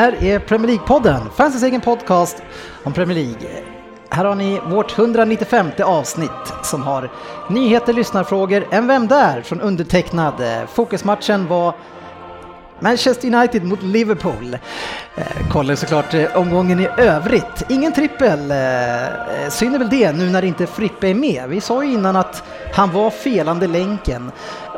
Här 0.00 0.24
är 0.24 0.38
Premier 0.38 0.68
League-podden, 0.68 1.20
fansens 1.36 1.62
egen 1.62 1.80
podcast 1.80 2.42
om 2.84 2.92
Premier 2.92 3.14
League. 3.18 3.48
Här 4.10 4.24
har 4.24 4.34
ni 4.34 4.60
vårt 4.66 4.98
195 4.98 5.70
avsnitt 5.84 6.30
som 6.62 6.82
har 6.82 7.10
nyheter, 7.48 7.92
lyssnarfrågor, 7.92 8.66
en 8.70 8.86
Vem 8.86 9.08
där? 9.08 9.42
från 9.42 9.60
undertecknad. 9.60 10.34
Fokusmatchen 10.74 11.46
var 11.46 11.74
Manchester 12.80 13.34
United 13.34 13.64
mot 13.64 13.82
Liverpool. 13.82 14.54
Eh, 15.16 15.48
Kollar 15.52 15.74
såklart 15.74 16.14
eh, 16.14 16.36
omgången 16.36 16.80
i 16.80 16.88
övrigt. 16.96 17.62
Ingen 17.68 17.92
trippel. 17.92 18.50
Eh, 18.50 19.48
synd 19.50 19.74
är 19.74 19.78
väl 19.78 19.88
det 19.90 20.12
nu 20.12 20.30
när 20.30 20.44
inte 20.44 20.66
Frippe 20.66 21.08
är 21.08 21.14
med. 21.14 21.48
Vi 21.48 21.60
sa 21.60 21.84
ju 21.84 21.92
innan 21.92 22.16
att 22.16 22.42
han 22.74 22.92
var 22.92 23.10
felande 23.10 23.66
länken. 23.66 24.32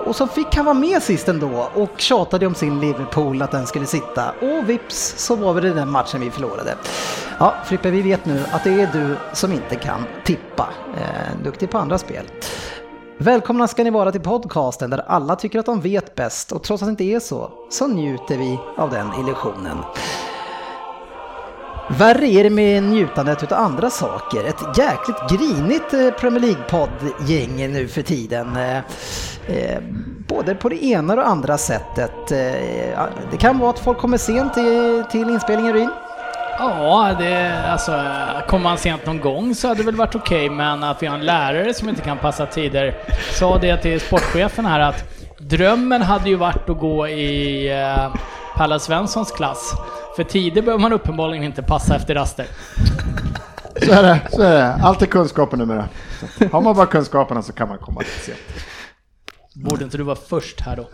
Och 0.06 0.16
så 0.16 0.26
fick 0.26 0.54
han 0.54 0.64
vara 0.64 0.74
med 0.74 1.02
sist 1.02 1.28
ändå 1.28 1.68
och 1.74 1.90
tjatade 1.96 2.46
om 2.46 2.54
sin 2.54 2.80
Liverpool 2.80 3.42
att 3.42 3.50
den 3.50 3.66
skulle 3.66 3.86
sitta. 3.86 4.30
Och 4.30 4.68
vips 4.68 5.14
så 5.16 5.36
var 5.36 5.60
det 5.60 5.72
den 5.72 5.90
matchen 5.90 6.20
vi 6.20 6.30
förlorade. 6.30 6.74
Ja, 7.38 7.54
Frippe, 7.64 7.90
vi 7.90 8.02
vet 8.02 8.24
nu 8.24 8.44
att 8.52 8.64
det 8.64 8.80
är 8.80 8.90
du 8.92 9.16
som 9.32 9.52
inte 9.52 9.76
kan 9.76 10.04
tippa. 10.24 10.68
Eh, 10.96 11.44
duktig 11.44 11.70
på 11.70 11.78
andra 11.78 11.98
spel. 11.98 12.24
Välkomna 13.18 13.68
ska 13.68 13.84
ni 13.84 13.90
vara 13.90 14.12
till 14.12 14.20
podcasten 14.20 14.90
där 14.90 15.04
alla 15.06 15.36
tycker 15.36 15.58
att 15.58 15.66
de 15.66 15.80
vet 15.80 16.14
bäst 16.14 16.52
och 16.52 16.62
trots 16.62 16.82
att 16.82 16.86
det 16.86 16.90
inte 16.90 17.04
är 17.04 17.20
så, 17.20 17.50
så 17.70 17.86
njuter 17.86 18.38
vi 18.38 18.58
av 18.76 18.90
den 18.90 19.06
illusionen. 19.20 19.78
Värre 21.98 22.26
är 22.26 22.44
det 22.44 22.50
med 22.50 22.82
njutandet 22.82 23.42
utav 23.42 23.58
andra 23.58 23.90
saker. 23.90 24.44
Ett 24.44 24.78
jäkligt 24.78 25.30
grinigt 25.30 25.92
eh, 25.92 26.10
Premier 26.10 26.40
League-poddgäng 26.40 27.68
nu 27.72 27.88
för 27.88 28.02
tiden. 28.02 28.56
Eh, 28.56 28.76
eh, 29.56 29.78
både 30.28 30.54
på 30.54 30.68
det 30.68 30.84
ena 30.84 31.12
och 31.12 31.16
det 31.16 31.24
andra 31.24 31.58
sättet. 31.58 32.28
Det 33.30 33.36
kan 33.38 33.58
vara 33.58 33.70
att 33.70 33.78
folk 33.78 33.98
kommer 33.98 34.18
sent 34.18 34.54
till, 35.10 35.30
inspelningen, 35.30 35.72
Ryn. 35.72 35.90
Ja, 36.58 37.14
det, 37.18 37.62
alltså, 37.66 38.04
kommer 38.48 38.62
man 38.62 38.78
sent 38.78 39.06
någon 39.06 39.20
gång 39.20 39.54
så 39.54 39.68
hade 39.68 39.80
det 39.80 39.86
väl 39.86 39.96
varit 39.96 40.14
okej, 40.14 40.50
men 40.50 40.84
att 40.84 41.02
vi 41.02 41.06
har 41.06 41.14
en 41.14 41.26
lärare 41.26 41.74
som 41.74 41.88
inte 41.88 42.02
kan 42.02 42.18
passa 42.18 42.46
tider. 42.46 42.94
Sa 43.32 43.58
det 43.58 43.76
till 43.76 44.00
sportchefen 44.00 44.66
här 44.66 44.80
att 44.80 45.04
drömmen 45.38 46.02
hade 46.02 46.28
ju 46.28 46.36
varit 46.36 46.68
att 46.68 46.78
gå 46.78 47.08
i 47.08 47.68
eh, 47.70 48.14
Palla 48.56 48.78
Svenssons 48.78 49.30
klass. 49.30 49.74
För 50.16 50.24
tider 50.24 50.62
behöver 50.62 50.82
man 50.82 50.92
uppenbarligen 50.92 51.44
inte 51.44 51.62
passa 51.62 51.96
efter 51.96 52.14
raster. 52.14 52.46
Så 53.82 53.92
är 53.92 54.02
det, 54.02 54.20
så 54.30 54.42
är 54.42 54.54
det. 54.54 54.74
Allt 54.82 55.02
är 55.02 55.06
kunskapen 55.06 55.58
numera. 55.58 55.88
Så 56.38 56.48
Har 56.48 56.60
man 56.60 56.76
bara 56.76 56.86
kunskaperna 56.86 57.42
så 57.42 57.52
kan 57.52 57.68
man 57.68 57.78
komma 57.78 58.00
lite 58.00 58.18
sent. 58.20 58.38
Borde 59.54 59.84
inte 59.84 59.96
du 59.96 60.02
vara 60.02 60.16
först 60.16 60.60
här 60.60 60.76
då? 60.76 60.88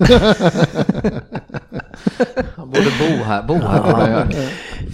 Han 2.57 2.71
borde 2.71 2.91
bo 2.99 3.25
här, 3.25 3.43
bo 3.43 3.55
här. 3.55 4.27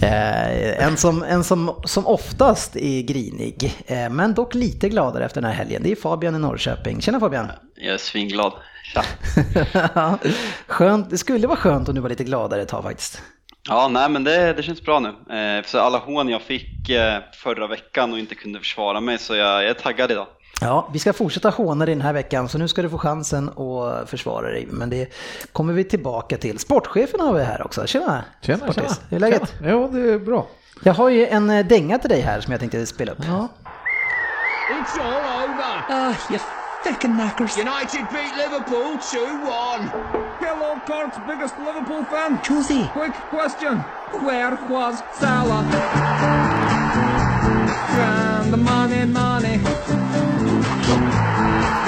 Eh, 0.01 0.85
en 0.87 0.97
som, 0.97 1.23
en 1.23 1.43
som, 1.43 1.81
som 1.85 2.07
oftast 2.07 2.75
är 2.75 3.01
grinig, 3.01 3.83
eh, 3.87 4.09
men 4.09 4.33
dock 4.33 4.55
lite 4.55 4.89
gladare 4.89 5.25
efter 5.25 5.41
den 5.41 5.49
här 5.51 5.57
helgen, 5.57 5.81
det 5.83 5.91
är 5.91 5.95
Fabian 5.95 6.35
i 6.35 6.39
Norrköping. 6.39 7.01
Tjena 7.01 7.19
Fabian! 7.19 7.47
Jag 7.75 7.93
är 7.93 7.97
svinglad. 7.97 8.53
Skönt, 10.67 11.09
det 11.09 11.17
skulle 11.17 11.47
vara 11.47 11.57
skönt 11.57 11.89
om 11.89 11.95
du 11.95 12.01
var 12.01 12.09
lite 12.09 12.23
gladare 12.23 12.61
ett 12.61 12.67
tag 12.67 12.83
faktiskt. 12.83 13.21
Ja, 13.69 13.87
nej 13.87 14.09
men 14.09 14.23
det, 14.23 14.53
det 14.53 14.63
känns 14.63 14.81
bra 14.81 14.99
nu. 14.99 15.09
Eh, 15.09 15.63
för 15.63 15.79
alla 15.79 15.97
hån 15.97 16.29
jag 16.29 16.41
fick 16.41 16.89
eh, 16.89 17.17
förra 17.33 17.67
veckan 17.67 18.13
och 18.13 18.19
inte 18.19 18.35
kunde 18.35 18.59
försvara 18.59 19.01
mig 19.01 19.17
så 19.17 19.35
jag, 19.35 19.63
jag 19.63 19.69
är 19.69 19.73
taggad 19.73 20.11
idag. 20.11 20.27
Ja, 20.61 20.89
vi 20.93 20.99
ska 20.99 21.13
fortsätta 21.13 21.49
håna 21.49 21.85
dig 21.85 21.95
den 21.95 22.01
här 22.01 22.13
veckan 22.13 22.49
så 22.49 22.57
nu 22.57 22.67
ska 22.67 22.81
du 22.81 22.89
få 22.89 22.97
chansen 22.97 23.49
att 23.49 24.09
försvara 24.09 24.47
dig. 24.47 24.67
Men 24.71 24.89
det 24.89 25.13
kommer 25.51 25.73
vi 25.73 25.83
tillbaka 25.83 26.37
till. 26.37 26.59
Sportchefen 26.59 27.19
har 27.19 27.33
vi 27.33 27.43
här 27.43 27.65
också. 27.65 27.87
Tjena! 27.87 28.23
Tjena, 28.41 28.57
Sportis. 28.57 28.83
tjena. 28.83 28.95
Hur 29.09 29.15
är 29.15 29.19
läget? 29.19 29.53
Tjena. 29.59 29.71
Jo, 29.71 29.87
det 29.87 30.13
är 30.13 30.19
bra. 30.19 30.47
Jag 30.83 30.93
har 30.93 31.09
ju 31.09 31.27
en 31.27 31.49
eh, 31.49 31.65
dänga 31.65 31.97
till 31.97 32.09
dig 32.09 32.21
här 32.21 32.41
som 32.41 32.51
jag 32.51 32.59
tänkte 32.59 32.85
spela 32.85 33.11
upp. 33.11 33.17
Ja. 33.27 33.47
It's 34.71 35.01
all 35.01 35.49
over. 35.49 35.85
Ah, 35.89 36.13
you 36.85 36.91
fucking 36.91 37.11
knackers. 37.11 37.57
United 37.57 38.07
beat 38.09 38.35
Liverpool 38.35 38.97
2-1. 38.97 39.89
Hello, 40.39 40.79
Cork's 40.85 41.17
biggest 41.27 41.57
Liverpool 41.59 42.03
fan. 42.05 42.41
Josie. 42.43 42.87
Quick 42.93 43.13
question. 43.29 43.79
Where 44.23 44.55
was 44.69 45.01
Salah? 45.13 45.63
And 47.97 48.53
the 48.53 48.57
money, 48.57 49.05
money. 49.05 49.59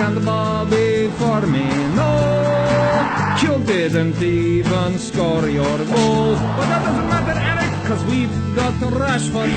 And 0.03 0.17
the 0.17 0.21
Bobby 0.21 1.09
for 1.17 1.41
me, 1.41 1.67
no. 1.95 3.37
You 3.41 3.59
didn't 3.65 4.21
even 4.21 4.97
score 4.97 5.47
your 5.47 5.77
goal. 5.77 6.33
But 6.57 6.67
that 6.69 6.83
doesn't 6.85 7.07
matter, 7.07 7.39
Eric, 7.39 7.76
cause 7.87 8.03
we've 8.05 8.55
got 8.55 8.73
Rashford. 8.99 9.49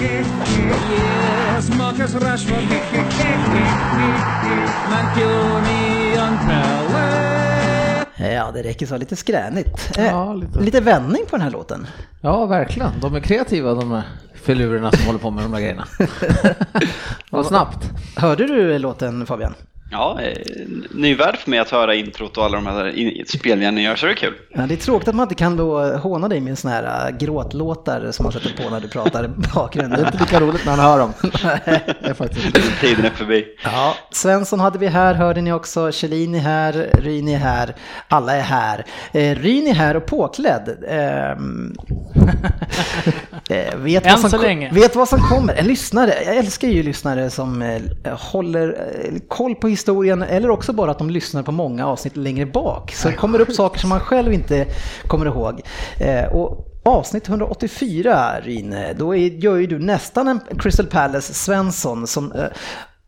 yes, 0.00 1.70
Marcus 1.78 2.14
Rashford. 2.14 2.64
Mancuni 4.90 6.16
Pelle. 6.46 8.06
Ja, 8.34 8.50
det 8.54 8.62
räcker 8.62 8.86
så. 8.86 8.96
Lite 8.96 9.16
skränigt. 9.16 9.98
Eh, 9.98 10.06
Ja, 10.06 10.34
lite. 10.34 10.60
lite 10.60 10.80
vändning 10.80 11.22
på 11.30 11.36
den 11.36 11.40
här 11.40 11.50
låten. 11.50 11.86
ja, 12.20 12.46
verkligen. 12.46 12.90
De 13.00 13.14
är 13.14 13.20
kreativa 13.20 13.74
de 13.74 13.90
här 13.92 14.02
filurerna 14.34 14.92
som 14.92 15.06
håller 15.06 15.18
på 15.18 15.30
med 15.30 15.44
de 15.44 15.52
här 15.52 15.60
grejerna. 15.60 15.86
Vad 17.30 17.46
snabbt. 17.46 17.90
Hörde 18.16 18.46
du 18.46 18.78
låten 18.78 19.26
Fabian? 19.26 19.54
Ja, 19.90 20.18
eh, 20.22 20.36
ny 20.90 21.14
värld 21.14 21.36
för 21.36 21.50
mig 21.50 21.58
att 21.58 21.70
höra 21.70 21.94
introt 21.94 22.36
och 22.36 22.44
alla 22.44 22.54
de 22.56 22.66
här 22.66 22.98
in- 22.98 23.24
spelningarna 23.26 23.74
ni 23.74 23.82
gör, 23.82 23.96
så 23.96 24.06
det 24.06 24.12
är 24.12 24.16
kul. 24.16 24.34
Ja, 24.54 24.62
det 24.62 24.74
är 24.74 24.78
tråkigt 24.78 25.08
att 25.08 25.14
man 25.14 25.24
inte 25.24 25.34
kan 25.34 25.56
då 25.56 25.82
håna 25.96 26.28
dig 26.28 26.40
med 26.40 26.58
såna 26.58 26.74
här 26.74 27.08
äh, 27.10 27.16
gråtlåtar 27.18 28.08
som 28.12 28.22
man 28.24 28.32
sätter 28.32 28.62
på 28.64 28.70
när 28.70 28.80
du 28.80 28.88
pratar 28.88 29.24
i 29.24 29.26
Det 29.26 29.48
är 29.48 29.54
bakgrunden. 29.54 30.06
inte 30.06 30.18
lika 30.18 30.40
roligt 30.40 30.64
när 30.64 30.72
han 30.76 30.80
hör 30.80 30.98
dem. 30.98 31.12
Det 32.02 32.08
är 32.08 32.14
faktiskt 32.14 32.80
Tiden 32.80 33.04
är 33.04 33.10
förbi. 33.10 33.44
Ja, 33.64 33.94
Svensson 34.10 34.60
hade 34.60 34.78
vi 34.78 34.86
här, 34.86 35.14
hörde 35.14 35.40
ni 35.42 35.52
också. 35.52 35.92
Kjellin 35.92 36.34
är 36.34 36.38
här, 36.40 36.72
Ryn 37.02 37.28
är 37.28 37.38
här, 37.38 37.74
alla 38.08 38.36
är 38.36 38.40
här. 38.42 38.84
Eh, 39.12 39.34
Ryn 39.34 39.66
är 39.66 39.74
här 39.74 39.96
och 39.96 40.06
påklädd. 40.06 40.84
Ehm, 40.88 41.74
eh, 43.50 43.76
vet, 43.76 44.06
Än 44.06 44.10
vad 44.12 44.20
som 44.20 44.30
så 44.30 44.38
länge. 44.42 44.70
vet 44.72 44.96
vad 44.96 45.08
som 45.08 45.18
kommer. 45.20 45.54
En 45.54 45.66
lyssnare, 45.66 46.14
jag 46.26 46.36
älskar 46.36 46.68
ju 46.68 46.82
lyssnare 46.82 47.30
som 47.30 47.62
eh, 47.62 47.80
håller 48.18 48.68
eh, 48.68 49.18
koll 49.28 49.54
på 49.54 49.68
historien 49.76 50.22
eller 50.22 50.50
också 50.50 50.72
bara 50.72 50.90
att 50.90 50.98
de 50.98 51.10
lyssnar 51.10 51.42
på 51.42 51.52
många 51.52 51.86
avsnitt 51.86 52.16
längre 52.16 52.46
bak. 52.46 52.92
Så 52.92 53.08
det 53.08 53.14
kommer 53.14 53.40
upp 53.40 53.52
saker 53.52 53.80
som 53.80 53.88
man 53.88 54.00
själv 54.00 54.32
inte 54.32 54.66
kommer 55.06 55.26
ihåg. 55.26 55.60
Eh, 56.00 56.24
och 56.24 56.72
Avsnitt 56.84 57.28
184, 57.28 58.40
Ryn, 58.42 58.76
då 58.96 59.16
är, 59.16 59.30
gör 59.30 59.56
ju 59.56 59.66
du 59.66 59.78
nästan 59.78 60.28
en 60.28 60.40
Crystal 60.58 60.86
Palace 60.86 61.34
Svensson 61.34 62.06
som 62.06 62.32
eh, 62.32 62.44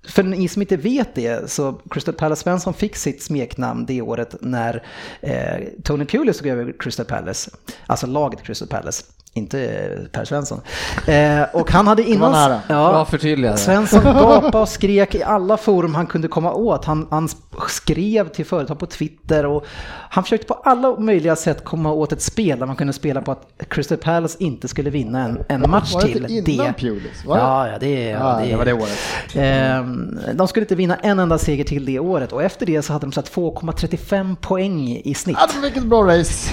för 0.09 0.23
ni 0.23 0.49
som 0.49 0.63
inte 0.63 0.77
vet 0.77 1.15
det 1.15 1.51
så 1.51 1.73
Crystal 1.91 2.15
Palace 2.15 2.43
Svensson 2.43 2.75
fick 2.75 2.97
sitt 2.97 3.23
smeknamn 3.23 3.87
det 3.87 4.03
året 4.03 4.35
när 4.41 4.87
eh, 5.21 5.57
Tony 5.85 6.05
Pulis 6.05 6.39
tog 6.39 6.47
över 6.47 6.75
Crystal 6.79 7.07
Palace. 7.07 7.51
Alltså 7.87 8.07
laget 8.07 8.43
Crystal 8.43 8.69
Palace, 8.69 9.05
inte 9.39 9.61
eh, 9.65 10.05
Per 10.13 10.25
Svensson. 10.25 10.61
Eh, 11.07 11.43
och 11.53 11.71
han 11.71 11.87
hade 11.87 12.03
innan... 12.03 12.33
nära. 12.33 12.61
Bra 12.69 13.05
förtydligande. 13.05 13.59
Svensson 13.59 14.05
gapade 14.05 14.59
och 14.59 14.69
skrek 14.69 15.15
i 15.15 15.23
alla 15.23 15.57
forum 15.57 15.95
han 15.95 16.07
kunde 16.07 16.29
komma 16.29 16.53
åt. 16.53 16.85
Han, 16.85 17.07
han 17.11 17.29
skrev 17.69 18.29
till 18.29 18.47
företag 18.47 18.79
på 18.79 18.87
Twitter 18.87 19.47
och 19.47 19.65
han 20.11 20.25
försökte 20.25 20.47
på 20.47 20.55
alla 20.55 20.97
möjliga 20.99 21.37
sätt 21.37 21.65
komma 21.65 21.93
åt 21.93 22.13
ett 22.13 22.23
spel 22.23 22.59
där 22.59 22.67
man 22.67 22.77
kunde 22.77 22.93
spela 22.93 23.23
på 23.23 23.33
att 23.33 23.43
Crystal 23.69 23.99
Palace 23.99 24.37
inte 24.41 24.69
skulle 24.69 24.91
vinna 24.91 25.25
en, 25.25 25.39
en 25.49 25.71
match 25.71 25.95
Var 25.95 26.01
det 26.01 26.07
till. 26.07 26.49
innan 26.51 26.67
det. 26.67 26.73
Pulis? 26.73 27.25
Var 27.27 27.37
det? 27.37 27.43
Ja, 27.43 27.69
ja, 27.69 27.79
det, 27.79 28.05
ja, 28.05 28.41
Ja, 28.41 28.47
det 28.47 28.57
var 28.57 28.65
det 28.65 28.73
året. 28.73 28.99
Ehm, 29.35 30.19
De 30.35 30.49
skulle 30.49 30.65
inte 30.65 30.75
vinna 30.75 30.97
en 30.97 31.19
enda 31.19 31.39
seger 31.39 31.65
till 31.65 31.85
det 31.85 31.99
året 31.99 32.33
och 32.33 32.43
efter 32.43 32.67
det 32.67 32.83
så 32.83 32.93
hade 32.93 33.07
de 33.07 33.13
satt 33.13 33.31
2,35 33.35 34.37
poäng 34.37 35.01
i 35.05 35.15
snitt. 35.15 35.37
Ja, 35.41 35.61
vilket 35.63 35.85
bra 35.85 36.03
race. 36.07 36.51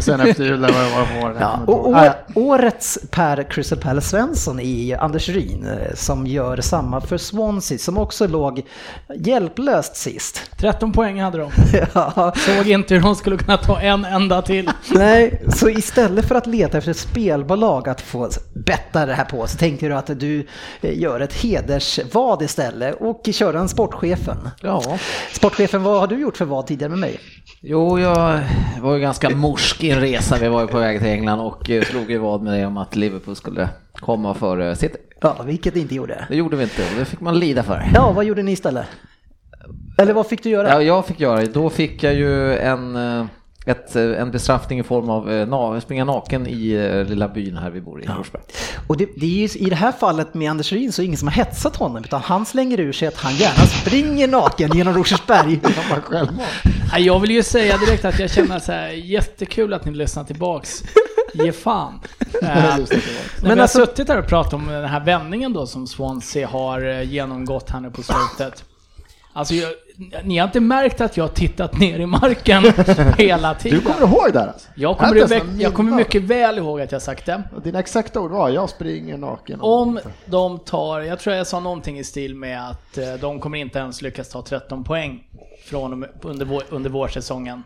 Sen 0.00 0.20
efter 0.20 0.44
jul. 0.44 0.64
eller 0.64 0.96
vad 0.96 1.08
det 1.08 1.20
var. 1.22 1.36
Ja, 1.40 1.60
och 1.66 1.88
år, 1.88 2.10
årets 2.34 2.98
Per 3.10 3.42
Crystal 3.42 3.78
Palace 3.78 4.08
Svensson 4.08 4.60
i 4.60 4.94
Anders 4.94 5.28
Ryn 5.28 5.66
eh, 5.66 5.94
som 5.94 6.26
gör 6.26 6.60
samma 6.60 7.00
för 7.00 7.18
Swansea 7.18 7.78
som 7.78 7.98
också 7.98 8.26
låg 8.26 8.62
hjälplöst 9.16 9.96
sist. 9.96 10.50
13 10.56 10.92
poäng 10.92 11.20
hade 11.20 11.38
de. 11.38 11.50
Ja, 11.94 12.32
Såg 12.36 12.68
inte 12.68 12.94
hur 12.94 13.00
de 13.00 13.14
skulle 13.14 13.36
kunna 13.36 13.56
ta 13.56 13.80
en 13.80 14.04
enda 14.04 14.42
till. 14.42 14.70
Nej, 14.90 15.42
så 15.48 15.68
istället 15.68 16.28
för 16.28 16.34
att 16.34 16.46
leta 16.46 16.78
efter 16.78 16.90
ett 16.90 16.96
spelbolag 16.96 17.88
att 17.88 18.00
få 18.00 18.30
betta 18.66 19.06
det 19.06 19.14
här 19.14 19.24
på 19.24 19.46
så 19.46 19.58
tänker 19.58 19.88
du 19.88 19.94
att 19.94 20.20
du 20.20 20.46
eh, 20.80 20.98
gör 20.98 21.20
ett 21.20 21.32
hedersvad 21.32 22.42
istället 22.42 22.96
och 23.00 23.20
kör 23.32 23.54
en 23.54 23.68
sportchefen. 23.68 24.50
Ja. 24.62 24.98
Sportchefen, 25.32 25.82
vad 25.82 26.00
har 26.00 26.06
du 26.06 26.20
gjort 26.20 26.36
för 26.36 26.44
vad 26.44 26.66
tidigare 26.66 26.90
med 26.90 26.98
mig? 26.98 27.20
Jo, 27.60 27.98
jag 27.98 28.40
var 28.80 28.94
ju 28.94 29.00
ganska 29.00 29.30
morsk 29.30 29.84
i 29.84 29.90
en 29.90 30.00
resa. 30.00 30.36
Vi 30.40 30.48
var 30.48 30.60
ju 30.60 30.66
på 30.66 30.78
väg 30.78 30.98
till 30.98 31.08
England 31.08 31.40
och 31.40 31.70
eh, 31.70 31.82
slog 31.82 32.10
ju 32.10 32.18
vad 32.18 32.42
med 32.42 32.60
det 32.60 32.66
om 32.66 32.76
att 32.76 32.96
Liverpool 32.96 33.36
skulle 33.36 33.68
komma 33.92 34.34
före 34.34 34.76
City. 34.76 34.96
Ja, 35.20 35.42
vilket 35.46 35.74
det 35.74 35.80
inte 35.80 35.94
gjorde. 35.94 36.26
Det 36.28 36.36
gjorde 36.36 36.56
vi 36.56 36.62
inte 36.62 36.82
det 36.98 37.04
fick 37.04 37.20
man 37.20 37.38
lida 37.38 37.62
för. 37.62 37.90
Ja, 37.94 38.12
vad 38.12 38.24
gjorde 38.24 38.42
ni 38.42 38.52
istället? 38.52 38.86
Eller 39.98 40.14
vad 40.14 40.26
fick 40.26 40.42
du 40.42 40.50
göra? 40.50 40.68
Ja, 40.68 40.82
jag 40.82 41.06
fick 41.06 41.20
göra. 41.20 41.46
Då 41.46 41.70
fick 41.70 42.02
jag 42.02 42.14
ju 42.14 42.58
en, 42.58 42.96
eh, 42.96 43.26
ett, 43.68 43.96
eh, 43.96 44.20
en 44.20 44.30
bestraffning 44.30 44.78
i 44.78 44.82
form 44.82 45.10
av 45.10 45.32
eh, 45.32 45.48
na, 45.48 45.80
springa 45.80 46.04
naken 46.04 46.46
i 46.46 46.70
eh, 46.70 47.04
lilla 47.04 47.28
byn 47.28 47.56
här 47.56 47.70
vi 47.70 47.80
bor 47.80 48.02
i, 48.02 48.06
Norsberg. 48.06 48.42
Och 48.86 48.96
det, 48.96 49.08
det 49.16 49.26
är 49.26 49.56
ju, 49.56 49.66
i 49.66 49.70
det 49.70 49.76
här 49.76 49.92
fallet 49.92 50.34
med 50.34 50.50
Anders 50.50 50.72
Ryn 50.72 50.92
så 50.92 51.02
är 51.02 51.04
det 51.04 51.06
ingen 51.06 51.18
som 51.18 51.28
har 51.28 51.34
hetsat 51.34 51.76
honom 51.76 52.04
utan 52.04 52.20
han 52.20 52.46
slänger 52.46 52.80
ur 52.80 52.92
sig 52.92 53.08
att 53.08 53.16
han 53.16 53.34
gärna 53.34 53.66
springer 53.66 54.28
naken 54.28 54.70
genom 54.74 54.94
Rosersberg. 54.94 55.60
Jag 56.98 57.20
vill 57.20 57.30
ju 57.30 57.42
säga 57.42 57.76
direkt 57.76 58.04
att 58.04 58.18
jag 58.18 58.30
känner 58.30 58.58
så 58.58 58.72
här, 58.72 58.88
jättekul 58.88 59.74
att 59.74 59.84
ni 59.84 59.92
lyssnar 59.92 60.24
tillbaks. 60.24 60.82
Ge 61.34 61.52
fan. 61.52 62.00
Men 63.42 63.50
har 63.50 63.56
alltså- 63.56 63.78
suttit 63.86 64.08
här 64.08 64.18
och 64.18 64.26
pratat 64.26 64.52
om 64.54 64.66
den 64.66 64.84
här 64.84 65.04
vändningen 65.04 65.52
då 65.52 65.66
som 65.66 65.86
Swansea 65.86 66.48
har 66.48 67.02
genomgått 67.02 67.70
här 67.70 67.80
nu 67.80 67.90
på 67.90 68.02
slutet. 68.02 68.64
Alltså, 69.32 69.54
jag, 69.54 69.72
ni 70.22 70.38
har 70.38 70.46
inte 70.46 70.60
märkt 70.60 71.00
att 71.00 71.16
jag 71.16 71.24
har 71.24 71.28
tittat 71.28 71.78
ner 71.78 71.98
i 71.98 72.06
marken 72.06 72.62
hela 73.18 73.54
Du 73.54 73.60
tiden? 73.60 73.80
kommer 73.80 74.00
ihåg 74.00 74.32
det 74.32 74.38
här 74.40 74.46
alltså? 74.46 74.68
Jag 74.74 74.98
kommer, 74.98 75.16
Jag 75.16 75.42
jag, 75.58 75.74
kommer 75.74 75.96
mycket 75.96 76.22
väl 76.22 76.58
ihåg 76.58 76.80
att 76.80 76.92
jag 76.92 77.02
sagt 77.02 77.26
det. 77.26 77.42
Och 77.56 77.62
Dina 77.62 77.78
exakta 77.78 78.20
ord 78.20 78.30
var 78.30 78.48
jag 78.48 78.70
springer 78.70 79.16
naken. 79.16 79.60
Om 79.60 80.00
de 80.26 80.58
tar, 80.58 81.00
jag 81.00 81.18
tror 81.18 81.36
jag 81.36 81.46
sa 81.46 81.60
någonting 81.60 81.98
i 81.98 82.04
stil 82.04 82.34
med 82.34 82.70
att 82.70 82.98
eh, 82.98 83.04
de 83.20 83.40
kommer 83.40 83.58
inte 83.58 83.78
ens 83.78 84.02
lyckas 84.02 84.28
ta 84.28 84.42
13 84.42 84.84
poäng 84.84 85.24
från 85.66 86.04
under, 86.22 86.46
vår, 86.46 86.62
under 86.68 86.90
vårsäsongen. 86.90 87.62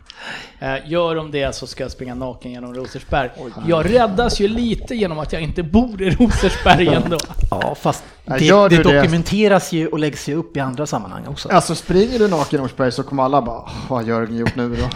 Eh, 0.59 0.75
gör 0.85 1.15
de 1.15 1.31
det 1.31 1.55
så 1.55 1.67
ska 1.67 1.83
jag 1.83 1.91
springa 1.91 2.15
naken 2.15 2.51
genom 2.51 2.73
Rosersberg. 2.73 3.29
Jag 3.67 3.93
räddas 3.93 4.39
ju 4.41 4.47
lite 4.47 4.95
genom 4.95 5.19
att 5.19 5.33
jag 5.33 5.41
inte 5.41 5.63
bor 5.63 6.01
i 6.01 6.09
Rosersberg 6.09 6.87
ändå. 7.03 7.17
Ja, 7.51 7.75
fast 7.75 8.03
det, 8.25 8.45
gör 8.45 8.69
det 8.69 8.77
du 8.77 8.83
det? 8.83 8.95
dokumenteras 8.95 9.71
ju 9.71 9.87
och 9.87 9.99
läggs 9.99 10.29
ju 10.29 10.35
upp 10.35 10.57
i 10.57 10.59
andra 10.59 10.85
sammanhang 10.85 11.27
också. 11.27 11.49
Alltså 11.49 11.75
springer 11.75 12.19
du 12.19 12.27
naken 12.27 12.59
i 12.59 12.61
Norsberg 12.61 12.91
så 12.91 13.03
kommer 13.03 13.23
alla 13.23 13.41
bara, 13.41 13.57
"Åh, 13.59 13.71
vad 13.89 13.99
har 13.99 14.07
Jörgen 14.07 14.37
gjort 14.37 14.55
nu 14.55 14.75
då? 14.75 14.89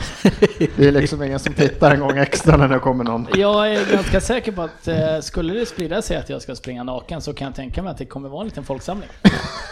Det 0.75 0.87
är 0.87 0.91
liksom 0.91 1.23
ingen 1.23 1.39
som 1.39 1.53
tittar 1.53 1.91
en 1.91 1.99
gång 1.99 2.17
extra 2.17 2.57
när 2.57 2.67
det 2.67 2.79
kommer 2.79 3.03
någon. 3.03 3.27
Jag 3.35 3.73
är 3.73 3.91
ganska 3.93 4.21
säker 4.21 4.51
på 4.51 4.61
att 4.61 4.87
eh, 4.87 4.95
skulle 5.21 5.53
det 5.53 5.65
sprida 5.65 6.01
sig 6.01 6.17
att 6.17 6.29
jag 6.29 6.41
ska 6.41 6.55
springa 6.55 6.83
naken 6.83 7.21
så 7.21 7.33
kan 7.33 7.45
jag 7.45 7.55
tänka 7.55 7.83
mig 7.83 7.91
att 7.91 7.97
det 7.97 8.05
kommer 8.05 8.29
vara 8.29 8.41
en 8.41 8.47
liten 8.47 8.63
folksamling. 8.63 9.09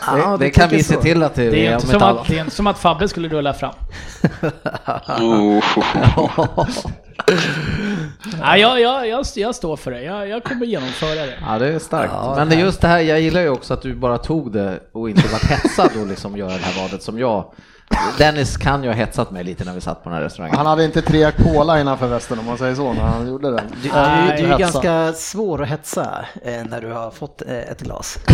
Ja, 0.08 0.16
det, 0.16 0.32
du 0.32 0.38
det 0.38 0.50
kan 0.50 0.70
vi 0.70 0.84
se 0.84 0.96
till 0.96 1.24
att 1.24 1.36
det, 1.36 1.50
Det 1.50 1.68
är, 1.68 1.72
är 1.72 1.74
inte 1.76 1.88
om 1.88 2.00
som 2.00 2.18
att, 2.18 2.28
det 2.28 2.38
är 2.38 2.42
inte 2.42 2.56
som 2.56 2.68
att 2.68 2.78
Fabbe 2.78 3.08
skulle 3.08 3.30
rulla 3.30 3.54
fram. 3.54 3.74
Oh. 5.20 6.68
Nej, 8.40 8.62
jag, 8.62 8.82
jag, 8.82 9.08
jag, 9.08 9.26
jag 9.36 9.56
står 9.56 9.78
för 9.78 9.92
det. 9.92 10.02
Jag, 10.02 10.28
jag 10.28 10.44
kommer 10.44 10.66
genomföra 10.66 11.26
det. 11.26 11.34
Ja, 11.48 11.60
det 11.60 11.68
är 11.68 11.80
starkt. 11.80 12.14
Men 12.36 12.50
det 12.50 12.56
är 12.56 12.60
just 12.60 12.82
det 12.82 12.88
här, 12.88 13.00
jag 13.00 13.22
gillar 13.22 13.42
ju 13.42 13.50
också 13.50 13.74
att 13.74 13.82
du 13.82 13.96
bara 13.96 14.18
tog 14.18 14.52
det 14.52 14.80
och 14.92 15.10
inte 15.10 15.28
var 15.28 15.40
hetsad 15.50 16.02
och 16.02 16.08
liksom 16.08 16.38
göra 16.38 16.50
det 16.50 16.58
här 16.64 16.82
vadet 16.82 17.04
som 17.04 17.20
jag. 17.20 17.54
Dennis 18.18 18.58
kan 18.58 18.84
ju 18.84 18.90
ha 18.90 18.96
hetsat 18.96 19.32
mig 19.32 19.44
lite 19.44 19.66
när 19.66 19.74
vi 19.74 19.82
satt 19.82 20.04
på 20.04 20.10
den 20.10 20.18
här 20.18 20.24
restaurangen. 20.24 20.58
Han 20.58 20.66
hade 20.66 20.86
inte 20.86 21.02
tre 21.02 21.32
cola 21.32 21.82
innanför 21.82 22.08
västen 22.08 22.40
om 22.40 22.46
man 22.46 22.58
säger 22.58 22.76
så 22.76 22.94
när 22.94 23.02
han 23.02 23.28
gjorde 23.28 23.52
det. 23.52 23.64
Du, 23.84 23.90
Nej, 23.94 24.42
du, 24.42 24.48
du 24.48 24.54
är 24.54 24.58
ganska 24.58 25.14
svår 25.14 25.64
att 25.64 25.70
hetsa 25.70 26.26
eh, 26.44 26.64
när 26.70 26.82
du 26.82 26.92
har 26.92 27.12
fått 27.12 27.42
eh, 27.42 27.58
ett 27.58 27.82
glas. 27.82 28.20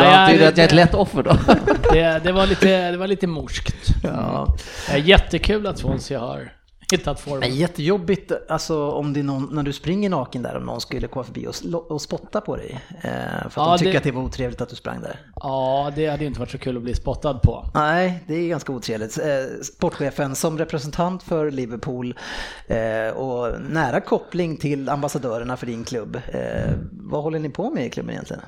Det 0.00 0.16
antyder 0.16 0.48
att 0.48 0.56
jag 0.56 0.64
är 0.64 0.68
ett 0.68 0.74
lätt 0.74 0.94
offer 0.94 1.22
då. 1.22 1.36
det, 1.92 2.20
det, 2.24 2.32
var 2.32 2.46
lite, 2.46 2.90
det 2.90 2.96
var 2.96 3.06
lite 3.06 3.26
morskt. 3.26 3.86
Ja. 4.02 4.56
Eh, 4.90 5.08
Jättekul 5.08 5.66
att 5.66 5.78
Swansea 5.78 6.20
har 6.20 6.52
hittat 6.92 7.06
Men 7.06 7.16
formen. 7.32 7.54
jättejobbigt 7.56 8.32
alltså, 8.48 8.90
om 8.90 9.12
det 9.12 9.20
är 9.20 9.24
någon, 9.24 9.48
när 9.52 9.62
du 9.62 9.72
springer 9.72 10.10
naken 10.10 10.42
där, 10.42 10.56
om 10.56 10.62
någon 10.62 10.80
skulle 10.80 11.06
komma 11.08 11.24
förbi 11.24 11.46
och, 11.46 11.90
och 11.90 12.00
spotta 12.02 12.40
på 12.40 12.56
dig. 12.56 12.80
Eh, 13.02 13.10
för 13.10 13.46
att 13.46 13.52
Ja, 13.56 13.70
de 13.72 13.78
tycker 13.78 13.92
det- 13.92 13.98
att 13.98 14.04
det 14.04 14.10
var 14.12 14.22
otrevligt 14.22 14.60
att 14.60 14.68
du 14.68 14.76
sprang 14.76 15.00
där. 15.00 15.20
Ja, 15.36 15.92
det 15.96 16.06
hade 16.06 16.20
ju 16.22 16.26
inte 16.26 16.40
varit 16.40 16.50
så 16.50 16.58
kul 16.58 16.76
att 16.76 16.82
bli 16.82 16.94
spottad 16.94 17.34
på. 17.42 17.64
Nej, 17.74 18.24
det 18.26 18.34
är 18.34 18.48
ganska 18.48 18.72
otrevligt. 18.72 19.18
Eh, 19.18 19.24
sportchefen 19.62 20.34
som 20.34 20.58
representant 20.58 21.22
för 21.22 21.50
Liverpool 21.50 22.18
eh, 22.66 23.16
och 23.16 23.60
nära 23.70 24.00
koppling 24.00 24.56
till 24.56 24.88
ambassadörerna 24.88 25.56
för 25.56 25.66
din 25.66 25.84
klubb. 25.84 26.16
Eh, 26.28 26.70
vad 26.92 27.22
håller 27.22 27.38
ni 27.38 27.48
på 27.48 27.70
med 27.70 27.86
i 27.86 27.90
klubben 27.90 28.12
egentligen? 28.12 28.42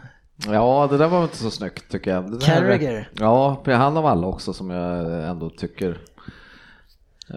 Ja, 0.47 0.89
det 0.91 0.99
där 0.99 1.09
var 1.09 1.23
inte 1.23 1.37
så 1.37 1.51
snyggt 1.51 1.91
tycker 1.91 2.11
jag. 2.11 2.41
Carragher. 2.43 3.09
Ja, 3.13 3.63
han 3.67 3.97
av 3.97 4.07
alla 4.07 4.27
också 4.27 4.53
som 4.53 4.71
jag 4.71 5.25
ändå 5.29 5.51
tycker 5.51 5.99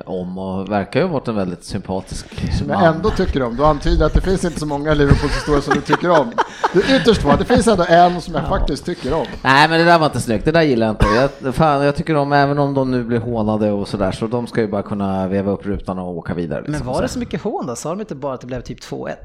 om 0.06 0.38
och 0.38 0.71
verkar 0.71 1.00
ju 1.00 1.06
ha 1.06 1.13
varit 1.13 1.27
en 1.27 1.36
väldigt 1.36 1.63
sympatisk 1.63 2.53
Som 2.57 2.69
jag 2.69 2.81
man. 2.81 2.95
ändå 2.95 3.09
tycker 3.09 3.44
om. 3.44 3.56
Du 3.56 3.65
antyder 3.65 4.06
att 4.06 4.13
det 4.13 4.21
finns 4.21 4.45
inte 4.45 4.59
så 4.59 4.65
många 4.65 4.94
Liverpool-historier 4.94 5.62
som 5.62 5.74
du 5.74 5.81
tycker 5.81 6.09
om. 6.09 6.31
Det 6.74 6.80
är 6.80 7.01
ytterst 7.01 7.21
få. 7.21 7.36
Det 7.36 7.45
finns 7.45 7.68
ändå 7.68 7.86
en 7.89 8.21
som 8.21 8.36
jag 8.36 8.47
faktiskt 8.47 8.86
tycker 8.86 9.13
om. 9.13 9.25
Nej 9.41 9.69
men 9.69 9.80
det 9.80 9.86
där 9.86 10.00
var 10.00 10.06
inte 10.06 10.19
snyggt, 10.21 10.45
det 10.45 10.51
där 10.51 10.62
gillar 10.62 10.88
jag 10.88 10.94
inte. 10.94 11.30
Jag, 11.44 11.56
fan, 11.56 11.86
jag 11.86 11.95
tycker 11.95 12.15
om, 12.15 12.33
även 12.33 12.59
om 12.59 12.74
de 12.74 12.91
nu 12.91 13.03
blir 13.03 13.19
hånade 13.19 13.71
och 13.71 13.88
sådär, 13.88 14.12
så 14.12 14.27
de 14.27 14.47
ska 14.47 14.62
ju 14.62 14.68
bara 14.68 14.83
kunna 14.83 15.27
veva 15.27 15.51
upp 15.51 15.65
rutan 15.65 16.00
och 16.00 16.18
åka 16.18 16.33
vidare. 16.33 16.62
Men 16.62 16.71
liksom. 16.71 16.88
var 16.88 17.01
det 17.01 17.07
så 17.07 17.19
mycket 17.19 17.42
hån 17.42 17.65
då? 17.68 17.75
Sa 17.75 17.89
de 17.89 18.00
inte 18.00 18.15
bara 18.15 18.33
att 18.33 18.42
det 18.42 18.47
blev 18.47 18.62
typ 18.62 18.80
2-1? 18.80 19.15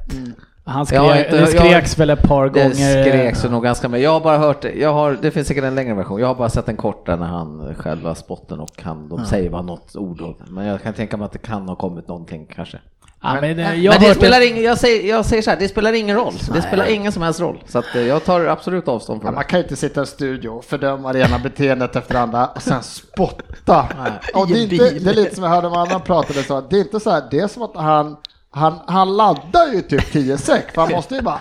Han 0.67 0.77
Jag 0.91 1.11
skrek, 1.11 1.25
inte- 1.25 1.39
det 1.39 1.47
skreks 1.47 1.91
jag- 1.97 1.97
väl 1.97 2.09
ett 2.09 2.21
par 2.27 2.49
Det 2.49 2.63
gånger. 2.63 3.03
skreks 3.03 3.45
ju 3.45 3.49
nog 3.49 3.63
ganska 3.63 3.89
mycket. 3.89 4.03
Jag 4.03 4.11
har 4.11 4.19
bara 4.19 4.37
hört 4.37 4.61
det. 4.61 4.71
Jag 4.71 4.93
har, 4.93 5.17
det 5.21 5.31
finns 5.31 5.47
säkert 5.47 5.63
en 5.63 5.75
längre 5.75 5.93
version. 5.93 6.19
Jag 6.19 6.27
har 6.27 6.35
bara 6.35 6.49
sett 6.49 6.69
en 6.69 6.77
kort 6.77 7.05
där 7.05 7.17
när 7.17 7.25
han 7.25 7.75
själva 7.75 8.15
spotten 8.15 8.59
och 8.59 8.69
han, 8.81 9.09
de 9.09 9.25
säger 9.25 9.49
bara 9.49 9.61
något 9.61 9.95
ord. 9.95 10.21
Men 10.47 10.65
jag 10.65 10.81
kan 10.83 10.93
tänka 10.93 11.17
mig 11.17 11.25
att 11.25 11.31
det 11.31 11.37
kan 11.39 11.69
ha 11.69 11.75
kommit 11.75 12.07
någonting 12.07 12.47
kanske. 12.55 12.77
Ja, 13.21 13.37
men, 13.41 13.59
eh, 13.59 13.75
jag 13.83 13.93
Men 13.93 14.01
det 14.09 14.15
spelar 14.15 14.47
ingen, 14.51 14.63
jag 14.63 14.77
säger, 14.77 15.09
jag 15.09 15.25
säger 15.25 15.41
så 15.41 15.49
här, 15.49 15.57
det 15.59 15.67
spelar 15.67 15.93
ingen 15.93 16.15
roll. 16.17 16.33
Det 16.53 16.61
spelar 16.61 16.85
ingen 16.89 17.11
som 17.11 17.21
helst 17.23 17.39
roll. 17.39 17.63
Så 17.67 17.79
att 17.79 17.95
eh, 17.95 18.01
jag 18.01 18.25
tar 18.25 18.45
absolut 18.45 18.87
avstånd 18.87 19.17
Ja, 19.17 19.21
från 19.25 19.33
man 19.33 19.43
det. 19.43 19.49
kan 19.49 19.59
ju 19.59 19.63
inte 19.63 19.75
sitta 19.75 20.01
i 20.03 20.05
studio 20.05 20.49
och 20.49 20.65
fördöma 20.65 21.13
det 21.13 21.19
ena 21.19 21.39
beteendet 21.39 21.95
efter 21.95 22.13
det 22.13 22.19
andra 22.19 22.47
och 22.47 22.61
sen 22.61 22.83
spotta. 22.83 23.85
Och 24.33 24.47
det, 24.47 24.53
är 24.53 24.63
inte, 24.63 24.75
det 24.99 25.09
är 25.09 25.13
lite 25.13 25.35
som 25.35 25.43
jag 25.43 25.51
hörde 25.51 25.67
en 25.67 25.73
annan 25.73 26.01
pratade 26.01 26.43
så 26.43 26.57
att 26.57 26.69
det 26.69 26.75
är 26.75 26.81
inte 26.81 26.99
så 26.99 27.09
här, 27.11 27.23
det 27.31 27.39
är 27.39 27.47
som 27.47 27.61
att 27.63 27.75
han 27.75 28.17
han, 28.55 28.79
han 28.87 29.17
laddar 29.17 29.73
ju 29.73 29.81
typ 29.81 30.11
10 30.11 30.37
säck 30.37 30.71
för 30.73 30.81
han 30.81 30.91
måste 30.91 31.15
ju 31.15 31.21
bara 31.21 31.39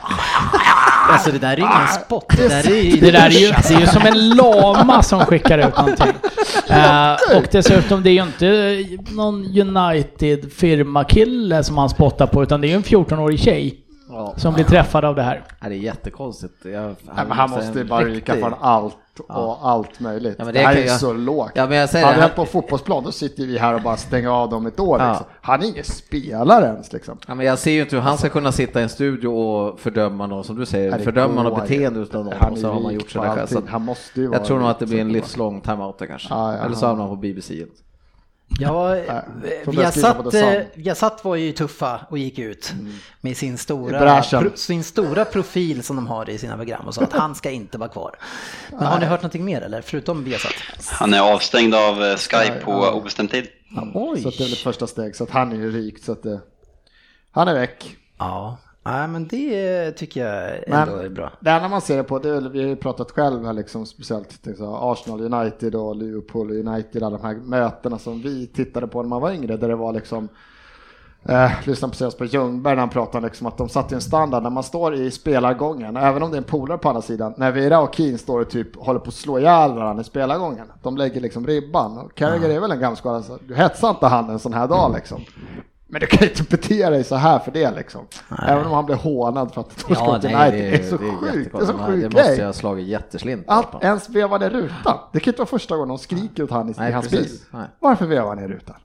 Alltså 1.08 1.30
det 1.30 1.38
där 1.38 1.52
är 1.52 1.56
ju 1.56 1.62
ingen 1.62 1.88
spot. 1.88 2.24
Det 2.36 2.48
där 2.48 2.70
är 2.70 2.80
ju... 2.82 3.00
Det 3.00 3.10
där 3.10 3.26
är 3.26 3.30
ju, 3.30 3.46
det 3.46 3.70
är 3.74 3.80
ju 3.80 3.86
som 3.86 4.02
en 4.02 4.28
lama 4.28 5.02
som 5.02 5.20
skickar 5.20 5.58
ut 5.58 5.76
någonting. 5.76 6.12
Eh, 6.68 7.12
och 7.36 7.44
dessutom, 7.50 8.02
det 8.02 8.10
är 8.10 8.12
ju 8.12 8.22
inte 8.22 8.86
någon 9.14 9.60
United 9.60 10.52
firmakille 10.52 11.64
som 11.64 11.78
han 11.78 11.88
spottar 11.88 12.26
på, 12.26 12.42
utan 12.42 12.60
det 12.60 12.66
är 12.66 12.68
ju 12.68 12.74
en 12.74 12.82
14-årig 12.82 13.40
tjej 13.40 13.83
Ja. 14.14 14.34
som 14.36 14.54
blir 14.54 14.64
träffad 14.64 15.04
av 15.04 15.14
det 15.14 15.22
här. 15.22 15.44
Ja, 15.60 15.68
det 15.68 15.74
är 15.74 15.78
jättekonstigt. 15.78 16.54
Jag, 16.64 16.72
Nej, 16.82 16.94
men 17.16 17.30
han 17.30 17.50
måste 17.50 17.78
ju 17.78 17.84
bara 17.84 18.04
ryka 18.04 18.34
från 18.34 18.54
allt 18.60 18.96
och 19.28 19.68
allt 19.70 20.00
möjligt. 20.00 20.36
Ja, 20.38 20.44
det, 20.44 20.52
det 20.52 20.58
här 20.60 20.76
är 20.76 20.84
jag- 20.86 21.00
så 21.00 21.12
lågt. 21.12 21.52
Ja, 21.54 21.66
men 21.66 21.78
jag 21.78 21.88
säger 21.88 22.06
Hade 22.06 22.16
det, 22.16 22.22
han 22.22 22.30
han- 22.30 22.36
på 22.46 22.50
fotbollsplan 22.52 23.04
då 23.04 23.12
sitter 23.12 23.46
vi 23.46 23.58
här 23.58 23.74
och 23.74 23.82
bara 23.82 23.96
stänger 23.96 24.28
av 24.28 24.50
dem 24.50 24.66
ett 24.66 24.80
år. 24.80 24.98
Ja. 25.00 25.08
Liksom. 25.08 25.26
Han 25.40 25.62
är 25.62 25.66
ingen 25.66 25.84
spelare 25.84 26.66
ens 26.66 26.92
liksom. 26.92 27.18
Ja, 27.28 27.34
men 27.34 27.46
jag 27.46 27.58
ser 27.58 27.70
ju 27.70 27.80
inte 27.82 27.96
hur 27.96 28.02
han 28.02 28.18
ska 28.18 28.28
kunna 28.28 28.52
sitta 28.52 28.80
i 28.80 28.82
en 28.82 28.88
studio 28.88 29.28
och 29.28 29.80
fördöma 29.80 30.26
någon, 30.26 30.44
som 30.44 30.56
du 30.56 30.66
säger, 30.66 30.98
fördöma 30.98 31.42
något 31.42 31.60
beteende 31.62 32.00
utav 32.00 32.24
någon 32.24 32.34
Han 32.40 32.52
och 32.52 32.58
så 32.58 32.68
har 32.72 32.80
man 32.80 32.94
gjort 32.94 33.10
sådär 33.10 33.34
själv. 33.34 33.46
Så 33.46 33.62
Han 33.68 33.82
måste 33.82 34.20
ju 34.20 34.26
vara 34.26 34.38
jag 34.38 34.46
tror 34.46 34.58
nog 34.58 34.68
att 34.68 34.78
det 34.78 34.86
blir 34.86 35.00
en 35.00 35.12
livslång 35.12 35.60
timeout 35.60 36.02
kanske. 36.08 36.28
Ja, 36.34 36.52
ja, 36.56 36.64
Eller 36.64 36.74
så 36.76 36.86
han- 36.86 36.90
hamnar 36.90 37.06
han 37.08 37.16
på 37.16 37.20
BBC. 37.20 37.64
Ja, 38.58 38.96
skriva 39.62 39.90
på 39.90 39.92
satt, 39.92 40.32
Sun. 40.32 40.42
eh, 40.42 40.62
Viasat 40.74 41.24
var 41.24 41.36
ju 41.36 41.52
tuffa 41.52 42.00
och 42.10 42.18
gick 42.18 42.38
ut 42.38 42.72
med 43.20 43.36
sin 43.36 43.58
stora, 43.58 44.22
pro, 44.22 44.50
sin 44.54 44.84
stora 44.84 45.24
profil 45.24 45.82
som 45.82 45.96
de 45.96 46.06
har 46.06 46.30
i 46.30 46.38
sina 46.38 46.56
program 46.56 46.86
och 46.86 46.94
sa 46.94 47.02
att 47.02 47.12
han 47.12 47.34
ska 47.34 47.50
inte 47.50 47.78
vara 47.78 47.88
kvar. 47.88 48.16
Men 48.70 48.82
har 48.86 48.98
ni 48.98 49.06
hört 49.06 49.20
någonting 49.20 49.44
mer 49.44 49.60
eller? 49.60 49.82
Förutom 49.82 50.24
Viasat? 50.24 50.52
Han 50.90 51.14
är 51.14 51.20
avstängd 51.20 51.74
av 51.74 52.04
eh, 52.04 52.16
Sky 52.16 52.50
på 52.64 52.70
ja. 52.70 52.90
obestämd 52.92 53.30
tid. 53.30 53.46
Oj! 53.94 54.22
Så 54.22 54.28
att 54.28 54.38
det 54.38 54.44
är 54.44 54.46
väl 54.46 54.52
ett 54.52 54.58
första 54.58 54.86
steg. 54.86 55.16
Så 55.16 55.24
att 55.24 55.30
han 55.30 55.52
är 55.52 55.56
ju 55.56 55.70
rik. 55.70 56.04
Så 56.04 56.12
att 56.12 56.22
det, 56.22 56.40
han 57.30 57.48
är 57.48 57.54
väck. 57.54 57.96
Ja, 58.18 58.58
Nej, 58.84 59.08
men 59.08 59.28
det 59.28 59.92
tycker 59.92 60.26
jag 60.26 60.68
ändå 60.68 60.96
är 60.96 61.08
bra. 61.08 61.32
Det 61.40 61.50
enda 61.50 61.68
man 61.68 61.80
ser 61.80 61.96
det 61.96 62.04
på, 62.04 62.18
det 62.18 62.28
är, 62.28 62.40
vi 62.40 62.62
har 62.62 62.68
ju 62.68 62.76
pratat 62.76 63.10
själv 63.10 63.46
här 63.46 63.52
liksom, 63.52 63.86
speciellt 63.86 64.38
så 64.56 64.76
Arsenal 64.76 65.34
United 65.34 65.74
och 65.74 65.96
Liverpool 65.96 66.50
United, 66.50 67.02
alla 67.02 67.18
de 67.18 67.26
här 67.26 67.34
mötena 67.34 67.98
som 67.98 68.22
vi 68.22 68.46
tittade 68.46 68.86
på 68.86 69.02
när 69.02 69.08
man 69.08 69.22
var 69.22 69.32
yngre, 69.32 69.56
där 69.56 69.68
det 69.68 69.76
var 69.76 69.92
liksom 69.92 70.28
Eh, 71.28 71.50
lyssnade 71.64 71.90
precis 71.90 72.14
på 72.14 72.24
Ljungberg 72.24 72.74
när 72.74 72.80
han 72.80 72.88
pratade 72.88 73.26
liksom 73.26 73.46
att 73.46 73.58
de 73.58 73.68
satt 73.68 73.92
i 73.92 73.94
en 73.94 74.00
standard 74.00 74.42
när 74.42 74.50
man 74.50 74.62
står 74.62 74.94
i 74.94 75.10
spelargången, 75.10 75.96
även 75.96 76.22
om 76.22 76.30
det 76.30 76.36
är 76.36 76.38
en 76.38 76.44
polare 76.44 76.78
på 76.78 76.88
andra 76.88 77.02
sidan, 77.02 77.34
när 77.36 77.52
Vera 77.52 77.80
och 77.80 77.94
Keen 77.94 78.18
står 78.18 78.40
och 78.40 78.50
typ 78.50 78.76
håller 78.76 79.00
på 79.00 79.08
att 79.08 79.14
slå 79.14 79.38
ihjäl 79.38 79.74
varandra 79.74 80.00
i 80.00 80.04
spelargången. 80.04 80.66
De 80.82 80.96
lägger 80.96 81.20
liksom 81.20 81.46
ribban. 81.46 81.98
Och 81.98 82.14
Carragher 82.14 82.50
är 82.50 82.60
väl 82.60 82.72
en 82.72 82.80
gammal 82.80 82.96
skada, 82.96 83.22
du 83.48 83.54
hetsar 83.54 83.90
inte 83.90 84.06
han 84.06 84.30
en 84.30 84.38
sån 84.38 84.52
här 84.52 84.68
dag 84.68 84.92
liksom. 84.94 85.20
Men 85.94 86.00
du 86.00 86.06
kan 86.06 86.18
ju 86.22 86.28
inte 86.28 86.42
bete 86.42 86.90
dig 86.90 87.04
så 87.04 87.14
här 87.16 87.38
för 87.38 87.50
det 87.52 87.70
liksom. 87.70 88.06
Även 88.48 88.66
om 88.66 88.72
han 88.72 88.86
blir 88.86 88.96
hånad 88.96 89.54
för 89.54 89.60
att 89.60 89.78
ska 89.78 89.94
Ja, 89.94 90.20
nej, 90.22 90.34
United. 90.34 90.72
Det 90.72 90.76
är 90.86 90.90
så 90.90 90.96
det 90.96 91.06
är 91.06 91.10
sjukt. 91.32 91.52
Det 91.52 91.58
är 91.58 91.64
så 91.66 91.72
Men 91.72 91.86
sjuk 91.86 92.02
Det 92.02 92.18
måste 92.18 92.34
jag 92.34 92.46
ha 92.46 92.52
slagit 92.52 92.86
jätteslint. 92.88 93.46
på 93.46 93.52
Allt, 93.52 93.66
honom. 93.66 93.80
ens 93.86 94.08
veva 94.08 94.38
ner 94.38 94.50
rutan. 94.50 94.98
Det 95.12 95.20
kan 95.20 95.30
inte 95.30 95.38
vara 95.40 95.48
första 95.48 95.76
gången 95.76 95.88
de 95.88 95.98
skriker 95.98 96.42
åt 96.42 96.50
han 96.50 96.68
i, 96.70 96.74
Nej, 96.78 96.90
i 96.90 96.92
hans 96.92 97.10
bil. 97.10 97.28
Nej. 97.50 97.58
Mm. 97.60 97.70
Varför 97.80 98.06
vevar 98.06 98.28
han 98.28 98.36
ner 98.38 98.48
rutan? 98.48 98.76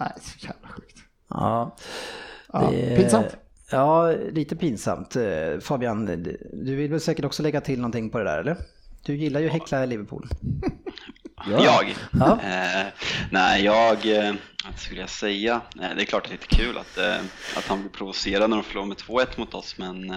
Nej, 0.00 0.12
så 0.20 0.46
jävla 0.46 0.68
sjukt. 0.68 0.96
Ja. 1.30 1.76
Ja, 2.52 2.68
Det- 2.70 2.96
pinsamt. 2.96 3.36
Ja, 3.70 4.12
lite 4.32 4.56
pinsamt. 4.56 5.16
Eh, 5.16 5.22
Fabian, 5.60 6.06
du 6.52 6.76
vill 6.76 6.90
väl 6.90 7.00
säkert 7.00 7.24
också 7.24 7.42
lägga 7.42 7.60
till 7.60 7.78
någonting 7.80 8.10
på 8.10 8.18
det 8.18 8.24
där, 8.24 8.38
eller? 8.38 8.56
Du 9.04 9.16
gillar 9.16 9.40
ju 9.40 9.48
häckla 9.48 9.84
i 9.84 9.86
Liverpool. 9.86 10.28
Jag? 11.44 11.94
Ja. 12.20 12.40
Eh, 12.42 12.86
nej, 13.30 13.64
jag, 13.64 14.06
eh, 14.06 14.34
vad 14.64 14.78
skulle 14.78 15.00
jag 15.00 15.10
säga? 15.10 15.60
Eh, 15.82 15.88
det 15.96 16.02
är 16.02 16.04
klart 16.04 16.22
att 16.24 16.30
det 16.30 16.34
är 16.34 16.38
lite 16.38 16.56
kul 16.56 16.78
att, 16.78 16.98
eh, 16.98 17.16
att 17.56 17.68
han 17.68 17.80
blir 17.80 17.90
provocerad 17.90 18.50
när 18.50 18.56
de 18.56 18.64
förlorar 18.64 18.86
med 18.86 18.96
2-1 18.96 19.38
mot 19.38 19.54
oss, 19.54 19.78
men 19.78 20.08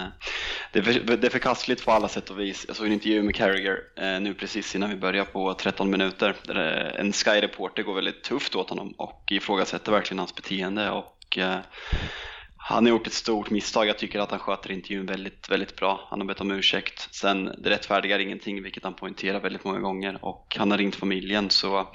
det, 0.72 0.78
är 0.78 0.82
för, 0.82 1.16
det 1.16 1.26
är 1.26 1.30
förkastligt 1.30 1.84
på 1.84 1.92
alla 1.92 2.08
sätt 2.08 2.30
och 2.30 2.40
vis. 2.40 2.64
Jag 2.68 2.76
såg 2.76 2.86
en 2.86 2.92
intervju 2.92 3.22
med 3.22 3.34
Carragher 3.34 3.78
nu 4.20 4.34
precis 4.34 4.74
innan 4.74 4.90
vi 4.90 4.96
börjar 4.96 5.24
på 5.24 5.54
13 5.54 5.90
minuter, 5.90 6.36
där 6.42 6.96
en 6.98 7.12
Sky-reporter 7.12 7.82
går 7.82 7.94
väldigt 7.94 8.24
tufft 8.24 8.54
åt 8.54 8.70
honom 8.70 8.94
och 8.98 9.24
ifrågasätter 9.30 9.92
verkligen 9.92 10.18
hans 10.18 10.34
beteende 10.34 10.90
och 10.90 11.38
han 12.62 12.84
har 12.84 12.90
gjort 12.90 13.06
ett 13.06 13.12
stort 13.12 13.50
misstag. 13.50 13.88
Jag 13.88 13.98
tycker 13.98 14.18
att 14.18 14.30
han 14.30 14.38
sköter 14.38 14.72
intervjun 14.72 15.06
väldigt, 15.06 15.50
väldigt 15.50 15.76
bra. 15.76 16.06
Han 16.10 16.20
har 16.20 16.26
bett 16.26 16.40
om 16.40 16.50
ursäkt. 16.50 17.08
Sen, 17.14 17.44
det 17.58 17.70
rättfärdigar 17.70 18.18
ingenting, 18.18 18.62
vilket 18.62 18.84
han 18.84 18.94
poängterar 18.94 19.40
väldigt 19.40 19.64
många 19.64 19.78
gånger. 19.78 20.18
Och 20.24 20.56
han 20.58 20.70
har 20.70 20.78
ringt 20.78 20.96
familjen, 20.96 21.50
så 21.50 21.88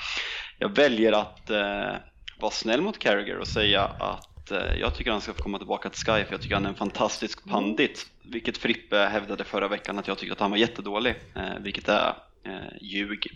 jag 0.57 0.75
väljer 0.75 1.11
att 1.11 1.49
eh, 1.49 1.95
vara 2.39 2.51
snäll 2.51 2.81
mot 2.81 2.99
Carragher 2.99 3.37
och 3.37 3.47
säga 3.47 3.83
att 3.83 4.51
eh, 4.51 4.79
jag 4.79 4.95
tycker 4.95 5.11
han 5.11 5.21
ska 5.21 5.33
få 5.33 5.43
komma 5.43 5.57
tillbaka 5.57 5.89
till 5.89 6.05
Sky, 6.05 6.23
för 6.23 6.31
jag 6.31 6.41
tycker 6.41 6.55
han 6.55 6.65
är 6.65 6.69
en 6.69 6.75
fantastisk 6.75 7.45
pandit. 7.49 8.05
Vilket 8.23 8.57
Frippe 8.57 8.97
hävdade 8.97 9.43
förra 9.43 9.67
veckan 9.67 9.99
att 9.99 10.07
jag 10.07 10.17
tyckte 10.17 10.33
att 10.33 10.39
han 10.39 10.51
var 10.51 10.57
jättedålig, 10.57 11.15
eh, 11.35 11.59
vilket 11.59 11.89
är 11.89 12.13
eh, 12.45 12.77
ljug. 12.81 13.27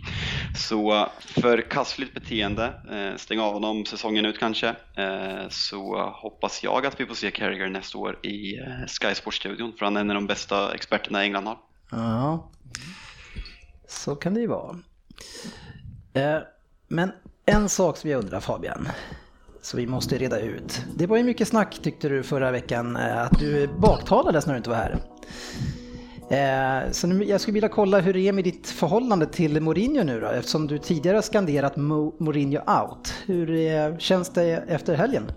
Så 0.57 1.07
förkastligt 1.19 2.13
beteende, 2.13 2.73
eh, 2.91 3.17
stäng 3.17 3.39
av 3.39 3.53
honom 3.53 3.85
säsongen 3.85 4.25
ut 4.25 4.39
kanske. 4.39 4.67
Eh, 4.95 5.49
så 5.49 6.09
hoppas 6.15 6.63
jag 6.63 6.85
att 6.85 6.99
vi 6.99 7.05
får 7.05 7.15
se 7.15 7.31
Carragher 7.31 7.69
nästa 7.69 7.97
år 7.97 8.19
i 8.25 8.59
eh, 8.59 8.85
Sky 8.87 9.15
Sports-studion, 9.15 9.73
för 9.77 9.85
han 9.85 9.97
är 9.97 10.01
en 10.01 10.09
av 10.09 10.15
de 10.15 10.27
bästa 10.27 10.73
experterna 10.73 11.23
England 11.23 11.47
har. 11.47 11.57
Ja, 11.91 12.49
så 13.87 14.15
kan 14.15 14.33
det 14.33 14.39
ju 14.39 14.47
vara. 14.47 14.79
Eh, 16.13 16.39
Men 16.87 17.11
en 17.45 17.69
sak 17.69 17.97
som 17.97 18.09
jag 18.09 18.19
undrar 18.19 18.39
Fabian, 18.39 18.87
så 19.61 19.77
vi 19.77 19.87
måste 19.87 20.17
reda 20.17 20.39
ut. 20.39 20.81
Det 20.95 21.07
var 21.07 21.17
ju 21.17 21.23
mycket 21.23 21.47
snack 21.47 21.79
tyckte 21.81 22.09
du 22.09 22.23
förra 22.23 22.51
veckan 22.51 22.95
eh, 22.95 23.21
att 23.21 23.39
du 23.39 23.67
baktalades 23.67 24.45
när 24.45 24.53
du 24.53 24.57
inte 24.57 24.69
var 24.69 24.77
här. 24.77 24.97
Eh, 26.29 26.91
Så 26.91 27.07
nu, 27.07 27.23
jag 27.23 27.41
skulle 27.41 27.53
vilja 27.53 27.69
kolla 27.69 27.99
hur 27.99 28.13
det 28.13 28.19
är 28.27 28.33
med 28.33 28.43
ditt 28.43 28.67
förhållande 28.67 29.25
till 29.25 29.61
Mourinho 29.61 30.03
nu 30.03 30.19
då, 30.19 30.27
eftersom 30.27 30.67
du 30.67 30.77
tidigare 30.77 31.15
har 31.17 31.21
skanderat 31.21 31.75
Mo- 31.75 32.13
Mourinho 32.17 32.59
out. 32.81 33.13
Hur 33.25 33.49
eh, 33.55 33.97
känns 33.97 34.29
det 34.29 34.63
efter 34.67 34.95
helgen? 34.95 35.31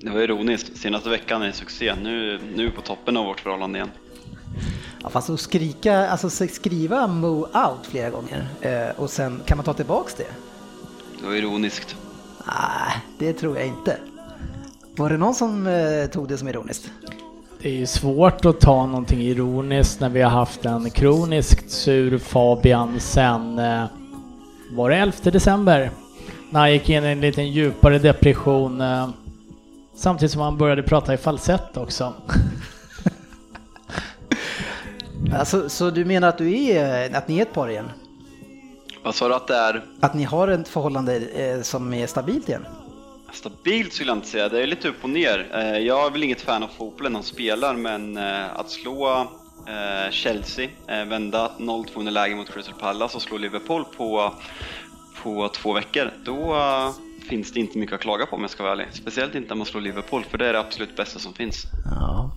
Det 0.00 0.10
var 0.10 0.20
ironiskt, 0.20 0.76
senaste 0.76 1.08
veckan 1.08 1.42
är 1.42 1.46
det 1.46 1.52
succé. 1.52 1.94
Nu, 2.02 2.40
nu 2.56 2.62
är 2.62 2.66
vi 2.66 2.72
på 2.72 2.80
toppen 2.82 3.16
av 3.16 3.24
vårt 3.26 3.40
förhållande 3.40 3.78
igen. 3.78 3.90
Ja, 5.02 5.08
fast 5.10 5.30
att 5.30 5.40
skrika, 5.40 6.08
alltså 6.08 6.30
skriva 6.30 7.06
Mo 7.06 7.40
out 7.40 7.86
flera 7.90 8.10
gånger 8.10 8.46
eh, 8.60 9.00
och 9.00 9.10
sen 9.10 9.40
kan 9.46 9.56
man 9.58 9.64
ta 9.64 9.72
tillbaks 9.74 10.14
det? 10.14 10.26
Det 11.20 11.26
var 11.26 11.34
ironiskt. 11.34 11.96
Nej, 12.46 13.02
det 13.18 13.32
tror 13.32 13.56
jag 13.58 13.66
inte. 13.66 13.96
Var 14.96 15.10
det 15.10 15.16
någon 15.16 15.34
som 15.34 15.68
tog 16.12 16.28
det 16.28 16.38
som 16.38 16.48
ironiskt? 16.48 16.90
Det 17.62 17.68
är 17.68 17.72
ju 17.72 17.86
svårt 17.86 18.44
att 18.44 18.60
ta 18.60 18.86
någonting 18.86 19.20
ironiskt 19.20 20.00
när 20.00 20.08
vi 20.08 20.22
har 20.22 20.30
haft 20.30 20.64
en 20.64 20.90
kroniskt 20.90 21.70
sur 21.70 22.18
Fabian 22.18 23.00
sen, 23.00 23.58
eh, 23.58 23.84
var 24.70 24.90
det 24.90 24.96
11 24.96 25.30
december? 25.30 25.90
När 26.50 26.60
han 26.60 26.72
gick 26.72 26.88
in 26.88 27.04
i 27.04 27.06
en 27.06 27.20
liten 27.20 27.52
djupare 27.52 27.98
depression 27.98 28.80
eh, 28.80 29.08
samtidigt 29.94 30.32
som 30.32 30.40
han 30.40 30.58
började 30.58 30.82
prata 30.82 31.14
i 31.14 31.16
falsett 31.16 31.76
också. 31.76 32.14
Alltså, 35.32 35.68
så 35.68 35.90
du 35.90 36.04
menar 36.04 36.28
att, 36.28 36.38
du 36.38 36.54
är, 36.54 37.16
att 37.16 37.28
ni 37.28 37.38
är 37.38 37.42
ett 37.42 37.52
par 37.52 37.68
igen? 37.70 37.90
Vad 39.04 39.14
sa 39.14 39.28
du 39.28 39.34
att 39.34 39.46
det 39.46 39.56
är? 39.56 39.84
Att 40.00 40.14
ni 40.14 40.24
har 40.24 40.48
ett 40.48 40.68
förhållande 40.68 41.16
eh, 41.16 41.62
som 41.62 41.94
är 41.94 42.06
stabilt 42.06 42.48
igen? 42.48 42.66
Stabilt 43.32 43.92
skulle 43.92 44.10
jag 44.10 44.18
inte 44.18 44.28
säga, 44.28 44.48
det 44.48 44.62
är 44.62 44.66
lite 44.66 44.88
upp 44.88 45.04
och 45.04 45.10
ner. 45.10 45.50
Eh, 45.54 45.78
jag 45.78 46.06
är 46.06 46.10
väl 46.10 46.22
inget 46.22 46.40
fan 46.40 46.62
av 46.62 46.68
fotbollen 46.68 47.12
de 47.12 47.22
spelar, 47.22 47.74
men 47.74 48.16
eh, 48.16 48.56
att 48.56 48.70
slå 48.70 49.20
eh, 49.66 50.10
Chelsea, 50.10 50.68
vända 50.86 51.50
0-2 51.58 51.86
under 51.94 52.12
läge 52.12 52.34
mot 52.34 52.52
Crystal 52.52 52.74
Palace 52.74 53.16
och 53.16 53.22
slå 53.22 53.38
Liverpool 53.38 53.84
på, 53.84 54.34
på 55.22 55.48
två 55.48 55.72
veckor, 55.72 56.10
då 56.24 56.56
finns 57.28 57.52
det 57.52 57.60
inte 57.60 57.78
mycket 57.78 57.94
att 57.94 58.00
klaga 58.00 58.26
på 58.26 58.36
om 58.36 58.42
jag 58.42 58.50
ska 58.50 58.62
vara 58.62 58.72
ärlig. 58.72 58.86
Speciellt 58.90 59.34
inte 59.34 59.48
när 59.48 59.56
man 59.56 59.66
slår 59.66 59.80
Liverpool, 59.80 60.24
för 60.24 60.38
det 60.38 60.46
är 60.46 60.52
det 60.52 60.60
absolut 60.60 60.96
bästa 60.96 61.18
som 61.18 61.34
finns. 61.34 61.66
Ja, 61.84 62.30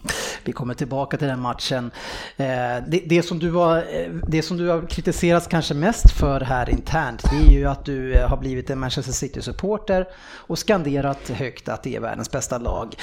vi 0.44 0.52
kommer 0.52 0.74
tillbaka 0.74 1.18
till 1.18 1.28
den 1.28 1.40
matchen. 1.40 1.92
Eh, 2.38 2.46
Det, 2.88 3.04
det, 3.06 3.24
som 3.24 3.40
du 3.40 3.52
har, 3.52 3.78
eh, 3.78 4.10
det 4.28 4.42
som 4.42 4.58
du 4.58 4.68
har 4.68 4.88
kritiserats 4.88 5.48
kanske 5.48 5.74
mest 5.74 6.12
för 6.12 6.42
här 6.42 6.70
internt, 6.70 7.24
det 7.32 7.48
är 7.48 7.60
ju 7.60 7.66
att 7.66 7.86
du 7.86 8.14
eh, 8.14 8.30
har 8.30 8.38
blivit 8.38 8.70
en 8.70 8.80
Manchester 8.80 9.14
City-supporter 9.14 10.08
och 10.48 10.60
skanderat 10.60 11.30
högt 11.30 11.70
att 11.70 11.84
det 11.84 11.96
är 11.96 12.00
världens 12.00 12.32
bästa 12.32 12.58
lag. 12.58 12.96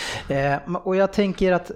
Och 0.84 0.96
jag 0.96 1.12
tänker 1.12 1.52
att 1.52 1.70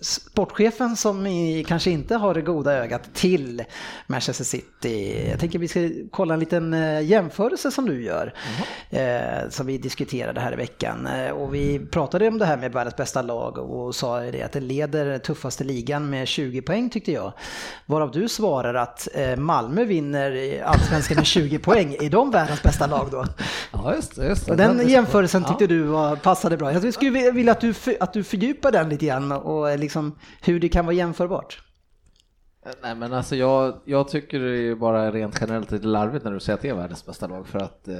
sportchefen 0.00 0.96
som 0.96 1.26
kanske 1.66 1.90
inte 1.90 2.14
har 2.16 2.34
det 2.34 2.42
goda 2.42 2.72
ögat 2.72 3.14
till 3.14 3.62
Manchester 4.06 4.44
City, 4.44 5.26
jag 5.30 5.40
tänker 5.40 5.58
vi 5.58 5.68
ska 5.68 5.88
kolla 6.10 6.34
en 6.34 6.40
liten 6.40 6.72
jämförelse 7.06 7.70
som 7.70 7.86
du 7.86 8.02
gör, 8.04 8.34
eh, 8.90 9.48
som 9.48 9.66
vi 9.66 9.78
diskuterade 9.78 10.40
här 10.40 10.52
i 10.52 10.56
veckan. 10.56 11.08
Och 11.34 11.54
vi 11.54 11.78
pratade 11.78 12.28
om 12.28 12.38
det 12.38 12.46
här 12.46 12.56
med 12.56 12.72
världens 12.72 12.96
bästa 12.96 13.22
lag 13.22 13.58
och 13.58 13.94
sa 13.94 14.22
det 14.52 14.60
leder 14.60 15.18
tuffaste 15.18 15.64
ligan 15.64 16.10
med 16.10 16.28
20 16.28 16.62
poäng 16.62 16.90
tyckte 16.90 17.12
jag. 17.12 17.32
Varav 17.86 18.10
du 18.10 18.28
svarar 18.28 18.74
att 18.74 19.08
eh, 19.14 19.36
Malmö 19.36 19.84
vinner 19.84 20.62
allsvenskan 20.64 21.16
med 21.16 21.26
20 21.26 21.58
poäng. 21.62 21.96
Är 22.00 22.10
de 22.10 22.30
världens 22.30 22.62
bästa 22.62 22.86
lag 22.86 23.08
då? 23.10 23.24
Ja, 23.72 23.94
just 23.94 24.16
det. 24.16 24.26
Just 24.26 24.46
det. 24.46 24.50
Och 24.52 24.56
den 24.56 24.88
jämförelsen 24.88 25.44
tyckte 25.44 25.66
du 25.66 25.82
var, 25.82 26.16
passade 26.16 26.56
bra. 26.56 26.72
Jag 26.72 26.94
skulle 26.94 27.30
vilja 27.30 27.52
att 27.52 27.60
du, 27.60 27.74
för- 27.74 27.96
att 28.00 28.12
du 28.12 28.24
fördjupar 28.24 28.72
den 28.72 28.88
lite 28.88 29.06
grann 29.06 29.32
och 29.32 29.78
liksom 29.78 30.18
hur 30.42 30.60
det 30.60 30.68
kan 30.68 30.84
vara 30.86 30.94
jämförbart. 30.96 31.62
Nej 32.82 32.94
men 32.94 33.12
alltså 33.12 33.36
jag, 33.36 33.74
jag 33.84 34.08
tycker 34.08 34.38
det 34.40 34.58
är 34.70 34.74
bara 34.74 35.10
rent 35.10 35.36
generellt 35.40 35.70
lite 35.70 35.86
larvigt 35.86 36.24
när 36.24 36.32
du 36.32 36.40
säger 36.40 36.54
att 36.54 36.62
det 36.62 36.68
är 36.68 36.74
världens 36.74 37.06
bästa 37.06 37.26
lag 37.26 37.46
för 37.46 37.58
att 37.58 37.88
eh, 37.88 37.94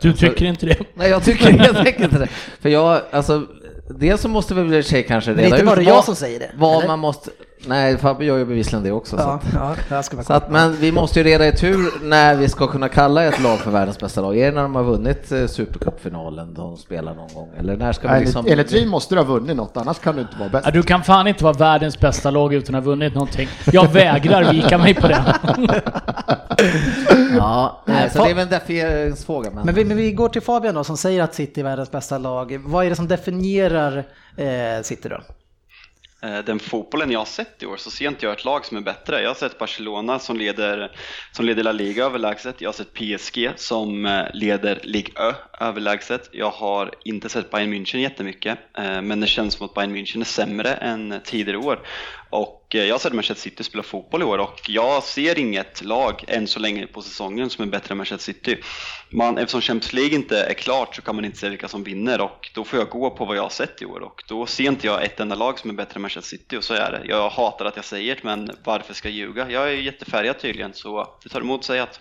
Du 0.00 0.12
tycker 0.12 0.44
inte 0.44 0.66
det? 0.66 0.78
Nej 0.94 1.10
jag 1.10 1.24
tycker 1.24 1.52
helt 1.52 1.76
enkelt 1.78 1.98
inte 2.00 2.18
det. 2.18 2.26
För 2.60 2.68
jag, 2.68 3.00
alltså 3.10 3.46
dels 3.88 4.20
så 4.20 4.28
måste 4.28 4.54
vi 4.54 4.62
väl 4.62 4.72
i 4.72 5.02
kanske 5.02 5.30
Men 5.30 5.36
det 5.36 5.42
är 5.42 5.44
reda 5.44 5.56
inte 5.56 5.62
ut 5.70 5.76
bara 5.76 5.82
jag 5.82 5.94
vad, 5.94 6.04
som 6.04 6.16
säger 6.16 6.40
det, 6.40 6.50
vad 6.54 6.76
eller? 6.76 6.86
man 6.86 6.98
måste, 6.98 7.30
nej 7.66 7.98
Fabbe 7.98 8.24
gör 8.24 8.38
ju 8.38 8.44
bevisligen 8.44 8.84
det 8.84 8.92
också. 8.92 9.16
så 9.16 9.22
Ja, 9.22 9.70
att, 9.72 9.78
ja, 9.90 10.02
ska 10.02 10.22
så 10.22 10.32
att, 10.32 10.50
men 10.50 10.76
vi 10.76 10.92
måste 10.92 11.20
ju 11.20 11.24
reda 11.24 11.46
ut 11.46 11.62
hur, 11.62 12.04
när 12.08 12.36
vi 12.36 12.48
ska 12.48 12.66
kunna 12.66 12.88
kalla 12.88 13.24
ett 13.24 13.42
lag 13.42 13.58
för 13.58 13.70
världens 13.70 13.98
bästa 13.98 14.20
lag. 14.20 14.38
Är 14.38 14.46
det 14.46 14.54
när 14.54 14.62
de 14.62 14.74
har 14.74 14.82
vunnit 14.82 15.32
eh, 15.32 15.46
Supercupfinalen 15.46 16.54
de 16.54 16.76
spelar 16.76 17.14
någon 17.14 17.34
gång? 17.34 17.50
Eller 17.58 17.76
när 17.76 17.92
ska 17.92 18.14
vi 18.14 18.20
liksom... 18.20 18.46
enligt 18.48 18.72
vi 18.72 18.86
måste 18.86 19.14
du 19.14 19.20
ha 19.20 19.26
vunnit 19.26 19.56
något, 19.56 19.76
annars 19.76 19.98
kan 19.98 20.14
du 20.14 20.20
inte 20.20 20.38
vara 20.38 20.48
bäst. 20.48 20.66
Ja, 20.66 20.70
du 20.70 20.82
kan 20.82 21.02
fan 21.02 21.26
inte 21.26 21.44
vara 21.44 21.54
världens 21.54 22.00
bästa 22.00 22.30
lag 22.30 22.54
utan 22.54 22.74
att 22.74 22.84
ha 22.84 22.90
vunnit 22.90 23.14
någonting. 23.14 23.48
Jag 23.72 23.92
vägrar 23.92 24.52
vika 24.52 24.78
mig 24.78 24.94
på 24.94 25.08
det. 25.08 25.34
Ja, 27.36 27.82
Nej, 27.84 28.10
så 28.10 28.24
det 28.24 28.30
är 28.30 28.34
väl 28.34 28.42
en 28.42 28.50
defieringsfråga. 28.50 29.50
Men, 29.50 29.66
men, 29.66 29.74
vi, 29.74 29.84
men 29.84 29.96
vi 29.96 30.12
går 30.12 30.28
till 30.28 30.42
Fabian 30.42 30.74
då 30.74 30.84
som 30.84 30.96
säger 30.96 31.22
att 31.22 31.34
City 31.34 31.60
är 31.60 31.64
världens 31.64 31.90
bästa 31.90 32.18
lag. 32.18 32.60
Vad 32.64 32.86
är 32.86 32.90
det 32.90 32.96
som 32.96 33.08
definierar 33.08 34.04
eh, 34.36 34.82
City 34.82 35.08
då? 35.08 35.20
Eh, 36.22 36.38
den 36.38 36.58
fotbollen 36.58 37.10
jag 37.10 37.20
har 37.20 37.26
sett 37.26 37.62
i 37.62 37.66
år 37.66 37.76
så 37.76 37.90
ser 37.90 38.08
inte 38.08 38.26
jag 38.26 38.32
ett 38.32 38.44
lag 38.44 38.64
som 38.64 38.76
är 38.76 38.80
bättre. 38.80 39.22
Jag 39.22 39.30
har 39.30 39.34
sett 39.34 39.58
Barcelona 39.58 40.18
som 40.18 40.36
leder, 40.36 40.92
som 41.32 41.44
leder 41.44 41.62
La 41.62 41.72
Liga 41.72 42.04
överlägset. 42.04 42.60
Jag 42.60 42.68
har 42.68 42.72
sett 42.72 42.94
PSG 42.94 43.50
som 43.56 44.06
eh, 44.06 44.24
leder 44.34 44.80
Ligue 44.82 45.12
Ö 45.16 45.32
överlägset. 45.60 46.28
Jag 46.32 46.50
har 46.50 46.90
inte 47.04 47.28
sett 47.28 47.50
Bayern 47.50 47.72
München 47.72 47.98
jättemycket, 47.98 48.58
eh, 48.78 49.02
men 49.02 49.20
det 49.20 49.26
känns 49.26 49.54
som 49.54 49.66
att 49.66 49.74
Bayern 49.74 49.96
München 49.96 50.20
är 50.20 50.24
sämre 50.24 50.74
än 50.74 51.20
tidigare 51.24 51.58
år. 51.58 51.80
Och 52.30 52.65
Eh, 52.76 52.84
jag 52.84 52.94
har 52.94 52.98
sett 52.98 53.12
Manchester 53.12 53.50
City 53.50 53.64
spela 53.64 53.82
fotboll 53.82 54.22
i 54.22 54.24
år 54.24 54.38
och 54.38 54.60
jag 54.68 55.02
ser 55.02 55.38
inget 55.38 55.84
lag 55.84 56.24
än 56.28 56.46
så 56.46 56.60
länge 56.60 56.86
på 56.86 57.02
säsongen 57.02 57.50
som 57.50 57.64
är 57.64 57.68
bättre 57.68 57.92
än 57.92 57.96
Manchester 57.96 58.32
City. 58.32 58.58
Man, 59.10 59.38
eftersom 59.38 59.60
Champions 59.60 59.92
League 59.92 60.14
inte 60.14 60.40
är 60.40 60.54
klart 60.54 60.96
så 60.96 61.02
kan 61.02 61.16
man 61.16 61.24
inte 61.24 61.38
se 61.38 61.48
vilka 61.48 61.68
som 61.68 61.84
vinner 61.84 62.20
och 62.20 62.50
då 62.54 62.64
får 62.64 62.78
jag 62.78 62.88
gå 62.88 63.10
på 63.10 63.24
vad 63.24 63.36
jag 63.36 63.42
har 63.42 63.48
sett 63.48 63.82
i 63.82 63.86
år 63.86 64.00
och 64.00 64.24
då 64.28 64.46
ser 64.46 64.64
inte 64.64 64.86
jag 64.86 65.04
ett 65.04 65.20
enda 65.20 65.34
lag 65.34 65.58
som 65.58 65.70
är 65.70 65.74
bättre 65.74 65.94
än 65.96 66.02
Manchester 66.02 66.36
City 66.36 66.56
och 66.56 66.64
så 66.64 66.74
är 66.74 66.92
det. 66.92 67.02
Jag 67.08 67.28
hatar 67.30 67.64
att 67.64 67.76
jag 67.76 67.84
säger 67.84 68.14
det 68.14 68.24
men 68.24 68.50
varför 68.64 68.94
ska 68.94 69.08
jag 69.08 69.16
ljuga? 69.16 69.50
Jag 69.50 69.68
är 69.68 69.72
jättefärgad 69.72 70.38
tydligen 70.38 70.74
så 70.74 71.18
det 71.22 71.28
tar 71.28 71.40
emot 71.40 71.58
att 71.58 71.64
säga 71.64 71.82
att. 71.82 72.00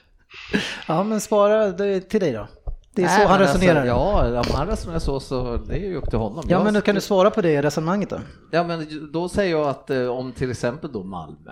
Ja, 0.87 1.03
men 1.03 1.21
spara 1.21 1.67
det 1.71 2.01
till 2.01 2.19
dig 2.19 2.31
då. 2.31 2.47
Det 2.95 3.01
är 3.01 3.05
Nej, 3.05 3.21
så 3.21 3.27
han 3.27 3.39
men 3.39 3.47
resonerar. 3.47 3.79
Alltså, 3.87 4.33
ja, 4.35 4.39
om 4.39 4.45
han 4.57 4.67
resonerar 4.67 4.99
så, 4.99 5.19
så 5.19 5.57
det 5.67 5.73
är 5.75 5.79
ju 5.79 5.95
upp 5.95 6.09
till 6.09 6.19
honom. 6.19 6.43
Ja, 6.47 6.57
Jag- 6.57 6.63
men 6.63 6.73
då 6.73 6.81
kan 6.81 6.95
du 6.95 7.01
svara 7.01 7.29
på 7.29 7.41
det 7.41 7.61
resonemanget 7.61 8.09
då? 8.09 8.17
Ja, 8.51 8.63
men 8.63 9.09
då 9.13 9.29
säger 9.29 9.51
jag 9.57 9.67
att 9.67 9.89
eh, 9.89 10.07
om 10.07 10.31
till 10.31 10.51
exempel 10.51 10.91
då 10.91 11.03
Malmö, 11.03 11.51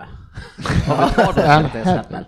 om 0.88 0.96
vi 1.08 1.22
tar 1.24 1.32
det 1.32 1.42
som 1.42 1.64
ett 1.64 1.74
exempel. 1.74 2.24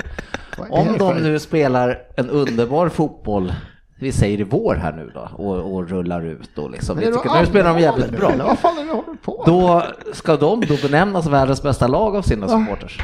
Om 0.70 0.98
de 0.98 1.14
nu 1.16 1.38
spelar 1.38 2.02
en 2.16 2.30
underbar 2.30 2.88
fotboll, 2.88 3.52
vi 4.00 4.12
säger 4.12 4.40
i 4.40 4.44
vår 4.44 4.74
här 4.74 4.92
nu 4.92 5.10
då, 5.14 5.28
och, 5.44 5.74
och 5.74 5.88
rullar 5.88 6.24
ut 6.26 6.50
då 6.54 6.68
liksom. 6.68 6.98
Vi 6.98 7.04
tycker, 7.06 7.40
nu 7.40 7.46
spelar 7.46 7.74
de 7.74 7.80
jävligt 7.82 8.10
bra. 8.10 8.28
nu, 8.38 8.44
Vad 8.44 8.58
fan 8.58 8.78
är 8.78 8.82
det 8.82 8.88
du 8.88 8.94
håller 8.94 9.14
på? 9.24 9.42
Då 9.46 9.82
ska 10.12 10.36
de 10.36 10.60
då 10.60 10.76
benämnas 10.82 11.26
världens 11.26 11.62
bästa 11.62 11.86
lag 11.86 12.16
av 12.16 12.22
sina 12.22 12.48
supporters. 12.48 12.98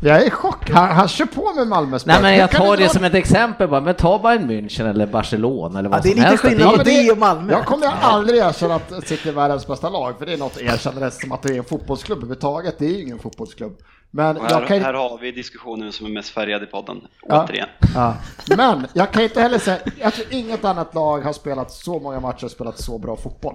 Jag 0.00 0.22
är 0.22 0.26
i 0.26 0.30
chock. 0.30 0.70
Han, 0.70 0.88
han 0.96 1.08
kör 1.08 1.24
på 1.26 1.52
med 1.52 1.66
Malmö 1.68 1.98
Nej 2.06 2.22
men 2.22 2.36
jag 2.36 2.50
tar 2.50 2.76
det 2.76 2.82
dra- 2.84 2.88
som 2.88 3.04
ett 3.04 3.14
exempel 3.14 3.68
bara, 3.68 3.80
men 3.80 3.94
ta 3.94 4.18
Bayern 4.18 4.50
München 4.50 4.90
eller 4.90 5.06
Barcelona 5.06 5.78
eller 5.78 5.88
vad 5.88 5.98
Ja, 5.98 6.02
det 6.02 6.08
är 6.08 6.12
som 6.12 6.18
lite 6.18 6.28
helst. 6.28 6.42
skillnad 6.44 6.76
på 6.76 6.82
det 6.82 7.10
och 7.12 7.18
Malmö. 7.18 7.52
Jag 7.52 7.64
kommer 7.64 7.86
aldrig 7.86 8.38
erkänna 8.38 8.74
att 8.74 9.06
City 9.06 9.28
är 9.28 9.32
världens 9.32 9.66
bästa 9.66 9.88
lag, 9.88 10.18
för 10.18 10.26
det 10.26 10.32
är 10.32 10.36
något 10.36 10.56
att 10.56 10.62
erkänna 10.62 11.00
det 11.00 11.10
som 11.10 11.32
att 11.32 11.42
det 11.42 11.52
är 11.54 11.58
en 11.58 11.64
fotbollsklubb 11.64 12.18
överhuvudtaget. 12.18 12.78
Det 12.78 12.84
är 12.86 12.90
ju 12.90 13.02
ingen 13.02 13.18
fotbollsklubb. 13.18 13.76
Men 14.10 14.36
jag 14.36 14.42
här, 14.42 14.66
kan 14.66 14.80
här 14.80 14.94
har 14.94 15.18
vi 15.18 15.32
diskussionen 15.32 15.92
som 15.92 16.06
är 16.06 16.10
mest 16.10 16.28
färgad 16.28 16.62
i 16.62 16.66
podden, 16.66 17.00
Ja. 17.28 17.44
återigen. 17.44 17.68
Ja. 17.94 18.14
Men 18.56 18.86
jag 18.92 19.10
kan 19.12 19.22
inte 19.22 19.40
heller 19.40 19.58
säga, 19.58 19.78
jag 20.00 20.12
tror 20.14 20.26
inget 20.30 20.64
annat 20.64 20.94
lag 20.94 21.20
har 21.20 21.32
spelat 21.32 21.70
så 21.70 21.98
många 22.00 22.20
matcher 22.20 22.44
och 22.44 22.50
spelat 22.50 22.78
så 22.78 22.98
bra 22.98 23.16
fotboll. 23.16 23.54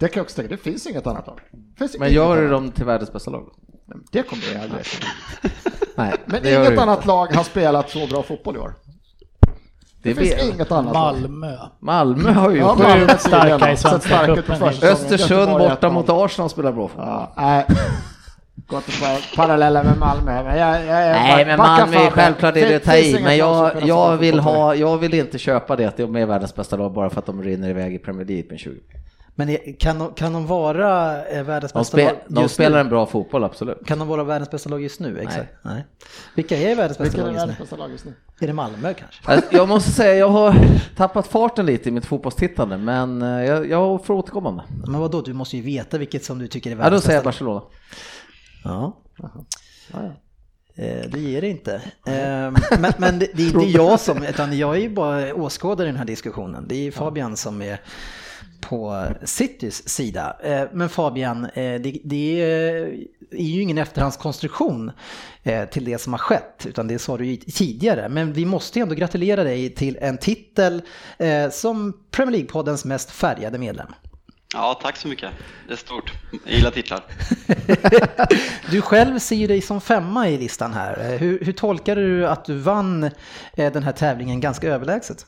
Det 0.00 0.08
kan 0.08 0.20
jag 0.20 0.24
också 0.24 0.36
tänka, 0.36 0.50
det 0.56 0.62
finns 0.62 0.86
inget 0.86 1.06
annat 1.06 1.26
lag. 1.26 1.40
Finns 1.78 1.98
Men 1.98 2.12
gör 2.12 2.36
du 2.42 2.48
dem 2.48 2.70
till 2.70 2.84
världens 2.84 3.12
bästa 3.12 3.30
lag? 3.30 3.44
Det 4.10 4.22
kommer 4.22 4.42
jag 4.54 4.62
aldrig. 4.62 4.84
Nej, 5.94 6.12
Men 6.24 6.42
det 6.42 6.50
du 6.50 6.56
inget 6.56 6.70
inte. 6.70 6.82
annat 6.82 7.06
lag 7.06 7.26
har 7.26 7.44
spelat 7.44 7.90
så 7.90 8.06
bra 8.06 8.22
fotboll 8.22 8.56
i 8.56 8.58
år. 8.58 8.74
Det, 10.02 10.14
Det 10.14 10.14
finns 10.14 10.54
inget 10.54 10.72
annat 10.72 10.94
lag. 10.94 11.12
Malmö. 11.20 11.56
Malmö 11.80 12.32
har 12.32 12.50
ju 12.50 12.56
Ja, 12.58 12.68
gjort 12.70 12.78
Malmö 12.78 13.06
Sjukt 13.08 13.20
starka 13.20 13.72
i 13.72 13.76
Svenska 13.76 14.26
cupen. 14.26 14.62
Östersund 14.62 15.50
borta 15.50 15.88
1-0. 15.88 15.92
mot 15.92 16.06
Arsenal 16.08 16.50
spelar 16.50 16.72
bra 16.72 16.88
fotboll. 16.88 17.06
Ja, 17.06 17.32
nej. 17.36 17.64
Gå 18.66 18.76
inte 18.76 18.90
på 18.90 19.36
paralleller 19.36 19.84
med 19.84 19.98
Malmö. 19.98 20.42
Men 20.42 20.58
jag, 20.58 20.76
jag, 20.86 21.06
jag, 21.06 21.12
Nej 21.12 21.44
men 21.46 21.58
Malmö 21.58 21.96
är 21.96 22.10
självklart 22.10 22.56
är 22.56 22.68
det 22.68 22.76
att 22.76 22.82
ta 22.84 22.96
i, 22.96 23.20
men 23.22 23.36
jag, 23.36 23.82
jag, 23.82 24.16
vill 24.16 24.38
ha, 24.40 24.74
jag 24.74 24.98
vill 24.98 25.14
inte 25.14 25.38
köpa 25.38 25.76
det 25.76 25.84
att 25.84 25.96
de 25.96 26.16
är 26.16 26.26
världens 26.26 26.54
bästa 26.54 26.76
lag 26.76 26.92
bara 26.92 27.10
för 27.10 27.18
att 27.18 27.26
de 27.26 27.42
rinner 27.42 27.70
iväg 27.70 27.94
i 27.94 27.98
Premier 27.98 28.26
League 28.26 28.46
med 28.50 28.58
20. 28.58 28.80
Men 29.38 29.56
kan 29.78 29.98
de, 29.98 30.14
kan 30.14 30.32
de 30.32 30.46
vara 30.46 31.24
eh, 31.26 31.42
världens 31.44 31.72
De, 31.72 31.78
bästa 31.78 31.96
spe, 31.96 32.04
lag 32.04 32.14
de 32.28 32.42
just 32.42 32.54
spelar 32.54 32.70
nu? 32.76 32.80
en 32.80 32.88
bra 32.88 33.06
fotboll, 33.06 33.44
absolut. 33.44 33.86
Kan 33.86 33.98
de 33.98 34.08
vara 34.08 34.24
världens 34.24 34.50
bästa 34.50 34.68
lag 34.70 34.82
just 34.82 35.00
nu? 35.00 35.18
Exakt. 35.20 35.52
Nej. 35.62 35.86
Vilka 36.34 36.56
är 36.56 36.76
världens 36.76 36.98
bästa 36.98 37.18
lag 37.18 37.26
just 37.26 37.38
världens 37.40 37.58
nu? 37.58 37.64
bästa 37.64 37.76
lag 37.76 37.90
just 37.90 38.04
nu? 38.04 38.14
Är 38.40 38.46
det 38.46 38.52
Malmö 38.52 38.94
kanske? 38.94 39.20
Alltså, 39.32 39.54
Jag 39.56 39.68
måste 39.68 39.90
säga, 39.90 40.14
jag 40.14 40.28
har 40.28 40.54
tappat 40.96 41.26
farten 41.26 41.66
lite 41.66 41.88
i 41.88 41.92
mitt 41.92 42.06
fotbollstittande, 42.06 42.78
men 42.78 43.22
eh, 43.22 43.28
jag, 43.44 43.70
jag 43.70 44.04
får 44.04 44.14
återkomma 44.14 44.48
om 44.48 44.56
det. 44.56 44.64
Men 44.90 45.00
vadå, 45.00 45.20
du 45.20 45.32
måste 45.32 45.56
ju 45.56 45.62
veta 45.62 45.98
vilket 45.98 46.24
som 46.24 46.38
du 46.38 46.46
tycker 46.48 46.70
är 46.70 46.74
Ja, 46.74 46.76
då 46.78 46.82
världens 46.82 47.04
säger 47.04 47.16
jag 47.18 47.24
bästa. 47.24 47.44
Barcelona. 47.44 47.62
Ja. 48.64 48.96
Eh, 50.78 51.10
Det 51.10 51.18
ger 51.20 51.40
det 51.40 51.48
inte. 51.48 51.74
Eh, 52.06 52.52
Men, 52.80 52.92
men 52.98 53.18
det, 53.18 53.28
det 53.34 53.42
är 53.42 53.46
inte 53.46 53.66
jag 53.78 54.00
som, 54.00 54.22
utan 54.22 54.58
jag 54.58 54.76
är 54.76 54.80
ju 54.80 54.88
bara 54.90 55.34
åskådare 55.34 55.86
i 55.88 55.90
den 55.90 55.98
här 55.98 56.04
diskussionen. 56.04 56.64
Det 56.68 56.74
är 56.74 56.82
ju 56.82 56.92
Fabian 56.92 57.36
som 57.36 57.62
är 57.62 57.80
på 58.68 59.06
Citys 59.24 59.88
sida. 59.88 60.36
Eh, 60.42 60.64
Men 60.72 60.88
Fabian, 60.88 61.44
eh, 61.44 61.80
det, 61.80 62.00
det 62.04 62.40
är 62.40 63.42
ju 63.42 63.62
ingen 63.62 63.78
efterhandskonstruktion 63.78 64.92
eh, 65.42 65.64
till 65.64 65.84
det 65.84 65.98
som 65.98 66.12
har 66.12 66.18
skett, 66.18 66.66
utan 66.68 66.88
det 66.88 66.98
sa 66.98 67.16
du 67.16 67.26
ju 67.26 67.36
tidigare. 67.36 68.08
Men 68.08 68.32
vi 68.32 68.44
måste 68.44 68.78
ju 68.78 68.82
ändå 68.82 68.94
gratulera 68.94 69.44
dig 69.44 69.74
till 69.74 69.98
en 70.00 70.18
titel 70.18 70.82
som 71.50 71.92
Premier 72.10 72.38
League-poddens 72.38 72.86
mest 72.86 73.10
färgade 73.10 73.58
medlem. 73.58 73.88
Ja, 74.54 74.78
tack 74.82 74.96
så 74.96 75.08
mycket. 75.08 75.30
Det 75.66 75.72
är 75.72 75.76
stort. 75.76 76.12
Jag 76.44 76.54
gillar 76.54 76.70
titlar. 76.70 77.04
Du 78.70 78.80
själv 78.82 79.18
ser 79.18 79.36
ju 79.36 79.46
dig 79.46 79.60
som 79.60 79.80
femma 79.80 80.28
i 80.28 80.38
listan 80.38 80.72
här. 80.72 81.18
Hur, 81.18 81.44
hur 81.44 81.52
tolkar 81.52 81.96
du 81.96 82.26
att 82.26 82.44
du 82.44 82.54
vann 82.54 83.10
den 83.56 83.82
här 83.82 83.92
tävlingen 83.92 84.40
ganska 84.40 84.68
överlägset? 84.68 85.26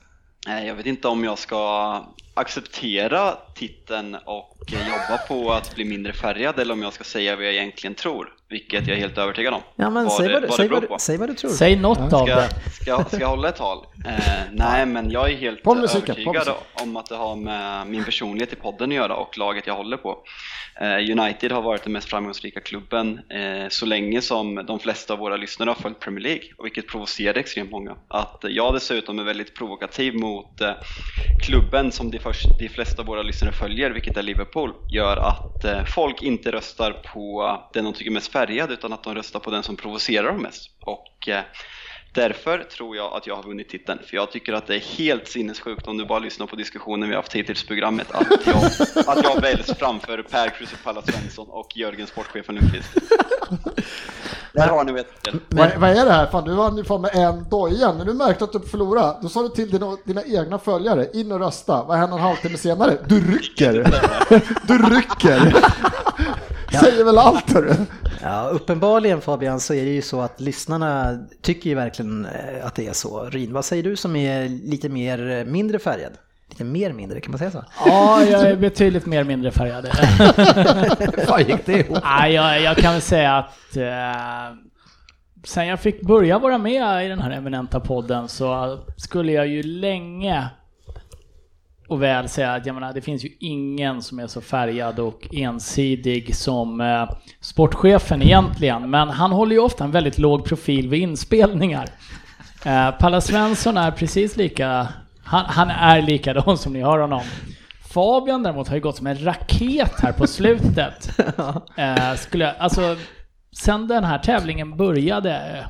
Nej, 0.48 0.66
Jag 0.66 0.74
vet 0.74 0.86
inte 0.86 1.08
om 1.08 1.24
jag 1.24 1.38
ska 1.38 2.04
acceptera 2.34 3.36
titeln 3.54 4.14
och 4.14 4.72
eh, 4.72 4.88
jobba 4.88 5.18
på 5.28 5.52
att 5.52 5.74
bli 5.74 5.84
mindre 5.84 6.12
färgad 6.12 6.58
eller 6.58 6.74
om 6.74 6.82
jag 6.82 6.92
ska 6.92 7.04
säga 7.04 7.36
vad 7.36 7.44
jag 7.44 7.54
egentligen 7.54 7.94
tror, 7.94 8.32
vilket 8.50 8.86
jag 8.86 8.96
är 8.96 9.00
helt 9.00 9.18
övertygad 9.18 9.54
om. 9.54 9.60
Ja, 9.76 9.90
men 9.90 10.04
vad 10.04 10.12
säg 10.12 10.28
det, 10.28 10.32
vad, 10.32 10.42
du, 10.42 10.46
vad 10.46 10.56
säg, 10.56 10.68
vad, 10.68 10.82
du, 10.82 10.88
säg 10.98 11.16
vad 11.16 11.28
du 11.28 11.34
tror. 11.34 11.50
Säg 11.50 11.76
något 11.76 12.12
av 12.12 12.26
Ska, 12.26 12.36
det. 12.36 12.48
ska, 12.70 13.04
ska 13.04 13.20
jag 13.20 13.28
hålla 13.28 13.48
ett 13.48 13.56
tal? 13.56 13.86
Eh, 14.06 14.18
nej, 14.52 14.86
men 14.86 15.10
jag 15.10 15.30
är 15.30 15.36
helt 15.36 15.64
musiken, 15.64 16.16
övertygad 16.16 16.56
om 16.74 16.96
att 16.96 17.06
det 17.06 17.16
har 17.16 17.36
med 17.36 17.86
min 17.86 18.04
personlighet 18.04 18.52
i 18.52 18.56
podden 18.56 18.90
att 18.90 18.96
göra 18.96 19.14
och 19.14 19.38
laget 19.38 19.66
jag 19.66 19.74
håller 19.74 19.96
på. 19.96 20.18
Eh, 20.80 21.20
United 21.20 21.52
har 21.52 21.62
varit 21.62 21.82
den 21.82 21.92
mest 21.92 22.08
framgångsrika 22.08 22.60
klubben 22.60 23.20
eh, 23.28 23.68
så 23.68 23.86
länge 23.86 24.20
som 24.20 24.54
de 24.66 24.78
flesta 24.78 25.12
av 25.12 25.18
våra 25.18 25.36
lyssnare 25.36 25.70
har 25.70 25.74
följt 25.74 26.00
Premier 26.00 26.22
League, 26.22 26.44
och 26.56 26.64
vilket 26.64 26.88
provocerar 26.88 27.38
extremt 27.38 27.70
många. 27.70 27.96
Att 28.08 28.44
jag 28.48 28.74
dessutom 28.74 29.18
är 29.18 29.24
väldigt 29.24 29.54
provokativ 29.54 30.14
mot 30.14 30.60
eh, 30.60 30.70
klubben 31.46 31.92
som 31.92 32.10
de, 32.10 32.18
först, 32.18 32.58
de 32.58 32.68
flesta 32.68 33.02
av 33.02 33.06
våra 33.06 33.22
lyssnare 33.22 33.52
följer, 33.52 33.90
vilket 33.90 34.16
är 34.16 34.22
Liverpool, 34.22 34.72
gör 34.90 35.16
att 35.16 35.64
eh, 35.64 35.84
folk 35.84 36.22
inte 36.22 36.52
röstar 36.52 36.92
på 36.92 37.58
den 37.72 37.84
de 37.84 37.92
tycker 37.92 38.10
mest 38.10 38.32
färgad 38.38 38.70
utan 38.70 38.92
att 38.92 39.02
de 39.02 39.14
röstar 39.14 39.40
på 39.40 39.50
den 39.50 39.62
som 39.62 39.76
provocerar 39.76 40.26
dem 40.26 40.42
mest. 40.42 40.70
Och 40.80 41.28
eh, 41.28 41.42
Därför 42.14 42.58
tror 42.58 42.96
jag 42.96 43.12
att 43.12 43.26
jag 43.26 43.36
har 43.36 43.42
vunnit 43.42 43.68
titeln, 43.68 43.98
för 44.06 44.16
jag 44.16 44.30
tycker 44.30 44.52
att 44.52 44.66
det 44.66 44.74
är 44.74 44.80
helt 44.80 45.28
sinnessjukt 45.28 45.86
om 45.86 45.96
du 45.96 46.06
bara 46.06 46.18
lyssnar 46.18 46.46
på 46.46 46.56
diskussionen 46.56 47.08
vi 47.08 47.14
har 47.14 47.22
haft 47.22 47.32
hittills 47.32 47.64
i 47.64 47.66
programmet, 47.66 48.06
att 48.10 48.46
jag, 48.46 48.56
att 49.06 49.24
jag 49.24 49.40
väljs 49.40 49.70
framför 49.78 50.22
Per 50.22 50.48
Krusupalla 50.48 51.02
Svensson 51.02 51.46
och 51.48 51.76
Jörgen 51.76 52.06
Sportchefen 52.06 52.54
Lundqvist. 52.54 52.88
Där 54.52 54.68
har 54.68 54.84
ni 54.84 54.92
vet. 54.92 55.06
Vad, 55.48 55.76
vad 55.76 55.90
är 55.90 56.04
det 56.04 56.12
här? 56.12 56.26
Fan, 56.26 56.44
du 56.44 56.54
vann 56.54 56.76
ju 56.76 56.84
fan 56.84 57.00
med 57.00 57.14
en 57.14 57.48
doja. 57.48 57.92
När 57.92 58.04
du 58.04 58.14
märkte 58.14 58.44
att 58.44 58.52
du 58.52 58.60
förlorade, 58.60 59.18
då 59.22 59.28
sa 59.28 59.42
du 59.42 59.48
till 59.48 59.70
dina, 59.70 59.96
dina 60.04 60.22
egna 60.24 60.58
följare, 60.58 61.06
in 61.14 61.32
och 61.32 61.40
rösta. 61.40 61.84
Vad 61.84 61.98
händer 61.98 62.16
en 62.16 62.22
halvtimme 62.22 62.58
senare? 62.58 62.98
Du 63.08 63.32
rycker! 63.32 63.74
Du 64.66 64.78
rycker! 64.78 65.54
Säger 66.72 67.04
väl 67.04 67.18
allt 67.18 67.52
hörru. 67.52 67.74
Ja, 68.22 68.48
uppenbarligen 68.52 69.20
Fabian 69.20 69.60
så 69.60 69.74
är 69.74 69.84
det 69.84 69.90
ju 69.90 70.02
så 70.02 70.20
att 70.20 70.40
lyssnarna 70.40 71.18
tycker 71.42 71.70
ju 71.70 71.76
verkligen 71.76 72.24
eh, 72.24 72.66
att 72.66 72.74
det 72.74 72.86
är 72.86 72.92
så. 72.92 73.24
Ryn, 73.24 73.52
vad 73.52 73.64
säger 73.64 73.82
du 73.82 73.96
som 73.96 74.16
är 74.16 74.48
lite 74.48 74.88
mer 74.88 75.30
eh, 75.30 75.44
mindre 75.44 75.78
färgad? 75.78 76.12
Lite 76.50 76.64
mer 76.64 76.92
mindre, 76.92 77.20
kan 77.20 77.30
man 77.30 77.38
säga 77.38 77.50
så? 77.50 77.64
Ja, 77.86 78.24
jag 78.24 78.40
är 78.40 78.56
betydligt 78.56 79.06
mer 79.06 79.24
mindre 79.24 79.50
färgad. 79.50 79.88
Fan 81.26 81.44
gick 81.44 81.66
det 81.66 81.72
ihop? 81.72 81.98
Nej, 82.04 82.32
jag, 82.32 82.62
jag 82.62 82.76
kan 82.76 82.92
väl 82.92 83.02
säga 83.02 83.36
att 83.36 83.76
eh, 83.76 84.56
sen 85.44 85.66
jag 85.66 85.80
fick 85.80 86.02
börja 86.02 86.38
vara 86.38 86.58
med 86.58 87.06
i 87.06 87.08
den 87.08 87.18
här 87.18 87.30
eminenta 87.30 87.80
podden 87.80 88.28
så 88.28 88.78
skulle 88.96 89.32
jag 89.32 89.46
ju 89.46 89.62
länge 89.62 90.48
och 91.88 92.02
väl 92.02 92.28
säga 92.28 92.52
att 92.52 92.66
jag 92.66 92.74
menar, 92.74 92.92
det 92.92 93.00
finns 93.00 93.24
ju 93.24 93.30
ingen 93.40 94.02
som 94.02 94.18
är 94.18 94.26
så 94.26 94.40
färgad 94.40 94.98
och 94.98 95.28
ensidig 95.32 96.36
som 96.36 96.80
eh, 96.80 97.10
sportchefen 97.40 98.22
egentligen. 98.22 98.90
Men 98.90 99.08
han 99.08 99.32
håller 99.32 99.52
ju 99.52 99.60
ofta 99.60 99.84
en 99.84 99.90
väldigt 99.90 100.18
låg 100.18 100.44
profil 100.44 100.88
vid 100.88 101.02
inspelningar. 101.02 101.88
Eh, 102.64 102.90
Palla 102.90 103.20
Svensson 103.20 103.76
är 103.76 103.90
precis 103.90 104.36
lika, 104.36 104.88
han, 105.24 105.44
han 105.46 105.70
är 105.70 106.02
likadan 106.02 106.58
som 106.58 106.72
ni 106.72 106.82
hör 106.82 106.98
honom. 106.98 107.22
Fabian 107.94 108.42
däremot 108.42 108.68
har 108.68 108.74
ju 108.74 108.80
gått 108.80 108.96
som 108.96 109.06
en 109.06 109.24
raket 109.24 110.00
här 110.00 110.12
på 110.12 110.26
slutet. 110.26 111.10
Eh, 111.76 112.14
skulle 112.14 112.44
jag, 112.44 112.54
alltså, 112.58 112.96
sen 113.52 113.88
den 113.88 114.04
här 114.04 114.18
tävlingen 114.18 114.76
började 114.76 115.66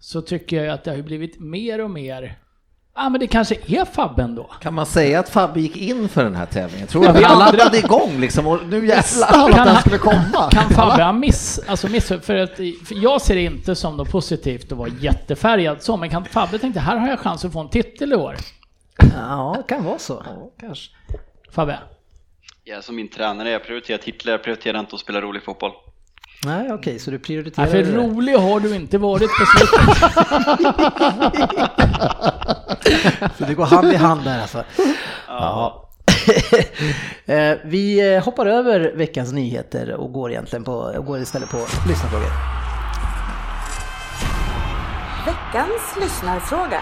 så 0.00 0.20
tycker 0.20 0.64
jag 0.64 0.74
att 0.74 0.84
det 0.84 0.90
har 0.90 1.02
blivit 1.02 1.40
mer 1.40 1.80
och 1.80 1.90
mer 1.90 2.38
Ja 2.96 3.08
men 3.08 3.20
det 3.20 3.26
kanske 3.26 3.54
är 3.66 3.84
Fabben 3.84 4.34
då. 4.34 4.42
Kan 4.44 4.74
man 4.74 4.86
säga 4.86 5.20
att 5.20 5.28
Fabbe 5.28 5.60
gick 5.60 5.76
in 5.76 6.08
för 6.08 6.24
den 6.24 6.34
här 6.34 6.46
tävlingen? 6.46 6.86
Tror 6.88 7.02
du 7.02 7.06
Ja, 7.08 7.12
att 7.14 7.20
vi 7.20 7.24
andra- 7.24 7.46
laddade 7.46 7.78
igång 7.78 8.20
liksom 8.20 8.46
och 8.46 8.58
nu 8.66 8.86
jävlar? 8.86 9.50
Att 9.50 9.66
den 9.66 9.76
skulle 9.76 9.98
komma. 9.98 10.50
Kan 10.50 10.70
Fabbe 10.70 11.02
ha 11.02 11.12
miss, 11.12 11.60
alltså 11.66 11.88
miss, 11.88 12.08
för 12.08 12.36
att 12.36 12.56
för 12.56 13.02
jag 13.02 13.22
ser 13.22 13.34
det 13.34 13.42
inte 13.42 13.74
som 13.74 13.96
något 13.96 14.10
positivt 14.10 14.72
att 14.72 14.78
vara 14.78 14.88
jättefärgad 15.00 15.82
så, 15.82 15.96
men 15.96 16.10
kan 16.10 16.24
Fabbe 16.24 16.58
tänkte 16.58 16.80
här 16.80 16.96
har 16.96 17.08
jag 17.08 17.18
chans 17.20 17.44
att 17.44 17.52
få 17.52 17.60
en 17.60 17.68
titel 17.68 18.12
i 18.12 18.16
år. 18.16 18.36
Ja, 19.16 19.54
det 19.56 19.74
kan 19.74 19.84
vara 19.84 19.98
så. 19.98 20.24
Kanske. 20.60 20.90
Fabbe? 21.50 21.78
Jag 22.64 22.78
är 22.78 22.82
som 22.82 22.96
min 22.96 23.08
tränare, 23.08 23.50
jag 23.50 23.64
prioriterar 23.64 23.98
titlar, 23.98 24.32
jag 24.32 24.42
prioriterar 24.42 24.80
inte 24.80 24.94
att 24.94 25.00
spela 25.00 25.20
rolig 25.20 25.42
fotboll. 25.44 25.72
Nej, 26.44 26.72
okej, 26.72 26.98
så 26.98 27.10
du 27.10 27.18
prioriterar 27.18 27.66
Ja, 27.66 27.70
för 27.72 27.78
det 27.82 27.96
rolig 27.96 28.34
har 28.34 28.60
du 28.60 28.74
inte 28.74 28.98
varit 28.98 29.30
på 29.38 29.46
slutet. 29.46 29.80
Så 33.38 33.44
det 33.44 33.54
går 33.54 33.64
hand 33.64 33.92
i 33.92 33.96
hand 33.96 34.24
där 34.24 34.40
alltså. 34.40 34.64
Ja. 35.28 35.80
Eh, 37.26 37.56
Vi 37.64 38.14
eh, 38.14 38.24
hoppar 38.24 38.46
över 38.46 38.92
veckans 38.94 39.32
nyheter 39.32 39.92
och 39.94 40.12
går 40.12 40.30
egentligen 40.30 40.64
på, 40.64 40.72
och 40.72 41.04
går 41.06 41.18
istället 41.18 41.50
på 41.50 41.56
lyssnarfrågor. 41.88 42.30
Veckans 45.26 45.96
lyssnarfråga. 46.00 46.80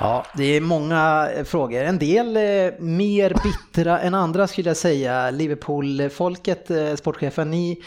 Ja, 0.00 0.24
det 0.36 0.44
är 0.56 0.60
många 0.60 1.28
eh, 1.36 1.44
frågor. 1.44 1.82
En 1.82 1.98
del 1.98 2.36
eh, 2.36 2.42
mer 2.78 3.34
bittra 3.44 4.00
än 4.00 4.14
andra 4.14 4.46
skulle 4.46 4.70
jag 4.70 4.76
säga. 4.76 5.30
Liverpool-folket, 5.30 6.70
eh, 6.70 6.94
sportchefen, 6.94 7.50
ni, 7.50 7.82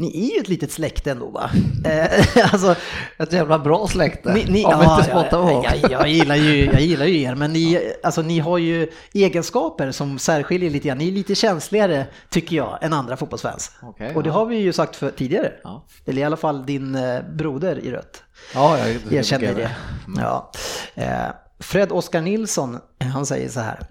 ni 0.00 0.30
är 0.30 0.34
ju 0.34 0.40
ett 0.40 0.48
litet 0.48 0.72
släkte 0.72 1.10
ändå 1.10 1.26
va? 1.26 1.50
Eh, 1.84 2.52
alltså, 2.52 2.76
Ett 3.18 3.32
jävla 3.32 3.58
bra 3.58 3.88
släkte. 3.88 4.34
Ni, 4.34 4.44
ni, 4.44 4.64
Om 4.64 4.70
ja, 4.70 4.96
inte 4.96 5.10
spotta 5.10 5.36
jag, 5.36 5.80
jag, 5.82 5.90
jag, 5.90 6.08
gillar 6.08 6.36
ju, 6.36 6.64
jag 6.72 6.80
gillar 6.80 7.06
ju 7.06 7.20
er, 7.22 7.34
men 7.34 7.52
ni, 7.52 7.92
alltså, 8.02 8.22
ni 8.22 8.38
har 8.38 8.58
ju 8.58 8.90
egenskaper 9.12 9.90
som 9.90 10.18
särskiljer 10.18 10.70
lite 10.70 10.88
grann. 10.88 10.98
Ni 10.98 11.08
är 11.08 11.12
lite 11.12 11.34
känsligare, 11.34 12.06
tycker 12.28 12.56
jag, 12.56 12.78
än 12.80 12.92
andra 12.92 13.16
fotbollsfans. 13.16 13.72
Okej, 13.82 14.14
och 14.14 14.22
det 14.22 14.28
ja. 14.28 14.34
har 14.34 14.46
vi 14.46 14.56
ju 14.56 14.72
sagt 14.72 14.96
för, 14.96 15.10
tidigare. 15.10 15.52
Ja. 15.62 15.84
Eller 16.06 16.22
i 16.22 16.24
alla 16.24 16.36
fall 16.36 16.66
din 16.66 16.94
eh, 16.94 17.20
broder 17.34 17.78
i 17.78 17.90
rött. 17.90 18.22
Ja, 18.54 18.78
jag 18.78 19.12
Erkänner 19.12 19.54
det. 19.54 19.70
Ja. 20.16 20.52
Eh, 20.94 21.28
Fred 21.58 21.92
Oskar 21.92 22.20
Nilsson, 22.20 22.78
han 23.12 23.26
säger 23.26 23.48
så 23.48 23.60
här. 23.60 23.86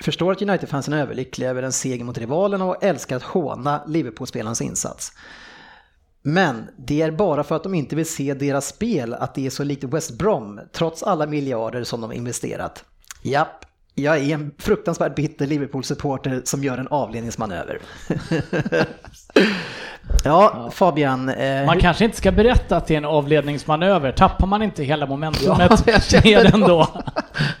Förstår 0.00 0.32
att 0.32 0.42
United-fansen 0.42 0.94
är 0.94 1.02
överlyckliga 1.02 1.50
över 1.50 1.62
en 1.62 1.72
seger 1.72 2.04
mot 2.04 2.18
rivalerna 2.18 2.64
och 2.64 2.84
älskar 2.84 3.16
att 3.16 3.22
håna 3.22 3.84
Liverpool-spelarens 3.86 4.62
insats. 4.62 5.12
Men 6.22 6.68
det 6.76 7.02
är 7.02 7.10
bara 7.10 7.44
för 7.44 7.56
att 7.56 7.62
de 7.62 7.74
inte 7.74 7.96
vill 7.96 8.06
se 8.06 8.34
deras 8.34 8.66
spel 8.68 9.14
att 9.14 9.34
det 9.34 9.46
är 9.46 9.50
så 9.50 9.64
likt 9.64 9.84
West 9.84 10.18
Brom, 10.18 10.60
trots 10.72 11.02
alla 11.02 11.26
miljarder 11.26 11.84
som 11.84 12.00
de 12.00 12.12
investerat. 12.12 12.84
Japp, 13.22 13.64
jag 13.94 14.16
är 14.18 14.34
en 14.34 14.54
fruktansvärt 14.58 15.14
bitter 15.14 15.46
Liverpool-supporter 15.46 16.42
som 16.44 16.64
gör 16.64 16.78
en 16.78 16.88
avledningsmanöver. 16.88 17.80
ja, 20.24 20.70
Fabian. 20.72 21.28
Eh, 21.28 21.66
Man 21.66 21.80
kanske 21.80 22.04
inte 22.04 22.16
ska 22.16 22.32
berätta 22.32 22.76
att 22.76 22.86
det 22.86 22.94
är 22.94 22.98
en 22.98 23.04
avledningsmanöver. 23.04 24.12
Tappar 24.12 24.46
man 24.46 24.62
inte 24.62 24.84
hela 24.84 25.06
momentumet 25.06 25.58
Ja, 25.70 25.76
med 25.86 26.22
det. 26.22 26.50
den 26.50 26.60
då? 26.60 26.86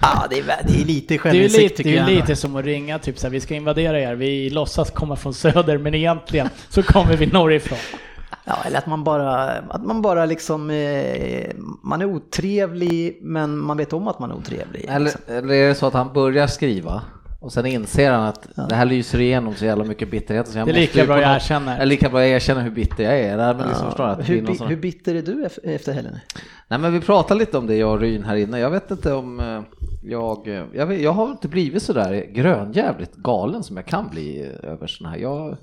ja, 0.00 0.26
det, 0.30 0.38
är, 0.38 0.44
det 0.64 0.80
är 0.80 0.84
lite 0.84 1.06
Det 1.08 1.14
är 1.14 1.18
självinsikt 1.18 1.76
tycker 1.76 1.90
det 1.90 1.96
är 1.96 2.00
jag. 2.00 2.08
ju 2.10 2.14
ändå. 2.16 2.20
lite 2.26 2.36
som 2.36 2.56
att 2.56 2.64
ringa 2.64 2.98
typ 2.98 3.18
så 3.18 3.26
här, 3.26 3.32
vi 3.32 3.40
ska 3.40 3.54
invadera 3.54 4.00
er, 4.00 4.14
vi 4.14 4.50
låtsas 4.50 4.90
komma 4.90 5.16
från 5.16 5.34
söder 5.34 5.78
men 5.78 5.94
egentligen 5.94 6.48
så 6.68 6.82
kommer 6.82 7.16
vi 7.16 7.26
norrifrån. 7.26 7.78
Ja, 8.44 8.56
eller 8.66 8.78
att 8.78 8.86
man 8.86 9.04
bara, 9.04 9.50
att 9.50 9.84
man 9.84 10.02
bara 10.02 10.24
liksom, 10.26 10.70
eh, 10.70 11.50
man 11.82 12.00
är 12.00 12.04
otrevlig 12.04 13.18
men 13.22 13.58
man 13.58 13.76
vet 13.76 13.92
om 13.92 14.08
att 14.08 14.18
man 14.18 14.30
är 14.30 14.34
otrevlig. 14.34 14.84
Eller, 14.88 15.12
eller 15.26 15.54
är 15.54 15.68
det 15.68 15.74
så 15.74 15.86
att 15.86 15.92
han 15.94 16.12
börjar 16.12 16.46
skriva 16.46 17.02
och 17.40 17.52
sen 17.52 17.66
inser 17.66 18.10
han 18.10 18.22
att 18.22 18.48
det 18.68 18.74
här 18.74 18.84
lyser 18.84 19.20
igenom 19.20 19.54
så 19.54 19.64
jävla 19.64 19.84
mycket 19.84 20.10
bitterhet. 20.10 20.48
Så 20.48 20.58
jag 20.58 20.66
Det 20.66 20.72
är 20.72 20.74
lika 20.74 21.04
bra 21.06 21.20
jag 21.20 21.28
något- 21.28 21.36
erkänner. 21.36 21.76
Det 21.76 21.82
är 21.82 21.86
lika 21.86 22.08
bra 22.08 22.20
jag 22.20 22.30
erkänner 22.30 22.62
hur 22.62 22.70
bitter 22.70 23.04
jag 23.04 23.18
är. 23.18 23.36
Nej, 23.36 23.54
men 23.54 23.68
liksom 23.68 23.86
förstår 23.86 24.06
att 24.06 24.18
det 24.18 24.24
blir 24.24 24.40
hur, 24.40 24.46
bi- 24.46 24.54
sån- 24.54 24.68
hur 24.68 24.76
bitter 24.76 25.14
är 25.14 25.22
du 25.22 25.44
ef- 25.46 25.58
efter 25.74 25.92
helgen? 25.92 26.18
Nej 26.68 26.78
men 26.78 26.92
vi 26.92 27.00
pratade 27.00 27.40
lite 27.40 27.58
om 27.58 27.66
det 27.66 27.76
jag 27.76 27.92
och 27.92 28.00
Ryn 28.00 28.24
här 28.24 28.36
inne. 28.36 28.58
Jag 28.58 28.70
vet 28.70 28.90
inte 28.90 29.12
om 29.12 29.40
eh, 29.40 29.60
jag, 30.10 30.48
eh, 30.48 30.64
jag, 30.72 30.86
vet, 30.86 31.00
jag 31.00 31.12
har 31.12 31.30
inte 31.30 31.48
blivit 31.48 31.82
sådär 31.82 32.26
grönjävligt 32.32 33.14
galen 33.16 33.62
som 33.62 33.76
jag 33.76 33.86
kan 33.86 34.08
bli 34.10 34.40
eh, 34.62 34.70
över 34.70 34.86
sådana 34.86 35.14
här. 35.14 35.22
Jag, 35.22 35.56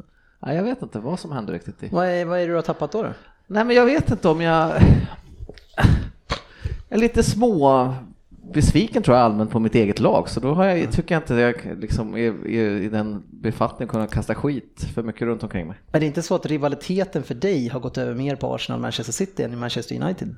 nej, 0.46 0.56
jag 0.56 0.64
vet 0.64 0.82
inte 0.82 1.00
vad 1.00 1.20
som 1.20 1.32
händer 1.32 1.54
riktigt. 1.54 1.84
I. 1.84 1.90
Vad 1.92 2.08
är, 2.08 2.26
vad 2.26 2.38
är 2.40 2.42
det 2.42 2.48
du 2.48 2.56
har 2.56 2.62
tappat 2.62 2.92
då? 2.92 3.04
då? 3.04 3.10
Nej 3.48 3.66
men 3.66 3.76
jag 3.76 3.86
vet 3.86 4.12
inte 4.12 4.28
om 4.30 4.42
jag... 4.42 4.72
Jag 6.90 6.98
är 6.98 7.02
lite 7.02 7.24
små 7.24 7.94
besviken 8.54 9.04
tror 9.04 9.18
jag 9.18 9.26
allmänt 9.26 9.52
på 9.52 9.60
mitt 9.60 9.76
eget 9.76 10.00
lag 10.00 10.30
så 10.30 10.40
då 10.40 10.54
har 10.54 10.66
jag, 10.66 10.92
tycker 10.92 11.16
jag 11.16 11.22
inte 11.22 11.34
jag 11.34 11.78
liksom 11.82 12.14
är, 12.18 12.48
är 12.48 12.82
i 12.82 12.90
den 12.90 13.24
befattningen 13.30 13.90
kunna 13.90 14.08
kasta 14.08 14.36
skit 14.36 14.88
för 14.94 15.04
mycket 15.04 15.22
runt 15.22 15.44
omkring 15.44 15.68
mig. 15.68 15.78
Är 15.92 16.00
det 16.00 16.06
inte 16.06 16.22
så 16.22 16.36
att 16.36 16.46
rivaliteten 16.46 17.24
för 17.24 17.36
dig 17.36 17.68
har 17.68 17.80
gått 17.80 17.98
över 17.98 18.16
mer 18.16 18.36
på 18.36 18.56
Arsenal 18.56 18.82
Manchester 18.82 19.14
City 19.14 19.44
än 19.44 19.54
i 19.54 19.56
Manchester 19.56 20.02
United? 20.02 20.36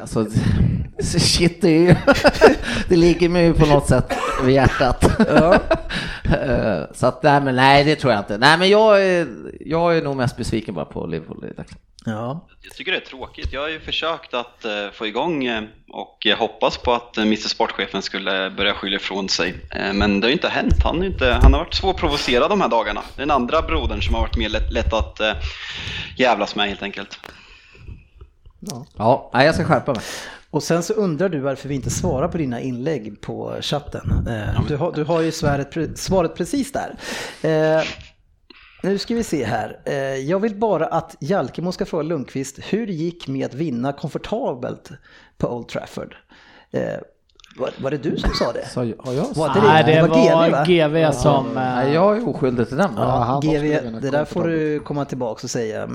Alltså, 0.00 0.26
shit 1.02 1.60
det 1.60 1.68
är 1.68 1.80
ju, 1.80 1.94
det 2.88 2.96
ligger 2.96 3.28
mig 3.28 3.44
ju 3.44 3.54
på 3.54 3.66
något 3.66 3.88
sätt 3.88 4.12
vid 4.44 4.54
hjärtat. 4.54 5.20
Eh, 6.24 6.82
så 6.94 7.06
att, 7.06 7.22
nej 7.22 7.40
men 7.40 7.56
nej 7.56 7.84
det 7.84 7.96
tror 7.96 8.12
jag 8.12 8.20
inte. 8.20 8.38
Nej 8.38 8.58
men 8.58 8.68
jag 8.68 9.02
är, 9.06 9.26
jag 9.60 9.96
är 9.96 10.02
nog 10.02 10.16
mest 10.16 10.36
besviken 10.36 10.74
bara 10.74 10.84
på 10.84 11.06
Liverpool. 11.06 11.44
Ja. 12.04 12.46
Jag 12.62 12.72
tycker 12.72 12.92
det 12.92 12.98
är 12.98 13.04
tråkigt. 13.04 13.52
Jag 13.52 13.60
har 13.60 13.68
ju 13.68 13.80
försökt 13.80 14.34
att 14.34 14.64
eh, 14.64 14.90
få 14.92 15.06
igång 15.06 15.44
eh, 15.44 15.62
och 15.92 16.26
hoppas 16.38 16.78
på 16.78 16.92
att 16.92 17.18
Mr 17.18 17.48
Sportchefen 17.48 18.02
skulle 18.02 18.50
börja 18.50 18.74
skylla 18.74 18.96
ifrån 18.96 19.28
sig. 19.28 19.54
Men 19.94 20.20
det 20.20 20.26
har 20.26 20.28
ju 20.28 20.34
inte 20.34 20.48
hänt. 20.48 20.82
Han, 20.84 21.04
inte, 21.04 21.38
han 21.42 21.52
har 21.52 21.60
varit 21.60 21.74
svårprovocerad 21.74 22.50
de 22.50 22.60
här 22.60 22.68
dagarna. 22.68 23.02
Den 23.16 23.30
andra 23.30 23.62
brodern 23.62 24.02
som 24.02 24.14
har 24.14 24.20
varit 24.20 24.36
mer 24.36 24.48
lätt, 24.48 24.72
lätt 24.72 24.92
att 24.92 25.20
jävlas 26.16 26.56
med 26.56 26.68
helt 26.68 26.82
enkelt. 26.82 27.18
Ja, 28.96 29.30
nej, 29.34 29.46
jag 29.46 29.54
ska 29.54 29.64
skärpa 29.64 29.92
mig. 29.94 30.02
Och 30.50 30.62
sen 30.62 30.82
så 30.82 30.92
undrar 30.92 31.28
du 31.28 31.38
varför 31.40 31.68
vi 31.68 31.74
inte 31.74 31.90
svarar 31.90 32.28
på 32.28 32.38
dina 32.38 32.60
inlägg 32.60 33.20
på 33.20 33.56
chatten. 33.60 34.26
Eh, 34.28 34.64
Du 34.68 34.76
har, 34.76 34.92
du 34.92 35.04
har 35.04 35.20
ju 35.20 35.32
svaret, 35.32 35.98
svaret 35.98 36.34
precis 36.34 36.72
där. 36.72 36.96
Eh, 37.42 37.82
Nu 38.82 38.98
ska 38.98 39.14
vi 39.14 39.24
se 39.24 39.44
här. 39.44 39.80
Eh, 39.84 39.94
Jag 40.14 40.40
vill 40.40 40.54
bara 40.56 40.86
att 40.86 41.16
Jalkemo 41.20 41.72
ska 41.72 41.84
fråga 41.86 42.02
Lundqvist 42.02 42.58
hur 42.68 42.86
det 42.86 42.92
gick 42.92 43.28
med 43.28 43.46
att 43.46 43.54
vinna 43.54 43.92
komfortabelt 43.92 44.90
på 45.38 45.48
Old 45.56 45.68
Trafford. 45.68 46.14
Var, 47.58 47.70
var 47.82 47.90
det 47.90 47.96
du 47.98 48.16
som 48.16 48.30
sa 48.34 48.52
det? 48.52 48.68
Så, 48.68 48.80
har 48.80 49.12
jag 49.12 49.26
Var 49.34 49.54
det 49.54 49.60
Nej, 49.68 49.84
det? 49.84 49.92
det 49.94 50.02
var 50.02 50.08
var 50.08 50.46
GV, 50.48 50.52
va? 50.52 50.64
GV 51.08 51.12
som... 51.12 51.46
eh, 51.46 51.52
Nej, 51.54 51.92
jag 51.94 52.16
är 52.16 52.28
oskyldig 52.28 52.68
till 52.68 52.76
den. 52.76 52.90
Ja, 52.96 53.40
Ja, 53.42 53.50
GV, 53.52 54.00
det 54.00 54.10
där 54.10 54.24
får 54.24 54.44
du 54.44 54.80
komma 54.80 55.04
tillbaka 55.04 55.40
och 55.44 55.50
säga. 55.50 55.88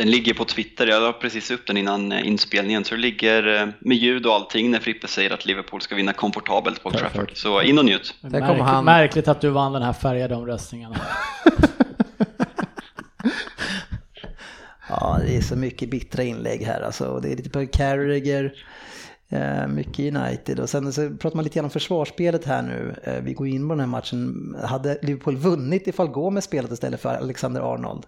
Den 0.00 0.10
ligger 0.10 0.34
på 0.34 0.44
Twitter, 0.44 0.86
jag 0.86 1.02
la 1.02 1.12
precis 1.12 1.50
upp 1.50 1.66
den 1.66 1.76
innan 1.76 2.12
eh, 2.12 2.26
inspelningen, 2.26 2.84
så 2.84 2.94
det 2.94 3.00
ligger 3.00 3.60
eh, 3.60 3.68
med 3.78 3.96
ljud 3.96 4.26
och 4.26 4.34
allting 4.34 4.70
när 4.70 4.78
Frippe 4.78 5.08
säger 5.08 5.30
att 5.30 5.46
Liverpool 5.46 5.80
ska 5.80 5.94
vinna 5.94 6.12
komfortabelt 6.12 6.82
på 6.82 6.88
Old 6.88 6.98
Trafford. 6.98 7.30
Så 7.34 7.62
in 7.62 7.78
och 7.78 7.84
njut. 7.84 8.14
Märkligt, 8.20 8.62
han. 8.62 8.84
märkligt 8.84 9.28
att 9.28 9.40
du 9.40 9.50
vann 9.50 9.72
den 9.72 9.82
här 9.82 9.92
färgade 9.92 10.34
omröstningen. 10.34 10.94
Ja, 14.88 15.20
det 15.26 15.36
är 15.36 15.40
så 15.40 15.56
mycket 15.56 15.90
bittra 15.90 16.22
inlägg 16.22 16.62
här 16.62 16.80
alltså. 16.80 17.06
Och 17.06 17.22
Det 17.22 17.32
är 17.32 17.36
lite 17.36 17.50
på 17.50 17.66
Carragher, 17.66 18.52
eh, 19.28 19.66
mycket 19.66 20.16
United 20.16 20.60
och 20.60 20.68
sen 20.68 20.92
så 20.92 21.10
pratar 21.10 21.36
man 21.36 21.44
lite 21.44 21.54
grann 21.54 21.64
om 21.64 21.70
försvarsspelet 21.70 22.44
här 22.44 22.62
nu. 22.62 22.94
Vi 23.22 23.32
går 23.32 23.46
in 23.48 23.68
på 23.68 23.74
den 23.74 23.80
här 23.80 23.86
matchen. 23.86 24.56
Hade 24.64 24.98
Liverpool 25.02 25.36
vunnit 25.36 25.86
ifall 25.86 26.08
Gomes 26.08 26.44
spelat 26.44 26.72
istället 26.72 27.00
för 27.00 27.14
Alexander 27.14 27.74
Arnold? 27.74 28.06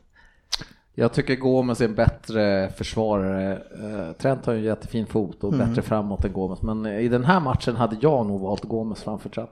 Jag 0.95 1.13
tycker 1.13 1.37
Gomes 1.37 1.81
är 1.81 1.85
en 1.85 1.95
bättre 1.95 2.73
försvarare. 2.77 3.53
Eh, 3.53 4.13
Trent 4.13 4.47
har 4.47 4.53
ju 4.53 4.59
en 4.59 4.65
jättefin 4.65 5.07
fot 5.07 5.45
och 5.45 5.53
bättre 5.53 5.83
framåt 5.83 6.25
än 6.25 6.33
Gomes. 6.33 6.63
Men 6.63 6.87
i 6.87 7.09
den 7.09 7.25
här 7.25 7.41
matchen 7.41 7.77
hade 7.77 7.97
jag 8.01 8.27
nog 8.27 8.41
valt 8.41 8.65
Gomes 8.65 9.03
framför 9.03 9.29
Trent. 9.29 9.51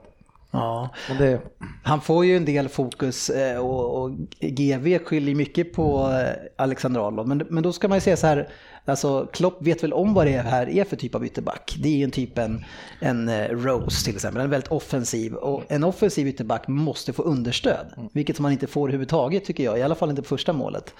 Ja, 0.51 0.89
det, 1.19 1.41
han 1.83 2.01
får 2.01 2.25
ju 2.25 2.37
en 2.37 2.45
del 2.45 2.69
fokus 2.69 3.29
eh, 3.29 3.57
och, 3.59 4.03
och 4.03 4.11
GV 4.39 4.97
skyller 5.05 5.35
mycket 5.35 5.73
på 5.73 6.09
eh, 6.09 6.63
Alexander. 6.63 7.23
Men, 7.23 7.43
men 7.49 7.63
då 7.63 7.73
ska 7.73 7.87
man 7.87 7.97
ju 7.97 8.01
säga 8.01 8.17
så 8.17 8.27
här, 8.27 8.49
alltså 8.91 9.27
Klopp 9.33 9.57
vet 9.61 9.83
väl 9.83 9.93
om 9.93 10.13
vad 10.13 10.27
det 10.27 10.37
här 10.37 10.69
är 10.69 10.83
för 10.83 10.95
typ 10.95 11.15
av 11.15 11.25
ytterback. 11.25 11.75
Det 11.79 11.89
är 11.89 11.97
ju 11.97 12.03
en 12.03 12.11
typ 12.11 12.37
en, 12.37 12.65
en 12.99 13.29
eh, 13.29 13.49
Rose 13.49 14.05
till 14.05 14.15
exempel, 14.15 14.41
en 14.41 14.49
väldigt 14.49 14.71
offensiv. 14.71 15.33
Och 15.33 15.63
en 15.71 15.83
offensiv 15.83 16.27
ytterback 16.27 16.67
måste 16.67 17.13
få 17.13 17.23
understöd, 17.23 18.09
vilket 18.13 18.39
man 18.39 18.51
inte 18.51 18.67
får 18.67 18.87
överhuvudtaget 18.87 19.45
tycker 19.45 19.63
jag, 19.63 19.79
i 19.79 19.81
alla 19.81 19.95
fall 19.95 20.09
inte 20.09 20.21
på 20.21 20.27
första 20.27 20.53
målet. 20.53 20.93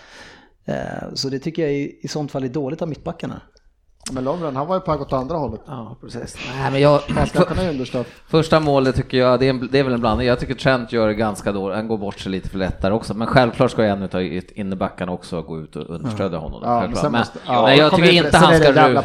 Eh, 0.65 1.13
Så 1.13 1.30
det 1.30 1.39
tycker 1.39 1.62
jag 1.62 1.73
i, 1.73 1.99
i 2.01 2.08
sånt 2.08 2.32
fall 2.32 2.43
är 2.43 2.49
dåligt 2.49 2.82
av 2.82 2.88
mittbackarna. 2.89 3.41
Men 4.11 4.23
Lovren, 4.23 4.55
han 4.55 4.67
var 4.67 4.75
ju 4.75 4.79
på 4.81 4.91
väg 4.91 5.01
åt 5.01 5.13
andra 5.13 5.37
hållet. 5.37 5.61
ja, 5.67 5.95
precis. 6.01 6.37
Nej, 6.61 6.71
men 6.71 6.81
jag. 6.81 7.01
Första 8.27 8.59
målet 8.59 8.95
tycker 8.95 9.17
jag, 9.17 9.39
det 9.39 9.45
är, 9.45 9.49
en, 9.49 9.69
det 9.71 9.79
är 9.79 9.83
väl 9.83 9.93
en 9.93 9.99
blandning. 9.99 10.27
Jag 10.27 10.39
tycker 10.39 10.53
Trent 10.53 10.91
gör 10.91 11.07
det 11.07 11.13
ganska 11.13 11.51
dåligt, 11.51 11.75
han 11.75 11.87
går 11.87 11.97
bort 11.97 12.19
sig 12.19 12.31
lite 12.31 12.49
för 12.49 12.57
lätt 12.57 12.81
där 12.81 12.91
också. 12.91 13.13
Men 13.13 13.27
självklart 13.27 13.71
ska 13.71 13.83
en 13.83 14.03
av 14.03 14.21
innebackarna 14.55 15.11
också 15.11 15.41
gå 15.41 15.59
ut 15.59 15.75
och 15.75 15.89
understödja 15.89 16.37
honom. 16.37 16.61
Ja, 16.63 16.81
men, 16.81 16.91
men, 17.03 17.11
måste, 17.11 17.39
ja, 17.47 17.61
men 17.65 17.77
jag 17.77 17.91
tycker 17.95 18.11
in- 18.11 18.25
inte 18.25 18.37
han 18.37 18.55
ska... 18.59 18.73
jävla. 18.73 19.03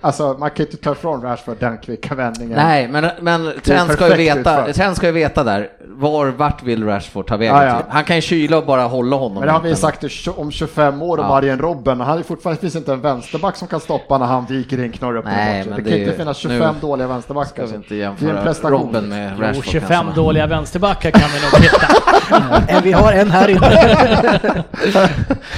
Alltså 0.00 0.36
man 0.38 0.50
kan 0.50 0.56
ju 0.56 0.70
inte 0.70 0.76
ta 0.84 0.92
ifrån 0.92 1.22
Rashford 1.22 1.56
den 1.60 1.78
kvicka 1.78 2.14
vändningen. 2.14 2.56
Nej, 2.56 2.88
men, 2.88 3.06
men 3.20 3.52
Trent 3.64 3.92
ska, 3.92 4.08
ju 4.08 4.14
veta. 4.16 4.72
Trent 4.72 4.96
ska 4.96 5.06
ju 5.06 5.12
veta 5.12 5.44
där, 5.44 5.68
var, 5.86 6.26
vart 6.26 6.62
vill 6.62 6.84
Rashford 6.86 7.26
ta 7.26 7.36
vägen 7.36 7.56
Ja, 7.56 7.64
ja. 7.64 7.76
till? 7.76 7.84
Han 7.90 8.04
kan 8.04 8.16
ju 8.16 8.22
kyla 8.22 8.58
och 8.58 8.66
bara 8.66 8.82
hålla 8.82 9.16
honom. 9.16 9.34
Men 9.38 9.46
det 9.46 9.52
har 9.52 9.60
vi 9.60 9.68
ju 9.68 9.74
sagt 9.76 10.04
om 10.36 10.50
25 10.50 11.02
år 11.02 11.18
om 11.18 11.24
Ja. 11.24 11.36
Arjen 11.36 11.58
Robben. 11.58 12.00
Han 12.00 12.18
är 12.18 12.22
fortfarande, 12.22 12.60
finns 12.60 12.76
inte 12.76 12.92
en 12.92 13.00
vänsterback 13.00 13.56
som 13.56 13.68
kan 13.68 13.80
stoppa 13.80 14.18
när 14.18 14.26
han 14.26 14.35
viker 14.44 14.84
in 14.84 14.92
knorr 14.92 15.16
upp 15.16 15.24
i 15.24 15.28
Nej, 15.28 15.58
matchen. 15.58 15.70
men 15.74 15.84
Det 15.84 15.90
kan 15.90 15.98
det- 15.98 16.04
inte 16.04 16.16
finnas 16.16 16.36
25 16.36 16.74
nu 16.74 16.80
dåliga 16.80 17.06
vänsterbackar. 17.08 17.66
Ska 17.66 17.66
vi 17.66 17.76
inte 17.76 17.94
Det 17.94 18.02
är 18.02 18.06
en 18.08 18.44
jämföra. 18.46 18.70
Robben 18.70 19.08
med 19.08 19.32
Jo, 19.36 19.42
Rashford 19.42 19.64
25 19.64 19.88
kanske. 19.88 20.20
dåliga 20.20 20.46
vänsterbackar 20.46 21.10
kan 21.10 21.28
vi 21.34 21.40
nog 21.40 21.62
hitta. 21.62 22.80
Vi 22.84 22.92
har 22.92 23.12
en 23.12 23.30
här 23.30 23.48
inne. 23.48 24.40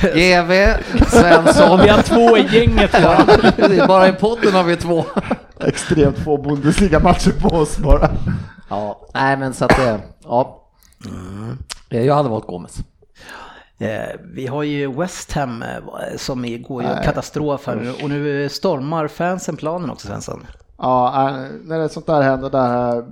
GV, 0.14 0.74
Svensson. 1.06 1.80
Vi 1.82 1.88
har 1.88 2.02
två 2.02 2.36
i 2.38 2.46
gänget 2.56 2.92
bara. 2.92 3.24
Det 3.68 3.88
bara 3.88 4.08
i 4.08 4.12
podden 4.12 4.52
har 4.54 4.62
vi 4.62 4.76
två. 4.76 5.04
Extremt 5.60 6.18
få 6.18 6.36
Bundesliga-matcher 6.42 7.30
på 7.40 7.48
oss 7.56 7.78
bara. 7.78 8.10
Ja, 8.70 9.00
nej 9.14 9.36
men 9.36 9.54
så 9.54 9.64
att 9.64 9.76
det, 9.76 9.98
ja. 10.24 10.64
Jag 11.88 12.14
hade 12.14 12.28
valt 12.28 12.46
Gomes. 12.46 12.76
Eh, 13.78 14.20
Vi 14.34 14.46
har 14.46 14.62
ju 14.62 14.92
West 14.92 15.32
Ham 15.32 15.62
eh, 15.62 16.16
som 16.16 16.62
går 16.62 16.82
ju 16.82 16.88
katastrof 17.04 17.66
här 17.66 17.76
nu 17.76 17.90
och 18.02 18.08
nu 18.08 18.48
stormar 18.48 19.08
fansen 19.08 19.56
planen 19.56 19.90
också 19.90 20.06
Svensson. 20.06 20.46
Ja, 20.78 21.28
äh, 21.28 21.46
när 21.64 21.78
det 21.78 21.88
sånt 21.88 22.06
där 22.06 22.22
händer, 22.22 22.50
där 22.50 22.68
har 22.68 23.02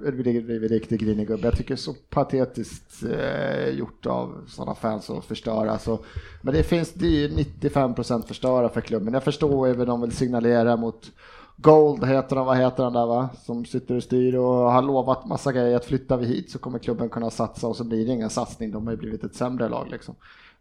vi 0.60 0.68
riktigt 0.68 1.00
grinig 1.00 1.28
gubbe. 1.28 1.46
Jag 1.46 1.56
tycker 1.56 1.68
det 1.68 1.74
är 1.74 1.76
så 1.76 1.94
patetiskt 2.10 3.02
eh, 3.02 3.68
gjort 3.68 4.06
av 4.06 4.44
sådana 4.48 4.74
fans 4.74 5.10
att 5.10 5.24
förstöra. 5.24 5.78
Så, 5.78 5.98
men 6.42 6.54
det 6.54 6.62
finns, 6.62 6.92
det 6.92 7.06
är 7.06 7.10
ju 7.10 7.28
95% 7.28 8.26
förstöra 8.26 8.68
för 8.68 8.80
klubben. 8.80 9.14
Jag 9.14 9.22
förstår 9.22 9.74
vad 9.74 9.86
de 9.86 10.00
vill 10.00 10.12
signalera 10.12 10.76
mot 10.76 11.10
Gold, 11.56 12.04
heter 12.04 12.36
han, 12.36 12.46
vad 12.46 12.56
heter 12.56 12.84
han 12.84 12.92
där 12.92 13.06
va? 13.06 13.28
Som 13.44 13.64
sitter 13.64 13.96
och 13.96 14.02
styr 14.02 14.34
och 14.34 14.72
har 14.72 14.82
lovat 14.82 15.26
massa 15.26 15.52
grejer 15.52 15.76
att 15.76 15.84
flyttar 15.84 16.16
vi 16.16 16.26
hit 16.26 16.50
så 16.50 16.58
kommer 16.58 16.78
klubben 16.78 17.08
kunna 17.08 17.30
satsa 17.30 17.66
och 17.66 17.76
så 17.76 17.84
blir 17.84 18.06
det 18.06 18.12
ingen 18.12 18.30
satsning. 18.30 18.70
De 18.70 18.86
har 18.86 18.92
ju 18.92 18.98
blivit 18.98 19.24
ett 19.24 19.34
sämre 19.34 19.68
lag 19.68 19.88
liksom. 19.90 20.14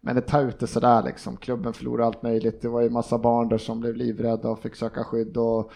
Men 0.06 0.16
det 0.16 0.22
tar 0.22 0.42
ut 0.42 0.60
det 0.60 0.68
sådär 0.68 1.04
liksom. 1.04 1.38
Klubben 1.38 1.74
förlorar 1.74 2.06
allt 2.06 2.24
möjligt. 2.24 2.62
Det 2.62 2.68
var 2.68 2.82
ju 2.82 2.90
massa 2.90 3.18
barn 3.18 3.50
där 3.50 3.58
som 3.58 3.80
blev 3.80 3.96
livrädda 3.96 4.50
och 4.50 4.60
fick 4.60 4.76
söka 4.76 5.04
skydd 5.04 5.38
och 5.38 5.72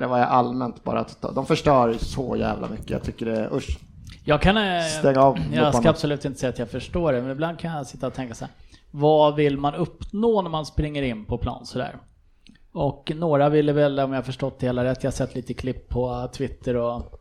Det 0.00 0.06
var 0.06 0.18
ju 0.18 0.24
allmänt 0.24 0.84
bara 0.84 1.00
att 1.00 1.22
de 1.34 1.46
förstör 1.46 1.92
så 1.92 2.36
jävla 2.36 2.68
mycket. 2.68 2.90
Jag 2.90 3.02
tycker 3.02 3.26
det 3.26 3.36
är 3.40 3.54
usch. 3.54 3.78
Jag 4.24 4.42
kan... 4.42 4.56
eh, 4.56 4.82
Stäng 4.98 5.16
av 5.16 5.38
Jag 5.52 5.74
ska 5.74 5.90
absolut 5.90 6.24
inte 6.24 6.40
säga 6.40 6.50
att 6.50 6.58
jag 6.58 6.70
förstår 6.70 7.12
det, 7.12 7.22
men 7.22 7.30
ibland 7.30 7.58
kan 7.58 7.72
jag 7.76 7.86
sitta 7.86 8.06
och 8.06 8.14
tänka 8.14 8.34
så 8.34 8.44
här. 8.44 8.54
Vad 8.90 9.34
vill 9.34 9.58
man 9.58 9.74
uppnå 9.74 10.42
när 10.42 10.50
man 10.50 10.66
springer 10.66 11.02
in 11.02 11.24
på 11.24 11.38
plan 11.38 11.66
sådär? 11.66 11.96
Och 12.72 13.12
några 13.16 13.48
ville 13.48 13.72
väl, 13.72 14.00
om 14.00 14.12
jag 14.12 14.26
förstått 14.26 14.58
det 14.58 14.66
hela 14.66 14.84
rätt, 14.84 15.02
jag 15.04 15.10
har 15.10 15.14
sett 15.14 15.34
lite 15.34 15.54
klipp 15.54 15.88
på 15.88 16.28
Twitter 16.32 16.76
och 16.76 17.20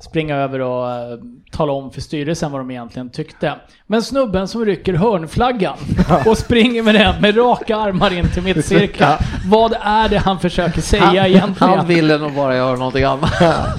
springa 0.00 0.36
över 0.36 0.60
och 0.60 0.90
eh, 0.90 1.18
tala 1.50 1.72
om 1.72 1.90
för 1.90 2.00
styrelsen 2.00 2.52
vad 2.52 2.60
de 2.60 2.70
egentligen 2.70 3.10
tyckte. 3.10 3.54
Men 3.86 4.02
snubben 4.02 4.48
som 4.48 4.64
rycker 4.64 4.94
hörnflaggan 4.94 5.76
och 6.26 6.38
springer 6.38 6.82
med 6.82 6.94
den 6.94 7.20
med 7.20 7.36
raka 7.36 7.76
armar 7.76 8.12
in 8.12 8.28
till 8.28 8.42
mittcirkeln. 8.42 9.12
Vad 9.50 9.72
är 9.82 10.08
det 10.08 10.18
han 10.18 10.38
försöker 10.40 10.80
säga 10.80 11.26
egentligen? 11.28 11.78
Han 11.78 11.86
ville 11.86 12.18
nog 12.18 12.34
bara 12.34 12.56
göra 12.56 12.76
någonting 12.76 13.04
annat. 13.04 13.32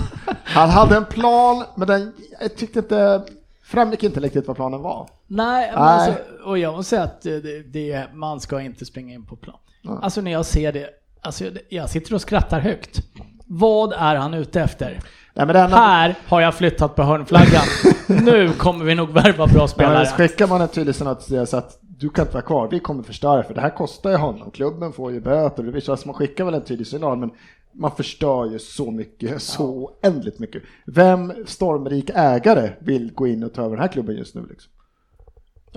Han 0.44 0.70
hade 0.70 0.96
en 0.96 1.06
plan, 1.06 1.64
men 1.76 1.88
den, 1.88 2.14
jag 2.42 2.56
tyckte 2.56 2.80
inte, 2.80 3.24
framgick 3.64 4.04
inte 4.04 4.20
riktigt 4.20 4.48
vad 4.48 4.56
planen 4.56 4.82
var. 4.82 5.10
Nej, 5.28 5.72
men 5.74 5.84
Nej. 5.84 5.94
alltså, 5.94 6.14
och 6.46 6.58
jag 6.58 6.74
måste 6.74 6.90
säga 6.90 7.04
att 7.04 7.22
det, 7.22 7.64
det, 7.74 8.08
man 8.14 8.40
ska 8.40 8.62
inte 8.62 8.86
springa 8.86 9.14
in 9.14 9.26
på 9.26 9.36
plan. 9.36 9.58
Alltså 10.02 10.22
när 10.22 10.32
jag 10.32 10.46
ser 10.46 10.72
det, 10.72 10.90
alltså 11.22 11.46
jag 11.70 11.90
sitter 11.90 12.14
och 12.14 12.22
skrattar 12.22 12.60
högt. 12.60 13.00
Vad 13.46 13.94
är 13.94 14.16
han 14.16 14.34
ute 14.34 14.62
efter? 14.62 15.00
Nej, 15.34 15.46
men 15.48 15.56
Här 15.56 16.16
har 16.26 16.42
jag 16.42 16.56
flyttat 16.56 16.96
på 16.96 17.04
hörnflaggan. 17.04 17.64
nu 18.26 18.50
kommer 18.54 18.86
vi 18.86 18.96
nog 18.96 19.10
värva 19.10 19.48
bra 19.48 19.60
men 19.60 19.68
spelare. 19.68 20.06
skickar 20.06 20.48
man 20.48 20.62
en 20.62 20.68
tydlig 20.68 20.96
signal 20.96 21.16
till 21.16 21.36
deras 21.36 21.54
att 21.54 21.80
du 21.82 22.10
kan 22.10 22.26
inte 22.26 22.34
vara 22.34 22.46
kvar, 22.46 22.68
vi 22.72 22.80
kommer 22.80 23.04
förstöra 23.04 23.44
för 23.44 23.54
det 23.54 23.62
här 23.62 23.70
kostar 23.70 24.10
ju 24.10 24.16
honom, 24.16 24.52
klubben 24.52 24.94
får 24.94 25.12
ju 25.12 25.22
böter, 25.22 25.64
det 25.64 25.90
alltså 25.90 26.08
man 26.08 26.16
skickar 26.16 26.46
väl 26.46 26.54
en 26.54 26.64
tydlig 26.64 26.88
signal 26.88 27.18
men 27.18 27.32
man 27.74 27.92
förstör 27.92 28.46
ju 28.46 28.60
så 28.60 28.92
mycket, 28.92 29.42
så 29.42 29.66
oändligt 29.66 30.40
mycket. 30.40 30.64
Vem 30.86 31.34
stormrik 31.46 32.12
ägare 32.16 32.70
vill 32.80 33.14
gå 33.14 33.28
in 33.28 33.44
och 33.44 33.54
ta 33.54 33.62
över 33.62 33.76
den 33.76 33.82
här 33.82 33.88
klubben 33.88 34.16
just 34.16 34.36
nu 34.36 34.46
liksom? 34.50 34.72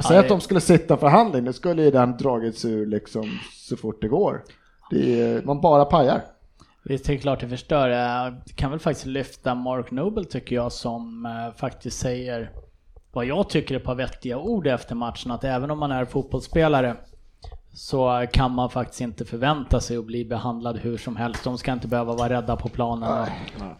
Säg 0.08 0.16
Ja, 0.16 0.20
att 0.20 0.28
de 0.28 0.40
skulle 0.40 0.60
sitta 0.60 0.96
förhandling, 0.96 1.44
då 1.44 1.52
skulle 1.52 1.82
ju 1.82 1.90
den 1.90 2.16
dragits 2.16 2.64
ur 2.64 2.86
liksom 2.86 3.38
så 3.52 3.76
fort 3.76 4.02
det 4.02 4.08
går. 4.08 4.42
Det 4.90 5.22
är, 5.22 5.42
man 5.42 5.60
bara 5.60 5.84
pajar. 5.84 6.22
Visst, 6.88 7.04
det 7.04 7.12
är 7.12 7.16
klart 7.18 7.40
det 7.40 7.48
förstör. 7.48 7.88
Jag 7.88 8.34
kan 8.54 8.70
väl 8.70 8.80
faktiskt 8.80 9.06
lyfta 9.06 9.54
Mark 9.54 9.90
Noble 9.90 10.24
tycker 10.24 10.56
jag 10.56 10.72
som 10.72 11.26
eh, 11.26 11.56
faktiskt 11.58 11.98
säger 11.98 12.50
vad 13.12 13.24
jag 13.26 13.48
tycker 13.48 13.74
är 13.74 13.78
ett 13.78 13.84
par 13.84 13.94
vettiga 13.94 14.38
ord 14.38 14.66
efter 14.66 14.94
matchen. 14.94 15.30
Att 15.30 15.44
även 15.44 15.70
om 15.70 15.78
man 15.78 15.92
är 15.92 16.04
fotbollsspelare 16.04 16.96
så 17.74 18.26
kan 18.32 18.50
man 18.52 18.70
faktiskt 18.70 19.00
inte 19.00 19.24
förvänta 19.24 19.80
sig 19.80 19.96
att 19.96 20.04
bli 20.04 20.24
behandlad 20.24 20.78
hur 20.78 20.96
som 20.96 21.16
helst. 21.16 21.44
De 21.44 21.58
ska 21.58 21.72
inte 21.72 21.88
behöva 21.88 22.12
vara 22.14 22.28
rädda 22.28 22.56
på 22.56 22.68
planen 22.68 23.08
och 23.08 23.28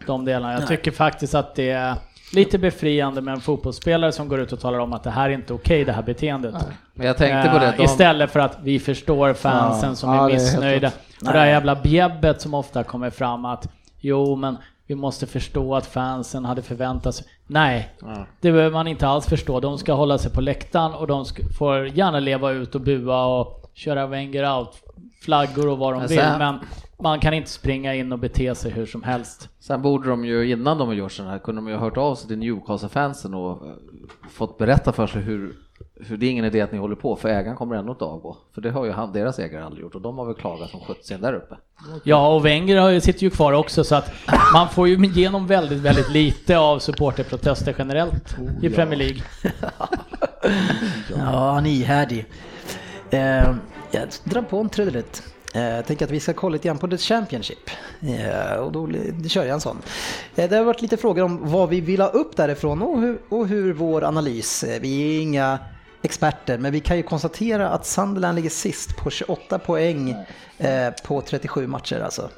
de 0.05 0.25
delarna. 0.25 0.53
Jag 0.53 0.67
tycker 0.67 0.91
faktiskt 0.91 1.35
att 1.35 1.55
det 1.55 1.69
är 1.69 1.95
lite 2.33 2.57
befriande 2.57 3.21
med 3.21 3.33
en 3.33 3.41
fotbollsspelare 3.41 4.11
som 4.11 4.27
går 4.27 4.39
ut 4.39 4.53
och 4.53 4.59
talar 4.59 4.79
om 4.79 4.93
att 4.93 5.03
det 5.03 5.09
här 5.09 5.29
är 5.29 5.33
inte 5.33 5.53
okej 5.53 5.85
det 5.85 5.91
här 5.91 6.03
beteendet. 6.03 6.55
Men 6.93 7.07
jag 7.07 7.17
tänkte 7.17 7.49
på 7.51 7.59
det. 7.59 7.65
Eh, 7.67 7.77
De, 7.77 7.83
Istället 7.83 8.31
för 8.31 8.39
att 8.39 8.57
vi 8.63 8.79
förstår 8.79 9.33
fansen 9.33 9.89
Ja, 9.89 9.95
som 9.95 10.13
ja, 10.13 10.25
är 10.25 10.29
är 10.29 10.33
missnöjda. 10.33 10.87
rätt. 10.87 10.99
Och 11.25 11.33
det 11.33 11.39
här 11.39 11.47
jävla 11.47 11.75
bjäbbet 11.75 12.41
som 12.41 12.53
ofta 12.53 12.83
kommer 12.83 13.09
fram 13.09 13.45
att 13.45 13.69
jo 13.99 14.35
men 14.35 14.57
vi 14.87 14.95
måste 14.95 15.27
förstå 15.27 15.75
att 15.75 15.85
fansen 15.85 16.45
hade 16.45 16.61
förväntat 16.61 17.15
sig. 17.15 17.25
Nej, 17.47 17.95
det 18.41 18.51
behöver 18.51 18.73
man 18.73 18.87
inte 18.87 19.07
alls 19.07 19.25
förstå. 19.25 19.59
De 19.59 19.77
ska 19.77 19.93
hålla 19.93 20.17
sig 20.17 20.31
på 20.31 20.41
läktaren 20.41 20.93
och 20.93 21.07
de 21.07 21.25
ska, 21.25 21.43
får 21.57 21.87
gärna 21.87 22.19
leva 22.19 22.51
ut 22.51 22.75
och 22.75 22.81
bua 22.81 23.25
och 23.25 23.71
köra 23.73 24.07
Wenger 24.07 24.57
out 24.57 24.69
flaggor 25.21 25.67
och 25.67 25.77
vad 25.77 25.93
de 25.93 25.99
Men 25.99 26.07
vill. 26.07 26.17
sen- 26.19 26.39
Men 26.39 26.59
man 26.99 27.19
kan 27.19 27.33
inte 27.33 27.49
springa 27.49 27.95
in 27.95 28.11
och 28.11 28.19
bete 28.19 28.55
sig 28.55 28.71
hur 28.71 28.85
som 28.85 29.03
helst. 29.03 29.49
sen 29.59 29.81
borde 29.81 30.09
de 30.09 30.25
ju, 30.25 30.51
innan 30.51 30.77
de 30.77 30.87
har 30.87 30.95
gjort 30.95 31.11
sådana 31.11 31.31
här, 31.31 31.39
kunde 31.39 31.61
de 31.61 31.67
ju 31.67 31.73
ha 31.73 31.81
hört 31.81 31.97
av 31.97 32.15
sig 32.15 32.27
till 32.27 32.37
Newcastle-fansen 32.37 33.33
och 33.33 33.67
eh, 33.67 33.73
fått 34.29 34.57
berätta 34.57 34.91
för 34.91 35.07
sig 35.07 35.21
hur, 35.21 35.55
hur 35.95 36.17
det 36.17 36.25
är 36.25 36.31
ingen 36.31 36.45
idé 36.45 36.61
att 36.61 36.71
ni 36.71 36.77
håller 36.77 36.95
på, 36.95 37.15
för 37.15 37.29
ägaren 37.29 37.55
kommer 37.55 37.75
ändå 37.75 37.91
att 37.91 38.01
avgå. 38.01 38.37
För 38.53 38.61
det 38.61 38.71
har 38.71 38.85
ju 38.85 38.91
han, 38.91 39.13
deras 39.13 39.39
ägare 39.39 39.63
aldrig 39.63 39.83
gjort 39.83 39.95
och 39.95 40.01
de 40.01 40.17
har 40.17 40.25
väl 40.25 40.35
klagat 40.35 40.69
som 40.69 40.79
sjuttsingen 40.79 41.21
där 41.21 41.33
uppe. 41.33 41.57
Ja, 42.03 42.35
och 42.35 42.45
Wenger 42.45 42.99
sitter 42.99 43.23
ju 43.23 43.29
kvar 43.29 43.53
också 43.53 43.83
så 43.83 43.95
att 43.95 44.11
man 44.53 44.69
får 44.69 44.87
ju 44.87 45.05
igenom 45.05 45.47
väldigt, 45.47 45.79
väldigt 45.79 46.09
lite 46.09 46.57
av 46.57 46.79
supporterprotester 46.79 47.75
generellt 47.77 48.37
i 48.61 48.69
Premier 48.69 48.99
League. 48.99 49.21
Ja, 51.09 51.51
han 51.53 51.65
är 51.65 51.69
ihärdig. 51.69 52.25
Eh, 53.09 53.55
jag 53.91 54.07
drar 54.23 54.41
på 54.41 54.57
en 54.59 54.69
trudelutt. 54.69 55.23
Eh, 55.57 55.75
Jag 55.75 55.85
tänker 55.85 56.05
att 56.05 56.11
vi 56.11 56.19
ska 56.19 56.33
kolla 56.33 56.53
lite 56.53 56.67
grann 56.67 56.77
på 56.77 56.87
The 56.87 56.97
Championship. 56.97 57.69
Eh, 58.01 58.53
och 58.53 58.71
då 58.71 58.89
kör 59.27 59.43
jag 59.45 59.53
en 59.53 59.61
sån. 59.61 59.77
Eh, 60.35 60.49
Det 60.49 60.55
har 60.57 60.63
varit 60.63 60.81
lite 60.81 60.97
frågor 60.97 61.23
om 61.23 61.51
vad 61.51 61.69
vi 61.69 61.81
vill 61.81 62.01
ha 62.01 62.07
upp 62.07 62.35
därifrån 62.35 62.81
och 62.81 63.01
hur, 63.01 63.19
och 63.29 63.47
hur 63.47 63.73
vår 63.73 64.03
analys. 64.03 64.63
eh, 64.63 64.81
Vi 64.81 65.17
är 65.17 65.21
inga 65.21 65.59
experter, 66.01 66.57
men 66.57 66.71
vi 66.71 66.79
kan 66.79 66.97
ju 66.97 67.03
konstatera 67.03 67.69
att 67.69 67.85
Sunderland 67.85 68.35
ligger 68.35 68.49
sist 68.49 68.97
på 68.97 69.09
28 69.09 69.59
poäng 69.59 70.15
eh, 70.57 70.89
på 71.03 71.21
37 71.21 71.67
matcher 71.67 71.99
alltså. 71.99 72.29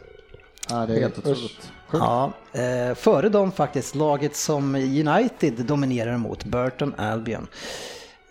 Ja, 0.70 0.86
det 0.86 0.96
är 0.96 1.00
Helt 1.02 1.18
otroligt. 1.18 1.72
Ja, 1.92 2.32
eh, 2.54 2.96
före 2.96 3.30
dem 3.30 3.52
faktiskt 3.52 3.96
laget 3.96 4.36
som 4.36 4.76
United 4.76 5.54
dominerar 5.54 6.18
mot, 6.18 6.44
Burton 6.46 6.94
Albion. 6.98 7.48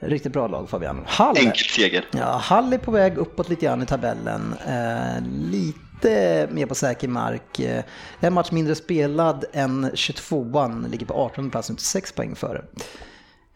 Riktigt 0.01 0.33
bra 0.33 0.47
lag 0.49 0.69
Fabian. 0.69 1.05
Hull, 1.19 1.37
Enkel 1.37 1.57
seger. 1.69 2.05
ja, 2.11 2.43
Hull 2.51 2.73
är 2.73 2.79
på 2.79 2.91
väg 2.91 3.19
uppåt 3.19 3.49
lite 3.49 3.67
grann 3.67 3.83
i 3.83 3.87
tabellen. 3.87 4.55
Eh, 4.67 5.23
lite 5.51 6.49
mer 6.51 6.67
på 6.67 6.75
säker 6.75 7.09
mark. 7.09 7.61
Eh, 7.61 7.85
en 8.21 8.33
match 8.33 8.51
mindre 8.51 8.75
spelad 8.75 9.45
än 9.53 9.91
22an, 9.91 10.89
ligger 10.91 11.07
på 11.07 11.15
18 11.15 11.51
plats, 11.51 11.71
6 11.79 12.13
poäng 12.13 12.35
före. 12.35 12.65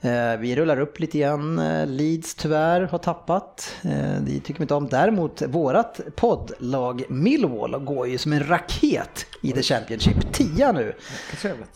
Eh, 0.01 0.37
Vi 0.41 0.57
rullar 0.57 0.81
upp 0.81 1.01
lite 1.01 1.19
grann. 1.19 1.59
Eh, 1.59 1.87
Leeds 1.87 2.35
tyvärr 2.35 2.81
har 2.81 2.99
tappat. 2.99 3.75
Det 4.21 4.41
tycker 4.41 4.59
vi 4.59 4.63
inte 4.65 4.75
om. 4.75 4.89
Däremot 4.89 5.43
vårat 5.43 6.01
poddlag 6.17 7.03
Millwall 7.09 7.79
går 7.85 8.09
ju 8.09 8.19
som 8.19 8.33
en 8.33 8.47
raket 8.49 9.27
i 9.43 9.53
The 9.53 9.63
Championship. 9.63 10.33
10 10.33 10.73
nu. 10.73 10.93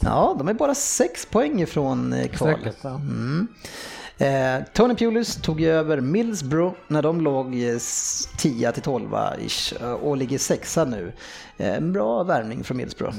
Ja, 0.00 0.34
de 0.38 0.48
är 0.48 0.54
bara 0.54 0.74
6 0.74 1.26
poäng 1.26 1.60
ifrån 1.62 2.14
kval. 2.32 2.68
Mm. 2.84 3.48
Eh, 4.18 4.62
Tony 4.72 4.94
Pulis 4.94 5.36
tog 5.42 5.60
ju 5.60 5.68
över 5.70 6.00
Millsbro 6.00 6.74
när 6.88 7.02
de 7.02 7.20
låg 7.20 7.54
eh, 7.54 7.68
s- 7.76 8.28
10 8.38 8.72
till 8.72 8.82
12 8.82 9.08
ish 9.46 9.72
eh, 9.82 9.92
och 9.92 10.16
ligger 10.16 10.38
sexa 10.38 10.84
nu. 10.84 11.12
Eh, 11.56 11.74
En 11.76 11.92
bra 11.92 12.22
värvning 12.22 12.64
från 12.64 12.76
Millsbro. 12.76 13.12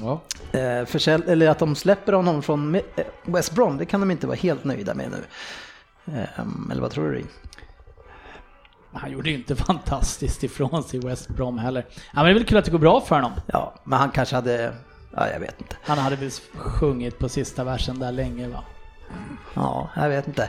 Ja. 0.00 0.20
Eh, 0.52 0.84
försälj- 0.86 1.30
eller 1.30 1.48
att 1.48 1.58
de 1.58 1.74
släpper 1.74 2.12
honom 2.12 2.42
från 2.42 2.74
eh, 2.74 2.80
West 3.24 3.54
Brom, 3.54 3.76
det 3.78 3.84
kan 3.86 4.00
de 4.00 4.10
inte 4.10 4.26
vara 4.26 4.36
helt 4.36 4.64
nöjda 4.64 4.94
med 4.94 5.10
nu. 5.10 5.24
Eh, 6.14 6.70
eller 6.72 6.80
vad 6.82 6.90
tror 6.90 7.10
du? 7.12 7.24
Han 8.92 9.10
gjorde 9.12 9.30
ju 9.30 9.36
inte 9.36 9.56
fantastiskt 9.66 10.42
ifrån 10.44 10.82
sig 10.82 11.00
i 11.00 11.06
West 11.06 11.28
Brom 11.28 11.58
heller. 11.58 11.86
Ja, 11.90 12.00
men 12.14 12.24
det 12.24 12.30
är 12.30 12.34
väl 12.34 12.44
kul 12.44 12.58
att 12.58 12.64
det 12.64 12.70
går 12.70 12.78
bra 12.78 13.00
för 13.00 13.14
honom. 13.14 13.32
Ja, 13.46 13.74
men 13.84 13.98
han 13.98 14.10
kanske 14.10 14.34
hade, 14.34 14.74
ja 15.16 15.28
jag 15.32 15.40
vet 15.40 15.60
inte. 15.60 15.76
Han 15.82 15.98
hade 15.98 16.16
väl 16.16 16.30
sjungit 16.54 17.18
på 17.18 17.28
sista 17.28 17.64
versen 17.64 17.98
där 17.98 18.12
länge 18.12 18.48
va? 18.48 18.64
Ja, 19.54 19.88
jag 19.96 20.08
vet 20.08 20.26
inte 20.28 20.42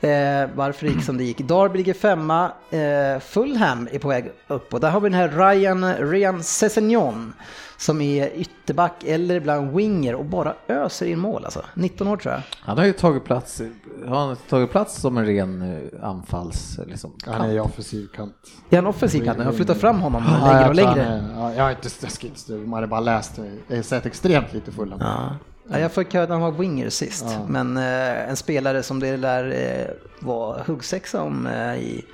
eh, 0.00 0.50
varför 0.54 0.86
det 0.86 0.92
gick 0.92 1.04
som 1.04 1.16
det 1.16 1.24
gick. 1.24 1.38
Darby 1.38 1.76
ligger 1.78 1.94
femma, 1.94 2.52
eh, 2.70 3.20
Fulham 3.20 3.88
är 3.92 3.98
på 3.98 4.08
väg 4.08 4.32
upp 4.48 4.74
och 4.74 4.80
där 4.80 4.90
har 4.90 5.00
vi 5.00 5.08
den 5.08 5.18
här 5.18 5.28
Ryan, 5.28 5.94
Ryan 5.94 6.42
Sessegnon 6.42 7.32
som 7.78 8.00
är 8.00 8.30
ytterback 8.34 9.04
eller 9.04 9.34
ibland 9.34 9.76
winger 9.76 10.14
och 10.14 10.24
bara 10.24 10.54
öser 10.68 11.06
in 11.06 11.18
mål 11.18 11.44
alltså. 11.44 11.62
19 11.74 12.08
år 12.08 12.16
tror 12.16 12.34
jag. 12.34 12.42
Han 12.60 12.78
har 12.78 12.84
ju 12.84 12.92
tagit 12.92 13.24
plats, 13.24 13.62
har 14.06 14.26
han 14.26 14.36
tagit 14.36 14.70
plats 14.70 14.94
som 15.00 15.16
en 15.18 15.26
ren 15.26 15.62
eh, 16.02 16.08
anfalls... 16.08 16.78
Liksom. 16.86 17.12
Han 17.26 17.40
är 17.50 17.54
i 17.54 17.60
offensiv 17.60 18.06
kant. 18.16 18.34
Är 18.70 18.76
han 18.76 18.86
offensiv 18.86 19.24
kan 19.24 19.38
Jag 19.38 19.44
har 19.44 19.52
flyttat 19.52 19.80
fram 19.80 20.00
honom 20.00 20.24
Ja, 20.28 20.46
längre 20.46 20.60
jag 20.60 20.68
och 20.68 20.74
längre. 20.74 21.02
är- 21.04 21.24
ja, 21.36 21.54
Jag 21.54 21.64
har 21.64 21.70
inte 21.70 21.88
skills, 21.90 22.48
man 22.48 22.80
har 22.80 22.86
bara 22.86 23.00
läst, 23.00 23.38
jag 23.68 23.76
har 23.76 23.82
sett 23.82 24.06
extremt 24.06 24.52
lite 24.52 24.72
fulla. 24.72 24.96
Ja. 25.00 25.36
Ja, 25.70 25.78
jag 25.78 25.92
fick 25.92 26.14
höra 26.14 26.24
att 26.24 26.30
han 26.30 26.40
var 26.40 26.50
winger 26.52 26.90
sist, 26.90 27.24
Ja. 27.28 27.46
men 27.48 27.76
eh, 27.76 28.28
en 28.30 28.36
spelare 28.36 28.82
som 28.82 29.00
det 29.00 29.16
lär 29.16 29.50
eh, 29.50 29.94
vara 30.26 30.62
huggsexa 30.66 31.22
om 31.22 31.46
eh, 31.46 31.76
i 31.76 32.04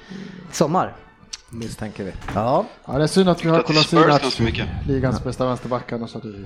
sommar. 0.53 0.93
Misstänker 1.51 2.05
vi. 2.05 2.12
Ja, 2.35 2.65
Ja, 2.85 2.93
det 2.99 3.03
är 3.03 3.07
synd 3.07 3.29
att 3.29 3.45
vi 3.45 3.49
har 3.49 3.62
Kolasinac, 3.62 4.38
ligans 4.88 5.25
bästa 5.25 5.47
vänsterback, 5.47 5.93
annars 5.93 6.15
hade 6.15 6.29
vi, 6.29 6.45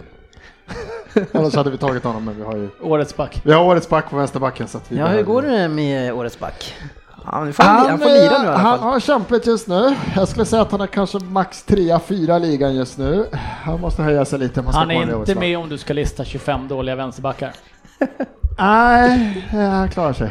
annars 1.33 1.55
hade 1.55 1.71
vi 1.71 1.79
tagit 1.79 2.05
honom, 2.05 2.25
men 2.25 2.37
vi 2.37 2.43
har 2.43 2.57
ju 2.57 2.69
Årets 2.81 3.17
back. 3.17 3.41
vi 3.45 3.53
har 3.53 3.65
årets 3.65 3.89
back 3.89 4.11
på 4.11 4.17
vänsterbacken 4.17 4.69
så 4.69 4.79
att 4.79 4.93
vi 4.93 4.97
ja 4.97 5.03
hur 5.07 5.11
behöver- 5.25 5.33
går 5.33 5.43
det 5.43 5.69
med 5.69 6.13
årets 6.13 6.39
back? 6.39 6.75
Nu 7.45 7.53
får 7.53 7.63
han, 7.63 7.91
han 7.91 7.99
får 7.99 8.07
lira 8.07 8.19
nu 8.19 8.23
i 8.23 8.27
eh, 8.27 8.41
alla 8.41 8.57
han 8.57 8.79
fall. 8.79 8.89
har 8.89 9.01
kämpat 9.01 9.47
just 9.47 9.69
nu. 9.69 9.97
Jag 10.17 10.29
skulle 10.29 10.45
säga 10.47 10.63
att 10.63 10.73
han 10.73 10.81
är 10.81 10.87
kanske 10.87 11.19
max 11.19 11.65
3-4 11.67 12.39
ligan 12.41 12.75
just 12.75 12.99
nu. 12.99 13.27
Han 13.65 13.81
måste 13.81 14.03
höja 14.03 14.25
sig 14.25 14.39
lite. 14.39 14.65
Han 14.73 14.91
i 14.91 14.95
är 14.97 15.19
inte 15.19 15.35
med 15.35 15.59
om 15.59 15.69
du 15.69 15.79
ska 15.79 15.93
lista 15.93 16.25
25 16.25 16.69
dåliga 16.69 16.97
vänsterbackar. 16.97 17.53
Nej, 18.59 19.45
eh, 19.53 19.59
han 19.59 19.91
klarar 19.91 20.13
sig. 20.13 20.31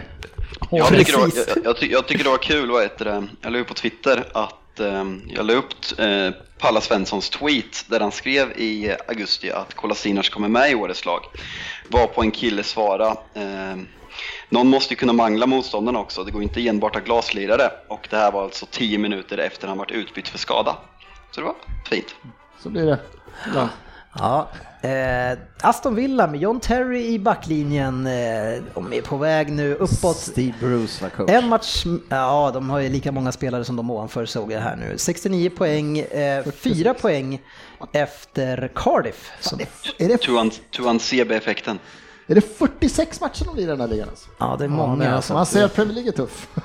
Jag 0.71 0.87
tycker, 0.87 1.11
det 1.13 1.17
var, 1.19 1.31
jag, 1.35 1.65
jag, 1.65 1.77
ty- 1.79 1.91
jag 1.91 2.07
tycker 2.07 2.23
det 2.23 2.29
var 2.29 2.37
kul, 2.37 2.71
vad 2.71 2.81
heter 2.81 3.05
det? 3.05 3.23
jag 3.41 3.53
la 3.53 3.59
upp 3.59 3.67
på 3.67 3.73
Twitter 3.73 4.23
att 4.33 4.79
eh, 4.79 5.03
jag 5.27 5.45
la 5.45 5.53
upp 5.53 5.73
eh, 5.97 6.29
Palla 6.59 6.81
Svenssons 6.81 7.29
tweet 7.29 7.85
där 7.89 7.99
han 7.99 8.11
skrev 8.11 8.51
i 8.51 8.95
augusti 9.07 9.51
att 9.51 9.73
Kolasinac 9.73 10.29
kommer 10.29 10.47
med 10.47 10.71
i 10.71 10.75
årets 10.75 11.05
lag. 11.05 11.19
Var 11.89 12.07
på 12.07 12.21
en 12.21 12.31
kille 12.31 12.63
svara, 12.63 13.07
eh, 13.33 13.75
någon 14.49 14.67
måste 14.67 14.93
ju 14.93 14.97
kunna 14.97 15.13
mangla 15.13 15.45
motståndarna 15.45 15.99
också, 15.99 16.23
det 16.23 16.31
går 16.31 16.43
inte 16.43 16.67
enbart 16.67 16.95
att 16.95 17.05
glaslirare. 17.05 17.71
Och 17.87 18.07
det 18.09 18.17
här 18.17 18.31
var 18.31 18.43
alltså 18.43 18.65
10 18.71 18.97
minuter 18.97 19.37
efter 19.37 19.67
han 19.67 19.77
varit 19.77 19.91
utbytt 19.91 20.27
för 20.27 20.37
skada. 20.37 20.77
Så 21.31 21.41
det 21.41 21.45
var 21.45 21.55
fint. 21.89 22.15
Så 22.63 22.69
blir 22.69 22.85
det. 22.85 22.99
Ja. 23.55 23.69
Ja, 24.17 24.49
eh, 24.81 25.37
Aston 25.61 25.95
Villa 25.95 26.27
med 26.27 26.39
John 26.41 26.59
Terry 26.59 27.05
i 27.05 27.19
backlinjen. 27.19 28.07
Eh, 28.07 28.63
de 28.73 28.93
är 28.93 29.01
på 29.01 29.17
väg 29.17 29.51
nu 29.51 29.73
uppåt. 29.73 30.17
Steve 30.17 30.53
Bruce 30.59 31.03
var 31.03 31.09
coach. 31.09 31.29
En 31.29 31.49
match, 31.49 31.85
ja 32.09 32.51
de 32.53 32.69
har 32.69 32.79
ju 32.79 32.89
lika 32.89 33.11
många 33.11 33.31
spelare 33.31 33.65
som 33.65 33.75
de 33.75 33.91
ovanför 33.91 34.25
såg 34.25 34.51
jag 34.51 34.59
här 34.59 34.75
nu. 34.75 34.97
69 34.97 35.49
poäng, 35.49 35.99
eh, 35.99 36.45
4 36.51 36.93
poäng 36.93 37.41
efter 37.91 38.71
Cardiff. 38.75 39.31
Som, 39.39 39.59
Är, 39.97 40.07
det, 40.07 40.17
Tuan, 40.17 40.51
Tuan 40.71 40.99
CB-effekten. 40.99 41.79
Är 42.27 42.35
det 42.35 42.41
46 42.41 43.21
matcher 43.21 43.45
de 43.45 43.53
blir 43.53 43.63
i 43.63 43.67
den 43.67 43.81
här 43.81 43.87
ligan? 43.87 44.09
Alltså? 44.09 44.29
ja, 44.37 44.55
det 44.59 44.65
är 44.65 44.69
Ja, 44.69 44.75
många. 44.75 44.95
men 44.95 45.13
alltså. 45.13 45.33
man 45.33 45.45
ser 45.45 45.65
att 45.65 45.75
Premier 45.75 45.93
League 45.93 46.09
är 46.11 46.15
tuff. 46.15 46.47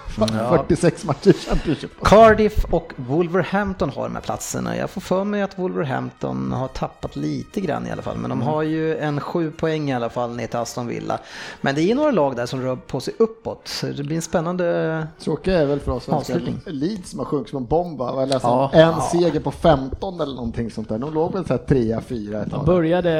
46 0.66 1.05
matcher 1.05 1.29
i 1.29 1.33
Championship. 1.33 1.90
Cardiff 2.03 2.64
och 2.70 2.92
Wolverhampton 2.96 3.90
har 3.90 4.03
de 4.03 4.14
här 4.14 4.23
platserna. 4.23 4.77
Jag 4.77 4.90
får 4.90 5.01
för 5.01 5.25
mig 5.25 5.42
att 5.42 5.59
Wolverhampton 5.59 6.53
har 6.53 6.68
tappat 6.68 7.16
lite 7.16 7.61
grann 7.61 7.87
i 7.87 7.90
alla 7.90 8.03
fall. 8.03 8.16
Men 8.16 8.31
de 8.31 8.42
har 8.42 8.62
ju 8.62 8.96
en 8.99 9.20
sju 9.20 9.51
poäng 9.51 9.90
i 9.90 9.94
alla 9.94 10.11
fall 10.11 10.37
ner 10.37 10.46
till 10.46 10.59
Aston 10.59 10.87
Villa. 10.87 11.18
Men 11.61 11.75
det 11.75 11.83
är 11.90 11.94
några 11.94 12.11
lag 12.11 12.37
där 12.37 12.46
som 12.46 12.62
rör 12.62 12.77
på 12.77 13.01
sig 13.01 13.14
uppåt. 13.18 13.68
Så 13.68 13.87
det 13.87 14.03
blir 14.03 14.16
en 14.16 14.23
spännande... 14.23 15.07
Tråkiga 15.20 15.59
är 15.61 15.66
väl 15.66 15.81
för 15.81 15.92
oss 15.92 16.05
svenskar. 16.05 16.40
Leeds 16.66 17.11
som 17.11 17.18
har 17.18 17.27
sjunkit 17.27 17.51
som 17.51 17.57
en 17.57 17.66
bomb. 17.66 17.99
va? 17.99 18.29
Ja. 18.42 18.70
en 18.73 19.01
seger 19.01 19.40
på 19.40 19.51
15 19.51 20.20
eller 20.20 20.35
någonting 20.35 20.70
sånt 20.70 20.88
där. 20.88 20.99
De 20.99 21.14
låg 21.14 21.33
väl 21.33 21.46
så 21.46 21.53
här 21.53 21.61
3-4 21.66 22.42
ett 22.42 22.51
De 22.51 22.64
började, 22.64 23.11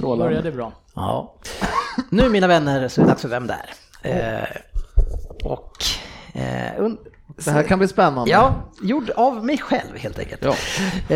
började 0.00 0.52
bra. 0.52 0.72
Ja. 0.94 1.34
Nu 2.10 2.28
mina 2.28 2.46
vänner 2.46 2.88
så 2.88 3.00
är 3.00 3.04
det 3.04 3.10
dags 3.10 3.22
för 3.22 3.28
Vem 3.28 3.46
där? 3.46 3.70
Eh, 4.02 4.48
och... 5.44 5.72
Eh, 6.34 6.80
un- 6.82 6.98
Det 7.44 7.50
här 7.50 7.62
kan 7.62 7.78
bli 7.78 7.88
spännande. 7.88 8.30
Ja, 8.30 8.72
gjord 8.82 9.10
av 9.10 9.44
mig 9.46 9.58
själv 9.58 9.96
helt 9.96 10.18
enkelt. 10.18 10.44
Ja. 10.44 10.54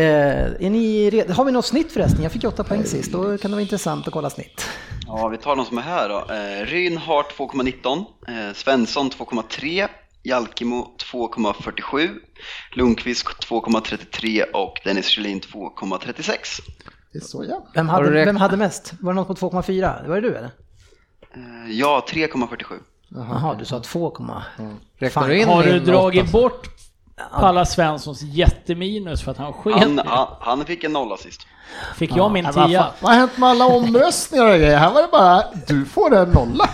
Eh, 0.01 0.65
är 0.65 0.69
ni 0.69 1.09
redo? 1.09 1.33
Har 1.33 1.45
vi 1.45 1.51
något 1.51 1.65
snitt 1.65 1.91
förresten? 1.91 2.23
Jag 2.23 2.31
fick 2.31 2.43
8 2.43 2.63
poäng 2.63 2.83
sist, 2.83 3.11
då 3.11 3.23
kan 3.37 3.51
det 3.51 3.55
vara 3.55 3.61
intressant 3.61 4.07
att 4.07 4.13
kolla 4.13 4.29
snitt. 4.29 4.69
Ja, 5.07 5.27
vi 5.27 5.37
tar 5.37 5.55
de 5.55 5.65
som 5.65 5.77
är 5.77 5.81
här 5.81 6.09
då. 6.09 6.33
Eh, 6.33 6.65
Ryn 6.65 6.97
har 6.97 7.23
2,19, 7.23 8.05
eh, 8.27 8.53
Svensson 8.53 9.09
2,3, 9.09 9.87
Jalkimo 10.23 10.95
2,47, 11.11 12.09
Lundqvist 12.75 13.25
2,33 13.49 14.43
och 14.53 14.73
Dennis 14.83 15.09
Sjölin 15.09 15.39
2,36. 15.41 16.61
Det 17.13 17.19
är 17.19 17.21
så 17.21 17.43
jämnt. 17.43 17.65
Vem 17.73 17.89
hade, 17.89 18.09
vem 18.25 18.35
hade 18.35 18.57
mest? 18.57 18.93
Var 18.99 19.13
det 19.13 19.15
något 19.15 19.39
på 19.39 19.49
2,4? 19.49 20.07
Var 20.07 20.15
det 20.15 20.21
du 20.21 20.35
eller? 20.35 20.51
Eh, 21.33 21.71
Ja, 21.71 22.05
3,47. 22.09 22.63
Jaha, 23.15 23.55
du 23.59 23.65
sa 23.65 23.79
2, 23.79 24.09
Räknar 24.97 25.09
Fan, 25.09 25.29
du 25.29 25.41
in 25.41 25.47
Har 25.47 25.63
du 25.63 25.73
min 25.73 25.85
dragit 25.85 26.31
bort 26.31 26.67
Palla 27.39 27.65
Svenssons 27.65 28.21
jätteminus 28.21 29.21
för 29.21 29.31
att 29.31 29.37
han 29.37 29.53
sket 29.53 29.75
Han, 29.75 29.99
han, 30.05 30.27
han 30.39 30.65
fick 30.65 30.83
en 30.83 30.93
nolla 30.93 31.17
sist. 31.17 31.41
Fick 31.95 32.15
jag 32.15 32.31
min 32.31 32.43
Men 32.43 32.53
vad, 32.53 32.67
tia? 32.69 32.93
vad 32.99 33.11
har 33.11 33.19
hänt 33.19 33.37
med 33.37 33.49
alla 33.49 33.65
omröstningar 33.65 34.45
och 34.45 34.57
grejer? 34.57 34.77
Här 34.77 34.93
var 34.93 35.01
det 35.01 35.07
bara, 35.11 35.43
du 35.67 35.85
får 35.85 36.15
en 36.15 36.29
nolla. 36.29 36.69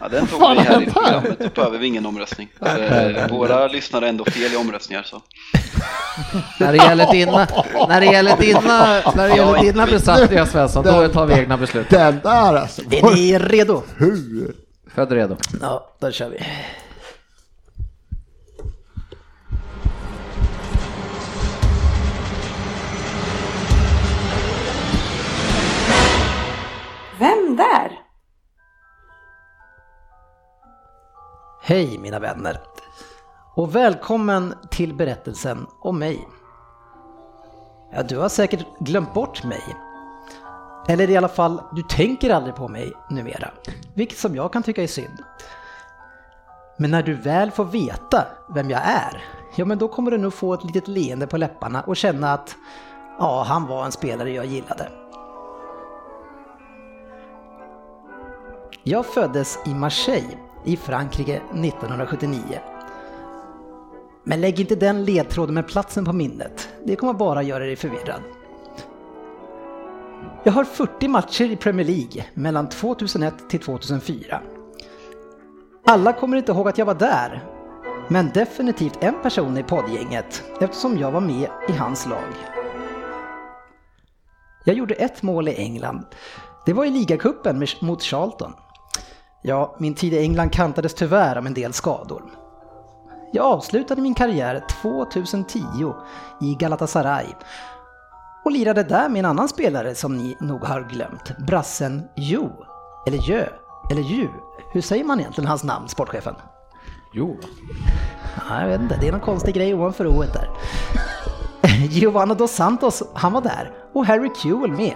Ja, 0.00 0.08
den 0.08 0.26
tog 0.26 0.40
fan 0.40 0.56
vi 0.56 0.62
här 0.62 0.82
i 0.82 0.86
programmet, 0.86 1.38
då 1.38 1.48
behöver 1.54 1.78
vi 1.78 1.86
ingen 1.86 2.06
omröstning. 2.06 2.48
Eh, 2.66 3.28
Våra 3.30 3.66
lyssnare 3.66 4.04
är 4.04 4.08
ändå 4.08 4.24
fel 4.24 4.52
i 4.52 4.56
omröstningar 4.56 5.02
så. 5.02 5.22
När 6.60 6.72
det 6.72 6.78
gäller 6.78 7.12
dina, 7.12 7.48
när 7.88 8.00
det 8.00 8.06
gäller 8.06 8.36
dina, 8.36 9.00
när 9.14 9.28
det 9.28 9.36
gäller 9.36 9.62
dina 9.62 9.86
besattningar 9.86 10.44
Svensson, 10.46 10.84
då 10.84 11.08
tar 11.08 11.26
vi 11.26 11.34
egna 11.34 11.56
beslut. 11.56 11.90
Den 11.90 12.20
där 12.22 12.54
alltså. 12.56 12.82
Är 12.90 13.14
ni 13.14 13.38
redo? 13.38 13.82
Hur? 13.96 14.54
Född 14.94 15.12
redo. 15.12 15.36
Ja, 15.60 15.90
då 16.00 16.10
kör 16.10 16.28
vi. 16.28 16.38
Vem 27.18 27.56
där? 27.56 27.90
Hej 31.70 31.98
mina 31.98 32.18
vänner. 32.18 32.60
Och 33.54 33.74
välkommen 33.74 34.54
till 34.70 34.94
berättelsen 34.94 35.66
om 35.80 35.98
mig. 35.98 36.28
Ja, 37.92 38.02
du 38.02 38.18
har 38.18 38.28
säkert 38.28 38.66
glömt 38.80 39.14
bort 39.14 39.44
mig. 39.44 39.62
Eller 40.88 41.10
i 41.10 41.16
alla 41.16 41.28
fall, 41.28 41.62
du 41.72 41.82
tänker 41.82 42.30
aldrig 42.30 42.54
på 42.54 42.68
mig 42.68 42.92
numera. 43.10 43.50
Vilket 43.94 44.18
som 44.18 44.36
jag 44.36 44.52
kan 44.52 44.62
tycka 44.62 44.82
är 44.82 44.86
synd. 44.86 45.18
Men 46.76 46.90
när 46.90 47.02
du 47.02 47.14
väl 47.14 47.50
får 47.50 47.64
veta 47.64 48.26
vem 48.54 48.70
jag 48.70 48.80
är, 48.84 49.22
ja 49.56 49.64
men 49.64 49.78
då 49.78 49.88
kommer 49.88 50.10
du 50.10 50.18
nog 50.18 50.34
få 50.34 50.54
ett 50.54 50.64
litet 50.64 50.88
leende 50.88 51.26
på 51.26 51.36
läpparna 51.36 51.82
och 51.82 51.96
känna 51.96 52.32
att 52.32 52.56
ja, 53.18 53.44
han 53.48 53.66
var 53.66 53.84
en 53.84 53.92
spelare 53.92 54.30
jag 54.30 54.46
gillade. 54.46 54.88
Jag 58.82 59.06
föddes 59.06 59.58
i 59.66 59.74
Marseille 59.74 60.49
i 60.64 60.76
Frankrike 60.76 61.36
1979. 61.36 62.42
Men 64.24 64.40
lägg 64.40 64.60
inte 64.60 64.74
den 64.74 65.04
ledtråden 65.04 65.54
med 65.54 65.68
platsen 65.68 66.04
på 66.04 66.12
minnet. 66.12 66.68
Det 66.84 66.96
kommer 66.96 67.12
bara 67.12 67.42
göra 67.42 67.64
dig 67.64 67.76
förvirrad. 67.76 68.22
Jag 70.44 70.52
har 70.52 70.64
40 70.64 71.08
matcher 71.08 71.44
i 71.44 71.56
Premier 71.56 71.86
League 71.86 72.24
mellan 72.34 72.68
2001 72.68 73.34
till 73.48 73.60
2004. 73.60 74.40
Alla 75.86 76.12
kommer 76.12 76.36
inte 76.36 76.52
ihåg 76.52 76.68
att 76.68 76.78
jag 76.78 76.86
var 76.86 76.94
där, 76.94 77.44
men 78.08 78.30
definitivt 78.34 79.02
en 79.02 79.22
person 79.22 79.58
i 79.58 79.62
poddgänget 79.62 80.42
eftersom 80.60 80.98
jag 80.98 81.10
var 81.10 81.20
med 81.20 81.48
i 81.68 81.72
hans 81.72 82.06
lag. 82.06 82.34
Jag 84.64 84.76
gjorde 84.76 84.94
ett 84.94 85.22
mål 85.22 85.48
i 85.48 85.54
England. 85.54 86.04
Det 86.66 86.72
var 86.72 86.84
i 86.84 86.90
ligacupen 86.90 87.66
mot 87.80 88.02
Charlton. 88.02 88.52
Ja, 89.42 89.76
min 89.78 89.94
tid 89.94 90.12
i 90.14 90.18
England 90.18 90.52
kantades 90.52 90.94
tyvärr 90.94 91.36
av 91.36 91.46
en 91.46 91.54
del 91.54 91.72
skador. 91.72 92.22
Jag 93.32 93.44
avslutade 93.46 94.02
min 94.02 94.14
karriär 94.14 94.64
2010 94.82 95.60
i 96.40 96.54
Galatasaray 96.54 97.26
och 98.44 98.52
lirade 98.52 98.82
där 98.82 99.08
med 99.08 99.18
en 99.18 99.24
annan 99.24 99.48
spelare 99.48 99.94
som 99.94 100.16
ni 100.16 100.36
nog 100.40 100.64
har 100.64 100.82
glömt, 100.82 101.38
brassen 101.38 102.02
Jo, 102.16 102.50
eller 103.06 103.18
Jö, 103.18 103.46
eller 103.90 104.02
Ju. 104.02 104.28
Hur 104.72 104.80
säger 104.80 105.04
man 105.04 105.20
egentligen 105.20 105.48
hans 105.48 105.64
namn, 105.64 105.88
sportchefen? 105.88 106.34
Jo. 107.14 107.38
Ja, 108.48 108.60
jag 108.60 108.68
vet 108.68 108.80
inte, 108.80 108.96
det 109.00 109.08
är 109.08 109.12
någon 109.12 109.20
konstig 109.20 109.54
grej 109.54 109.74
ovanför 109.74 110.06
o 110.06 110.20
där. 110.20 110.48
Giovanna 111.88 112.34
dos 112.34 112.52
Santos, 112.52 113.02
han 113.14 113.32
var 113.32 113.40
där 113.40 113.72
och 113.92 114.06
Harry 114.06 114.30
Kewell 114.42 114.72
med. 114.72 114.94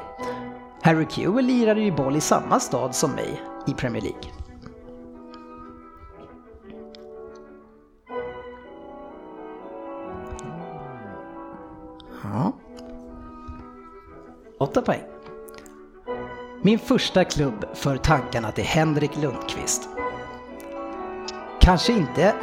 Harry 0.83 1.07
Kewell 1.11 1.45
lirade 1.45 1.81
ju 1.81 1.93
boll 1.93 2.17
i 2.17 2.21
samma 2.21 2.61
stad 2.61 2.95
som 2.95 3.11
mig 3.11 3.54
i 3.67 3.75
Premier 3.75 4.03
League. 4.03 4.31
Ja. 12.23 12.53
Åtta 14.59 14.83
poäng. 14.83 15.03
Min 16.63 16.79
första 16.79 17.25
klubb 17.25 17.65
för 17.75 17.97
tankarna 17.97 18.53
till 18.53 18.65
Henrik 18.65 19.17
Lundqvist. 19.17 19.89
Kanske 21.61 21.93
inte 21.93 22.35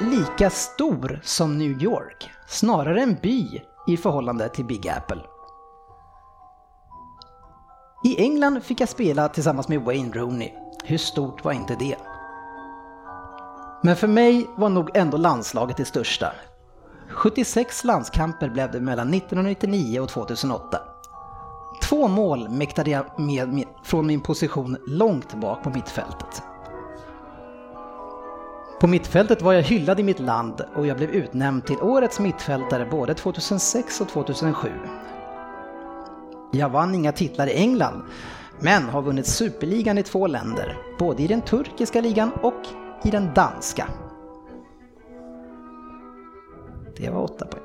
lika 0.00 0.50
stor 0.50 1.20
som 1.22 1.58
New 1.58 1.82
York, 1.82 2.30
snarare 2.46 3.02
en 3.02 3.16
by 3.22 3.62
i 3.86 3.96
förhållande 3.96 4.48
till 4.48 4.64
Big 4.64 4.88
Apple. 4.88 5.33
I 8.06 8.22
England 8.22 8.62
fick 8.62 8.80
jag 8.80 8.88
spela 8.88 9.28
tillsammans 9.28 9.68
med 9.68 9.80
Wayne 9.80 10.12
Rooney. 10.12 10.50
Hur 10.84 10.98
stort 10.98 11.44
var 11.44 11.52
inte 11.52 11.76
det? 11.78 11.96
Men 13.82 13.96
för 13.96 14.08
mig 14.08 14.46
var 14.56 14.68
nog 14.68 14.90
ändå 14.96 15.16
landslaget 15.16 15.76
det 15.76 15.84
största. 15.84 16.32
76 17.08 17.84
landskamper 17.84 18.48
blev 18.48 18.70
det 18.70 18.80
mellan 18.80 19.14
1999 19.14 20.00
och 20.00 20.08
2008. 20.08 20.78
Två 21.82 22.08
mål 22.08 22.48
mäktade 22.48 22.90
jag 22.90 23.20
med, 23.20 23.48
med 23.48 23.66
från 23.84 24.06
min 24.06 24.20
position 24.20 24.76
långt 24.86 25.34
bak 25.34 25.62
på 25.62 25.70
mittfältet. 25.70 26.42
På 28.80 28.86
mittfältet 28.86 29.42
var 29.42 29.52
jag 29.52 29.62
hyllad 29.62 30.00
i 30.00 30.02
mitt 30.02 30.20
land 30.20 30.60
och 30.76 30.86
jag 30.86 30.96
blev 30.96 31.10
utnämnd 31.10 31.66
till 31.66 31.80
årets 31.82 32.20
mittfältare 32.20 32.86
både 32.86 33.14
2006 33.14 34.00
och 34.00 34.08
2007. 34.08 34.68
Jag 36.54 36.68
vann 36.68 36.94
inga 36.94 37.12
titlar 37.12 37.46
i 37.46 37.54
England, 37.54 38.02
men 38.60 38.82
har 38.82 39.02
vunnit 39.02 39.26
superligan 39.26 39.98
i 39.98 40.02
två 40.02 40.26
länder, 40.26 40.76
både 40.98 41.22
i 41.22 41.26
den 41.26 41.42
turkiska 41.42 42.00
ligan 42.00 42.30
och 42.42 42.62
i 43.04 43.10
den 43.10 43.34
danska. 43.34 43.88
Det 46.96 47.10
var 47.10 47.22
åtta 47.22 47.46
poäng. 47.46 47.62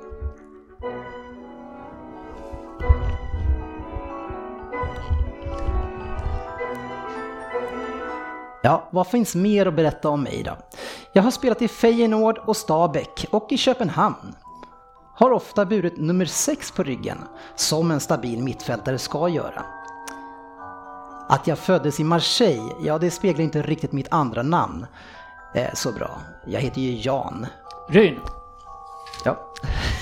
Ja, 8.64 8.90
vad 8.92 9.08
finns 9.08 9.36
mer 9.36 9.66
att 9.66 9.76
berätta 9.76 10.10
om 10.10 10.24
mig 10.24 10.44
då? 10.44 10.58
Jag 11.14 11.24
har 11.24 11.32
spelat 11.32 11.62
i 11.62 11.68
Feyenoord 11.68 12.38
och 12.38 12.58
Stabäck 12.58 13.26
och 13.32 13.52
i 13.52 13.58
Köpenhamn. 13.58 14.36
Har 15.20 15.32
ofta 15.32 15.66
burit 15.66 15.98
nummer 15.98 16.26
6 16.26 16.72
på 16.72 16.84
ryggen, 16.84 17.18
som 17.56 17.92
en 17.92 18.00
stabil 18.00 18.44
mittfältare 18.44 18.98
ska 18.98 19.30
göra. 19.30 19.66
Att 21.30 21.48
jag 21.48 21.58
föddes 21.58 22.00
i 22.00 22.04
Marseille, 22.04 22.74
ja 22.82 22.98
det 22.98 23.12
speglar 23.12 23.44
inte 23.44 23.62
riktigt 23.62 23.92
mitt 23.92 24.08
andra 24.12 24.44
namn 24.44 24.86
eh, 25.56 25.74
så 25.74 25.92
bra. 25.92 26.22
Jag 26.46 26.60
heter 26.60 26.82
ju 26.82 27.02
Jan. 27.02 27.46
Ryn. 27.90 28.20
Ja. 29.26 29.54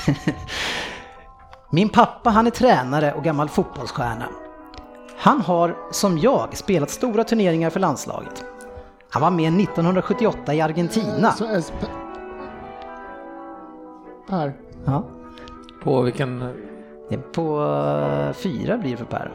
Min 1.70 1.90
pappa 1.90 2.30
han 2.30 2.48
är 2.48 2.52
tränare 2.52 3.14
och 3.14 3.24
gammal 3.24 3.50
fotbollsstjärna. 3.50 4.30
Han 5.18 5.42
har, 5.42 5.78
som 5.92 6.18
jag, 6.18 6.58
spelat 6.58 6.90
stora 6.90 7.24
turneringar 7.24 7.70
för 7.70 7.80
landslaget. 7.80 8.44
Han 9.10 9.22
var 9.22 9.32
med 9.32 9.62
1978 9.62 10.54
i 10.54 10.62
Argentina. 10.62 11.32
Så 11.32 11.46
är 11.46 11.60
sp- 11.60 11.88
Per. 14.30 14.67
Ja, 14.88 15.04
På 15.84 16.02
vilken... 16.02 16.42
är 17.10 17.18
på 17.18 17.64
eh, 17.64 18.34
fyra 18.34 18.78
blir 18.78 18.92
det 18.92 18.98
för 18.98 19.06
Per. 19.06 19.32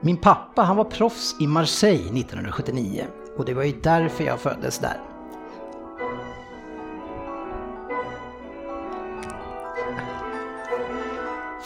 Min 0.00 0.16
pappa 0.16 0.62
han 0.62 0.76
var 0.76 0.84
proffs 0.84 1.36
i 1.40 1.46
Marseille 1.46 2.20
1979 2.20 3.04
och 3.36 3.44
det 3.44 3.54
var 3.54 3.62
ju 3.62 3.72
därför 3.82 4.24
jag 4.24 4.40
föddes 4.40 4.78
där. 4.78 5.00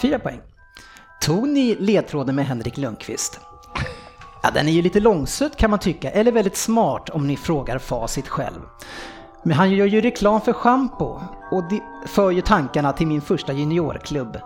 Fyra 0.01 0.19
poäng. 0.19 0.41
Tog 1.21 1.49
ni 1.49 1.75
ledtråden 1.75 2.35
med 2.35 2.47
Henrik 2.47 2.77
Lundqvist? 2.77 3.41
Ja, 4.43 4.51
den 4.51 4.69
är 4.69 4.73
ju 4.73 4.83
lite 4.83 5.01
långsökt 5.01 5.57
kan 5.57 5.71
man 5.71 5.79
tycka, 5.79 6.11
eller 6.11 6.33
väldigt 6.33 6.57
smart 6.57 7.11
om 7.11 7.27
ni 7.27 7.37
frågar 7.37 7.79
facit 7.79 8.29
själv. 8.29 8.61
Men 9.43 9.57
han 9.57 9.71
gör 9.71 9.87
ju 9.87 10.01
reklam 10.01 10.41
för 10.41 10.53
schampo 10.53 11.21
och 11.51 11.65
det 11.69 11.83
för 12.07 12.31
ju 12.31 12.41
tankarna 12.41 12.93
till 12.93 13.07
min 13.07 13.21
första 13.21 13.53
juniorklubb 13.53 14.41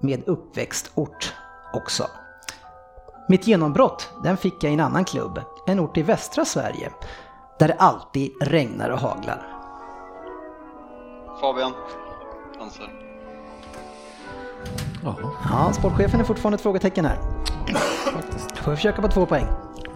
med 0.00 0.28
uppväxtort 0.28 1.34
också. 1.72 2.06
Mitt 3.28 3.46
genombrott, 3.46 4.10
den 4.22 4.36
fick 4.36 4.64
jag 4.64 4.70
i 4.70 4.74
en 4.74 4.80
annan 4.80 5.04
klubb, 5.04 5.40
en 5.66 5.80
ort 5.80 5.96
i 5.96 6.02
västra 6.02 6.44
Sverige, 6.44 6.90
där 7.58 7.68
det 7.68 7.74
alltid 7.74 8.30
regnar 8.40 8.90
och 8.90 8.98
haglar. 8.98 9.46
Fabian. 11.40 11.72
Chansar. 12.58 12.90
Ja, 15.50 15.72
sportchefen 15.72 16.20
är 16.20 16.24
fortfarande 16.24 16.54
ett 16.54 16.62
frågetecken 16.62 17.04
här. 17.04 17.18
Får 18.54 18.70
jag 18.70 18.76
försöka 18.76 19.02
på 19.02 19.08
två 19.08 19.26
poäng? 19.26 19.46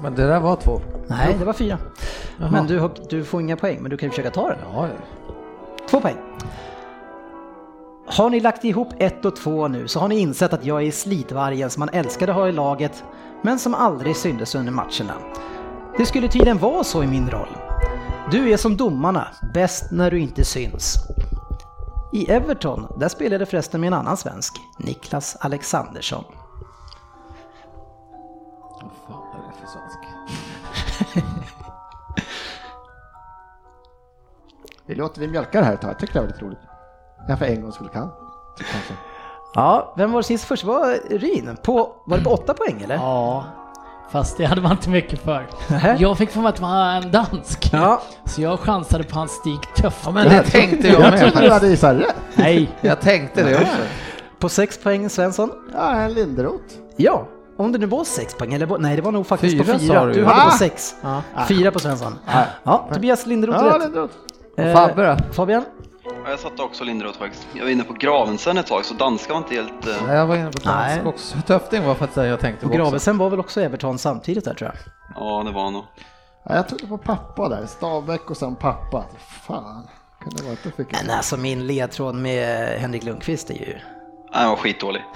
Men 0.02 0.14
det 0.14 0.26
där 0.26 0.40
var 0.40 0.56
två. 0.56 0.80
Nej, 1.06 1.36
det 1.38 1.44
var 1.44 1.52
fyra. 1.52 1.78
Men 2.50 2.66
du, 2.66 2.90
du 3.10 3.24
får 3.24 3.40
inga 3.40 3.56
poäng, 3.56 3.78
men 3.82 3.90
du 3.90 3.96
kan 3.96 4.06
ju 4.06 4.10
försöka 4.10 4.30
ta 4.30 4.48
den. 4.48 4.58
Ja, 4.74 4.88
Två 5.90 6.00
poäng. 6.00 6.16
Har 8.06 8.30
ni 8.30 8.40
lagt 8.40 8.64
ihop 8.64 8.88
ett 8.98 9.24
och 9.24 9.36
två 9.36 9.68
nu 9.68 9.88
så 9.88 10.00
har 10.00 10.08
ni 10.08 10.18
insett 10.18 10.52
att 10.52 10.64
jag 10.64 10.82
är 10.82 10.90
slitvargen 10.90 11.70
som 11.70 11.80
man 11.80 11.88
älskade 11.88 12.32
ha 12.32 12.48
i 12.48 12.52
laget, 12.52 13.04
men 13.42 13.58
som 13.58 13.74
aldrig 13.74 14.16
syntes 14.16 14.54
under 14.54 14.72
matcherna. 14.72 15.14
Det 15.98 16.06
skulle 16.06 16.28
tydligen 16.28 16.58
vara 16.58 16.84
så 16.84 17.02
i 17.02 17.06
min 17.06 17.30
roll. 17.30 17.56
Du 18.30 18.50
är 18.52 18.56
som 18.56 18.76
domarna, 18.76 19.28
bäst 19.54 19.92
när 19.92 20.10
du 20.10 20.20
inte 20.20 20.44
syns. 20.44 20.96
I 22.12 22.30
Everton, 22.30 22.86
där 22.98 23.08
spelade 23.08 23.46
förresten 23.46 23.80
med 23.80 23.86
en 23.86 23.94
annan 23.94 24.16
svensk, 24.16 24.54
Niklas 24.78 25.36
Alexandersson. 25.40 26.24
Vi 34.86 34.94
låter 34.94 35.20
vi 35.20 35.28
mjölka 35.28 35.58
det 35.60 35.66
här 35.66 35.74
ett 35.74 35.80
tag. 35.80 35.90
Jag 35.90 35.98
tycker 35.98 36.14
det 36.14 36.20
var 36.20 36.26
lite 36.26 36.44
roligt. 36.44 36.58
Jag 37.28 37.38
för 37.38 37.46
en 37.46 37.62
gång 37.62 37.72
skulle 37.72 37.90
kan. 37.90 38.10
Kanske. 38.72 38.94
Ja, 39.54 39.94
vem 39.96 40.12
var 40.12 40.22
sist 40.22 40.44
först? 40.44 40.62
Det 40.62 40.68
var 40.68 40.98
Ryn. 41.18 41.56
På, 41.62 41.92
var 42.06 42.18
det 42.18 42.24
på 42.24 42.30
åtta 42.30 42.54
poäng 42.54 42.80
eller? 42.84 42.94
Ja, 42.94 43.44
fast 44.10 44.36
det 44.36 44.44
hade 44.44 44.60
man 44.60 44.70
inte 44.72 44.90
mycket 44.90 45.18
för. 45.20 45.46
Jag 45.98 46.18
fick 46.18 46.30
för 46.30 46.40
mig 46.40 46.48
att 46.48 46.56
det 46.56 46.62
var 46.62 46.84
en 46.90 47.10
dansk. 47.10 47.70
Ja. 47.72 48.02
Så 48.24 48.42
jag 48.42 48.60
chansade 48.60 49.04
på 49.04 49.14
hans 49.18 49.30
Stig 49.32 49.60
Töft. 49.76 50.02
Ja, 50.04 50.10
men 50.10 50.28
det 50.28 50.42
tänkte 50.42 50.88
jag 50.88 51.00
Jag 51.00 51.18
trodde 51.18 51.34
du 51.36 51.40
med. 51.40 51.50
hade 51.52 51.68
gissat 51.68 51.96
rätt. 51.96 52.14
Nej, 52.34 52.70
Jag 52.80 53.00
tänkte 53.00 53.42
det 53.44 53.54
också. 53.56 53.76
På 54.38 54.48
sex 54.48 54.78
poäng 54.82 55.08
Svensson. 55.10 55.50
Ja, 55.74 55.94
en 55.94 56.12
Linderoth. 56.14 56.64
Ja, 56.96 57.26
om 57.56 57.72
det 57.72 57.78
nu 57.78 57.86
var 57.86 58.04
sex 58.04 58.34
poäng, 58.34 58.54
eller 58.54 58.66
var- 58.66 58.78
nej 58.78 58.96
det 58.96 59.02
var 59.02 59.12
nog 59.12 59.26
faktiskt 59.26 59.52
Fyra 59.52 59.72
på 59.72 59.78
sa 59.78 59.86
fyra. 59.86 60.04
du 60.04 60.12
Du 60.12 60.24
hade 60.24 60.38
Va? 60.44 60.50
på 60.50 60.56
sex. 60.56 60.94
Fyra 61.48 61.70
på 61.70 61.78
Svensson. 61.78 62.18
Ja, 62.64 62.88
Tobias 62.92 63.26
Linderoth 63.26 63.58
Ja, 63.64 63.74
rätt. 63.74 63.82
Linderoth. 63.82 64.14
Eh, 64.56 64.72
Fabbe 64.74 65.06
då? 65.06 65.32
Fabian? 65.32 65.64
Ja, 66.04 66.30
jag 66.30 66.38
satte 66.38 66.62
också 66.62 66.84
Linderoth 66.84 67.18
faktiskt. 67.18 67.46
Jag 67.54 67.62
var 67.64 67.70
inne 67.70 67.84
på 67.84 67.92
Gravensen 67.92 68.58
ett 68.58 68.66
tag, 68.66 68.84
så 68.84 68.94
danska 68.94 69.32
var 69.32 69.38
inte 69.38 69.54
helt... 69.54 69.86
eh, 69.86 69.94
Nej, 70.06 70.16
Jag 70.16 70.26
var 70.26 70.36
inne 70.36 70.50
på 70.50 70.58
Nej. 70.70 70.96
dansk 70.96 71.06
också. 71.06 71.36
Töfting 71.46 71.84
var 71.84 71.94
faktiskt 71.94 72.14
det 72.14 72.26
jag 72.26 72.40
tänkte 72.40 72.66
Och 72.66 72.72
på 72.72 72.78
också. 72.78 72.90
Gravesen 72.90 73.18
var 73.18 73.30
väl 73.30 73.40
också 73.40 73.60
Everton 73.60 73.98
samtidigt 73.98 74.44
där 74.44 74.54
tror 74.54 74.70
jag. 74.70 74.76
Ja, 75.14 75.42
det 75.42 75.50
var 75.52 75.64
han 75.64 75.72
nog. 75.72 75.84
Ja, 76.44 76.54
jag 76.54 76.68
trodde 76.68 76.86
på 76.86 76.98
pappa 76.98 77.48
där. 77.48 77.66
Stabäck 77.66 78.30
och 78.30 78.36
sen 78.36 78.56
pappa. 78.56 79.04
Fan, 79.46 79.86
kunde 80.20 80.36
det 80.36 80.42
vara 80.42 80.52
att 80.52 80.64
jag 80.64 80.74
fick 80.74 80.92
Men 81.02 81.10
alltså 81.16 81.36
min 81.36 81.66
ledtråd 81.66 82.14
med 82.14 82.68
Henrik 82.80 83.04
Lundqvist 83.04 83.50
är 83.50 83.54
ju... 83.54 83.78
Nej, 84.32 84.42
han 84.42 84.50
var 84.50 84.56
skitdålig. 84.56 85.02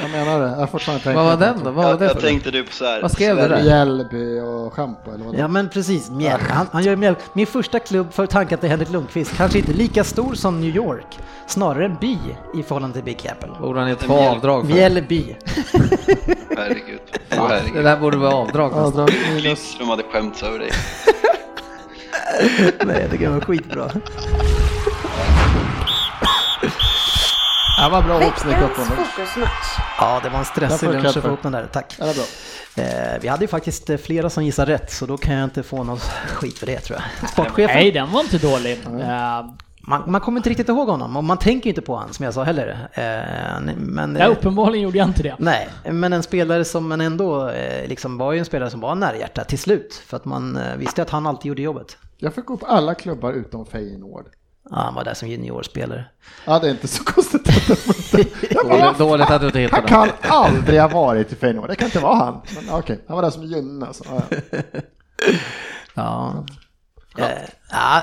Jag 0.00 0.10
menar 0.10 0.40
det. 0.40 0.46
Jag 0.46 0.56
har 0.56 0.66
fortfarande 0.66 1.04
tänkt 1.04 1.16
Vad 1.16 1.24
var 1.24 1.36
den 1.36 1.58
då? 1.58 1.64
Vad 1.64 1.74
var 1.74 1.90
Jag, 1.90 1.98
det 1.98 2.04
jag 2.04 2.20
tänkte 2.20 2.50
du 2.50 2.64
på 2.64 2.72
så 2.72 2.84
här... 2.84 3.02
Vad 3.02 3.12
skrev 3.12 3.36
du 3.36 3.48
där? 3.48 3.62
Mjällby 3.62 4.40
och 4.40 4.72
schampo 4.72 5.10
eller 5.14 5.24
vad 5.24 5.34
det 5.34 5.40
Ja 5.40 5.48
men 5.48 5.68
precis, 5.68 6.10
mjäll. 6.10 6.40
Han, 6.48 6.66
han 6.72 6.84
gör 6.84 6.96
mjäll. 6.96 7.14
Min 7.32 7.46
första 7.46 7.78
klubb 7.78 8.12
för 8.12 8.26
tanken 8.26 8.58
till 8.58 8.68
Henrik 8.68 8.90
Lundqvist, 8.90 9.36
kanske 9.36 9.58
inte 9.58 9.72
lika 9.72 10.04
stor 10.04 10.34
som 10.34 10.60
New 10.60 10.76
York, 10.76 11.18
snarare 11.46 11.84
en 11.84 11.96
by 12.00 12.18
i 12.54 12.62
förhållande 12.62 12.94
till 12.94 13.04
Big 13.04 13.28
Apple. 13.30 13.48
Borde 13.60 13.80
han 13.80 13.88
ge 13.88 13.94
två 13.94 14.14
avdrag 14.14 14.66
för? 14.66 14.74
Mjällby. 14.74 15.36
Herregud. 16.56 17.00
Det 17.28 17.36
herregud. 17.36 17.84
där 17.84 17.96
borde 17.96 18.16
vara 18.16 18.34
avdrag. 18.34 18.72
Avdrag. 18.72 19.10
Lidström 19.36 19.88
hade 19.88 20.02
skämts 20.02 20.42
över 20.42 20.58
dig. 20.58 20.70
Nej, 22.86 23.08
det 23.18 23.28
var 23.28 23.40
skitbra. 23.40 23.90
Ja, 27.78 27.88
vad 27.88 28.04
bra 28.04 28.18
Veckans 28.18 28.42
fokusmatch. 28.42 29.78
Ja, 30.00 30.20
det 30.22 30.28
var 30.28 30.38
en 30.38 30.44
stressig 30.44 30.88
lunch 30.90 31.06
att 31.06 31.14
få 31.14 31.20
för. 31.20 31.28
ihop 31.28 31.42
den 31.42 31.52
där, 31.52 31.68
tack. 31.72 31.96
Ja, 31.98 32.06
det 32.06 32.14
bra. 32.14 32.24
Eh, 32.84 33.20
vi 33.20 33.28
hade 33.28 33.44
ju 33.44 33.48
faktiskt 33.48 33.90
eh, 33.90 33.96
flera 33.96 34.30
som 34.30 34.44
gissade 34.44 34.72
rätt, 34.72 34.92
så 34.92 35.06
då 35.06 35.16
kan 35.16 35.34
jag 35.34 35.44
inte 35.44 35.62
få 35.62 35.84
någon 35.84 35.98
skit 36.28 36.58
för 36.58 36.66
det 36.66 36.80
tror 36.80 36.98
jag. 36.98 37.30
Sportchefen, 37.30 37.76
nej 37.76 37.92
den 37.92 38.12
var 38.12 38.20
inte 38.20 38.38
dålig. 38.38 38.78
Eh, 38.86 39.46
man, 39.80 40.10
man 40.10 40.20
kommer 40.20 40.38
inte 40.38 40.50
riktigt 40.50 40.68
ihåg 40.68 40.88
honom 40.88 41.16
och 41.16 41.24
man 41.24 41.38
tänker 41.38 41.66
ju 41.66 41.70
inte 41.70 41.82
på 41.82 41.94
honom 41.94 42.12
som 42.12 42.24
jag 42.24 42.34
sa 42.34 42.42
heller. 42.42 42.88
Eh, 42.92 43.74
men, 43.76 44.16
ja, 44.16 44.24
eh, 44.24 44.30
uppenbarligen 44.30 44.82
gjorde 44.84 44.98
jag 44.98 45.08
inte 45.08 45.22
det. 45.22 45.36
Nej, 45.38 45.68
men 45.84 46.12
en 46.12 46.22
spelare 46.22 46.64
som 46.64 46.88
man 46.88 47.00
ändå 47.00 47.48
eh, 47.48 47.88
liksom 47.88 48.18
var 48.18 48.32
ju 48.32 48.38
en 48.38 48.44
spelare 48.44 48.70
som 48.70 48.80
var 48.80 48.94
nära 48.94 49.16
hjärtat 49.16 49.48
till 49.48 49.58
slut. 49.58 50.02
För 50.06 50.16
att 50.16 50.24
man 50.24 50.56
eh, 50.56 50.76
visste 50.76 51.02
att 51.02 51.10
han 51.10 51.26
alltid 51.26 51.48
gjorde 51.48 51.62
jobbet. 51.62 51.96
Jag 52.18 52.34
fick 52.34 52.50
upp 52.50 52.60
alla 52.66 52.94
klubbar 52.94 53.32
utom 53.32 53.66
Feyenoord. 53.66 54.26
Ja, 54.70 54.76
han 54.76 54.94
var 54.94 55.04
där 55.04 55.14
som 55.14 55.28
juniorspelare. 55.28 56.04
Ja, 56.44 56.58
det 56.58 56.66
är 56.66 56.70
inte 56.70 56.88
så 56.88 57.04
konstigt. 57.04 57.44
Dåligt, 58.50 58.98
dåligt 58.98 59.30
att 59.30 59.40
du 59.40 59.46
inte 59.46 59.58
hittar 59.60 59.76
han 59.76 59.86
kan 59.86 60.08
aldrig 60.22 60.80
ha 60.80 60.88
varit 60.88 61.32
i 61.32 61.36
Feyenoord, 61.36 61.68
det 61.68 61.76
kan 61.76 61.86
inte 61.86 62.00
vara 62.00 62.14
han. 62.14 62.40
Men 62.54 62.74
okej, 62.74 63.04
han 63.06 63.16
var 63.16 63.22
där 63.22 63.30
som 63.30 63.44
junne. 63.44 63.86
Alltså. 63.86 64.04
Ja, 64.08 64.22
ja. 65.94 66.44
Ja. 67.16 67.24
Eh, 67.24 67.48
ja. 67.70 68.02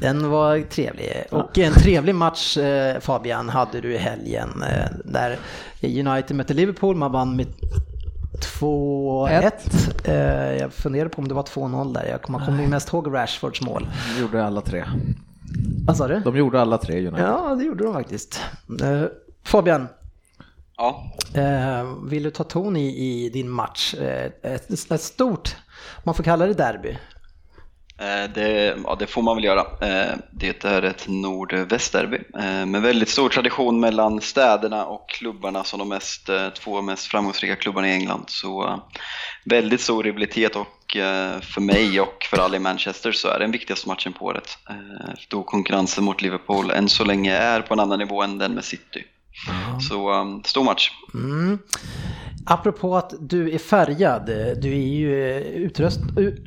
Den 0.00 0.30
var 0.30 0.60
trevlig. 0.60 1.24
Och 1.30 1.58
en 1.58 1.72
trevlig 1.72 2.14
match 2.14 2.56
eh, 2.56 3.00
Fabian 3.00 3.48
hade 3.48 3.80
du 3.80 3.94
i 3.94 3.98
helgen 3.98 4.62
eh, 4.62 4.86
där 5.04 5.38
United 5.82 6.36
mötte 6.36 6.54
Liverpool. 6.54 6.96
Man 6.96 7.12
vann 7.12 7.36
med 7.36 7.46
2-1. 8.60 9.52
Eh, 10.04 10.58
jag 10.60 10.72
funderar 10.72 11.08
på 11.08 11.22
om 11.22 11.28
det 11.28 11.34
var 11.34 11.42
2-0 11.42 11.94
där. 11.94 12.04
Jag 12.04 12.22
kommer, 12.22 12.66
mest 12.66 12.92
ihåg 12.92 13.14
Rashfords 13.14 13.62
mål. 13.62 13.88
De 14.14 14.20
gjorde 14.20 14.44
alla 14.44 14.60
tre. 14.60 14.84
Vad 15.86 15.96
sa 15.96 16.08
du? 16.08 16.20
De 16.20 16.36
gjorde 16.36 16.60
alla 16.60 16.78
tre 16.78 16.98
United. 17.06 17.26
Ja, 17.26 17.54
det 17.54 17.64
gjorde 17.64 17.84
de 17.84 17.92
faktiskt. 17.94 18.40
Eh, 18.82 19.02
Fabian, 19.44 19.88
Ja, 20.76 21.12
eh, 21.34 21.84
vill 22.10 22.22
du 22.22 22.30
ta 22.30 22.44
ton 22.44 22.76
i, 22.76 22.86
i 22.86 23.28
din 23.28 23.50
match? 23.50 23.94
Eh, 23.94 24.30
ett, 24.42 24.90
ett 24.90 25.00
stort, 25.00 25.56
man 26.04 26.14
får 26.14 26.24
kalla 26.24 26.46
det 26.46 26.54
derby. 26.54 26.90
eh, 27.98 28.30
det, 28.34 28.76
ja, 28.84 28.96
det 28.98 29.06
får 29.06 29.22
man 29.22 29.36
väl 29.36 29.44
göra. 29.44 29.60
Eh, 29.60 30.14
Det 30.32 30.64
är 30.64 30.82
ett 30.82 31.08
nordvästderby 31.08 32.18
eh, 32.38 32.66
med 32.66 32.82
väldigt 32.82 33.08
stor 33.08 33.28
tradition 33.28 33.80
mellan 33.80 34.20
städerna 34.20 34.86
och 34.86 35.08
klubbarna 35.08 35.64
som 35.64 35.78
de 35.78 35.88
mest, 35.88 36.30
två 36.60 36.82
mest 36.82 37.06
framgångsrika 37.06 37.56
klubbarna 37.56 37.88
i 37.88 37.92
England. 37.92 38.24
Så 38.26 38.68
eh, 38.68 38.76
väldigt 39.44 39.80
stor 39.80 40.02
rivalitet 40.02 40.56
och 40.56 40.66
för 41.42 41.60
mig 41.60 42.00
och 42.00 42.26
för 42.30 42.38
alla 42.38 42.56
i 42.56 42.58
Manchester 42.60 43.12
så 43.12 43.28
är 43.28 43.38
den 43.38 43.50
viktigaste 43.50 43.88
matchen 43.88 44.12
på 44.12 44.24
året. 44.24 44.58
Eh, 44.70 44.74
Då 45.28 45.42
konkurrensen 45.42 46.04
mot 46.04 46.22
Liverpool 46.22 46.70
än 46.70 46.88
så 46.88 47.04
länge 47.04 47.36
är 47.36 47.60
på 47.62 47.74
en 47.74 47.80
annan 47.80 47.98
nivå 47.98 48.22
än 48.22 48.38
den 48.38 48.52
med 48.54 48.64
City. 48.64 49.04
Så 49.88 50.12
um, 50.20 50.44
stor 50.44 50.64
match. 50.64 50.90
Mm. 51.14 51.58
Apropå 52.46 52.96
att 52.96 53.14
du 53.20 53.50
är 53.54 53.58
färgad, 53.58 54.26
du 54.62 54.72
är 54.72 54.86
ju 54.86 55.30
eh, 55.30 55.42
utröst, 55.42 56.00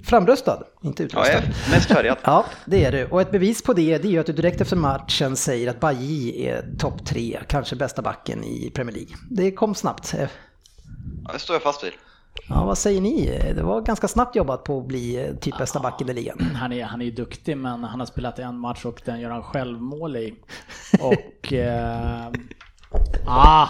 framröstad, 0.04 0.64
inte 0.84 1.04
Ja, 1.04 1.06
utröstad. 1.06 1.34
jag 1.34 1.43
är 1.43 1.72
mest 1.72 1.88
färgad. 1.88 2.18
Ja, 2.24 2.45
det 2.66 2.86
är 2.86 2.91
du. 2.91 3.06
Och 3.06 3.22
ett 3.22 3.32
bevis 3.32 3.64
på 3.64 3.74
det, 3.74 3.97
det 3.97 4.08
är 4.08 4.12
ju 4.12 4.20
att 4.20 4.26
du 4.26 4.34
direkt 4.34 4.62
efter 4.62 4.76
matchen 4.76 5.36
säger 5.36 5.70
att 5.70 5.80
Bailly 5.80 6.45
är 6.45 6.66
topp 6.80 7.06
tre, 7.06 7.39
kanske 7.47 7.76
bästa 7.76 8.02
backen 8.02 8.43
i 8.43 8.72
Premier 8.76 8.95
League. 8.95 9.16
Det 9.30 9.52
kom 9.52 9.76
snabbt. 9.76 10.14
Eh, 10.14 10.28
Ja, 11.28 11.34
det 11.34 11.39
står 11.39 11.54
jag 11.54 11.64
fast 11.64 11.84
vid. 11.84 11.91
Ja, 12.47 12.65
vad 12.65 12.77
säger 12.77 13.01
ni? 13.01 13.41
Det 13.55 13.63
var 13.63 13.81
ganska 13.81 14.07
snabbt 14.07 14.35
jobbat 14.35 14.63
på 14.63 14.79
att 14.79 14.85
bli 14.85 15.25
eh, 15.27 15.35
typ 15.35 15.57
bästa 15.57 15.79
backen 15.79 16.09
i 16.09 16.13
ligan. 16.13 16.39
Han 16.55 16.71
är, 16.73 16.83
han 16.83 17.01
är 17.01 17.11
duktig 17.11 17.57
men 17.57 17.83
han 17.83 17.99
har 17.99 18.07
spelat 18.07 18.39
en 18.39 18.59
match 18.59 18.85
och 18.85 19.01
den 19.05 19.19
gör 19.19 19.29
han 19.29 19.43
självmål 19.43 20.15
i. 20.15 20.33
Och... 21.01 21.53
Eh, 21.53 22.27
ah, 23.27 23.67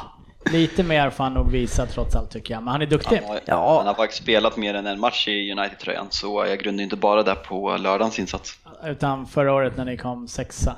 lite 0.52 0.84
mer 0.84 1.10
får 1.10 1.24
han 1.24 1.34
nog 1.34 1.52
visa 1.52 1.86
trots 1.86 2.16
allt 2.16 2.32
tycker 2.32 2.54
jag. 2.54 2.64
Men 2.64 2.72
han 2.72 2.82
är 2.82 2.86
duktig. 2.86 3.16
Han 3.18 3.30
har, 3.30 3.40
Ja. 3.46 3.78
han 3.78 3.88
har 3.88 3.94
faktiskt 3.94 4.22
spelat 4.24 4.58
mer 4.58 4.74
än 4.74 4.88
en 4.88 5.00
match 5.00 5.28
i 5.28 5.52
United-tröjan 5.52 6.08
så 6.10 6.46
jag 6.48 6.60
grundar 6.60 6.84
inte 6.84 6.96
bara 6.96 7.24
där 7.24 7.36
på 7.36 7.78
lördagens 7.78 8.20
insats. 8.20 8.60
Utan 8.86 9.26
förra 9.28 9.54
året 9.54 9.78
när 9.78 9.86
ni 9.86 9.98
kom 9.98 10.28
sexa. 10.28 10.76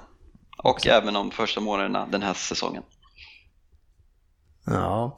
Och 0.57 0.87
även 0.87 1.15
om 1.15 1.31
första 1.31 1.61
månaderna 1.61 2.07
den 2.11 2.21
här 2.21 2.33
säsongen. 2.33 2.83
Ja, 4.65 5.17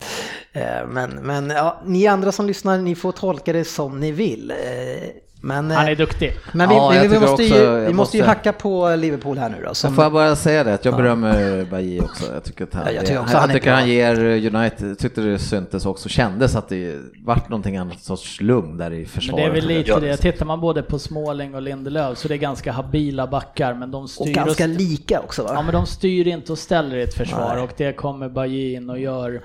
eh, 0.53 0.87
men, 0.87 1.09
men 1.11 1.49
ja, 1.49 1.81
ni 1.85 2.07
andra 2.07 2.31
som 2.31 2.47
lyssnar, 2.47 2.77
ni 2.77 2.95
får 2.95 3.11
tolka 3.11 3.53
det 3.53 3.65
som 3.65 3.99
ni 3.99 4.11
vill. 4.11 4.51
Eh, 4.51 5.09
men, 5.45 5.71
Han 5.71 5.85
är 5.85 5.91
eh, 5.91 5.97
duktig. 5.97 6.33
men 6.53 6.69
vi, 6.69 6.75
Ja, 6.75 6.89
vi, 6.89 6.95
jag 6.97 7.03
vi, 7.03 7.19
måste, 7.19 7.31
också- 7.31 7.43
ju, 7.43 7.55
jag 7.63 7.79
vi 7.87 7.93
måste 7.93 8.17
ju 8.17 8.23
måste- 8.23 8.29
hacka 8.29 8.53
på 8.53 8.95
Liverpool 8.95 9.37
här 9.37 9.49
nu 9.49 9.57
då. 9.63 9.69
Så 9.69 9.75
Som, 9.75 9.95
får 9.95 10.03
jag 10.03 10.13
bara 10.13 10.35
säga 10.35 10.63
det, 10.63 10.73
att 10.73 10.85
jag 10.85 10.95
berömmer 10.95 11.65
Bailly 11.71 11.99
också. 11.99 12.33
Jag 12.33 12.43
tycker 12.43 12.63
att 12.63 12.73
han, 12.73 12.83
Ja, 12.85 12.91
jag 12.91 13.01
det- 13.03 13.07
tycker 13.07 13.21
också 13.21 13.33
jag 13.33 13.39
han 13.41 13.49
är 13.49 13.53
tycker 13.53 13.71
han 13.71 13.87
ger 13.87 14.19
United, 14.55 14.99
tyckte 14.99 15.21
det 15.21 15.39
syntes 15.39 15.85
också, 15.85 16.09
kändes 16.09 16.55
att 16.55 16.69
det 16.69 16.97
vart 17.25 17.49
någonting 17.49 17.77
annat 17.77 17.99
sorts 18.03 18.41
lugn 18.41 18.77
där 18.77 18.93
i 18.93 18.97
Men 18.97 19.05
försvaret. 19.05 19.45
det 19.45 19.49
är 19.49 19.53
väl 19.53 19.67
lite 19.67 19.99
det, 19.99 20.17
tittar 20.17 20.45
man 20.45 20.61
både 20.61 20.83
på 20.83 20.99
Småling 20.99 21.55
och 21.55 21.61
Lindelöf 21.61 22.17
så 22.17 22.27
det 22.27 22.33
är 22.33 22.37
ganska 22.37 22.71
habila 22.71 23.27
backar 23.27 23.73
men 23.73 23.91
de 23.91 24.03
och 24.03 24.09
styr 24.09 24.33
ganska 24.33 24.63
och, 24.63 24.69
lika 24.69 25.19
också 25.19 25.43
va? 25.43 25.49
Ja 25.53 25.61
men 25.61 25.73
de 25.73 25.85
styr 25.85 26.27
inte 26.27 26.51
och 26.51 26.57
ställer 26.57 26.95
i 26.97 27.01
ett 27.03 27.13
försvar 27.13 27.51
Nej. 27.55 27.63
och 27.63 27.71
det 27.77 27.93
kommer 27.93 28.29
Bailly 28.29 28.73
in 28.73 28.89
och 28.89 28.99
gör 28.99 29.41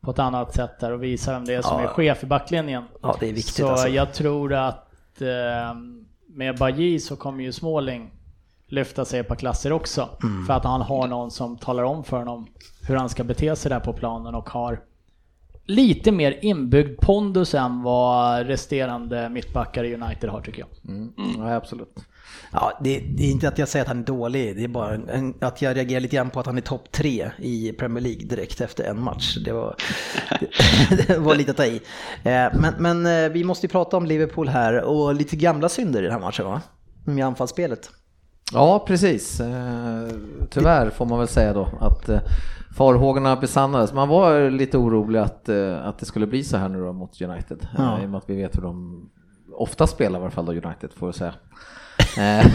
på 0.00 0.10
ett 0.10 0.18
annat 0.18 0.54
sätt 0.54 0.80
där 0.80 0.92
och 0.92 1.02
visar 1.02 1.32
vem 1.32 1.44
det 1.44 1.54
är 1.54 1.62
som 1.62 1.82
Ja. 1.82 1.88
är 1.88 1.92
chef 1.92 2.22
i 2.22 2.26
backlinjen. 2.26 2.82
Ja, 3.02 3.16
det 3.20 3.28
är 3.28 3.32
viktigt 3.32 3.54
Så 3.54 3.68
alltså. 3.68 3.88
jag 3.88 4.12
tror 4.12 4.54
att 4.54 4.84
eh, 5.22 5.74
med 6.26 6.58
Bailly 6.58 6.98
så 6.98 7.16
kommer 7.16 7.44
ju 7.44 7.52
Småling 7.52 8.10
lyfta 8.68 9.04
sig 9.04 9.20
ett 9.20 9.28
par 9.28 9.36
klasser 9.36 9.72
också. 9.72 10.08
Mm. 10.22 10.46
För 10.46 10.54
att 10.54 10.64
han 10.64 10.80
har 10.80 11.06
någon 11.06 11.30
som 11.30 11.58
talar 11.58 11.82
om 11.82 12.04
för 12.04 12.16
honom 12.18 12.46
hur 12.88 12.96
han 12.96 13.08
ska 13.08 13.24
bete 13.24 13.56
sig 13.56 13.68
där 13.70 13.80
på 13.80 13.92
planen 13.92 14.34
och 14.34 14.50
har 14.50 14.80
lite 15.64 16.12
mer 16.12 16.38
inbyggd 16.42 17.00
pondus 17.00 17.54
än 17.54 17.82
vad 17.82 18.46
resterande 18.46 19.28
mittbackar 19.28 19.84
i 19.84 19.94
United 19.94 20.30
har 20.30 20.40
tycker 20.40 20.60
jag. 20.60 20.94
Mm. 20.94 21.12
Ja, 21.38 21.54
absolut. 21.54 21.94
Ja, 22.52 22.78
det, 22.80 22.98
det 22.98 23.24
är 23.24 23.30
inte 23.30 23.48
att 23.48 23.58
jag 23.58 23.68
säger 23.68 23.84
att 23.84 23.88
han 23.88 23.98
är 23.98 24.04
dålig, 24.04 24.56
det 24.56 24.64
är 24.64 24.68
bara 24.68 24.94
en, 24.94 25.34
att 25.40 25.62
jag 25.62 25.76
reagerar 25.76 26.00
lite 26.00 26.16
grann 26.16 26.30
på 26.30 26.40
att 26.40 26.46
han 26.46 26.56
är 26.56 26.62
topp 26.62 26.92
tre 26.92 27.30
i 27.38 27.72
Premier 27.72 28.02
League 28.04 28.24
direkt 28.26 28.60
efter 28.60 28.84
en 28.84 29.02
match. 29.02 29.36
Det 29.44 29.52
var, 29.52 29.74
det, 30.90 31.06
det 31.08 31.18
var 31.18 31.34
lite 31.34 31.50
att 31.50 31.56
ta 31.56 31.64
i. 31.64 31.80
Eh, 32.22 32.46
Men, 32.60 32.74
men 32.78 33.06
eh, 33.24 33.30
vi 33.30 33.44
måste 33.44 33.66
ju 33.66 33.70
prata 33.70 33.96
om 33.96 34.06
Liverpool 34.06 34.48
här 34.48 34.82
och 34.82 35.14
lite 35.14 35.36
gamla 35.36 35.68
synder 35.68 36.00
i 36.00 36.02
den 36.02 36.12
här 36.12 36.20
matchen 36.20 36.46
va? 36.46 36.60
Med 37.04 37.26
anfallsspelet. 37.26 37.90
Ja, 38.52 38.84
precis. 38.86 39.40
Eh, 39.40 40.08
Tyvärr 40.50 40.90
får 40.90 41.06
man 41.06 41.18
väl 41.18 41.28
säga 41.28 41.52
då 41.52 41.68
att 41.80 42.10
farhågorna 42.76 43.36
besannades. 43.36 43.92
Man 43.92 44.08
var 44.08 44.50
lite 44.50 44.78
orolig 44.78 45.18
att, 45.18 45.48
att 45.82 45.98
det 45.98 46.06
skulle 46.06 46.26
bli 46.26 46.44
så 46.44 46.56
här 46.56 46.68
nu 46.68 46.80
då 46.80 46.92
mot 46.92 47.20
United. 47.22 47.66
Ja. 47.78 48.02
I 48.02 48.06
och 48.06 48.10
med 48.10 48.18
att 48.18 48.30
vi 48.30 48.36
vet 48.36 48.56
hur 48.56 48.62
de 48.62 49.08
ofta 49.52 49.86
spelar 49.86 50.18
i 50.18 50.22
alla 50.22 50.30
fall 50.30 50.46
då 50.46 50.52
United 50.52 50.92
får 50.96 51.08
jag 51.08 51.14
säga. 51.14 51.34
Eh, 52.18 52.46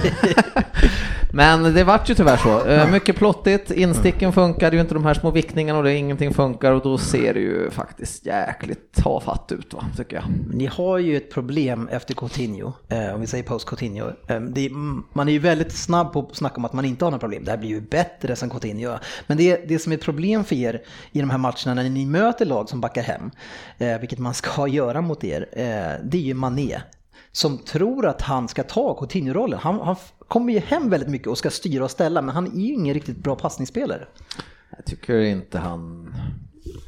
men 1.33 1.73
det 1.73 1.83
vart 1.83 2.09
ju 2.09 2.15
tyvärr 2.15 2.37
så. 2.37 2.65
Eh, 2.65 2.91
mycket 2.91 3.15
plottigt, 3.15 3.71
insticken 3.71 4.33
funkade 4.33 4.75
ju 4.75 4.81
inte, 4.81 4.93
de 4.93 5.05
här 5.05 5.13
små 5.13 5.31
vickningarna 5.31 5.79
och 5.79 5.85
det 5.85 5.93
ingenting 5.93 6.33
funkar 6.33 6.71
och 6.71 6.81
då 6.81 6.97
ser 6.97 7.33
det 7.33 7.39
ju 7.39 7.69
faktiskt 7.69 8.25
jäkligt 8.25 8.93
tafatt 8.93 9.51
ut 9.51 9.73
va, 9.73 9.85
tycker 9.97 10.15
jag. 10.15 10.25
Ni 10.53 10.65
har 10.65 10.97
ju 10.97 11.17
ett 11.17 11.31
problem 11.31 11.87
efter 11.91 12.13
Coutinho, 12.13 12.73
eh, 12.89 13.15
om 13.15 13.21
vi 13.21 13.27
säger 13.27 13.43
post 13.43 13.67
Coutinho. 13.67 14.11
Man 15.13 15.27
är 15.27 15.33
ju 15.33 15.39
väldigt 15.39 15.71
snabb 15.71 16.13
på 16.13 16.19
att 16.19 16.35
snacka 16.35 16.55
om 16.55 16.65
att 16.65 16.73
man 16.73 16.85
inte 16.85 17.05
har 17.05 17.11
några 17.11 17.19
problem. 17.19 17.43
Det 17.43 17.51
här 17.51 17.57
blir 17.57 17.69
ju 17.69 17.81
bättre 17.81 18.35
sen 18.35 18.49
Coutinho. 18.49 18.97
Men 19.27 19.37
det, 19.37 19.67
det 19.67 19.79
som 19.79 19.91
är 19.91 19.97
ett 19.97 20.03
problem 20.03 20.43
för 20.43 20.55
er 20.55 20.81
i 21.11 21.19
de 21.19 21.29
här 21.29 21.37
matcherna 21.37 21.73
när 21.73 21.89
ni 21.89 22.05
möter 22.05 22.45
lag 22.45 22.69
som 22.69 22.81
backar 22.81 23.03
hem, 23.03 23.31
vilket 23.99 24.19
man 24.19 24.33
ska 24.33 24.67
göra 24.73 25.01
mot 25.01 25.23
er, 25.23 25.47
det 26.03 26.17
är 26.17 26.21
ju 26.21 26.33
Mané. 26.33 26.81
Som 27.35 27.57
tror 27.57 28.05
att 28.05 28.21
han 28.21 28.47
ska 28.47 28.63
ta 28.63 28.93
Coutinho-rollen. 28.99 29.59
Han, 29.61 29.79
han 29.79 29.95
kommer 30.27 30.53
ju 30.53 30.59
hem 30.59 30.89
väldigt 30.89 31.09
mycket 31.09 31.27
och 31.27 31.37
ska 31.37 31.49
styra 31.49 31.83
och 31.83 31.91
ställa, 31.91 32.21
men 32.21 32.35
han 32.35 32.47
är 32.47 32.61
ju 32.61 32.73
ingen 32.73 32.93
riktigt 32.93 33.17
bra 33.17 33.35
passningsspelare. 33.35 34.07
Jag 34.77 34.85
tycker 34.85 35.19
inte 35.19 35.59
han 35.59 36.13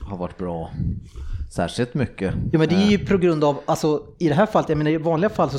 har 0.01 0.17
varit 0.17 0.37
bra 0.37 0.71
särskilt 1.55 1.93
mycket. 1.93 2.33
Ja 2.51 2.59
men 2.59 2.69
det 2.69 2.75
är 2.75 2.89
ju 2.89 3.05
på 3.05 3.17
grund 3.17 3.43
av, 3.43 3.59
alltså 3.65 4.03
i 4.19 4.27
det 4.27 4.35
här 4.35 4.45
fallet, 4.45 4.69
jag 4.69 4.77
menar 4.77 4.91
i 4.91 4.97
vanliga 4.97 5.29
fall 5.29 5.49
så 5.49 5.57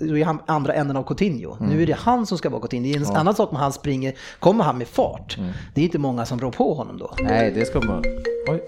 är 0.00 0.24
han 0.24 0.38
andra 0.46 0.74
änden 0.74 0.96
av 0.96 1.02
Coutinho. 1.02 1.56
Nu 1.60 1.82
är 1.82 1.86
det 1.86 1.96
han 1.98 2.26
som 2.26 2.38
ska 2.38 2.50
vara 2.50 2.60
Coutinho. 2.60 2.92
Det 2.92 2.94
är 2.94 3.10
en 3.10 3.16
annan 3.16 3.34
sak 3.34 3.50
om 3.50 3.56
han 3.56 3.72
springer, 3.72 4.14
kommer 4.38 4.64
han 4.64 4.78
med 4.78 4.88
fart. 4.88 5.38
Det 5.74 5.80
är 5.80 5.84
inte 5.84 5.98
många 5.98 6.26
som 6.26 6.40
rår 6.40 6.50
på 6.50 6.74
honom 6.74 6.98
då. 6.98 7.14
Nej, 7.22 7.52
det 7.52 7.64
ska 7.64 7.80
man... 7.80 8.04
Oj. 8.48 8.64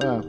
Ja. 0.00 0.20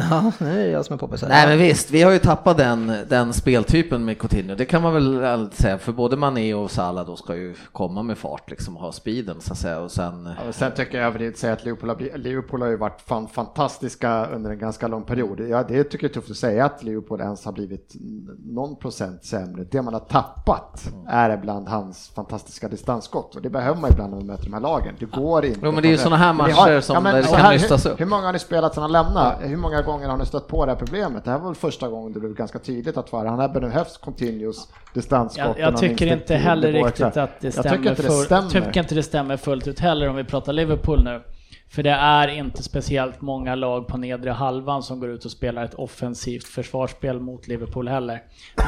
Ja, 0.00 0.32
det 0.38 0.44
är 0.44 0.68
jag 0.68 0.84
som 0.84 0.94
är 0.94 0.98
poppis 0.98 1.22
här. 1.22 1.28
Nej 1.28 1.48
men 1.48 1.58
visst, 1.58 1.90
vi 1.90 2.02
har 2.02 2.12
ju 2.12 2.18
tappat 2.18 2.56
den, 2.56 2.92
den 3.08 3.32
speltypen 3.32 4.04
med 4.04 4.18
Coutinho. 4.18 4.54
Det 4.54 4.64
kan 4.64 4.82
man 4.82 4.92
väl 4.94 5.50
säga, 5.52 5.78
för 5.78 5.92
både 5.92 6.16
Mané 6.16 6.54
och 6.54 6.70
Salah 6.70 7.06
då 7.06 7.16
ska 7.16 7.36
ju 7.36 7.54
komma 7.72 8.02
med 8.02 8.18
fart 8.18 8.50
liksom 8.50 8.76
och 8.76 8.82
ha 8.82 8.92
speeden 8.92 9.40
så 9.40 9.52
att 9.52 9.58
säga 9.58 9.80
och 9.80 9.90
sen... 9.90 10.28
Ja, 10.42 10.48
och 10.48 10.54
sen 10.54 10.72
tycker 10.72 10.98
jag 10.98 11.06
överdrivet 11.06 11.38
säga 11.38 11.52
att 11.52 11.64
Liverpool 11.64 11.88
har, 11.88 12.18
Liverpool 12.18 12.62
har 12.62 12.68
ju 12.68 12.76
varit 12.76 13.00
fan, 13.00 13.28
fantastiska 13.28 14.26
under 14.26 14.50
en 14.50 14.58
ganska 14.58 14.88
lång 14.88 15.02
period. 15.02 15.40
Ja, 15.40 15.64
det 15.68 15.84
tycker 15.84 16.04
jag 16.04 16.10
är 16.10 16.14
tufft 16.14 16.30
att 16.30 16.36
säga 16.36 16.64
att 16.64 16.82
Liverpool 16.82 17.20
ens 17.20 17.44
har 17.44 17.52
blivit 17.52 17.94
någon 18.44 18.76
procent 18.76 19.24
sämre. 19.24 19.64
Det 19.64 19.82
man 19.82 19.94
har 19.94 20.00
tappat 20.00 20.88
är 21.08 21.30
ibland 21.30 21.68
hans 21.68 22.08
fantastiska 22.14 22.68
distansskott 22.68 23.34
och 23.34 23.42
det 23.42 23.50
behöver 23.50 23.80
man 23.80 23.90
ibland 23.92 24.10
när 24.10 24.18
man 24.18 24.26
möter 24.26 24.44
de 24.44 24.52
här 24.52 24.60
lagen. 24.60 24.94
Det 24.98 25.06
går 25.06 25.44
inte. 25.44 25.60
Jo, 25.62 25.72
men 25.72 25.82
det 25.82 25.88
är 25.88 25.90
ju 25.90 25.98
såna 25.98 26.16
här 26.16 26.32
Men 26.32 26.46
ni 26.46 26.52
matcher 26.52 26.80
som 26.80 27.04
där 27.04 27.12
det 27.12 27.24
så 27.24 27.34
kan 27.34 27.40
här, 27.40 27.52
nystas 27.52 27.86
hur, 27.86 27.90
upp. 27.90 28.00
hur 28.00 28.06
många 28.06 28.26
har 28.26 28.32
ni 28.32 28.38
spelat 28.38 28.74
sedan 28.74 28.82
han 28.82 28.92
lämnade? 28.92 29.46
Hur 29.46 29.56
många 29.56 29.82
gånger 29.86 30.08
har 30.08 30.16
ni 30.16 30.26
stött 30.26 30.48
på 30.48 30.66
det 30.66 30.72
här 30.72 30.78
problemet? 30.78 31.24
Det 31.24 31.30
här 31.30 31.38
var 31.38 31.46
väl 31.46 31.54
första 31.54 31.88
gången 31.88 32.12
det 32.12 32.20
blev 32.20 32.34
ganska 32.34 32.58
tydligt 32.58 32.96
att 32.96 33.10
han 33.10 33.26
har 33.38 33.48
behövt 33.48 34.00
continuous 34.00 34.68
distansskott. 34.94 35.58
Jag, 35.58 35.72
jag 35.72 35.76
tycker 35.76 36.06
inte 36.06 36.34
heller 36.34 36.72
riktigt 36.72 37.16
att 37.16 37.40
det 37.40 37.46
Jag 37.46 37.52
stämmer, 37.52 37.76
tycker 37.76 37.90
inte 37.90 38.02
det 38.02 38.08
full- 38.08 38.24
stämmer. 38.24 38.50
tycker 38.50 38.80
inte 38.80 38.94
det 38.94 39.02
stämmer 39.02 39.36
fullt 39.36 39.68
ut 39.68 39.80
heller 39.80 40.08
om 40.08 40.16
vi 40.16 40.24
pratar 40.24 40.52
Liverpool 40.52 41.04
nu. 41.04 41.22
För 41.70 41.82
det 41.82 41.90
är 41.90 42.28
inte 42.28 42.62
speciellt 42.62 43.20
många 43.20 43.54
lag 43.54 43.86
på 43.88 43.96
nedre 43.96 44.30
halvan 44.30 44.82
som 44.82 45.00
går 45.00 45.10
ut 45.10 45.24
och 45.24 45.30
spelar 45.30 45.64
ett 45.64 45.74
offensivt 45.74 46.44
försvarsspel 46.44 47.20
mot 47.20 47.48
Liverpool 47.48 47.88
heller. 47.88 48.22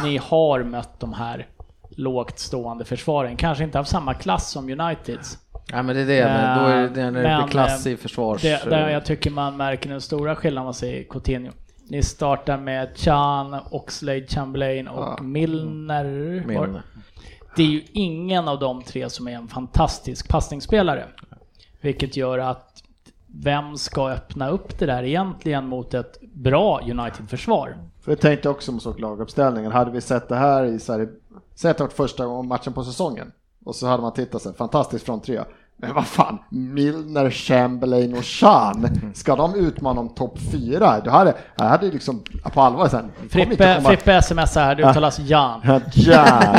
Ni 0.04 0.16
har 0.16 0.62
mött 0.62 1.00
de 1.00 1.12
här 1.12 1.46
lågt 1.90 2.38
stående 2.38 2.84
försvaren. 2.84 3.36
Kanske 3.36 3.64
inte 3.64 3.78
av 3.78 3.84
samma 3.84 4.14
klass 4.14 4.50
som 4.50 4.80
Uniteds. 4.80 5.38
Ja 5.72 5.82
men 5.82 5.96
det 5.96 6.02
är 6.02 6.06
det, 6.06 6.24
men 6.24 6.58
då 6.58 6.64
är 6.64 6.82
det, 6.82 6.88
det 6.88 7.00
är 7.00 7.10
när 7.10 7.22
det 7.22 7.42
blir 7.42 7.48
klass 7.48 7.86
eh, 7.86 7.92
i 7.92 7.96
försvars... 7.96 8.42
Det, 8.42 8.70
där 8.70 8.88
jag 8.88 9.04
tycker 9.04 9.30
man 9.30 9.56
märker 9.56 9.90
den 9.90 10.00
stora 10.00 10.36
skillnaden 10.36 10.66
vad 10.66 10.76
säger 10.76 11.04
Coutinho. 11.04 11.52
Ni 11.88 12.02
startar 12.02 12.58
med 12.58 12.88
Chan, 12.96 13.56
Oxlade, 13.70 14.26
Chamberlain 14.26 14.88
och 14.88 15.02
Ja. 15.02 15.22
Milner. 15.22 16.04
Milner. 16.46 16.82
Det 17.56 17.62
är 17.62 17.66
ju 17.66 17.82
ingen 17.92 18.48
av 18.48 18.58
de 18.58 18.82
tre 18.82 19.10
som 19.10 19.28
är 19.28 19.32
en 19.32 19.48
fantastisk 19.48 20.28
passningsspelare. 20.28 21.04
Vilket 21.80 22.16
gör 22.16 22.38
att 22.38 22.82
vem 23.26 23.76
ska 23.76 24.08
öppna 24.08 24.48
upp 24.48 24.78
det 24.78 24.86
där 24.86 25.02
egentligen 25.02 25.66
mot 25.66 25.94
ett 25.94 26.20
bra 26.20 26.80
United-försvar? 26.80 27.76
För 28.00 28.12
jag 28.12 28.20
tänkte 28.20 28.48
också 28.48 28.72
om 28.72 28.80
såg 28.80 29.00
laguppställningen, 29.00 29.72
hade 29.72 29.90
vi 29.90 30.00
sett 30.00 30.28
det 30.28 30.36
här 30.36 30.64
i 30.64 30.78
så 30.78 30.92
här, 30.92 31.08
säg 31.54 31.70
att 31.70 31.78
det 31.78 31.84
var 31.84 31.90
första 31.90 32.26
gången 32.26 32.48
matchen 32.48 32.72
på 32.72 32.84
säsongen 32.84 33.32
och 33.64 33.74
så 33.74 33.86
hade 33.86 34.02
man 34.02 34.12
tittat 34.12 34.42
så 34.42 34.48
här, 34.48 34.56
fantastiskt 34.56 35.04
från 35.04 35.20
tre. 35.20 35.40
Men 35.80 35.94
vad 35.94 36.06
fan, 36.06 36.38
Milner, 36.48 37.30
Chamberlain 37.30 38.14
och 38.14 38.24
Chan, 38.24 38.88
ska 39.14 39.36
de 39.36 39.54
utmana 39.54 40.00
om 40.00 40.08
topp 40.08 40.38
fyra? 40.52 41.00
Då 41.04 41.10
hade, 41.10 41.34
jag 41.56 41.64
hade 41.64 41.86
liksom 41.86 42.22
på 42.52 42.60
allvar 42.60 42.88
sen. 42.88 43.10
Frippe, 43.30 43.82
Frippe 43.86 44.22
smsar 44.22 44.64
här, 44.64 44.74
det 44.74 44.90
uttalas 44.90 45.18
Jan. 45.18 45.60
Ja. 45.94 46.50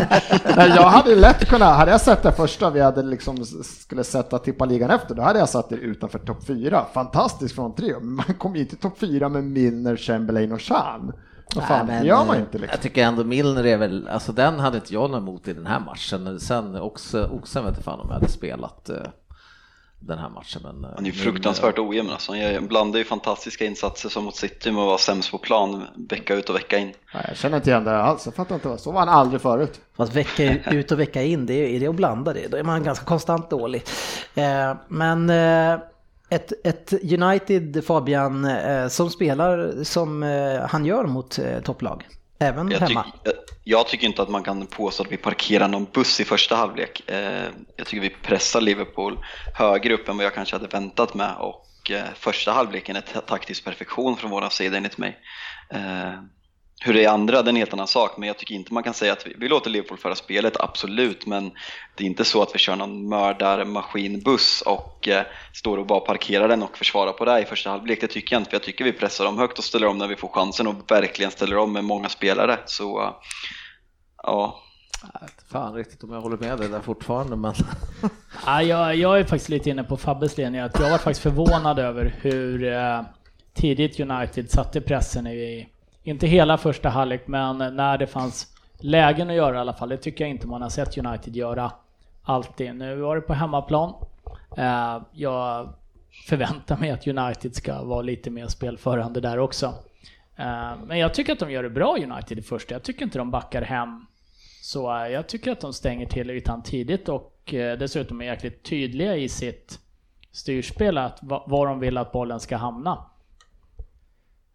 Nej, 0.55 0.71
jag 0.75 0.89
hade 0.89 1.15
lätt 1.15 1.49
kunnat, 1.49 1.77
hade 1.77 1.91
jag 1.91 2.01
sett 2.01 2.23
det 2.23 2.31
första 2.31 2.69
vi 2.69 2.81
hade 2.81 3.03
liksom 3.03 3.45
skulle 3.63 4.03
sätta 4.03 4.39
tippa 4.39 4.65
ligan 4.65 4.89
efter, 4.89 5.15
då 5.15 5.21
hade 5.21 5.39
jag 5.39 5.49
satt 5.49 5.69
det 5.69 5.75
utanför 5.75 6.19
topp 6.19 6.45
fyra. 6.45 6.85
Fantastiskt 6.93 7.55
från 7.55 7.75
tre, 7.75 7.93
men 8.01 8.15
man 8.15 8.25
kom 8.37 8.55
ju 8.55 8.61
inte 8.61 8.75
topp 8.75 8.99
fyra 8.99 9.29
med 9.29 9.43
Milner, 9.43 9.95
Chamberlain 9.95 10.51
och 10.51 10.61
Chan. 10.61 11.11
Vad 11.55 11.67
fan, 11.67 11.87
Nej, 11.87 11.95
men, 11.97 12.05
gör 12.05 12.25
man 12.25 12.35
eh, 12.35 12.41
inte 12.41 12.57
liksom. 12.57 12.71
Jag 12.71 12.81
tycker 12.81 13.03
ändå 13.03 13.23
Milner 13.23 13.65
är 13.65 13.77
väl, 13.77 14.07
alltså 14.07 14.31
den 14.31 14.59
hade 14.59 14.77
inte 14.77 14.93
jag 14.93 15.09
något 15.09 15.17
emot 15.21 15.47
i 15.47 15.53
den 15.53 15.65
här 15.67 15.79
matchen. 15.79 16.39
Sen 16.39 16.75
också, 16.75 17.25
Oxen 17.25 17.63
vet 17.63 17.71
inte 17.71 17.83
fan 17.83 17.99
om 17.99 18.07
jag 18.07 18.13
hade 18.13 18.29
spelat 18.29 18.89
eh, 18.89 18.95
den 19.99 20.17
här 20.19 20.29
matchen. 20.29 20.61
Men, 20.63 20.83
eh, 20.83 20.89
Han 20.95 21.05
är 21.05 21.09
ju 21.09 21.11
Milner- 21.11 21.23
fruktansvärt 21.23 21.79
ojämn 21.79 22.09
alltså. 22.09 22.33
Han 22.55 22.67
blandar 22.67 22.97
ju 22.99 23.05
fantastiska 23.05 23.65
insatser 23.65 24.09
som 24.09 24.23
mot 24.25 24.35
City 24.35 24.71
med 24.71 24.81
att 24.81 24.87
vara 24.87 24.97
sämst 24.97 25.31
på 25.31 25.37
plan 25.37 25.83
vecka 26.09 26.35
ut 26.35 26.49
och 26.49 26.55
vecka 26.55 26.77
in. 26.77 26.93
Nej, 27.13 27.25
jag 27.27 27.37
känner 27.37 27.57
inte 27.57 27.69
igen 27.69 27.83
det 27.83 28.01
alls, 28.01 28.25
jag 28.25 28.35
fattar 28.35 28.55
inte, 28.55 28.67
vad- 28.67 28.79
så 28.79 28.91
var 28.91 28.99
han 28.99 29.09
aldrig 29.09 29.41
förut. 29.41 29.81
Fast 29.97 30.15
vecka 30.15 30.71
ut 30.71 30.91
och 30.91 30.99
vecka 30.99 31.23
in, 31.23 31.45
det 31.45 31.53
är, 31.53 31.67
är 31.75 31.79
det 31.79 31.87
att 31.87 31.95
blanda 31.95 32.33
det? 32.33 32.47
Då 32.47 32.57
är 32.57 32.63
man 32.63 32.83
ganska 32.83 33.05
konstant 33.05 33.49
dålig. 33.49 33.83
Eh, 34.35 34.75
men 34.87 35.29
eh, 35.29 35.79
ett, 36.29 36.51
ett 36.63 36.93
United, 36.93 37.85
Fabian, 37.85 38.45
eh, 38.45 38.87
som 38.87 39.09
spelar 39.09 39.83
som 39.83 40.23
eh, 40.23 40.61
han 40.69 40.85
gör 40.85 41.03
mot 41.03 41.39
eh, 41.39 41.59
topplag. 41.59 42.07
Även 42.39 42.71
Jag, 42.71 42.79
hemma. 42.79 43.03
tyck, 43.03 43.13
jag, 43.23 43.33
jag 43.63 43.87
tycker 43.87 44.07
inte 44.07 44.21
att 44.21 44.29
man 44.29 44.43
kan 44.43 44.67
påstå 44.67 45.03
att 45.03 45.11
vi 45.11 45.17
parkerar 45.17 45.67
någon 45.67 45.87
buss 45.93 46.19
i 46.19 46.25
första 46.25 46.55
halvlek. 46.55 47.03
Jag 47.75 47.85
tycker 47.87 48.01
vi 48.01 48.09
pressar 48.09 48.61
Liverpool 48.61 49.19
högre 49.53 49.93
upp 49.93 50.09
än 50.09 50.17
vad 50.17 50.25
jag 50.25 50.33
kanske 50.33 50.55
hade 50.55 50.67
väntat 50.67 51.13
med 51.13 51.35
och 51.39 51.65
första 52.15 52.51
halvleken 52.51 52.95
är 52.95 53.01
ta- 53.01 53.21
taktisk 53.21 53.65
perfektion 53.65 54.17
från 54.17 54.31
våra 54.31 54.49
sida 54.49 54.77
enligt 54.77 54.97
mig. 54.97 55.17
Hur 56.81 56.93
det 56.93 57.05
är 57.05 57.09
andra, 57.09 57.41
det 57.41 57.47
är 57.47 57.49
en 57.49 57.55
helt 57.55 57.73
annan 57.73 57.87
sak, 57.87 58.17
men 58.17 58.27
jag 58.27 58.37
tycker 58.37 58.55
inte 58.55 58.73
man 58.73 58.83
kan 58.83 58.93
säga 58.93 59.13
att 59.13 59.27
vi, 59.27 59.35
vi 59.37 59.47
låter 59.47 59.69
Liverpool 59.69 59.97
föra 59.97 60.15
spelet, 60.15 60.57
absolut, 60.59 61.25
men 61.25 61.51
det 61.95 62.03
är 62.03 62.07
inte 62.07 62.25
så 62.25 62.41
att 62.41 62.55
vi 62.55 62.59
kör 62.59 62.75
någon 62.75 63.09
mördarmaskinbuss 63.09 64.61
och 64.61 65.07
eh, 65.07 65.23
står 65.53 65.77
och 65.77 65.85
bara 65.85 65.99
parkerar 65.99 66.47
den 66.47 66.63
och 66.63 66.77
försvarar 66.77 67.11
på 67.11 67.25
det 67.25 67.41
i 67.41 67.45
första 67.45 67.69
halvlek. 67.69 68.01
Det 68.01 68.07
tycker 68.07 68.35
jag 68.35 68.39
inte, 68.39 68.49
för 68.49 68.55
jag 68.55 68.63
tycker 68.63 68.85
vi 68.85 68.93
pressar 68.93 69.25
dem 69.25 69.37
högt 69.37 69.57
och 69.57 69.63
ställer 69.63 69.87
om 69.87 69.97
när 69.97 70.07
vi 70.07 70.15
får 70.15 70.27
chansen 70.27 70.67
och 70.67 70.91
verkligen 70.91 71.31
ställer 71.31 71.57
om 71.57 71.73
med 71.73 71.83
många 71.83 72.09
spelare. 72.09 72.59
Så 72.65 73.01
eh, 73.01 73.11
ja, 74.23 74.63
Jag 75.13 75.21
vet 75.21 75.43
Fan 75.51 75.73
riktigt 75.73 76.03
om 76.03 76.11
jag 76.11 76.21
håller 76.21 76.37
med 76.37 76.57
dig 76.57 76.69
där 76.69 76.81
fortfarande 76.81 77.35
men... 77.35 77.53
Ja, 78.45 78.61
jag, 78.61 78.95
jag 78.95 79.19
är 79.19 79.23
faktiskt 79.23 79.49
lite 79.49 79.69
inne 79.69 79.83
på 79.83 79.97
Fabbes 79.97 80.37
linje, 80.37 80.65
att 80.65 80.79
jag 80.79 80.89
var 80.89 80.97
faktiskt 80.97 81.21
förvånad 81.21 81.79
över 81.79 82.15
hur 82.21 82.73
eh, 82.73 83.01
tidigt 83.53 83.99
United 83.99 84.51
satte 84.51 84.81
pressen 84.81 85.27
i, 85.27 85.69
inte 86.03 86.27
hela 86.27 86.57
första 86.57 86.89
halvlek, 86.89 87.27
men 87.27 87.57
när 87.57 87.97
det 87.97 88.07
fanns 88.07 88.47
lägen 88.79 89.29
att 89.29 89.35
göra 89.35 89.55
i 89.55 89.59
alla 89.59 89.73
fall. 89.73 89.89
Det 89.89 89.97
tycker 89.97 90.23
jag 90.23 90.31
inte 90.31 90.47
man 90.47 90.61
har 90.61 90.69
sett 90.69 90.97
United 90.97 91.35
göra 91.35 91.71
alltid. 92.23 92.75
Nu 92.75 92.95
var 92.95 93.15
det 93.15 93.21
på 93.21 93.33
hemmaplan. 93.33 93.93
Eh, 94.57 95.01
jag 95.11 95.73
förväntar 96.27 96.77
mig 96.77 96.91
att 96.91 97.07
United 97.07 97.55
ska 97.55 97.83
vara 97.83 98.01
lite 98.01 98.29
mer 98.29 98.47
spelförande 98.47 99.21
där 99.21 99.39
också. 99.39 99.65
Eh, 100.35 100.71
men 100.85 100.99
jag 100.99 101.13
tycker 101.13 101.33
att 101.33 101.39
de 101.39 101.51
gör 101.51 101.63
det 101.63 101.69
bra 101.69 101.97
United 101.97 102.39
i 102.39 102.41
första. 102.41 102.75
Jag 102.75 102.83
tycker 102.83 103.03
inte 103.03 103.17
de 103.17 103.31
backar 103.31 103.61
hem 103.61 104.05
så 104.61 105.07
jag 105.11 105.27
tycker 105.27 105.51
att 105.51 105.59
de 105.59 105.73
stänger 105.73 106.05
till 106.05 106.29
ytan 106.29 106.63
tidigt 106.63 107.09
och 107.09 107.53
eh, 107.53 107.77
dessutom 107.77 108.21
är 108.21 108.25
jäkligt 108.25 108.63
tydliga 108.63 109.15
i 109.15 109.29
sitt 109.29 109.79
styrspel 110.31 110.97
att 110.97 111.19
var 111.21 111.67
de 111.67 111.79
vill 111.79 111.97
att 111.97 112.11
bollen 112.11 112.39
ska 112.39 112.57
hamna. 112.57 113.05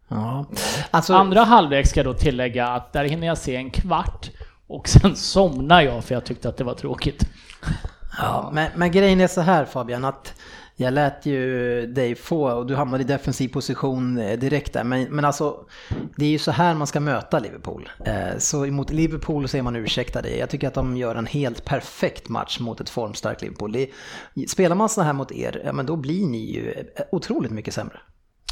Ja. 0.07 0.45
Alltså, 0.91 1.13
Andra 1.13 1.43
halvlek 1.43 1.87
ska 1.87 1.99
jag 1.99 2.05
då 2.07 2.13
tillägga 2.13 2.67
att 2.67 2.93
där 2.93 3.05
hinner 3.05 3.27
jag 3.27 3.37
se 3.37 3.55
en 3.55 3.69
kvart 3.71 4.31
och 4.67 4.87
sen 4.87 5.15
somnar 5.15 5.81
jag 5.81 6.03
för 6.03 6.15
jag 6.15 6.25
tyckte 6.25 6.49
att 6.49 6.57
det 6.57 6.63
var 6.63 6.73
tråkigt. 6.73 7.25
Ja, 8.17 8.49
men, 8.53 8.71
men 8.75 8.91
grejen 8.91 9.21
är 9.21 9.27
så 9.27 9.41
här 9.41 9.65
Fabian, 9.65 10.05
att 10.05 10.33
jag 10.77 10.93
lät 10.93 11.25
ju 11.25 11.87
dig 11.87 12.15
få 12.15 12.51
och 12.51 12.65
du 12.65 12.75
hamnade 12.75 13.03
i 13.03 13.07
defensiv 13.07 13.47
position 13.47 14.17
eh, 14.17 14.39
direkt 14.39 14.73
där. 14.73 14.83
Men, 14.83 15.03
men 15.03 15.25
alltså, 15.25 15.57
det 16.15 16.25
är 16.25 16.29
ju 16.29 16.37
så 16.39 16.51
här 16.51 16.73
man 16.73 16.87
ska 16.87 16.99
möta 16.99 17.39
Liverpool. 17.39 17.89
Eh, 18.05 18.37
Så 18.37 18.65
emot 18.65 18.91
Liverpool 18.91 19.47
så 19.47 19.57
är 19.57 19.61
man 19.61 19.75
ursäktade. 19.75 20.37
Jag 20.37 20.49
tycker 20.49 20.67
att 20.67 20.73
de 20.73 20.97
gör 20.97 21.15
en 21.15 21.25
helt 21.25 21.65
perfekt 21.65 22.29
match 22.29 22.59
mot 22.59 22.81
ett 22.81 22.89
formstarkt 22.89 23.41
Liverpool. 23.41 23.85
Spelar 24.47 24.75
man 24.75 24.89
så 24.89 25.01
här 25.01 25.13
mot 25.13 25.31
er, 25.31 25.61
ja, 25.65 25.73
men 25.73 25.85
då 25.85 25.95
blir 25.95 26.25
ni 26.25 26.51
ju 26.53 26.71
eh, 26.71 27.03
otroligt 27.11 27.51
mycket 27.51 27.73
sämre. 27.73 27.99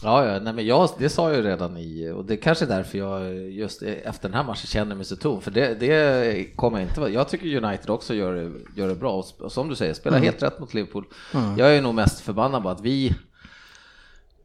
Ja, 0.03 0.25
ja 0.25 0.39
nej, 0.39 0.53
men 0.53 0.65
jag, 0.65 0.89
det 0.97 1.09
sa 1.09 1.27
jag 1.29 1.37
ju 1.37 1.43
redan 1.43 1.77
i, 1.77 2.11
och 2.15 2.25
det 2.25 2.37
kanske 2.37 2.65
är 2.65 2.69
därför 2.69 2.97
jag 2.97 3.35
just 3.51 3.81
efter 3.81 4.29
den 4.29 4.37
här 4.37 4.43
matchen 4.43 4.67
känner 4.67 4.95
mig 4.95 5.05
så 5.05 5.15
tom, 5.15 5.41
för 5.41 5.51
det, 5.51 5.73
det 5.79 6.55
kommer 6.55 6.79
jag 6.79 6.87
inte 6.89 6.99
vara. 6.99 7.09
Jag 7.09 7.29
tycker 7.29 7.63
United 7.63 7.89
också 7.89 8.13
gör, 8.13 8.33
det- 8.35 8.51
gör 8.81 8.87
det 8.87 8.95
bra, 8.95 9.23
och, 9.39 9.51
som 9.51 9.69
du 9.69 9.75
säger, 9.75 9.93
spelar 9.93 10.17
helt 10.25 10.43
rätt 10.43 10.59
mot 10.59 10.73
Liverpool. 10.73 11.05
Jag 11.57 11.75
är 11.77 11.81
nog 11.81 11.95
mest 11.95 12.19
förbannad 12.19 12.63
på 12.63 12.69
att 12.69 12.81
vi, 12.81 13.15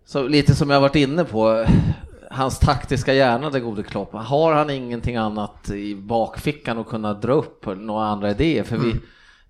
så 0.07 0.23
lite 0.29 0.55
som 0.55 0.71
jag 0.71 0.81
varit 0.81 0.97
inne 0.97 1.25
på, 1.25 1.65
hans 2.31 2.59
taktiska 2.59 3.15
hjärna, 3.15 3.51
den 3.51 3.63
gode 3.65 3.83
Klopp, 3.83 4.13
har 4.13 4.53
han 4.55 4.71
ingenting 4.71 5.17
annat 5.17 5.71
i 5.71 5.95
bakfickan 5.95 6.79
att 6.79 6.87
kunna 6.89 7.15
dra 7.15 7.33
upp 7.33 7.67
några 7.67 8.05
andra 8.07 8.31
idéer? 8.31 8.63
För 8.63 8.77
vi, 8.77 8.95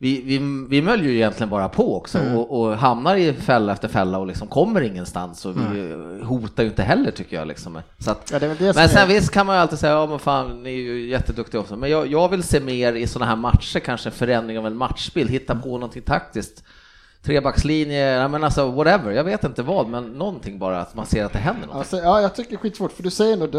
vi, 0.01 0.20
vi, 0.22 0.38
vi 0.68 0.82
möll 0.82 1.05
ju 1.05 1.14
egentligen 1.14 1.51
bara 1.51 1.68
på 1.68 1.96
också 1.96 2.18
och, 2.34 2.61
och 2.61 2.76
hamnar 2.78 3.16
i 3.16 3.32
fälla 3.32 3.72
efter 3.72 3.88
fälla 3.88 4.18
och 4.18 4.26
liksom 4.26 4.49
kommer 4.49 4.80
ingenstans 4.80 5.46
och 5.46 5.55
vi 5.74 5.94
hotar 6.24 6.62
ju 6.62 6.68
inte 6.68 6.82
heller 6.82 7.11
tycker 7.11 7.36
jag 7.36 7.49
liksom. 7.49 7.78
Så 7.99 8.11
att, 8.11 8.30
Ja, 8.32 8.38
det 8.38 8.49
det 8.59 8.74
men 8.76 8.88
sen 8.88 9.03
är- 9.03 9.07
visst 9.07 9.30
kan 9.32 9.46
man 9.46 9.57
ju 9.57 9.61
alltid 9.62 9.78
säga, 9.78 9.92
ja 9.92 10.07
men 10.07 10.18
fan 10.18 10.62
ni 10.62 10.70
är 10.70 10.74
ju 10.76 11.09
jätteduktiga 11.09 11.61
också, 11.61 11.76
men 11.76 11.90
jag, 11.90 12.07
jag 12.07 12.28
vill 12.28 12.42
se 12.42 12.61
mer 12.61 12.92
i 12.92 13.07
sådana 13.07 13.26
här 13.30 13.36
matcher, 13.36 13.78
kanske 13.78 14.09
en 14.09 14.12
förändring 14.14 14.59
av 14.59 14.66
en 14.66 14.76
matchbild, 14.76 15.30
hitta 15.30 15.55
på 15.55 15.68
någonting 15.68 16.03
taktiskt. 16.03 16.64
Trebackslinje, 17.23 18.16
ja, 18.16 18.29
men 18.29 18.45
alltså 18.45 18.71
whatever, 18.71 19.11
jag 19.11 19.25
vet 19.25 19.45
inte 19.45 19.62
vad, 19.62 19.89
men 19.89 20.05
någonting 20.05 20.59
bara 20.59 20.81
att 20.81 20.95
man 20.95 21.07
ser 21.07 21.25
att 21.25 21.33
det 21.33 21.39
händer 21.39 21.66
någonting. 21.66 21.79
Alltså, 21.79 21.97
ja, 21.97 22.21
jag 22.21 22.35
tycker 22.35 22.51
det 22.51 22.57
är 22.57 22.59
skitsvårt, 22.59 22.93
för 22.93 23.03
du 23.03 23.11
säger 23.11 23.37
nog, 23.37 23.53
du 23.53 23.59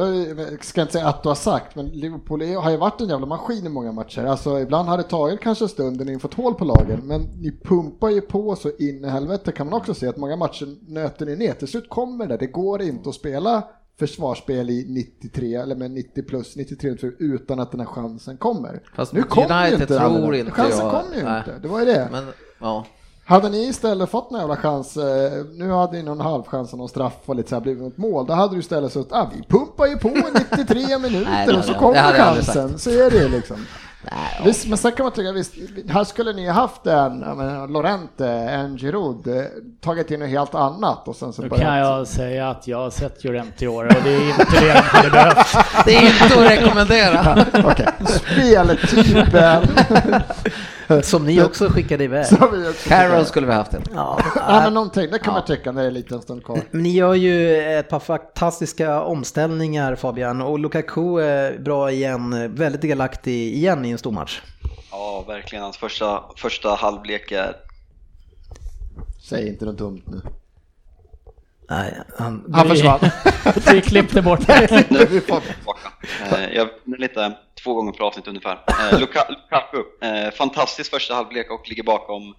jag 0.51 0.65
ska 0.65 0.81
inte 0.81 0.93
säga 0.93 1.07
att 1.07 1.23
du 1.23 1.29
har 1.29 1.35
sagt, 1.35 1.75
men 1.75 1.87
Liverpool 1.87 2.41
är, 2.41 2.55
har 2.55 2.71
ju 2.71 2.77
varit 2.77 3.01
en 3.01 3.09
jävla 3.09 3.25
maskin 3.25 3.65
i 3.65 3.69
många 3.69 3.91
matcher. 3.91 4.23
Alltså 4.25 4.59
ibland 4.59 4.89
har 4.89 4.97
det 4.97 5.03
tagit 5.03 5.41
kanske 5.41 5.65
en 5.65 5.69
stund 5.69 5.97
när 5.97 6.05
ni 6.05 6.19
fått 6.19 6.33
hål 6.33 6.53
på 6.53 6.65
lagen, 6.65 6.99
men 7.03 7.21
ni 7.21 7.51
pumpar 7.63 8.09
ju 8.09 8.21
på 8.21 8.55
så 8.55 8.71
in 8.79 9.05
i 9.05 9.07
helvete 9.07 9.51
kan 9.51 9.69
man 9.69 9.79
också 9.79 9.93
se 9.93 10.07
att 10.07 10.17
många 10.17 10.35
matcher 10.35 10.67
nöter 10.87 11.25
ni 11.25 11.35
ner. 11.35 11.53
Till 11.53 11.67
slut 11.67 11.89
kommer 11.89 12.27
det, 12.27 12.37
det 12.37 12.47
går 12.47 12.81
inte 12.81 13.09
att 13.09 13.15
spela 13.15 13.63
försvarsspel 13.99 14.69
i 14.69 14.85
93 14.87 15.55
eller 15.55 15.75
med 15.75 15.91
90 15.91 16.23
plus 16.23 16.55
93 16.55 16.95
utan 17.19 17.59
att 17.59 17.71
den 17.71 17.79
här 17.79 17.87
chansen 17.87 18.37
kommer. 18.37 18.81
Fast 18.95 19.13
nu 19.13 19.23
kommer 19.23 19.67
ju 19.67 19.73
inte 19.73 19.85
tror 19.85 20.35
inte 20.35 20.51
Chansen 20.51 20.89
kommer 20.89 21.15
ju 21.15 21.19
inte, 21.19 21.59
det 21.61 21.67
var 21.67 21.79
ju 21.79 21.85
det. 21.85 22.07
Men, 22.11 22.25
ja. 22.59 22.85
Hade 23.29 23.49
ni 23.49 23.67
istället 23.67 24.09
fått 24.09 24.31
någon 24.31 24.39
jävla 24.39 24.55
chans, 24.57 24.97
eh, 24.97 25.31
nu 25.53 25.71
hade 25.71 25.97
ni 25.97 26.03
någon 26.03 26.21
halvchans 26.21 26.71
och 26.73 26.79
någon 26.79 26.89
straff 26.89 27.13
och 27.25 27.35
lite 27.35 27.49
så 27.49 27.55
här 27.55 27.61
blivit 27.61 27.83
något 27.83 27.97
mål, 27.97 28.25
då 28.25 28.33
hade 28.33 28.55
du 28.55 28.59
istället 28.59 28.93
suttit, 28.93 29.13
ah, 29.13 29.29
vi 29.35 29.43
pumpar 29.43 29.85
ju 29.85 29.97
på 29.97 30.09
i 30.09 30.23
93 30.51 30.75
Nej, 30.87 30.99
minuter 30.99 31.45
det 31.47 31.57
och 31.57 31.65
så 31.65 31.73
kommer 31.73 32.13
chansen, 32.13 32.79
så 32.79 32.89
är 32.89 33.11
det 33.11 33.17
ju 33.17 33.29
liksom. 33.29 33.57
Nej, 34.01 34.35
ja. 34.37 34.45
Visst, 34.45 34.67
men 34.67 34.77
sen 34.77 34.91
kan 34.91 35.03
man 35.03 35.13
tycka, 35.13 35.31
visst, 35.31 35.53
här 35.89 36.03
skulle 36.03 36.33
ni 36.33 36.47
ha 36.47 36.53
haft 36.53 36.87
en, 36.87 37.19
menar, 37.19 37.67
Lorente, 37.67 38.27
en 38.29 38.77
Giroud, 38.77 39.27
eh, 39.27 39.43
tagit 39.81 40.11
in 40.11 40.19
något 40.19 40.29
helt 40.29 40.55
annat 40.55 41.07
och 41.07 41.15
sen 41.15 41.33
så 41.33 41.41
Nu 41.41 41.49
kan 41.49 41.77
jag 41.77 42.07
säga 42.07 42.49
att 42.49 42.67
jag 42.67 42.77
har 42.77 42.89
sett 42.89 43.23
Llorente 43.23 43.65
i 43.65 43.67
år 43.67 43.85
och 43.85 44.03
det 44.03 44.09
är 44.15 44.29
inte 44.29 44.45
det 44.61 44.73
de 44.73 44.79
hade 44.79 45.09
behövt. 45.09 45.47
Det 45.85 45.95
är 45.95 46.01
inte 46.01 46.39
att 46.39 46.51
rekommendera. 46.51 47.45
Okej, 47.71 47.87
speltypen. 48.07 49.63
Som 51.03 51.25
ni 51.25 51.41
också 51.41 51.69
skickade 51.69 52.03
iväg. 52.03 52.25
Tyckt. 52.29 53.27
skulle 53.27 53.47
vi 53.47 53.53
haft 53.53 53.71
det. 53.71 53.81
Ja, 53.95 54.19
Ja, 54.35 54.61
men 54.63 54.73
någonting, 54.73 55.11
det 55.11 55.19
kan 55.19 55.33
man 55.33 55.45
tycka 55.45 55.71
när 55.71 55.81
det 55.81 55.85
är 55.85 55.87
en 55.87 55.93
liten 55.93 56.21
stund 56.21 56.43
kvar. 56.43 56.61
Ni 56.71 56.89
gör 56.89 57.13
ju 57.13 57.57
ett 57.79 57.89
par 57.89 57.99
fantastiska 57.99 59.01
omställningar 59.01 59.95
Fabian 59.95 60.41
och 60.41 60.59
Lukaku 60.59 61.17
är 61.19 61.59
bra 61.59 61.91
igen, 61.91 62.55
väldigt 62.55 62.81
delaktig 62.81 63.53
igen 63.53 63.85
i 63.85 63.89
en 63.89 63.97
stor 63.97 64.11
match. 64.11 64.41
Ja, 64.91 65.23
verkligen. 65.27 65.63
Hans 65.63 65.77
första, 65.77 66.23
första 66.37 66.69
halvlek 66.69 67.31
är... 67.31 67.55
Säg 69.29 69.47
inte 69.47 69.65
något 69.65 69.77
dumt 69.77 70.01
nu. 70.05 70.21
Nej, 71.69 71.93
han, 72.17 72.45
Han 72.53 72.69
försvann. 72.69 72.99
Vi 73.73 73.81
klippte 73.81 74.21
bort 74.21 74.39
Nu 74.47 74.53
är 74.55 75.07
vi 75.07 75.21
tillbaka. 75.21 75.53
Eh, 76.31 76.49
Jag 76.53 76.69
lite 76.99 77.33
två 77.63 77.73
gånger 77.73 77.91
per 77.91 78.03
avsnitt 78.03 78.27
ungefär. 78.27 78.59
Eh, 78.67 78.99
Luka- 78.99 79.29
Lukaku, 79.29 79.83
eh, 80.01 80.31
fantastisk 80.31 80.91
första 80.91 81.13
halvlek 81.15 81.51
och 81.51 81.69
ligger 81.69 81.83
bakom 81.83 82.35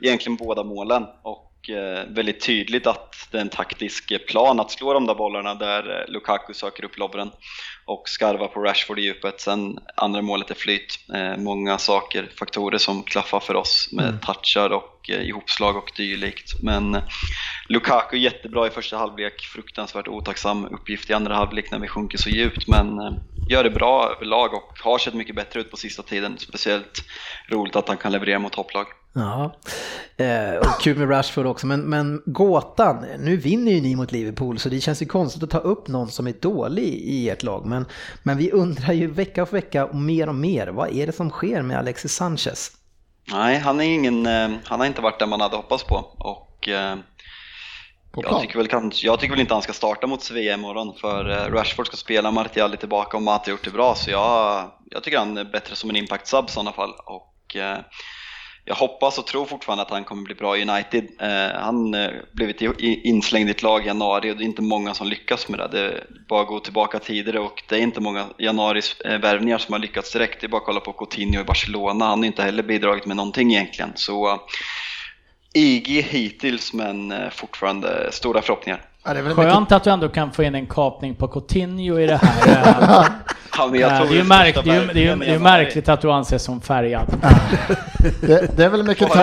egentligen 0.00 0.36
båda 0.36 0.64
målen. 0.64 1.06
Och 1.22 1.70
eh, 1.70 2.04
väldigt 2.08 2.40
tydligt 2.46 2.86
att 2.86 3.28
det 3.30 3.36
är 3.38 3.40
en 3.42 3.48
taktisk 3.48 4.26
plan 4.28 4.60
att 4.60 4.70
slå 4.70 4.92
de 4.92 5.06
där 5.06 5.14
bollarna 5.14 5.54
där 5.54 6.00
eh, 6.00 6.12
Lukaku 6.12 6.54
söker 6.54 6.84
upp 6.84 6.98
lobbren 6.98 7.30
och 7.86 8.02
skarvar 8.08 8.48
på 8.48 8.60
Rashford 8.60 8.98
i 8.98 9.02
djupet. 9.02 9.40
Sen 9.40 9.78
andra 9.96 10.22
målet 10.22 10.50
är 10.50 10.54
flyt. 10.54 10.98
Eh, 11.14 11.36
Många 11.36 11.78
saker, 11.78 12.28
faktorer 12.38 12.78
som 12.78 13.02
klaffar 13.02 13.40
för 13.40 13.54
oss 13.56 13.88
med 13.92 14.22
touchar 14.22 14.70
och 14.70 15.10
eh, 15.10 15.22
ihopslag 15.28 15.76
och 15.76 15.90
dylikt. 15.96 16.52
Men 16.62 17.00
Lukaku 17.68 18.16
jättebra 18.16 18.66
i 18.66 18.70
första 18.70 18.96
halvlek, 18.96 19.40
fruktansvärt 19.40 20.08
otacksam 20.08 20.64
uppgift 20.64 21.10
i 21.10 21.12
andra 21.12 21.34
halvlek 21.34 21.70
när 21.70 21.78
vi 21.78 21.88
sjunker 21.88 22.18
så 22.18 22.28
djupt 22.28 22.68
men 22.68 22.98
eh, 22.98 23.12
gör 23.48 23.64
det 23.64 23.70
bra 23.70 24.12
överlag 24.16 24.54
och 24.54 24.78
har 24.80 24.98
sett 24.98 25.14
mycket 25.14 25.36
bättre 25.36 25.60
ut 25.60 25.70
på 25.70 25.76
sista 25.76 26.02
tiden. 26.02 26.38
Speciellt 26.38 27.04
roligt 27.48 27.76
att 27.76 27.88
han 27.88 27.96
kan 27.96 28.12
leverera 28.12 28.38
mot 28.38 28.52
topplag. 28.52 28.86
Ja, 29.12 29.56
eh, 30.16 30.56
och 30.56 30.80
kul 30.80 30.98
med 30.98 31.10
Rashford 31.10 31.46
också, 31.46 31.66
men, 31.66 31.80
men 31.80 32.22
gåtan, 32.26 33.04
nu 33.18 33.36
vinner 33.36 33.72
ju 33.72 33.80
ni 33.80 33.96
mot 33.96 34.12
Liverpool 34.12 34.58
så 34.58 34.68
det 34.68 34.80
känns 34.80 35.02
ju 35.02 35.06
konstigt 35.06 35.42
att 35.42 35.50
ta 35.50 35.58
upp 35.58 35.88
någon 35.88 36.08
som 36.08 36.26
är 36.26 36.34
dålig 36.40 36.84
i 36.84 37.30
ert 37.30 37.42
lag. 37.42 37.66
Men, 37.66 37.86
men 38.22 38.38
vi 38.38 38.50
undrar 38.50 38.92
ju 38.92 39.06
vecka 39.06 39.46
för 39.46 39.56
vecka 39.56 39.86
och 39.86 39.96
mer 39.96 40.28
och 40.28 40.34
mer, 40.34 40.66
vad 40.66 40.92
är 40.92 41.06
det 41.06 41.12
som 41.12 41.30
sker 41.30 41.62
med 41.62 41.78
Alexis 41.78 42.12
Sanchez? 42.12 42.70
Nej, 43.32 43.58
han, 43.58 43.80
är 43.80 43.84
ingen, 43.84 44.26
eh, 44.26 44.50
han 44.64 44.80
har 44.80 44.86
inte 44.86 45.00
varit 45.00 45.18
där 45.18 45.26
man 45.26 45.40
hade 45.40 45.56
hoppats 45.56 45.84
på 45.84 45.96
och 46.18 46.68
eh, 46.68 46.96
jag 48.16 48.40
tycker, 48.40 48.58
väl, 48.58 48.68
kanske- 48.68 49.06
jag 49.06 49.20
tycker 49.20 49.30
väl 49.32 49.40
inte 49.40 49.54
han 49.54 49.62
ska 49.62 49.72
starta 49.72 50.06
mot 50.06 50.22
Sevilla 50.22 50.54
imorgon 50.54 50.94
för 51.00 51.30
eh, 51.30 51.52
Rashford 51.52 51.86
ska 51.86 51.96
spela, 51.96 52.30
Martial 52.30 52.72
är 52.72 52.76
tillbaka 52.76 53.16
och 53.16 53.22
Mata 53.22 53.44
har 53.44 53.50
gjort 53.50 53.64
det 53.64 53.70
bra 53.70 53.94
så 53.94 54.10
jag, 54.10 54.70
jag 54.90 55.02
tycker 55.02 55.18
han 55.18 55.36
är 55.38 55.44
bättre 55.44 55.76
som 55.76 55.90
en 55.90 55.96
impact 55.96 56.26
sub 56.26 56.44
i 56.48 56.52
sådana 56.52 56.72
fall 56.72 56.92
och 57.06 57.56
eh, 57.56 57.78
jag 58.66 58.74
hoppas 58.74 59.18
och 59.18 59.26
tror 59.26 59.46
fortfarande 59.46 59.82
att 59.82 59.90
han 59.90 60.04
kommer 60.04 60.22
bli 60.22 60.34
bra 60.34 60.56
i 60.58 60.62
United. 60.62 61.08
Eh, 61.20 61.60
han 61.60 61.94
eh, 61.94 62.10
blivit 62.32 62.60
inslängd 62.80 63.48
i 63.48 63.50
ett 63.50 63.62
lag 63.62 63.84
i 63.84 63.86
januari 63.86 64.32
och 64.32 64.36
det 64.36 64.44
är 64.44 64.46
inte 64.46 64.62
många 64.62 64.94
som 64.94 65.06
lyckas 65.08 65.48
med 65.48 65.58
det. 65.58 65.68
Det 65.68 65.80
är 65.80 66.06
bara 66.28 66.42
att 66.42 66.48
gå 66.48 66.60
tillbaka 66.60 66.98
tidigare 66.98 67.40
och 67.40 67.62
det 67.68 67.74
är 67.74 67.80
inte 67.80 68.00
många 68.00 68.26
januaris 68.38 69.00
eh, 69.00 69.18
värvningar 69.18 69.58
som 69.58 69.72
har 69.72 69.78
lyckats 69.78 70.12
direkt. 70.12 70.40
Det 70.40 70.46
är 70.46 70.48
bara 70.48 70.58
att 70.58 70.66
kolla 70.66 70.80
på 70.80 70.92
Coutinho 70.92 71.40
i 71.40 71.44
Barcelona. 71.44 72.04
Han 72.04 72.18
har 72.18 72.26
inte 72.26 72.42
heller 72.42 72.62
bidragit 72.62 73.06
med 73.06 73.16
någonting 73.16 73.54
egentligen. 73.54 73.92
Så 73.94 74.40
IG 75.54 76.02
hittills 76.02 76.72
men 76.72 77.12
eh, 77.12 77.30
fortfarande 77.30 78.08
stora 78.12 78.42
förhoppningar. 78.42 78.80
Ja, 79.04 79.12
det 79.12 79.18
är 79.18 79.22
väl 79.22 79.36
mycket, 79.36 79.52
Skönt 79.52 79.72
att 79.72 79.84
du 79.84 79.90
ändå 79.90 80.08
kan 80.08 80.32
få 80.32 80.42
in 80.42 80.54
en 80.54 80.66
kapning 80.66 81.14
på 81.14 81.28
Coutinho 81.28 81.98
i 81.98 82.06
det 82.06 82.16
här. 82.16 83.06
Ja, 83.56 83.66
Eh, 83.92 83.98
tror 83.98 84.08
det 84.08 84.14
är 84.14 84.18
ju 84.18 84.24
märk, 84.24 84.64
det 84.64 84.70
är, 84.70 84.80
ju- 84.80 84.86
det 84.86 85.08
är, 85.08 85.16
det 85.16 85.26
är 85.26 85.38
märkligt 85.38 85.88
att 85.88 86.00
du 86.00 86.12
anses 86.12 86.42
som 86.42 86.60
färgad. 86.60 87.06
det, 88.20 88.56
det 88.56 88.64
är 88.64 88.68
väl 88.68 88.82
mycket 88.82 89.08
Var 89.08 89.16
det 89.16 89.22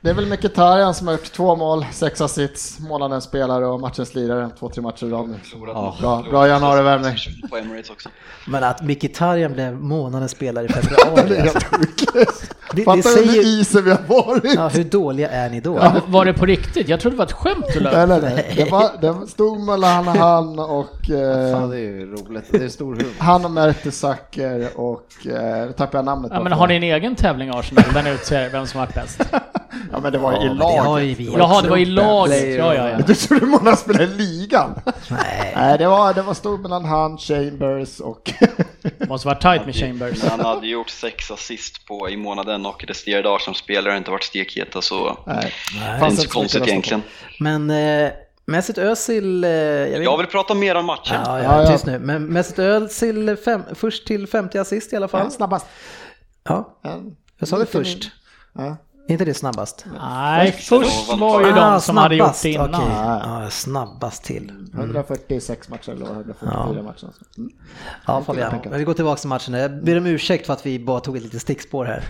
det, 0.00 0.10
är 0.10 0.14
väl 0.14 0.26
Mkhitaryan 0.26 0.94
som 0.94 1.06
har 1.06 1.14
gjort 1.14 1.32
två 1.32 1.56
mål, 1.56 1.86
sex 1.92 2.20
assists, 2.20 2.78
månadens 2.80 3.24
spelare 3.24 3.66
och 3.66 3.80
matchens 3.80 4.14
lirare, 4.14 4.50
två, 4.58 4.68
tre 4.68 4.82
matcher 4.82 5.06
i 5.06 5.10
rad 5.10 5.28
nu. 5.28 5.34
Ja. 5.66 5.96
Bra, 6.00 6.22
bra 6.30 6.46
också. 7.90 8.08
Men 8.46 8.64
att 8.64 8.82
Mkhitaryan 8.82 9.52
blev 9.52 9.72
månadens 9.80 10.30
spelare 10.32 10.64
i 10.64 10.68
februari, 10.72 11.28
Det 11.28 11.36
är 11.36 11.42
alltså. 11.42 11.58
helt 11.58 12.10
sjukt. 12.12 12.53
Det, 12.74 12.80
det 12.80 12.84
Fattar 12.84 12.96
du 12.96 13.02
säger 13.02 13.32
hur 13.32 13.42
ju... 13.42 13.60
isen 13.60 13.84
vi 13.84 13.90
har 13.90 13.98
varit? 14.06 14.54
Ja, 14.54 14.68
hur 14.68 14.84
dåliga 14.84 15.30
är 15.30 15.50
ni 15.50 15.60
då? 15.60 16.02
Var 16.06 16.24
det 16.24 16.32
på 16.32 16.46
riktigt? 16.46 16.88
Jag 16.88 17.00
trodde 17.00 17.14
det 17.14 17.18
var 17.18 17.26
ett 17.26 17.32
skämt 17.32 17.66
du 17.74 17.80
Nej, 17.80 18.06
nej, 18.06 18.20
nej. 18.22 18.52
Det, 18.56 18.70
var, 18.70 18.90
det 19.00 19.26
stod 19.26 19.60
mellan 19.60 20.06
han 20.06 20.58
och 20.58 20.88
Fan, 21.06 21.62
eh, 21.62 21.68
det 21.68 21.76
är 21.76 21.80
ju 21.80 22.12
roligt. 22.12 22.44
Det 22.50 22.64
är 22.64 22.68
stor 22.68 22.94
humor. 22.94 23.12
han 23.18 23.44
och 23.44 23.50
Mertesacker 23.50 24.68
och 24.74 25.06
eh, 25.26 25.66
nu 25.66 25.72
tappar 25.76 25.98
jag 25.98 26.04
namnet 26.04 26.32
Ja, 26.34 26.42
men 26.42 26.52
har 26.52 26.66
ni 26.66 26.76
en 26.76 26.82
egen 26.82 27.14
tävling 27.16 27.50
Arsenal? 27.54 27.84
Den 27.94 28.06
utser 28.06 28.50
vem 28.50 28.66
som 28.66 28.80
varit 28.80 28.94
bäst? 28.94 29.20
Ja 29.92 30.00
men 30.00 30.12
det 30.12 30.18
var 30.18 30.32
Ja, 30.32 30.42
i 30.42 30.48
det 30.48 30.54
laget. 30.54 31.18
Jaha, 31.38 31.62
det 31.62 31.68
var 31.68 31.76
i 31.76 31.84
laget. 31.84 32.56
Ja, 32.58 32.74
ja, 32.74 32.88
ja. 32.90 32.98
Du 33.06 33.14
trodde 33.14 33.46
många 33.46 33.76
spelade 33.76 34.04
i 34.04 34.06
ligan? 34.06 34.74
Nej. 35.10 35.52
Nej, 35.56 35.78
det 35.78 35.88
var, 35.88 36.14
det 36.14 36.22
var 36.22 36.34
stod 36.34 36.60
mellan 36.60 36.84
han, 36.84 37.18
Chambers 37.18 38.00
och... 38.00 38.32
Måste 39.08 39.26
vara 39.28 39.38
tight 39.38 39.66
med 39.66 39.74
Chambers. 39.74 40.22
Men 40.22 40.30
han 40.30 40.40
hade 40.40 40.66
gjort 40.66 40.90
sex 40.90 41.30
assist 41.30 41.86
på 41.86 42.08
i 42.10 42.16
månaden 42.16 42.66
och 42.66 42.84
resterande 42.84 43.34
Arsenal-spelare 43.34 43.90
har 43.90 43.98
inte 43.98 44.10
varit 44.10 44.24
stekheta 44.24 44.82
så 44.82 45.18
Nej, 45.26 45.52
det 45.80 45.86
är 45.86 45.98
fanns 45.98 46.12
inte 46.12 46.22
så 46.22 46.28
konstigt 46.38 46.66
egentligen. 46.68 47.02
Men 47.40 47.70
eh, 47.70 48.10
Mesut 48.46 48.78
Özil... 48.78 49.44
Eh, 49.44 49.50
jag 49.50 50.04
Jag 50.04 50.16
vill 50.18 50.26
prata 50.26 50.54
mer 50.54 50.74
om 50.74 50.86
matchen. 50.86 51.16
Ja, 51.24 51.38
Ja, 51.38 51.44
ja, 51.44 51.62
ja. 51.62 51.72
tyst 51.72 51.86
nu. 51.86 51.98
Men 51.98 52.26
Mesut 52.26 52.58
Özil 52.58 53.36
fem, 53.44 53.62
först 53.74 54.06
till 54.06 54.26
50 54.26 54.58
assist 54.58 54.92
i 54.92 54.96
alla 54.96 55.08
fall. 55.08 55.20
han 55.20 55.30
snabbast. 55.30 55.66
Ja, 56.48 56.78
jag 57.38 57.48
sa 57.48 57.58
det 57.58 57.66
först. 57.66 58.10
min- 58.54 58.64
Ja. 58.66 58.76
Är 59.08 59.12
inte 59.12 59.24
det 59.24 59.34
snabbast? 59.34 59.86
Nej, 60.00 60.52
först 60.52 61.08
var 61.08 61.46
ju 61.46 61.52
de 61.52 61.80
som 61.80 61.96
hade 61.96 62.16
gjort 62.16 62.42
det 62.42 62.50
innan. 62.50 62.74
Ah, 62.74 63.16
Okej. 63.16 63.42
Ja, 63.42 63.50
snabbast 63.50 64.24
till. 64.24 64.52
146 64.74 65.68
matcher 65.68 65.90
eller 65.90 66.06
144 66.06 66.82
matcher. 66.82 67.08
Mm. 67.38 67.50
Ja, 68.06 68.22
Fabian. 68.26 68.60
Men 68.64 68.78
vi 68.78 68.84
går 68.84 68.94
tillbaka 68.94 69.20
till 69.20 69.28
matchen. 69.28 69.54
Jag 69.54 69.84
ber 69.84 69.98
om 69.98 70.06
ursäkt 70.06 70.46
för 70.46 70.52
att 70.52 70.66
vi 70.66 70.78
bara 70.78 71.00
tog 71.00 71.16
ett 71.16 71.22
litet 71.22 71.42
stickspår 71.42 71.84
här. 71.84 72.04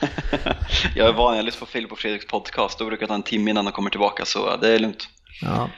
Jag 0.96 1.08
är 1.08 1.12
van, 1.12 1.36
jag 1.36 1.44
lyssnar 1.44 1.60
på 1.60 1.66
Filip 1.66 1.92
och 1.92 1.98
Fredriks 1.98 2.26
podcast, 2.26 2.78
då 2.78 2.86
brukar 2.86 3.06
ta 3.06 3.14
en 3.14 3.22
timme 3.22 3.50
innan 3.50 3.64
de 3.64 3.72
kommer 3.72 3.90
tillbaka 3.90 4.24
så 4.24 4.56
det 4.56 4.74
är 4.74 4.78
lugnt. 4.78 5.08
Ja, 5.42 5.68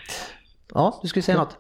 ja 0.75 0.99
du 1.03 1.09
skulle 1.09 1.23
säga 1.23 1.39
något? 1.39 1.57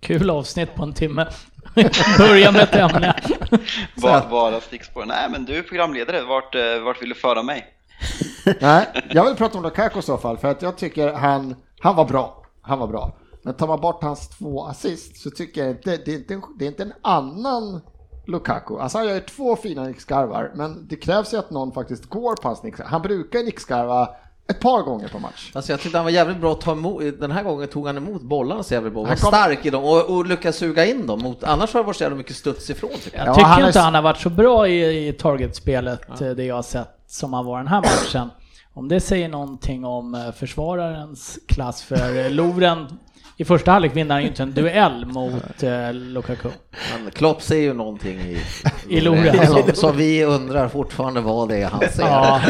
Kul 0.00 0.30
avsnitt 0.30 0.74
på 0.74 0.82
en 0.82 0.92
timme. 0.92 1.26
Börja 2.18 2.52
med 2.52 2.62
ett 2.62 2.74
ämne. 2.74 3.14
Bara, 3.96 4.28
bara 4.30 4.60
stickspår. 4.60 5.04
Nej 5.04 5.30
men 5.30 5.44
du 5.44 5.56
är 5.56 5.62
programledare, 5.62 6.22
vart, 6.22 6.54
eh, 6.54 6.78
vart 6.84 7.02
vill 7.02 7.08
du 7.08 7.14
föra 7.14 7.42
mig? 7.42 7.76
Nej, 8.60 8.86
jag 9.10 9.24
vill 9.24 9.34
prata 9.36 9.58
om 9.58 9.64
Lukaku 9.64 9.98
i 9.98 10.02
så 10.02 10.16
fall, 10.18 10.38
för 10.38 10.48
att 10.48 10.62
jag 10.62 10.76
tycker 10.78 11.12
han, 11.12 11.54
han 11.80 11.96
var 11.96 12.04
bra. 12.04 12.42
Han 12.62 12.78
var 12.78 12.86
bra. 12.86 13.12
Men 13.42 13.54
tar 13.54 13.66
man 13.66 13.80
bort 13.80 14.02
hans 14.02 14.28
två 14.28 14.64
assist 14.64 15.16
så 15.22 15.30
tycker 15.30 15.60
jag 15.60 15.70
inte, 15.70 15.96
det 15.96 16.08
är 16.12 16.16
inte, 16.16 16.34
en, 16.34 16.42
det 16.58 16.64
är 16.64 16.68
inte 16.68 16.82
en 16.82 16.92
annan 17.02 17.80
Lukaku. 18.26 18.78
Alltså 18.78 18.98
han 18.98 19.08
gör 19.08 19.20
två 19.20 19.56
fina 19.56 19.84
nickskarvar, 19.84 20.52
men 20.54 20.86
det 20.88 20.96
krävs 20.96 21.34
ju 21.34 21.38
att 21.38 21.50
någon 21.50 21.72
faktiskt 21.72 22.04
går 22.06 22.36
på 22.36 22.48
hans 22.48 22.62
nickskarv. 22.62 22.86
Han 22.88 23.02
brukar 23.02 23.38
nickskarva 23.42 24.08
ett 24.48 24.60
par 24.60 24.82
gånger 24.82 25.08
på 25.08 25.18
match. 25.18 25.50
Alltså 25.54 25.72
jag 25.72 25.80
tyckte 25.80 25.98
han 25.98 26.04
var 26.04 26.10
jävligt 26.12 26.40
bra 26.40 26.52
att 26.52 26.60
ta 26.60 26.72
emot, 26.72 27.02
den 27.20 27.30
här 27.30 27.42
gången 27.42 27.68
tog 27.68 27.86
han 27.86 27.96
emot 27.96 28.22
bollarna 28.22 28.62
så 28.62 28.74
jävligt 28.74 28.92
bra, 28.92 29.02
var 29.02 29.08
Han 29.08 29.16
kom- 29.16 29.28
stark 29.28 29.66
i 29.66 29.70
dem 29.70 29.84
och, 29.84 30.10
och 30.16 30.26
lyckades 30.26 30.56
suga 30.56 30.86
in 30.86 31.06
dem, 31.06 31.20
mot, 31.22 31.44
annars 31.44 31.72
har 31.74 31.80
det 31.80 31.86
varit 31.86 31.96
så 31.96 32.02
jävla 32.04 32.16
mycket 32.18 32.36
studs 32.36 32.70
ifrån 32.70 32.90
tycker 33.04 33.18
jag. 33.18 33.26
Jag 33.26 33.30
Ja, 33.30 33.34
tycker 33.34 33.46
han 33.48 33.62
är- 33.62 33.66
inte 33.66 33.80
han 33.80 33.94
har 33.94 34.02
varit 34.02 34.20
så 34.20 34.30
bra 34.30 34.68
i, 34.68 35.08
i 35.08 35.12
targetspelet, 35.12 36.20
eh, 36.20 36.28
det 36.30 36.44
jag 36.44 36.54
har 36.54 36.62
sett, 36.62 36.88
som 37.10 37.32
han 37.32 37.44
var 37.44 37.58
den 37.58 37.68
här 37.68 37.80
matchen. 37.80 38.30
Om 38.74 38.88
det 38.88 39.00
säger 39.00 39.28
någonting 39.28 39.84
om 39.84 40.14
eh, 40.14 40.32
försvararens 40.32 41.38
klass, 41.48 41.82
för 41.82 42.18
eh, 42.24 42.30
Lovren 42.30 42.86
i 43.36 43.44
första 43.44 43.70
halvlek 43.70 43.96
vinner 43.96 44.14
han 44.14 44.22
ju 44.22 44.28
inte 44.28 44.42
en 44.42 44.52
duell 44.52 45.06
mot 45.06 45.62
eh, 45.62 45.92
Lukaku. 45.92 46.48
Men 47.02 47.10
Klopp 47.10 47.42
ser 47.42 47.56
ju 47.56 47.74
någonting 47.74 48.20
i, 48.20 48.38
I 48.88 49.00
Lovren. 49.00 49.46
som, 49.64 49.74
som 49.74 49.96
vi 49.96 50.24
undrar 50.24 50.68
fortfarande 50.68 51.20
vad 51.20 51.48
det 51.48 51.56
är 51.62 51.68
han 51.68 51.80
ser. 51.80 52.02
Ja, 52.02 52.40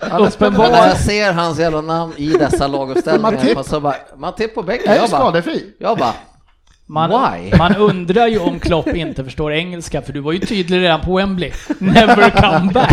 Men 0.38 0.52
när 0.52 0.86
jag 0.86 0.96
ser 0.96 1.32
hans 1.32 1.58
jävla 1.58 1.80
namn 1.80 2.12
i 2.16 2.30
dessa 2.30 2.66
laguppställningar, 2.66 3.32
Matip. 3.32 3.64
så 3.64 3.80
bara, 3.80 3.96
Matip 4.16 4.54
på 4.54 4.62
bänken, 4.62 4.94
jag 4.94 5.10
bara, 5.10 5.42
jag 5.78 5.98
bara, 5.98 6.14
Man, 6.90 7.10
Why? 7.10 7.52
man 7.58 7.76
undrar 7.76 8.26
ju 8.26 8.38
om 8.38 8.60
Klopp 8.60 8.88
inte 8.88 9.24
förstår 9.24 9.52
engelska, 9.52 10.02
för 10.02 10.12
du 10.12 10.20
var 10.20 10.32
ju 10.32 10.38
tydlig 10.38 10.80
redan 10.80 11.00
på 11.00 11.16
Wembley. 11.16 11.52
Never 11.78 12.30
come 12.30 12.72
back. 12.72 12.92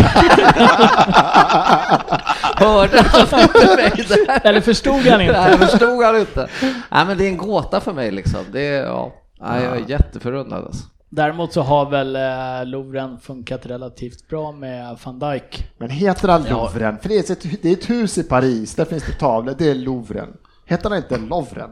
hörde 2.58 3.02
han 3.02 3.40
inte 3.40 3.76
mig 3.76 4.06
där? 4.08 4.46
Eller 4.48 4.60
förstod 4.60 5.00
han 5.00 5.20
inte? 5.20 5.40
Nej, 5.40 5.58
förstod 5.58 6.04
han 6.04 6.16
inte. 6.20 6.48
Nej 6.90 7.06
men 7.06 7.18
det 7.18 7.24
är 7.24 7.28
en 7.28 7.36
gåta 7.36 7.80
för 7.80 7.92
mig 7.92 8.10
liksom. 8.10 8.40
Det 8.52 8.66
är, 8.66 8.84
ja, 8.84 9.12
Nej, 9.40 9.64
jag 9.64 9.76
är 9.76 9.90
jätteförundrad 9.90 10.64
alltså. 10.64 10.86
Däremot 11.10 11.52
så 11.52 11.62
har 11.62 11.90
väl 11.90 12.16
eh, 12.16 12.66
Lovren 12.66 13.18
funkat 13.18 13.66
relativt 13.66 14.28
bra 14.28 14.52
med 14.52 14.98
van 15.04 15.18
Dijk. 15.18 15.66
Men 15.78 15.90
heter 15.90 16.28
han 16.28 16.44
Louvren? 16.44 16.98
För 16.98 17.08
det 17.08 17.30
är, 17.30 17.32
ett, 17.32 17.62
det 17.62 17.68
är 17.68 17.72
ett 17.72 17.90
hus 17.90 18.18
i 18.18 18.22
Paris, 18.22 18.74
där 18.74 18.84
finns 18.84 19.04
det 19.04 19.12
tavlor, 19.12 19.54
det 19.58 19.70
är 19.70 19.74
Louvren. 19.74 20.28
Heter 20.64 20.90
han 20.90 20.98
inte 20.98 21.16
Lovren? 21.16 21.70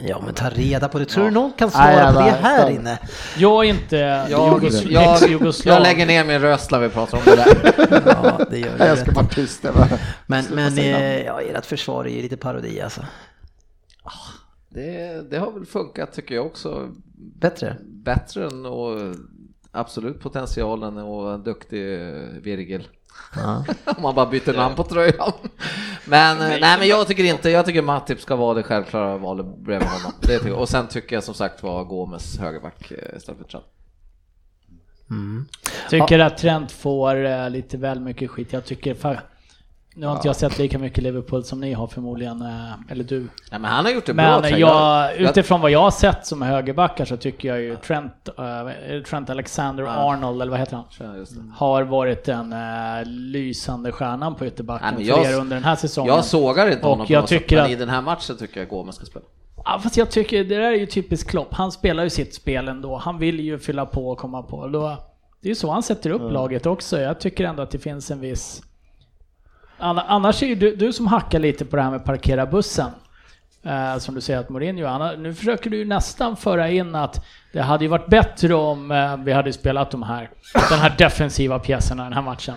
Ja, 0.00 0.22
men 0.24 0.34
ta 0.34 0.48
reda 0.50 0.88
på 0.88 0.98
det. 0.98 1.04
Tror 1.04 1.24
du 1.24 1.30
någon 1.30 1.52
kan 1.52 1.70
Nej, 1.74 1.94
svara 1.94 2.04
jag 2.04 2.14
på 2.14 2.20
det 2.20 2.48
här 2.48 2.70
inne? 2.70 2.98
Jag 3.38 3.64
är 3.64 3.68
inte 3.70 3.96
Jag, 3.96 4.60
Jugos- 4.62 4.86
jag, 4.90 5.52
jag 5.64 5.82
lägger 5.82 6.06
ner 6.06 6.24
min 6.24 6.40
röst 6.40 6.70
när 6.70 6.78
vi 6.78 6.88
pratar 6.88 7.18
om 7.18 7.24
det 7.24 7.36
där. 7.36 8.02
Ja, 8.22 8.44
det 8.50 8.58
gör 8.58 8.68
Nej, 8.68 8.78
det. 8.78 8.86
jag 8.86 8.98
ska 8.98 9.12
vara 9.12 9.26
tyst. 9.26 9.64
jag 9.64 9.74
bara- 9.74 9.98
Men, 10.26 10.44
men 10.50 10.78
eh, 10.78 11.18
ja, 11.22 11.40
ert 11.40 11.66
försvar 11.66 12.04
är 12.04 12.08
ju 12.10 12.22
lite 12.22 12.36
parodi 12.36 12.80
alltså. 12.80 13.00
Det, 14.68 15.30
det 15.30 15.38
har 15.38 15.52
väl 15.52 15.66
funkat 15.66 16.12
tycker 16.12 16.34
jag 16.34 16.46
också 16.46 16.88
Bättre? 17.40 17.76
bättre 17.84 18.46
än 18.46 18.66
och 18.66 19.14
absolut 19.72 20.20
potentialen 20.20 20.96
och 20.98 21.32
en 21.34 21.42
duktig 21.42 21.94
eh, 21.94 22.18
Om 23.96 24.02
man 24.02 24.14
bara 24.14 24.26
byter 24.26 24.56
namn 24.56 24.74
på 24.74 24.84
tröjan. 24.84 25.32
Men, 26.04 26.38
nej, 26.38 26.78
men 26.78 26.88
jag 26.88 27.06
tycker 27.06 27.24
inte, 27.24 27.50
jag 27.50 27.66
tycker 27.66 27.82
Matip 27.82 28.20
ska 28.20 28.36
vara 28.36 28.54
det 28.54 28.62
självklara 28.62 29.16
valet 29.16 29.46
bredvid 29.58 29.88
honom. 29.88 30.12
Det 30.20 30.26
tycker, 30.38 30.48
jag. 30.48 30.58
och 30.58 30.68
sen 30.68 30.86
tycker 30.88 31.16
jag 31.16 31.24
som 31.24 31.34
sagt 31.34 31.62
var 31.62 31.84
Gomes 31.84 32.38
högerback 32.38 32.90
eh, 32.90 33.16
istället 33.16 33.40
för 33.40 33.48
Trent. 33.48 33.64
Tycker 35.90 36.18
att 36.18 36.38
Trent 36.38 36.72
får 36.72 37.24
eh, 37.24 37.50
lite 37.50 37.76
väl 37.76 38.00
mycket 38.00 38.30
skit. 38.30 38.52
Jag 38.52 38.64
tycker 38.64 38.94
fa- 38.94 39.18
nu 39.98 40.06
har 40.06 40.14
inte 40.16 40.28
jag 40.28 40.36
sett 40.36 40.58
lika 40.58 40.78
mycket 40.78 41.02
Liverpool 41.04 41.44
som 41.44 41.60
ni 41.60 41.72
har 41.72 41.86
förmodligen, 41.86 42.42
eh, 42.42 42.72
eller 42.88 43.04
du. 43.04 43.20
Nej, 43.20 43.28
men 43.50 43.64
han 43.64 43.84
har 43.84 43.92
gjort 43.92 44.06
det 44.06 44.14
bra. 44.14 44.40
Men 44.40 44.58
jag, 44.58 45.16
utifrån 45.16 45.60
vad 45.60 45.70
jag 45.70 45.80
har 45.80 45.90
sett 45.90 46.26
som 46.26 46.42
högerbackar 46.42 47.04
så 47.04 47.16
tycker 47.16 47.48
jag 47.48 47.60
ju 47.60 47.76
Trent, 47.76 48.28
eh, 48.38 49.02
Trent 49.02 49.30
Alexander 49.30 49.84
Arnold, 49.84 50.42
eller 50.42 50.50
vad 50.50 50.60
heter 50.60 50.76
han? 50.76 51.52
Har 51.56 51.82
varit 51.82 52.24
den 52.24 52.52
eh, 52.52 52.58
lysande 53.06 53.92
stjärnan 53.92 54.34
på 54.34 54.46
ytterbacken 54.46 54.86
Nej, 54.86 55.06
men 55.06 55.14
för 55.16 55.22
jag- 55.24 55.32
er 55.34 55.40
under 55.40 55.56
den 55.56 55.64
här 55.64 55.76
säsongen. 55.76 56.14
Jag 56.14 56.24
sågar 56.24 56.66
inte 56.70 56.82
Och 56.82 56.90
honom 56.90 57.06
på 57.06 57.12
jag 57.12 57.28
sätt, 57.28 57.40
tycker 57.40 57.56
men 57.56 57.64
att- 57.64 57.70
i 57.70 57.74
den 57.74 57.88
här 57.88 58.00
matchen 58.02 58.36
tycker 58.36 58.60
jag 58.60 58.68
Gomes 58.68 58.94
ska 58.94 59.04
spela. 59.06 59.24
Ja, 59.64 59.80
fast 59.82 59.96
jag 59.96 60.10
tycker 60.10 60.44
det 60.44 60.54
där 60.54 60.60
är 60.62 60.72
ju 60.72 60.86
typiskt 60.86 61.30
Klopp. 61.30 61.54
Han 61.54 61.72
spelar 61.72 62.02
ju 62.04 62.10
sitt 62.10 62.34
spel 62.34 62.68
ändå. 62.68 62.96
Han 62.96 63.18
vill 63.18 63.40
ju 63.40 63.58
fylla 63.58 63.86
på 63.86 64.08
och 64.10 64.18
komma 64.18 64.42
på. 64.42 64.66
Då, 64.68 64.96
det 65.42 65.48
är 65.48 65.50
ju 65.50 65.54
så 65.54 65.70
han 65.70 65.82
sätter 65.82 66.10
upp 66.10 66.32
laget 66.32 66.66
också. 66.66 67.00
Jag 67.00 67.20
tycker 67.20 67.44
ändå 67.44 67.62
att 67.62 67.70
det 67.70 67.78
finns 67.78 68.10
en 68.10 68.20
viss... 68.20 68.62
Anna- 69.78 70.04
Annars 70.08 70.42
är 70.42 70.46
ju 70.46 70.54
du, 70.54 70.76
du 70.76 70.92
som 70.92 71.06
hackar 71.06 71.38
lite 71.38 71.64
på 71.64 71.76
det 71.76 71.82
här 71.82 71.90
med 71.90 72.04
parkera 72.04 72.46
bussen. 72.46 72.90
Eh, 73.62 73.98
som 73.98 74.14
du 74.14 74.20
säger 74.20 74.40
att 74.40 74.48
Mourinho, 74.48 74.86
Anna, 74.86 75.12
nu 75.12 75.34
försöker 75.34 75.70
du 75.70 75.76
ju 75.76 75.84
nästan 75.84 76.36
föra 76.36 76.68
in 76.70 76.94
att 76.94 77.24
det 77.52 77.60
hade 77.62 77.84
ju 77.84 77.88
varit 77.88 78.06
bättre 78.06 78.54
om 78.54 78.90
eh, 78.90 79.16
vi 79.16 79.32
hade 79.32 79.52
spelat 79.52 79.90
de 79.90 80.02
här, 80.02 80.30
den 80.70 80.78
här 80.78 80.94
defensiva 80.98 81.58
pjäserna 81.58 82.04
den 82.04 82.12
här 82.12 82.22
matchen. 82.22 82.54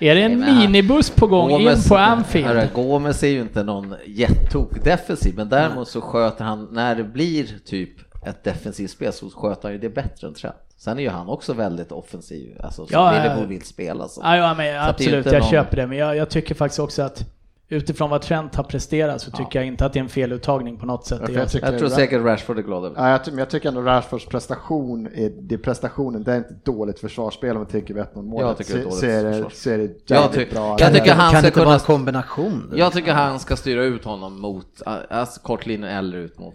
Är 0.00 0.14
det 0.14 0.22
en 0.22 0.30
Nej, 0.30 0.38
men 0.40 0.48
han- 0.48 0.58
minibuss 0.72 1.10
på 1.10 1.26
gång 1.26 1.50
in 1.50 1.76
på 1.88 1.96
Anfield? 1.96 2.46
Hörru, 2.46 2.68
Gomes 2.74 3.22
är 3.22 3.28
ju 3.28 3.40
inte 3.40 3.62
någon 3.62 3.94
jättetok 4.06 4.84
defensiv, 4.84 5.34
men 5.36 5.48
däremot 5.48 5.88
så 5.88 6.00
sköter 6.00 6.44
han, 6.44 6.68
när 6.72 6.94
det 6.94 7.04
blir 7.04 7.46
typ 7.64 7.90
ett 8.26 8.44
defensivt 8.44 8.90
spel 8.90 9.12
så 9.12 9.30
sköter 9.30 9.62
han 9.62 9.72
ju 9.72 9.78
det 9.78 9.88
bättre 9.88 10.26
än 10.28 10.34
Trent. 10.34 10.54
Sen 10.78 10.98
är 10.98 11.02
ju 11.02 11.08
han 11.08 11.28
också 11.28 11.52
väldigt 11.52 11.92
offensiv, 11.92 12.56
alltså 12.62 12.86
som 12.86 12.92
Ja, 12.94 13.12
Liverpool 13.12 13.46
vill 13.46 13.62
spela. 13.62 14.08
Så. 14.08 14.20
Ja, 14.24 14.36
ja 14.36 14.54
men 14.54 14.80
absolut, 14.82 15.26
jag 15.26 15.40
någon- 15.40 15.50
köper 15.50 15.76
det. 15.76 15.86
Men 15.86 15.98
jag, 15.98 16.16
jag 16.16 16.30
tycker 16.30 16.54
faktiskt 16.54 16.80
också 16.80 17.02
att 17.02 17.24
utifrån 17.70 18.10
vad 18.10 18.22
Trent 18.22 18.54
har 18.54 18.64
presterat 18.64 19.20
så 19.20 19.30
tycker 19.30 19.58
jag 19.58 19.66
inte 19.66 19.86
att 19.86 19.92
det 19.92 19.98
är 19.98 20.02
en 20.02 20.08
feluttagning 20.08 20.76
på 20.76 20.86
något 20.86 21.06
sätt. 21.06 21.20
Ja, 21.28 21.30
jag 21.34 21.48
tycker- 21.50 21.70
Jag 21.70 21.78
tror 21.78 21.88
säkert 21.88 22.22
Rashford 22.24 22.58
är 22.58 22.62
glad 22.62 22.84
över 22.84 22.96
det. 22.96 23.02
Ja, 23.02 23.10
jag, 23.10 23.24
ty- 23.24 23.30
men 23.30 23.38
jag 23.38 23.50
tycker 23.50 23.68
ändå 23.68 23.80
Rashfords 23.82 24.26
prestation, 24.26 25.06
är, 25.14 25.32
det 25.40 25.58
prestationen, 25.58 26.24
det 26.24 26.32
är 26.32 26.36
inte 26.36 26.54
dåligt 26.64 27.00
försvarsspel 27.00 27.50
om 27.50 27.56
man 27.56 27.66
tänker 27.66 27.94
vid 27.94 28.02
1-0 28.02 28.22
målet. 28.22 28.46
Jag 28.48 28.56
tycker 28.56 28.74
det 28.74 28.80
är 28.80 28.84
dåligt 28.84 28.98
så 28.98 29.06
är 29.06 29.24
det- 29.24 29.32
försvarsspel. 29.32 29.60
Så 29.62 29.70
är 29.70 29.78
det 29.78 29.82
jävligt 29.84 30.10
Jag 30.10 30.32
tycker- 30.32 30.54
bra. 30.54 30.76
jag 30.78 30.94
tycker 30.94 31.12
han 31.14 31.30
kan 31.32 31.40
ska 31.40 31.40
det 31.40 31.46
inte 31.48 31.60
vara 31.60 31.74
en 31.74 31.80
kunna- 31.80 31.96
kombination? 31.98 32.72
Jag 32.76 32.92
tycker 32.92 33.12
han 33.12 33.38
ska 33.40 33.56
styra 33.56 33.82
ut 33.82 34.04
honom 34.04 34.40
mot, 34.40 34.82
alltså 35.10 35.40
kortlinjen 35.40 35.90
eller 35.90 36.18
ut 36.18 36.38
mot, 36.38 36.54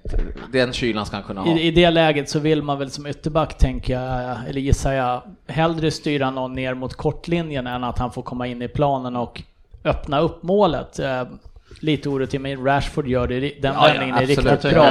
den 0.51 0.74
kylan 0.74 1.05
ska 1.05 1.16
han 1.16 1.24
kunna 1.26 1.41
ha. 1.41 1.57
I, 1.57 1.68
I 1.68 1.72
det 1.72 1.89
läget 1.89 2.30
så 2.30 2.39
vill 2.39 2.61
man 2.61 2.80
väl 2.80 2.89
som 2.91 3.07
ytterback, 3.07 3.57
tänker 3.57 3.93
jag, 3.99 4.38
eller 4.49 4.61
gissar 4.61 4.93
jag, 4.93 5.22
hellre 5.47 5.91
styra 5.91 6.32
någon 6.32 6.53
ner 6.53 6.74
mot 6.74 6.93
kortlinjen 6.93 7.68
än 7.68 7.84
att 7.84 7.99
han 7.99 8.11
får 8.11 8.22
komma 8.22 8.47
in 8.47 8.61
i 8.61 8.68
planen 8.68 9.16
och 9.16 9.43
öppna 9.84 10.19
upp 10.19 10.43
målet. 10.43 10.99
Eh, 10.99 11.23
Lite 11.79 12.09
orätt 12.09 12.41
men 12.41 12.65
Rashford 12.65 13.07
gör 13.07 13.27
det, 13.27 13.39
den 13.39 13.51
Ja, 13.61 13.73
ja, 13.75 13.81
vändningen 13.81 14.15
är 14.15 14.21
absolut. 14.21 14.38
riktigt 14.51 14.63
Jag 14.63 14.73
bra. 14.73 14.81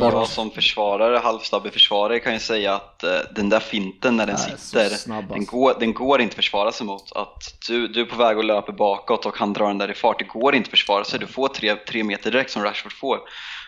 bra. 0.00 0.12
Jag 0.12 0.28
som 0.28 0.50
försvarare, 0.50 1.18
halvstabbig 1.18 1.72
försvarare 1.72 2.20
kan 2.20 2.32
ju 2.32 2.38
säga 2.38 2.74
att 2.74 3.04
eh, 3.04 3.10
den 3.34 3.48
där 3.48 3.60
finten 3.60 4.16
när 4.16 4.26
den 4.26 4.36
Nej, 4.48 4.58
sitter, 4.58 4.78
den, 5.08 5.16
alltså. 5.16 5.56
går, 5.56 5.74
den 5.80 5.92
går 5.94 6.20
inte 6.20 6.36
försvara 6.36 6.72
sig 6.72 6.86
mot. 6.86 7.12
Att 7.12 7.54
du, 7.68 7.88
du 7.88 8.00
är 8.00 8.04
på 8.04 8.16
väg 8.16 8.38
och 8.38 8.44
löper 8.44 8.72
bakåt 8.72 9.26
och 9.26 9.36
han 9.38 9.52
drar 9.52 9.66
den 9.68 9.78
där 9.78 9.90
i 9.90 9.94
fart, 9.94 10.18
det 10.18 10.24
går 10.24 10.54
inte 10.54 10.70
försvara 10.70 11.04
sig. 11.04 11.18
Du 11.18 11.26
får 11.26 11.48
tre, 11.48 11.74
tre 11.74 12.04
meter 12.04 12.30
direkt 12.30 12.50
som 12.50 12.62
Rashford 12.62 12.92
får. 12.92 13.18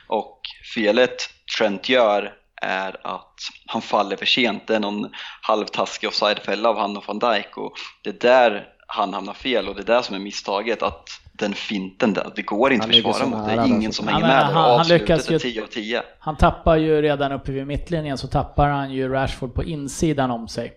Och 0.06 0.40
felet 0.74 1.30
Trent 1.58 1.88
gör 1.88 2.32
är 2.62 2.96
att 3.06 3.34
han 3.66 3.82
faller 3.82 4.16
för 4.16 4.26
sent. 4.26 4.66
Det 4.66 4.74
är 4.74 4.80
någon 4.80 5.10
halvtaskig 5.42 6.08
offsidefälla 6.08 6.68
av 6.68 6.78
han 6.78 6.96
och 6.96 7.04
van 7.06 7.18
Dijk 7.18 7.56
och 7.56 7.72
det 8.02 8.10
är 8.10 8.28
där 8.28 8.66
han 8.94 9.14
hamnar 9.14 9.32
fel 9.32 9.68
och 9.68 9.74
det 9.74 9.80
är 9.80 9.86
där 9.86 10.02
som 10.02 10.14
är 10.14 10.18
misstaget. 10.18 10.82
Att 10.82 11.08
den 11.32 11.52
finten, 11.52 12.12
där, 12.12 12.32
det 12.36 12.42
går 12.42 12.72
inte 12.72 12.86
att 12.86 12.92
försvara 12.94 13.26
mot. 13.26 13.46
Det 13.48 13.52
är 13.54 13.66
ingen 13.66 13.92
som 13.92 14.08
hänger 14.08 14.20
med 14.26 14.44
han- 14.46 14.70
och 14.70 14.78
han 14.78 14.88
lyckas 14.88 15.30
ju- 15.30 15.34
är 15.34 15.38
10 15.38 15.62
av 15.62 15.66
10. 15.66 16.02
Han 16.18 16.36
tappar 16.36 16.76
ju 16.76 17.02
redan 17.02 17.32
uppe 17.32 17.52
vid 17.52 17.66
mittlinjen 17.66 18.18
så 18.18 18.26
tappar 18.26 18.68
han 18.68 18.92
ju 18.92 19.08
Rashford 19.08 19.54
på 19.54 19.64
insidan 19.64 20.30
om 20.30 20.48
sig. 20.48 20.72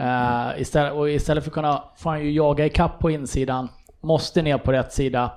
Eh, 0.00 0.60
istället, 0.60 0.92
och 0.92 1.10
istället 1.10 1.44
för 1.44 1.50
att 1.50 1.54
kunna 1.54 1.84
får 1.98 2.10
han 2.10 2.24
ju 2.24 2.32
jaga 2.32 2.66
ikapp 2.66 2.98
på 2.98 3.10
insidan, 3.10 3.68
måste 4.00 4.42
ner 4.42 4.58
på 4.58 4.72
rätt 4.72 4.92
sida. 4.92 5.30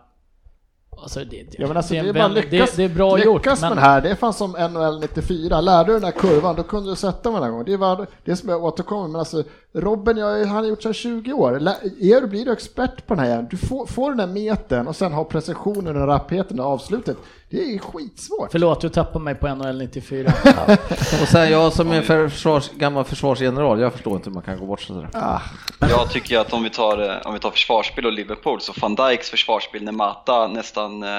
Alltså 1.02 1.20
det, 1.20 1.26
det, 1.26 1.46
Ja, 1.58 1.68
men 1.68 1.78
alltså, 1.78 1.94
det, 1.94 2.02
det, 2.02 2.10
är 2.10 2.14
bara 2.14 2.28
lyckas, 2.28 2.72
det, 2.72 2.78
det 2.88 2.92
är 2.92 2.96
bra 2.96 3.16
lyckas 3.16 3.26
gjort. 3.26 3.46
med 3.46 3.70
Men, 3.70 3.76
det 3.76 3.82
här, 3.82 4.02
det 4.02 4.10
är 4.10 4.16
fan 4.16 4.34
som 4.34 4.52
NHL 4.52 5.00
94, 5.00 5.62
lärde 5.62 5.86
du 5.90 5.94
den 5.94 6.02
där 6.02 6.12
kurvan 6.12 6.56
då 6.56 6.64
kunde 6.64 6.90
du 6.92 6.96
sätta 6.96 7.32
den 7.32 7.44
här 7.44 7.50
gången. 7.50 7.66
Det 7.66 7.74
är, 7.74 7.78
bara, 7.78 8.06
det 8.26 8.32
är 8.32 8.36
som 8.36 8.50
jag 8.50 8.64
återkommer, 8.64 9.08
men 9.08 9.20
alltså 9.20 9.44
Robin, 9.74 10.18
jag, 10.18 10.46
han 10.46 10.56
har 10.56 10.64
gjort 10.66 10.82
så 10.82 10.90
här 10.90 10.94
20 10.94 11.34
år. 11.34 11.56
Är 12.02 12.22
du, 12.22 12.28
blir 12.28 12.46
du 12.46 12.52
expert 12.54 13.08
på 13.08 13.16
den 13.16 13.26
här 13.26 13.48
du 13.52 13.58
får, 13.58 13.86
får 13.86 14.10
den 14.10 14.18
där 14.18 14.28
metern 14.28 14.88
och 14.88 14.96
sen 14.96 15.14
har 15.14 15.24
precisionen 15.24 16.02
och 16.02 16.08
rappheten 16.08 16.60
och 16.60 16.66
avslutet. 16.66 17.18
Det 17.52 17.58
är 17.76 17.80
skitsvårt. 17.80 18.48
förlåt, 18.52 18.82
du 18.82 18.90
tappar 18.90 19.20
mig 19.20 19.36
på 19.36 19.48
NHL 19.56 19.78
94. 19.78 20.34
Och 21.22 21.28
sen 21.28 21.52
jag 21.52 21.74
som 21.74 21.92
är 21.92 22.02
försvars, 22.02 22.70
gammal 22.76 23.04
försvarsgeneral, 23.04 23.80
jag 23.80 23.94
förstår 23.94 24.16
inte 24.16 24.30
hur 24.30 24.34
man 24.34 24.44
kan 24.44 24.60
gå 24.60 24.66
bort 24.66 24.82
sådär. 24.82 25.10
Ah, 25.14 25.40
Jag 25.80 26.12
tycker 26.12 26.40
att 26.40 26.54
om 26.54 26.64
vi 26.64 26.70
tar, 26.70 27.10
eh, 27.10 27.16
om 27.28 27.34
vi 27.34 27.40
tar 27.40 27.52
försvarsspel 27.52 28.06
och 28.06 28.12
Liverpool 28.14 28.62
så 28.62 28.74
van 28.82 28.96
Dijks 28.96 29.30
försvarsspel 29.30 29.84
när 29.84 29.92
Mata 29.92 30.48
nästan 30.48 31.04
eh, 31.04 31.10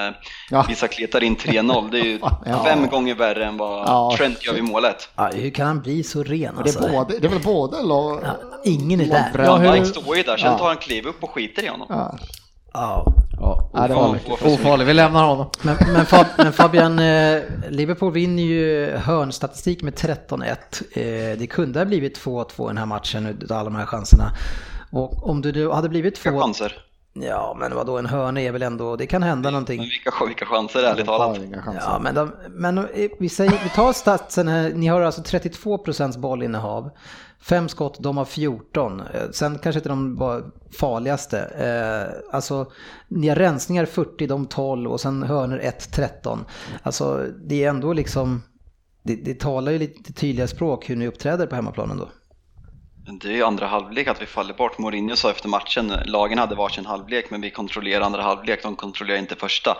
Ja. 0.51 0.65
vissa 0.69 0.87
kletar 0.87 1.23
in 1.23 1.35
3-0 1.35 1.91
det 1.91 1.99
är 1.99 2.03
ju 2.03 2.19
Ja. 2.45 2.63
fem 2.65 2.87
gånger 2.87 3.15
värre 3.15 3.45
än 3.45 3.57
vad 3.57 3.87
Ja. 3.87 4.13
Trent 4.17 4.45
gör 4.45 4.53
vid 4.53 4.63
målet. 4.63 5.09
Ja, 5.15 5.29
hur 5.33 5.49
kan 5.49 5.67
han 5.67 5.79
bli 5.81 6.03
så 6.03 6.23
ren 6.23 6.57
och 6.57 6.63
det, 6.63 6.69
alltså? 6.69 6.83
är 6.83 6.91
både, 6.91 7.19
det 7.19 7.27
är 7.27 7.31
väl 7.31 7.43
både 7.43 7.83
lo, 7.83 8.19
Ja, 8.23 8.29
ingen 8.63 9.01
är 9.01 9.05
där. 9.05 9.47
Van 9.47 9.61
hur- 9.61 9.85
står 9.85 10.17
ju 10.17 10.23
där, 10.23 10.37
sen 10.37 10.51
Ja. 10.51 10.57
tar 10.57 10.67
han 10.67 10.77
kliv 10.77 11.05
upp 11.05 11.23
och 11.23 11.29
skiter 11.29 11.63
i 11.63 11.67
honom. 11.67 11.87
Ja. 11.89 12.17
Ja. 12.73 13.05
Ja, 13.73 13.87
det 13.87 13.93
var 13.93 14.13
mycket. 14.13 14.45
ofarlig, 14.45 14.85
vi 14.85 14.93
lämnar 14.93 15.23
honom. 15.27 15.49
Men, 15.61 15.75
men, 15.93 16.05
Fab, 16.05 16.25
men 16.37 16.53
Fabian, 16.53 16.99
eh, 16.99 17.41
Liverpool 17.69 18.11
vinner 18.13 18.43
ju 18.43 18.91
hörnstatistik 18.97 19.81
med 19.83 19.93
13-1. 19.95 20.81
Eh, 20.93 21.37
det 21.39 21.47
kunde 21.49 21.79
ha 21.79 21.85
blivit 21.85 22.17
2-2 22.17 22.65
i 22.65 22.67
den 22.67 22.77
här 22.77 22.85
matchen 22.85 23.25
utav 23.25 23.57
alla 23.57 23.69
de 23.69 23.75
här 23.75 23.85
chanserna. 23.85 24.31
Och 24.91 25.29
om 25.29 25.41
du 25.41 25.51
då 25.51 25.73
hade 25.73 25.89
blivit 25.89 26.17
Vilka 26.17 26.31
två... 26.31 26.39
chanser? 26.41 26.73
Ja, 27.13 27.55
men 27.59 27.75
vadå, 27.75 27.97
en 27.97 28.05
hörna 28.05 28.41
är 28.41 28.51
väl 28.51 28.61
ändå, 28.63 28.95
det 28.95 29.05
kan 29.07 29.23
hända 29.23 29.47
Men 29.47 29.53
någonting. 29.53 29.79
vilka, 29.81 30.25
vilka 30.25 30.45
chanser 30.45 30.83
ärligt 30.83 31.05
talat? 31.05 31.37
Ja, 31.81 31.99
men, 32.01 32.15
de, 32.15 32.31
men 32.49 32.77
eh, 32.77 32.83
vi, 33.19 33.29
säger, 33.29 33.51
vi 33.63 33.69
tar 33.69 33.93
statsen 33.93 34.47
här, 34.47 34.69
ni 34.75 34.87
har 34.87 35.01
alltså 35.01 35.23
32 35.23 35.77
procents 35.77 36.17
bollinnehav. 36.17 36.89
Fem 37.41 37.69
skott, 37.69 37.97
de 37.99 38.17
har 38.17 38.25
14. 38.25 38.99
Eh, 38.99 39.29
sen 39.31 39.59
kanske 39.59 39.79
inte 39.79 39.89
de 39.89 40.15
var 40.15 40.51
farligaste. 40.79 41.39
Eh, 41.39 42.35
alltså, 42.35 42.71
ni 43.07 43.27
har 43.27 43.35
rensningar 43.35 43.85
40, 43.85 44.27
de 44.27 44.45
12 44.45 44.91
och 44.91 45.01
sen 45.01 45.23
hörnor 45.23 45.59
1, 45.59 45.91
13. 45.93 46.45
Alltså, 46.83 47.27
det 47.47 47.63
är 47.63 47.69
ändå 47.69 47.93
liksom, 47.93 48.43
det, 49.03 49.15
det 49.15 49.39
talar 49.39 49.71
ju 49.71 49.79
lite 49.79 50.13
tydliga 50.13 50.47
språk 50.47 50.89
hur 50.89 50.95
ni 50.95 51.07
uppträder 51.07 51.47
på 51.47 51.55
hemmaplanen 51.55 51.97
då. 51.97 52.09
Det 53.21 53.27
är 53.27 53.33
ju 53.33 53.43
andra 53.43 53.67
halvlek 53.67 54.07
att 54.07 54.21
vi 54.21 54.25
faller 54.25 54.53
bort. 54.53 54.77
Mourinho 54.77 55.15
sa 55.15 55.31
efter 55.31 55.49
matchen, 55.49 55.93
lagen 56.05 56.37
hade 56.37 56.55
varsin 56.55 56.85
halvlek 56.85 57.29
men 57.29 57.41
vi 57.41 57.51
kontrollerar 57.51 58.01
andra 58.01 58.21
halvlek, 58.21 58.63
de 58.63 58.75
kontrollerar 58.75 59.19
inte 59.19 59.35
första. 59.35 59.77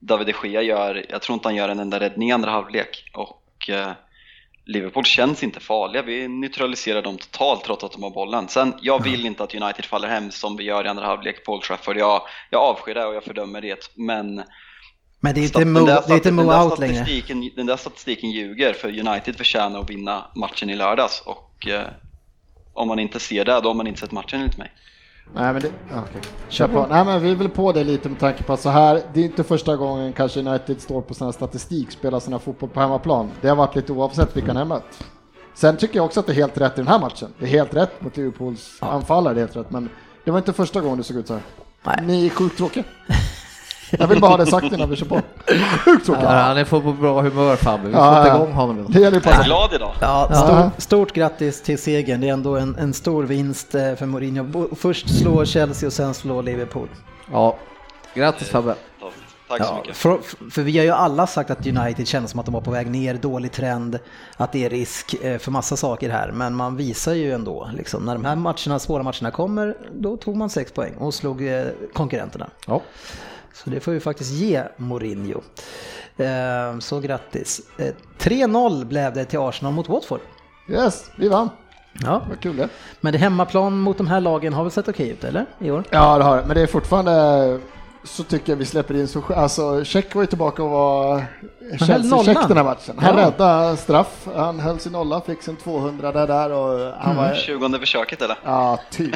David 0.00 0.26
de 0.26 0.48
Gea 0.48 0.62
gör, 0.62 1.06
jag 1.08 1.22
tror 1.22 1.34
inte 1.34 1.48
han 1.48 1.56
gör 1.56 1.68
en 1.68 1.78
enda 1.78 2.00
räddning 2.00 2.28
i 2.28 2.32
andra 2.32 2.50
halvlek 2.50 3.10
och 3.14 3.70
eh, 3.70 3.92
Liverpool 4.66 5.04
känns 5.04 5.42
inte 5.42 5.60
farliga, 5.60 6.02
vi 6.02 6.28
neutraliserar 6.28 7.02
dem 7.02 7.18
totalt 7.18 7.64
trots 7.64 7.84
att 7.84 7.92
de 7.92 8.02
har 8.02 8.10
bollen. 8.10 8.48
Sen, 8.48 8.74
jag 8.80 9.02
vill 9.02 9.26
inte 9.26 9.42
att 9.44 9.54
United 9.54 9.84
faller 9.84 10.08
hem 10.08 10.30
som 10.30 10.56
vi 10.56 10.64
gör 10.64 10.84
i 10.84 10.88
andra 10.88 11.06
halvlek 11.06 11.44
på 11.44 11.52
Old 11.52 11.62
Trafford. 11.62 11.96
Jag, 11.96 12.22
jag 12.50 12.62
avskyr 12.62 12.94
det 12.94 13.04
och 13.04 13.14
jag 13.14 13.24
fördömer 13.24 13.60
det, 13.60 13.90
men 13.94 14.42
Men 15.20 15.34
det 15.34 15.40
är 15.40 15.42
inte 15.42 15.58
den 15.58 15.72
Mo, 15.72 15.86
där 15.86 16.02
det 16.06 16.12
är 16.12 16.16
inte 16.16 16.28
stat- 16.28 16.32
Mo 16.34 16.42
den 16.42 16.50
där 16.50 16.64
out 16.64 16.78
längre. 16.78 17.50
Den 17.56 17.66
där 17.66 17.76
statistiken 17.76 18.30
ljuger 18.30 18.72
för 18.72 19.08
United 19.08 19.36
förtjänar 19.36 19.80
att 19.80 19.90
vinna 19.90 20.24
matchen 20.34 20.70
i 20.70 20.76
lördags 20.76 21.22
och 21.26 21.66
eh, 21.68 21.86
om 22.74 22.88
man 22.88 22.98
inte 22.98 23.20
ser 23.20 23.44
det, 23.44 23.60
då 23.60 23.68
har 23.68 23.74
man 23.74 23.86
inte 23.86 24.00
sett 24.00 24.12
matchen 24.12 24.40
enligt 24.40 24.58
mig. 24.58 24.72
Nej 25.32 25.52
men 25.52 25.62
det, 25.62 25.72
okej. 25.90 26.20
Kör 26.48 26.68
på. 26.68 26.86
Nej 26.90 27.04
men 27.04 27.22
vi 27.22 27.30
är 27.30 27.34
väl 27.34 27.48
på 27.48 27.72
det 27.72 27.84
lite 27.84 28.08
med 28.08 28.18
tanke 28.18 28.42
på 28.42 28.52
att 28.52 28.60
så 28.60 28.68
här, 28.68 29.02
det 29.14 29.20
är 29.20 29.24
inte 29.24 29.44
första 29.44 29.76
gången 29.76 30.12
kanske 30.12 30.40
United 30.40 30.80
står 30.80 31.00
på 31.00 31.14
sån 31.14 31.26
här 31.26 31.32
statistik, 31.32 31.90
spelar 31.90 32.20
sina 32.20 32.38
fotboll 32.38 32.70
på 32.70 32.80
hemmaplan. 32.80 33.30
Det 33.40 33.48
har 33.48 33.56
varit 33.56 33.76
lite 33.76 33.92
oavsett 33.92 34.36
vilka 34.36 34.52
ni 34.52 34.58
har 34.58 34.66
mött. 34.66 35.04
Sen 35.54 35.76
tycker 35.76 35.96
jag 35.96 36.04
också 36.04 36.20
att 36.20 36.26
det 36.26 36.32
är 36.32 36.34
helt 36.34 36.58
rätt 36.58 36.72
i 36.72 36.76
den 36.76 36.88
här 36.88 36.98
matchen. 36.98 37.28
Det 37.38 37.44
är 37.44 37.48
helt 37.48 37.74
rätt 37.74 38.02
mot 38.02 38.16
Liverpools 38.16 38.78
anfallare, 38.80 39.34
det 39.34 39.40
är 39.40 39.44
helt 39.44 39.56
rätt. 39.56 39.70
Men 39.70 39.88
det 40.24 40.30
var 40.30 40.38
inte 40.38 40.52
första 40.52 40.80
gången 40.80 40.98
det 40.98 41.04
såg 41.04 41.16
ut 41.16 41.26
så 41.26 41.34
här. 41.34 41.42
Nej. 41.84 41.96
Ni 42.06 42.26
är 42.26 42.30
sjukt 42.30 42.56
tråkiga. 42.56 42.84
Jag 43.98 44.06
vill 44.06 44.20
bara 44.20 44.30
ha 44.30 44.36
det 44.36 44.46
sagt 44.46 44.72
innan 44.72 44.90
vi 44.90 44.96
kör 44.96 45.06
på. 45.06 45.20
Sjukt 45.84 46.06
tråkigt. 46.06 46.24
Ja, 46.24 46.28
han 46.30 46.56
är 46.56 46.64
på 46.64 46.80
bra 46.80 47.20
humör 47.22 47.56
Fabbe, 47.56 47.86
vi 47.88 47.92
får 47.94 48.02
Ja, 48.02 48.36
igång 48.36 48.52
honom. 48.52 48.86
Det 48.88 49.00
gäller 49.00 49.16
ju 49.16 49.22
Jag 49.24 49.32
är 49.32 49.36
passa. 49.36 49.42
glad 49.44 49.72
idag. 49.74 49.92
Ja, 50.00 50.30
stort, 50.34 50.82
stort 50.82 51.12
grattis 51.12 51.62
till 51.62 51.78
segern. 51.78 52.20
Det 52.20 52.28
är 52.28 52.32
ändå 52.32 52.56
en, 52.56 52.76
en 52.78 52.94
stor 52.94 53.24
vinst 53.24 53.74
eh, 53.74 53.94
för 53.94 54.06
Mourinho. 54.06 54.74
Först 54.76 55.18
slå 55.18 55.44
Chelsea 55.44 55.86
och 55.86 55.92
sen 55.92 56.14
slå 56.14 56.42
Liverpool. 56.42 56.88
Ja, 57.32 57.56
grattis 58.14 58.48
Fabbe. 58.48 58.74
Fantastiskt. 59.00 59.24
Tack 59.48 59.58
så 59.58 59.72
Ja, 59.72 59.76
mycket. 59.80 59.96
för, 59.96 60.18
för 60.50 60.62
vi 60.62 60.78
har 60.78 60.84
ju 60.84 60.90
alla 60.90 61.26
sagt 61.26 61.50
att 61.50 61.66
United 61.66 62.08
kändes 62.08 62.30
som 62.30 62.40
att 62.40 62.46
de 62.46 62.52
var 62.54 62.60
på 62.60 62.70
väg 62.70 62.90
ner, 62.90 63.14
dålig 63.14 63.52
trend, 63.52 63.98
att 64.36 64.52
det 64.52 64.64
är 64.64 64.70
risk 64.70 65.14
eh, 65.22 65.38
för 65.38 65.50
massa 65.50 65.76
saker 65.76 66.10
här. 66.10 66.30
Men 66.32 66.54
man 66.54 66.76
visar 66.76 67.14
ju 67.14 67.32
ändå, 67.32 67.70
liksom, 67.76 68.04
när 68.04 68.14
de 68.14 68.24
här 68.24 68.36
matcherna, 68.36 68.78
svåra 68.78 69.02
matcherna 69.02 69.30
kommer, 69.30 69.76
då 69.92 70.16
tog 70.16 70.36
man 70.36 70.50
sex 70.50 70.72
poäng 70.72 70.94
och 70.98 71.14
slog 71.14 71.46
eh, 71.48 71.64
konkurrenterna. 71.92 72.46
Ja. 72.66 72.80
Så 73.54 73.70
det 73.70 73.80
får 73.80 73.92
vi 73.92 74.00
faktiskt 74.00 74.30
ge 74.32 74.62
Mourinho. 74.76 75.40
Eh, 76.16 76.78
Så 76.78 77.00
grattis. 77.00 77.60
Eh, 77.78 77.94
3-0 78.18 78.84
blev 78.84 79.12
det 79.14 79.24
till 79.24 79.38
Arsenal 79.38 79.72
mot 79.74 79.88
Watford. 79.88 80.20
Yes, 80.68 81.10
vi 81.16 81.28
vann. 81.28 81.50
Ja, 82.02 82.22
Vad 82.28 82.40
kul 82.40 82.56
det. 82.56 82.68
men 83.00 83.12
det 83.12 83.18
hemmaplan 83.18 83.78
mot 83.78 83.98
de 83.98 84.06
här 84.06 84.20
lagen 84.20 84.52
har 84.52 84.62
väl 84.64 84.72
sett 84.72 84.88
okej 84.88 85.08
ut, 85.08 85.24
eller? 85.24 85.46
I 85.58 85.70
år? 85.70 85.84
Ja, 85.90 86.18
det 86.18 86.24
har 86.24 86.36
det. 86.36 86.44
Men 86.46 86.54
det 86.56 86.62
är 86.62 86.66
fortfarande 86.66 87.60
så 88.04 88.22
tycker 88.24 88.52
jag 88.52 88.56
vi 88.56 88.64
släpper 88.66 88.94
in 88.94 89.08
så 89.08 89.22
Alltså, 89.36 89.84
Check 89.84 90.14
var 90.14 90.22
ju 90.22 90.26
tillbaka 90.26 90.62
och 90.62 90.70
var 90.70 91.24
nollan. 92.10 92.48
den 92.48 92.56
här 92.56 92.64
matchen. 92.64 92.94
Han 92.98 93.18
Ja. 93.18 93.26
räddade 93.26 93.76
straff, 93.76 94.28
han 94.36 94.60
höll 94.60 94.78
sin 94.78 94.92
nolla, 94.92 95.20
fick 95.20 95.42
sin 95.42 95.56
200 95.56 96.12
där, 96.12 96.26
där 96.26 96.52
och 96.52 96.92
han 96.98 97.16
var... 97.16 97.34
20 97.34 97.78
försöket 97.78 98.22
eller? 98.22 98.36
Ja, 98.44 98.78
typ. 98.90 99.14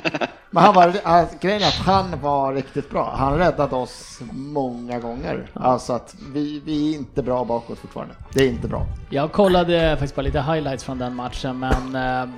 Men 0.51 0.63
han 0.65 0.75
var, 0.75 0.93
alltså, 1.05 1.37
grejen 1.41 1.63
är 1.63 1.67
att 1.67 1.75
han 1.87 2.21
var 2.21 2.55
riktigt 2.55 2.91
bra. 2.91 3.15
Han 3.17 3.39
räddade 3.39 3.77
oss 3.77 4.19
många 4.33 4.99
gånger. 4.99 5.51
Alltså 5.55 5.93
att 5.93 6.15
vi, 6.33 6.63
vi 6.65 6.93
är 6.95 6.99
inte 6.99 7.23
bra 7.23 7.45
bakåt 7.45 7.79
fortfarande. 7.79 8.15
Det 8.35 8.45
är 8.45 8.49
inte 8.49 8.69
bra. 8.69 8.87
Jag 9.11 9.33
kollade 9.33 9.91
faktiskt 9.91 10.15
bara 10.17 10.23
lite 10.23 10.41
highlights 10.41 10.85
från 10.85 10.99
den 10.99 11.15
matchen, 11.15 11.59
men 11.59 11.95
eh, 12.23 12.29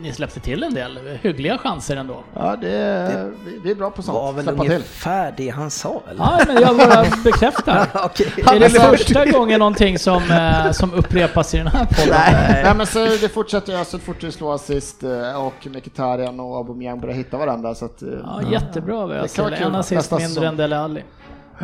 ni 0.00 0.12
släppte 0.12 0.40
till 0.40 0.62
en 0.62 0.74
del 0.74 0.98
hyggliga 1.22 1.58
chanser 1.58 1.96
ändå. 1.96 2.24
Ja, 2.34 2.56
det, 2.60 2.70
är- 2.70 3.32
vi, 3.64 3.70
är 3.70 3.74
bra 3.74 3.90
på 3.90 4.02
sånt. 4.02 4.14
var 4.18 4.32
väl 4.32 4.44
Släppa 4.44 4.62
till. 4.62 4.72
ungefär 4.72 5.34
det 5.36 5.48
han 5.48 5.70
sa, 5.70 6.02
eller? 6.10 6.20
Ja, 6.24 6.40
men 6.46 6.56
jag 6.62 6.76
bara 6.76 7.04
bekräftar. 7.24 7.86
Okej. 8.04 8.32
Är 8.52 8.58
det 8.60 8.70
första 8.98 9.24
gången 9.26 9.58
någonting 9.58 9.98
som, 9.98 10.22
eh, 10.30 10.70
som 10.72 10.94
upprepas 10.94 11.54
i 11.54 11.58
den 11.58 11.66
här 11.66 11.84
podden? 11.84 12.08
Nej. 12.26 12.62
Nej 12.64 12.74
men 12.76 12.86
så 12.86 12.98
det 13.04 13.28
fortsätter 13.34 13.78
ju, 13.78 13.84
så 13.84 13.98
fort 13.98 14.22
vi 14.24 14.32
slår 14.32 14.54
assist 14.54 15.02
eh, 15.02 15.46
och 15.46 15.66
Mkhitaryan 15.66 16.40
och 16.40 16.56
Aubameyang 16.56 17.00
börjar 17.00 17.14
hitta 17.16 17.36
varandra 17.38 17.74
så 17.74 17.84
att... 17.84 18.02
eh, 18.02 18.08
Ja, 18.24 18.40
jättebra 18.50 19.06
Det 19.06 19.34
kan 19.36 19.52
Özil. 19.52 19.62
En 19.66 19.74
assist 19.74 20.12
mindre 20.12 20.46
än 20.48 20.56
Dele 20.56 20.78
Alli. 20.78 21.02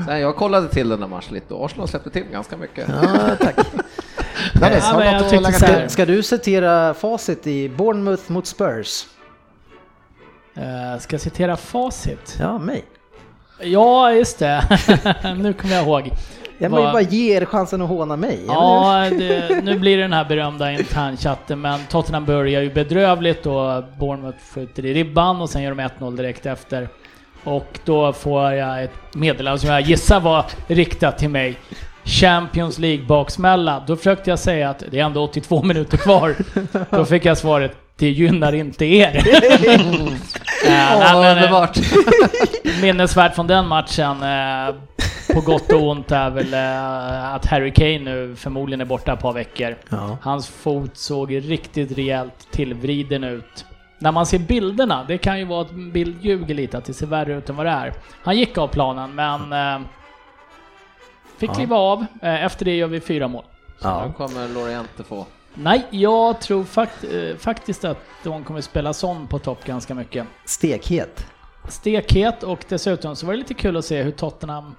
Sen 0.07 0.20
jag 0.20 0.37
kollade 0.37 0.68
till 0.68 0.89
den 0.89 1.01
där 1.01 1.07
matchen 1.09 1.35
lite 1.35 1.55
och 1.55 1.64
Arsenal 1.64 1.89
släppte 1.89 2.11
till 2.11 2.22
ganska 2.32 2.57
mycket. 2.57 2.89
Ja, 2.89 3.37
tack. 3.41 3.55
Dennis, 4.61 4.85
Ja, 4.91 4.99
men 4.99 5.07
jag 5.07 5.43
här- 5.43 5.80
till? 5.80 5.91
Ska 5.91 6.07
du 6.07 6.22
citera 6.22 6.95
facit 6.95 7.47
i 7.47 7.68
Bournemouth 7.68 8.32
mot 8.32 8.47
Spurs? 8.47 9.07
Eh, 10.57 11.01
ska 11.01 11.14
jag 11.14 11.20
citera 11.20 11.57
facit? 11.57 12.37
Ja, 12.41 12.59
mig. 12.59 12.85
Ja, 13.61 14.12
just 14.12 14.39
det. 14.39 14.78
nu 15.39 15.53
kommer 15.53 15.74
jag 15.74 15.85
ihåg. 15.85 16.11
Jag 16.59 16.70
vill 16.70 16.78
bara 16.78 17.01
ge 17.01 17.37
er 17.37 17.45
chansen 17.45 17.82
att 17.82 17.89
håna 17.89 18.16
mig. 18.16 18.41
Jag 18.47 18.55
Ja, 18.55 19.11
det, 19.11 19.64
nu 19.64 19.78
blir 19.78 19.97
det 19.97 20.03
den 20.03 20.12
här 20.12 20.24
berömda 20.24 20.72
internchatten, 20.72 21.61
men 21.61 21.80
Tottenham 21.89 22.24
börjar 22.24 22.62
ju 22.62 22.70
bedrövligt 22.72 23.47
och 23.47 23.85
Bournemouth 23.99 24.39
skjuter 24.55 24.85
i 24.87 24.95
ribban 24.95 25.41
och 25.41 25.51
sen 25.51 25.62
gör 25.62 25.74
de 25.74 25.82
1-0 25.82 26.16
direkt 26.16 26.47
efter. 26.47 26.89
Och 27.45 27.78
då 27.85 28.12
får 28.12 28.53
jag 28.53 28.85
ett 28.85 29.14
meddelande 29.14 29.59
som 29.59 29.70
jag 29.70 29.80
gissar 29.80 30.20
var 30.20 30.45
riktat 30.66 31.18
till 31.18 31.30
mig. 31.30 31.59
Champions 32.05 32.78
League-baksmälla. 32.78 33.82
Då 33.86 33.96
försökte 33.96 34.30
jag 34.30 34.38
säga 34.38 34.70
att 34.70 34.82
det 34.90 35.00
är 35.00 35.05
ändå 35.05 35.24
82 35.24 35.62
minuter 35.64 35.96
kvar. 35.96 36.34
Då 36.90 37.05
fick 37.05 37.24
jag 37.24 37.38
svaret, 37.38 37.76
det 37.96 38.11
gynnar 38.11 38.52
inte 38.52 38.84
er. 38.84 39.22
Eh, 40.66 41.16
underbart! 41.16 41.78
minnesvärt 42.82 43.34
från 43.34 43.46
den 43.46 43.66
matchen, 43.66 44.22
eh, 44.22 44.74
på 45.34 45.40
gott 45.40 45.72
och 45.72 45.88
ont, 45.88 46.12
är 46.12 46.30
väl 46.30 46.55
eh, 46.55 47.34
att 47.34 47.46
Harry 47.46 47.72
Kane 47.72 47.98
nu 47.98 48.36
förmodligen 48.36 48.80
är 48.80 48.84
borta 48.84 49.12
ett 49.12 49.20
par 49.20 49.32
veckor. 49.32 49.76
Ja. 49.88 50.18
Hans 50.22 50.48
fot 50.48 50.96
såg 50.96 51.34
riktigt 51.34 51.98
rejält 51.98 52.48
tillvriden 52.50 53.24
ut. 53.24 53.64
När 53.98 54.12
man 54.12 54.26
ser 54.26 54.38
bilderna, 54.38 55.05
det 55.09 55.18
kan 55.18 55.38
ju 55.38 55.44
vara 55.44 55.61
att 55.61 55.70
en 55.70 55.92
bild 55.92 56.24
ljuger 56.24 56.55
lite, 56.55 56.78
att 56.78 56.84
det 56.84 56.94
ser 56.94 57.07
värre 57.07 57.34
ut 57.34 57.48
än 57.48 57.57
vad 57.57 57.66
det 57.66 57.72
är. 57.72 57.92
Han 58.22 58.36
gick 58.36 58.59
av 58.59 58.68
planen, 58.68 59.14
men 59.14 59.52
eh, 59.52 59.86
fick 61.47 61.51
Ja. 61.51 61.55
kliva 61.55 61.76
av. 61.76 62.07
Eh, 62.22 62.45
efter 62.45 62.64
det 62.64 62.76
gör 62.76 62.86
vi 62.86 63.01
fyra 63.01 63.28
mål. 63.28 63.45
Ja. 63.82 64.07
Nu 64.07 64.12
kommer 64.12 64.49
Loriente 64.49 65.03
få. 65.05 65.26
Nej, 65.55 65.86
jag 65.90 66.40
tror 66.40 66.64
fakt 66.64 67.05
eh, 67.05 67.36
faktiskt 67.38 67.84
att 67.84 67.99
de 68.22 68.45
kommer 68.45 68.61
spela 68.61 68.92
sån 68.92 69.26
på 69.26 69.38
topp 69.38 69.64
ganska 69.64 69.95
mycket. 69.95 70.26
Stekhet. 70.45 71.26
stekhet 71.68 72.42
och 72.42 72.64
dessutom 72.68 73.16
så 73.16 73.26
var 73.26 73.32
det 73.32 73.38
lite 73.38 73.55
kul 73.55 73.76
att 73.76 73.84
se 73.84 74.03
hur 74.03 74.11
Tottenham 74.11 74.74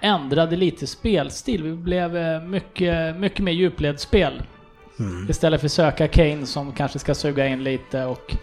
ändrade 0.00 0.56
lite 0.56 0.86
spelstil. 0.86 1.62
Vi 1.62 1.72
blev 1.72 2.16
eh, 2.16 2.40
mycket, 2.42 3.16
mycket 3.16 3.40
mer 3.40 3.52
djupledsspel. 3.52 4.42
Istället 5.28 5.60
för 5.60 5.68
söka 5.68 6.08
Kane 6.08 6.46
som 6.46 6.72
kanske 6.72 6.98
ska 6.98 7.14
suga 7.14 7.46
in 7.46 7.64
lite 7.64 8.04
och 8.04 8.36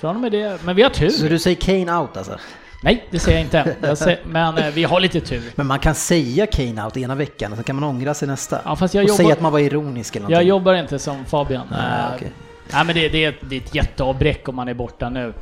från 0.00 0.14
och 0.16 0.22
med 0.22 0.32
det, 0.32 0.64
men 0.64 0.76
vi 0.76 0.82
har 0.82 0.90
tur. 0.90 1.08
Så 1.08 1.26
du 1.26 1.38
säger 1.38 1.56
Kane 1.86 1.98
out 2.00 2.16
alltså? 2.16 2.38
Nej, 2.86 3.04
det 3.10 3.18
säger 3.18 3.38
jag 3.38 3.46
inte. 3.46 3.76
Jag 3.82 3.98
säger, 3.98 4.18
men 4.26 4.58
eh, 4.58 4.66
vi 4.74 4.84
har 4.84 5.00
lite 5.00 5.20
tur. 5.20 5.42
Men 5.54 5.66
man 5.66 5.78
kan 5.78 5.94
säga 5.94 6.46
Kane 6.46 6.84
out 6.84 6.96
ena 6.96 7.14
veckan 7.14 7.52
och 7.52 7.58
så 7.58 7.64
kan 7.64 7.76
man 7.76 7.84
ångra 7.84 8.14
sig 8.14 8.28
nästa. 8.28 8.60
Ja, 8.64 8.76
fast 8.76 8.94
jag 8.94 9.02
och 9.02 9.08
jobbar- 9.08 9.16
säga 9.16 9.32
att 9.32 9.40
man 9.40 9.52
var 9.52 9.58
ironisk 9.58 10.16
eller 10.16 10.24
Jag 10.24 10.30
någonting. 10.30 10.48
jobbar 10.48 10.74
inte 10.74 10.98
som 10.98 11.24
Fabian. 11.24 11.66
Nej, 11.70 11.80
Eh, 11.80 12.14
okej. 12.16 12.32
Nej 12.72 12.84
men 12.84 12.94
det, 12.94 13.08
det, 13.08 13.24
är 13.24 13.28
ett, 13.28 13.34
det 13.40 13.56
är 13.56 13.60
ett 13.60 13.74
jätteavbräck 13.74 14.48
om 14.48 14.54
man 14.56 14.68
är 14.68 14.74
borta 14.74 15.08
nu. 15.08 15.32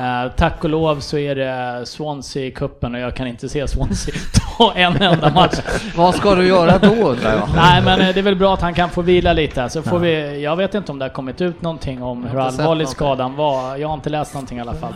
Eh, 0.00 0.32
tack 0.36 0.64
och 0.64 0.70
lov 0.70 1.00
så 1.00 1.18
är 1.18 1.34
det 1.34 1.86
Swansea 1.86 2.44
i 2.44 2.50
kuppen 2.50 2.94
och 2.94 3.00
jag 3.00 3.14
kan 3.16 3.26
inte 3.26 3.48
se 3.48 3.68
Swansea 3.68 4.14
ta 4.58 4.72
en 4.74 5.02
enda 5.02 5.30
match. 5.30 5.54
Vad 5.96 6.14
ska 6.14 6.34
du 6.34 6.46
göra 6.46 6.78
då 6.78 6.88
undrar 6.88 7.32
jag? 7.32 7.48
Nej 7.56 7.82
men 7.82 7.98
det 7.98 8.16
är 8.20 8.22
väl 8.22 8.36
bra 8.36 8.54
att 8.54 8.60
han 8.60 8.74
kan 8.74 8.90
få 8.90 9.02
vila 9.02 9.32
lite. 9.32 9.68
Så 9.68 9.82
får 9.82 9.98
vi, 9.98 10.42
jag 10.42 10.56
vet 10.56 10.74
inte 10.74 10.92
om 10.92 10.98
det 10.98 11.04
har 11.04 11.10
kommit 11.10 11.40
ut 11.40 11.62
någonting 11.62 12.02
om 12.02 12.24
hur 12.24 12.40
allvarlig 12.40 12.88
skadan 12.88 13.36
var. 13.36 13.76
Jag 13.76 13.88
har 13.88 13.94
inte 13.94 14.10
läst 14.10 14.34
någonting 14.34 14.58
i 14.58 14.60
alla 14.60 14.74
fall. 14.74 14.94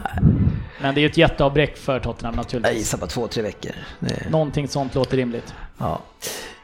Men 0.80 0.94
det 0.94 1.00
är 1.00 1.02
ju 1.02 1.08
ett 1.08 1.16
jätteavbräck 1.16 1.76
för 1.76 2.00
Tottenham 2.00 2.34
Jag 2.34 2.36
naturligtvis. 2.36 2.78
gissar 2.78 2.98
på 2.98 3.06
två, 3.06 3.26
tre 3.28 3.42
veckor. 3.42 3.72
Det, 4.00 4.30
Någonting 4.30 4.68
sånt 4.68 4.94
låter 4.94 5.16
rimligt. 5.16 5.54
ja. 5.78 6.00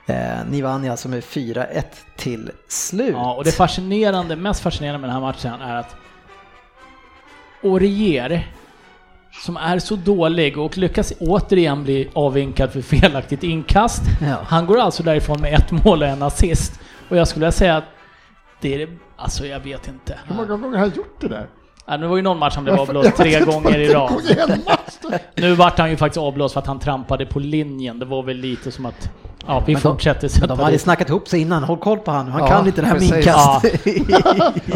eh, 0.06 0.16
ni 0.50 0.62
vann 0.62 0.84
ju 0.84 0.90
alltså 0.90 1.08
med 1.08 1.22
4-1 1.22 1.82
till 2.16 2.50
slut. 2.68 3.12
Ja, 3.14 3.34
och 3.34 3.44
det 3.44 3.52
fascinerande, 3.52 4.36
mest 4.36 4.60
fascinerande 4.62 4.98
med 4.98 5.08
den 5.08 5.14
här 5.14 5.20
matchen 5.32 5.52
är 5.60 5.74
att 5.76 5.96
Orier, 7.62 8.52
som 9.44 9.56
är 9.56 9.78
så 9.78 9.96
dålig 9.96 10.58
och 10.58 10.78
lyckas 10.78 11.12
återigen 11.20 11.84
bli 11.84 12.10
avvinkad 12.12 12.72
för 12.72 12.80
felaktigt 12.82 13.42
inkast. 13.42 14.02
Ja. 14.22 14.36
Han 14.46 14.66
går 14.66 14.78
alltså 14.78 15.02
därifrån 15.02 15.40
med 15.40 15.54
ett 15.54 15.70
mål 15.84 16.02
och 16.02 16.08
en 16.08 16.22
assist. 16.22 16.80
Och 17.08 17.16
jag 17.16 17.28
skulle 17.28 17.40
vilja 17.44 17.52
säga 17.52 17.76
att 17.76 17.84
det 18.60 18.74
är 18.74 18.86
det, 18.86 18.92
alltså 19.16 19.46
jag 19.46 19.60
vet 19.60 19.88
inte. 19.88 20.18
Hur 20.26 20.34
många 20.34 20.48
gånger 20.48 20.78
har 20.78 20.86
han 20.86 20.96
gjort 20.96 21.20
det 21.20 21.28
där? 21.28 21.46
Ja, 21.86 21.96
det 21.96 22.06
var 22.06 22.16
ju 22.16 22.22
någon 22.22 22.38
match 22.38 22.54
som 22.54 22.64
blev 22.64 22.80
avblåst 22.80 23.16
tre 23.16 23.40
gånger 23.40 23.78
i 23.78 23.88
rad. 23.88 24.12
Nu 25.34 25.54
vart 25.54 25.78
han 25.78 25.90
ju 25.90 25.96
faktiskt 25.96 26.18
avblåst 26.18 26.52
för 26.52 26.60
att 26.60 26.66
han 26.66 26.78
trampade 26.78 27.26
på 27.26 27.38
linjen. 27.38 27.98
Det 27.98 28.04
var 28.06 28.22
väl 28.22 28.36
lite 28.36 28.72
som 28.72 28.86
att, 28.86 29.10
ja 29.46 29.62
vi 29.66 29.72
Men 29.72 29.82
de- 29.82 29.88
fortsätter 29.88 30.22
Men 30.22 30.30
sätta 30.30 30.46
de 30.46 30.58
hade 30.58 30.72
dit. 30.72 30.80
snackat 30.80 31.08
ihop 31.08 31.28
sig 31.28 31.40
innan, 31.40 31.64
håll 31.64 31.78
koll 31.78 31.98
på 31.98 32.10
han. 32.10 32.28
Han 32.28 32.40
Ja, 32.40 32.48
kan 32.48 32.66
inte 32.66 32.80
det 32.80 32.86
här 32.86 32.94
med 32.94 33.02
inkast. 33.02 33.62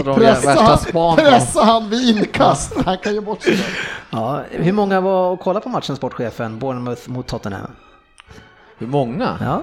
De 0.04 0.14
Pressa 0.14 0.78
han, 0.94 1.16
pressa 1.16 1.64
han 1.64 1.90
vid 1.90 2.16
inkast. 2.18 2.74
Han 2.86 2.98
kan 2.98 3.14
ju 3.14 3.20
bort 3.20 3.42
sig. 3.42 3.58
Ja, 4.10 4.40
hur 4.50 4.72
många 4.72 5.00
var 5.00 5.30
och 5.30 5.40
kolla 5.40 5.60
på 5.60 5.68
matchen, 5.68 5.96
sportchefen? 5.96 6.58
Bournemouth 6.58 7.08
mot 7.10 7.26
Tottenham. 7.26 7.70
Hur 8.78 8.86
många? 8.86 9.36
Ja, 9.40 9.62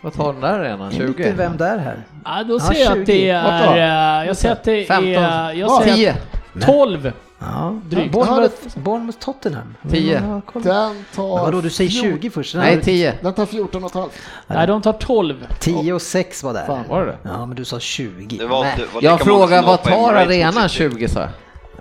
Vad 0.00 0.12
tar 0.14 0.32
den 0.32 0.42
där 0.42 0.48
arenan? 0.58 0.92
enligt 0.92 1.16
20? 1.16 1.32
vem 1.36 1.56
där 1.56 1.78
här? 1.78 2.04
Ja, 2.24 2.42
då 2.48 2.54
Ja, 2.54 2.60
ser 2.60 2.74
jag 2.84 2.92
20. 2.92 3.00
att 3.00 3.06
det 3.06 3.30
är... 3.30 4.20
eh, 4.20 4.26
Jag 4.26 4.36
ser 4.36 4.52
att 4.52 4.64
det 4.64 4.84
15. 4.84 5.24
är... 5.24 5.52
Jag 5.52 5.68
Var? 5.68 5.80
ser 5.82 5.94
10? 5.94 6.16
Att 6.60 6.66
12! 6.66 7.12
Ja, 7.38 7.80
Drygt. 7.84 8.12
Bournemouth, 8.12 8.54
Bournemouth 8.78 9.18
Tottenham. 9.18 9.74
Tio. 9.90 10.22
Ja, 10.28 10.40
kolla. 10.52 10.64
Den 10.74 11.04
tar... 11.14 11.34
Men 11.34 11.44
vadå, 11.44 11.60
du 11.60 11.70
säger 11.70 11.90
fjort- 11.90 12.02
20 12.02 12.30
först? 12.30 12.54
Nej, 12.54 12.82
10. 12.82 13.14
Den 13.22 13.32
tar 13.34 13.46
14 13.46 13.84
och 13.84 13.90
ett 13.90 13.94
halvt. 13.96 14.12
Nej, 14.46 14.66
de 14.66 14.82
tar 14.82 14.92
12. 14.92 15.46
10 15.60 15.92
och 15.92 16.02
6 16.02 16.42
var 16.42 16.52
där. 16.54 16.66
Fan. 16.66 16.84
Var 16.88 17.00
det 17.00 17.06
det? 17.06 17.18
Ja, 17.22 17.46
men 17.46 17.56
du 17.56 17.64
sa 17.64 17.78
20. 17.80 18.36
Det 18.38 18.46
var, 18.46 18.62
Nej. 18.64 18.74
det 18.76 18.82
var 18.94 19.02
Jag 19.02 19.18
lika 19.18 19.30
många 19.30 19.46
frågar 19.46 19.58
som 19.62 19.66
vad 19.70 19.82
tar 19.82 19.92
Emirates 19.92 20.26
arenan 20.28 20.54
mot 20.62 20.70
City. 20.72 20.90
20 20.98 21.08
sa 21.08 21.20
jag? 21.20 21.28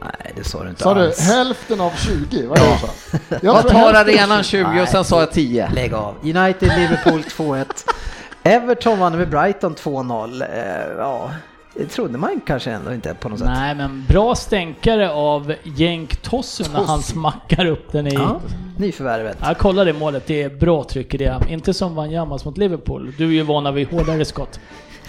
Nej, 0.01 0.33
det 0.35 0.43
sa 0.43 0.63
du 0.63 0.69
inte 0.69 0.83
Sa 0.83 0.93
du 0.93 1.01
alls. 1.05 1.19
hälften 1.19 1.81
av 1.81 1.91
20? 1.97 2.45
Vad 2.47 2.59
är 2.59 2.63
det 2.71 2.77
så? 2.79 3.35
Jag 3.45 3.53
Vad 3.53 3.67
tar 3.67 3.93
arenan 3.93 4.43
20 4.43 4.81
och 4.81 4.87
sen 4.87 5.03
sa 5.03 5.19
jag 5.19 5.31
10? 5.31 5.69
Lägg 5.73 5.93
av. 5.93 6.15
United, 6.23 6.71
Liverpool 6.77 7.21
2-1. 7.21 7.65
Everton 8.43 8.99
vann 8.99 9.17
med 9.17 9.29
Brighton 9.29 9.75
2-0. 9.75 10.41
Eh, 10.41 10.97
ja, 10.97 11.31
Det 11.77 11.85
trodde 11.85 12.17
man 12.17 12.41
kanske 12.45 12.71
ändå 12.71 12.93
inte 12.93 13.13
på 13.13 13.29
något 13.29 13.39
sätt. 13.39 13.47
Nej, 13.47 13.75
men 13.75 14.05
bra 14.09 14.35
stänkare 14.35 15.11
av 15.11 15.53
Jenk 15.63 16.15
Tossu 16.15 16.63
när 16.73 16.83
han 16.83 17.01
smackar 17.01 17.65
upp 17.65 17.91
den 17.91 18.07
i... 18.07 18.13
Ja, 18.13 18.41
nyförvärvet. 18.77 19.37
Ja, 19.41 19.55
kolla 19.59 19.83
det 19.83 19.93
målet. 19.93 20.27
Det 20.27 20.43
är 20.43 20.49
bra 20.49 20.83
tryck 20.83 21.13
i 21.13 21.17
det. 21.17 21.39
Inte 21.49 21.73
som 21.73 21.95
Wanjamas 21.95 22.45
mot 22.45 22.57
Liverpool. 22.57 23.13
Du 23.17 23.25
är 23.25 23.31
ju 23.31 23.41
vana 23.41 23.71
vid 23.71 23.87
hårdare 23.87 24.25
skott. 24.25 24.59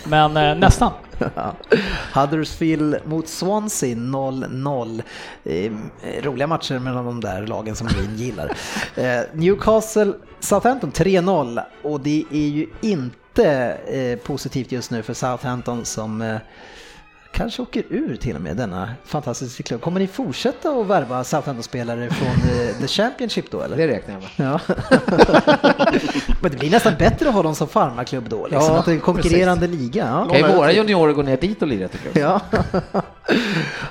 Men 0.04 0.36
eh, 0.36 0.54
nästan. 0.58 0.92
Huddersfield 2.14 2.96
mot 3.04 3.28
Swansea 3.28 3.94
0-0. 3.94 5.02
Eh, 5.44 5.72
roliga 6.22 6.46
matcher 6.46 6.78
mellan 6.78 7.04
de 7.04 7.20
där 7.20 7.46
lagen 7.46 7.76
som 7.76 7.86
Green 7.86 8.16
gillar. 8.16 8.52
Eh, 8.96 9.20
Newcastle 9.32 10.12
Southampton 10.40 10.92
3-0 10.92 11.60
och 11.82 12.00
det 12.00 12.24
är 12.30 12.48
ju 12.48 12.66
inte 12.80 13.16
eh, 13.44 14.18
positivt 14.18 14.72
just 14.72 14.90
nu 14.90 15.02
för 15.02 15.14
Southampton 15.14 15.84
som 15.84 16.22
eh, 16.22 16.36
kanske 17.36 17.62
åker 17.62 17.84
ur 17.88 18.16
till 18.16 18.36
och 18.36 18.42
med 18.42 18.56
denna 18.56 18.90
fantastiska 19.04 19.62
klubb. 19.62 19.80
Kommer 19.80 20.00
ni 20.00 20.06
fortsätta 20.06 20.70
att 20.70 20.86
värva 20.86 21.24
Southampton-spelare 21.24 22.10
från 22.10 22.28
eh, 22.28 22.76
The 22.80 22.86
Championship 22.86 23.50
då 23.50 23.60
eller? 23.60 23.76
Det 23.76 23.88
räknar 23.88 24.14
jag 24.14 24.22
med. 24.22 24.30
Ja. 24.52 24.60
Men 26.42 26.50
det 26.50 26.58
blir 26.58 26.70
nästan 26.70 26.94
bättre 26.98 27.28
att 27.28 27.34
ha 27.34 27.42
dem 27.42 27.54
som 27.54 27.68
farmarklubb 27.68 28.28
då, 28.28 28.46
liksom. 28.46 28.72
Ja, 28.72 28.78
att 28.78 28.84
det 28.84 28.90
är 28.90 28.94
en 28.94 29.00
konkurrerande 29.00 29.66
liga. 29.66 30.06
Ja. 30.06 30.34
Kan 30.34 30.50
ju 30.50 30.56
våra 30.56 30.72
juniorer 30.72 31.12
gå 31.12 31.22
ner 31.22 31.36
dit 31.36 31.62
och 31.62 31.68
lira 31.68 31.88
tycker 31.88 32.20
jag. 32.20 32.40
Ja. 32.50 33.02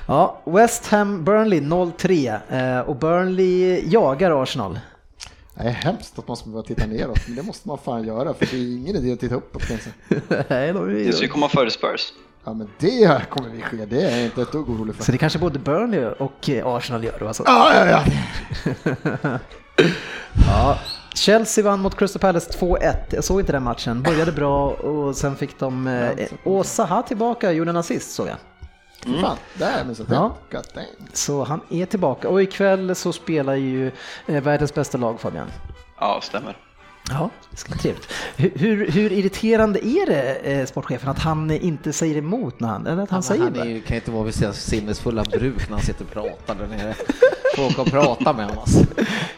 ja, 0.08 0.42
West 0.46 0.88
Ham 0.88 1.24
Burnley 1.24 1.60
0-3 1.60 2.40
eh, 2.50 2.80
och 2.80 2.96
Burnley 2.96 3.84
jagar 3.90 4.44
Arsenal. 4.44 4.80
Det 5.58 5.64
är 5.64 5.70
hemskt 5.70 6.20
att 6.20 6.28
man 6.28 6.38
ska 6.38 6.50
behöva 6.50 6.68
titta 6.68 6.86
neråt, 6.86 7.20
men 7.28 7.36
det 7.36 7.44
måste 7.44 7.68
man 7.68 7.78
fan 7.78 8.04
göra 8.08 8.34
för 8.34 8.46
det 8.46 8.58
är 8.58 8.78
ingen 8.78 8.96
idé 8.96 9.14
att 9.14 9.20
titta 9.20 9.36
uppåt. 9.36 9.62
kanske. 9.68 9.90
Nej, 10.50 10.74
de 10.74 10.94
Det 11.06 11.12
ska 11.14 11.22
ju 11.22 11.28
är... 11.28 11.32
komma 11.32 11.50
före 11.50 11.70
Spurs. 11.72 12.14
Ja 12.44 12.54
men 12.54 12.70
det 12.80 13.22
kommer 13.30 13.50
vi 13.50 13.62
ske, 13.62 13.86
det 13.86 14.02
är 14.02 14.16
jag 14.18 14.26
inte 14.26 14.42
ett 14.42 14.52
dugg 14.52 14.70
orolig 14.70 14.96
Så 14.96 15.04
för. 15.04 15.12
det 15.12 15.18
kanske 15.18 15.40
både 15.40 15.60
Burnley 15.60 16.06
och 16.06 16.50
eh, 16.50 16.68
Arsenal 16.68 17.04
gör 17.04 17.16
då 17.20 17.28
alltså. 17.28 17.44
Ja, 17.46 17.72
ja, 17.86 18.04
ja. 19.24 19.40
Ja. 20.48 20.80
Chelsea 21.16 21.64
vann 21.64 21.80
mot 21.80 21.96
Crystal 21.98 22.20
Palace 22.20 22.52
2-1. 22.60 22.96
Jag 23.12 23.24
såg 23.24 23.40
inte 23.40 23.52
den 23.52 23.64
matchen. 23.64 24.04
Började 24.04 24.32
bra 24.32 24.70
och 24.70 25.16
sen 25.16 25.36
fick 25.36 25.60
de... 25.60 25.88
Eh, 25.88 26.28
och 26.44 26.66
Zaha 26.66 27.02
tillbaka 27.02 27.52
gjorde 27.52 27.70
en 27.70 27.78
assist 27.78 28.12
såg 28.12 28.28
jag. 28.28 28.36
Fan, 29.22 29.38
där 29.54 29.84
men 29.86 29.96
så 29.96 30.04
Ja. 30.10 30.36
Så 31.14 31.44
han 31.44 31.62
är 31.70 31.86
tillbaka 31.86 32.30
och 32.30 32.44
ikväll 32.44 32.96
så 32.96 33.14
spelar 33.14 33.56
ju 33.56 33.92
eh, 34.28 34.44
världens 34.44 34.74
bästa 34.74 34.98
lag 34.98 35.20
Fabian. 35.20 35.48
Ja, 36.00 36.20
stämmer. 36.24 36.58
Ja, 37.10 37.30
det 37.52 37.58
ska 37.58 37.72
bli 37.72 37.80
trevligt. 37.80 38.12
Hur, 38.38 38.92
hur, 38.92 39.12
irriterande 39.12 39.88
är 39.88 40.06
det, 40.06 40.34
eh, 40.34 40.66
sportchefen, 40.66 41.10
att 41.10 41.20
han 41.20 41.52
inte 41.52 41.94
säger 41.94 42.18
emot 42.18 42.60
när 42.60 42.68
han, 42.68 42.88
eller 42.88 43.04
att 43.04 43.10
han 43.10 43.16
Han, 43.16 43.24
säger 43.24 43.44
han 43.44 43.56
är 43.56 43.66
ju, 43.66 43.82
kan 43.82 43.96
inte 43.96 44.12
vara 44.12 44.24
vid 44.24 44.34
sina 44.34 44.54
sinnesfulla 44.54 45.24
bruk 45.24 45.70
när 45.70 45.76
han 45.76 45.86
sitter 45.86 46.06
och 46.06 46.12
pratar 46.12 46.56
där 46.56 46.68
nere. 46.68 46.96
Åka 47.58 47.82
och 47.82 47.88
prata 47.88 48.34
med 48.34 48.46
honom 48.46 48.60
alltså. 48.60 48.80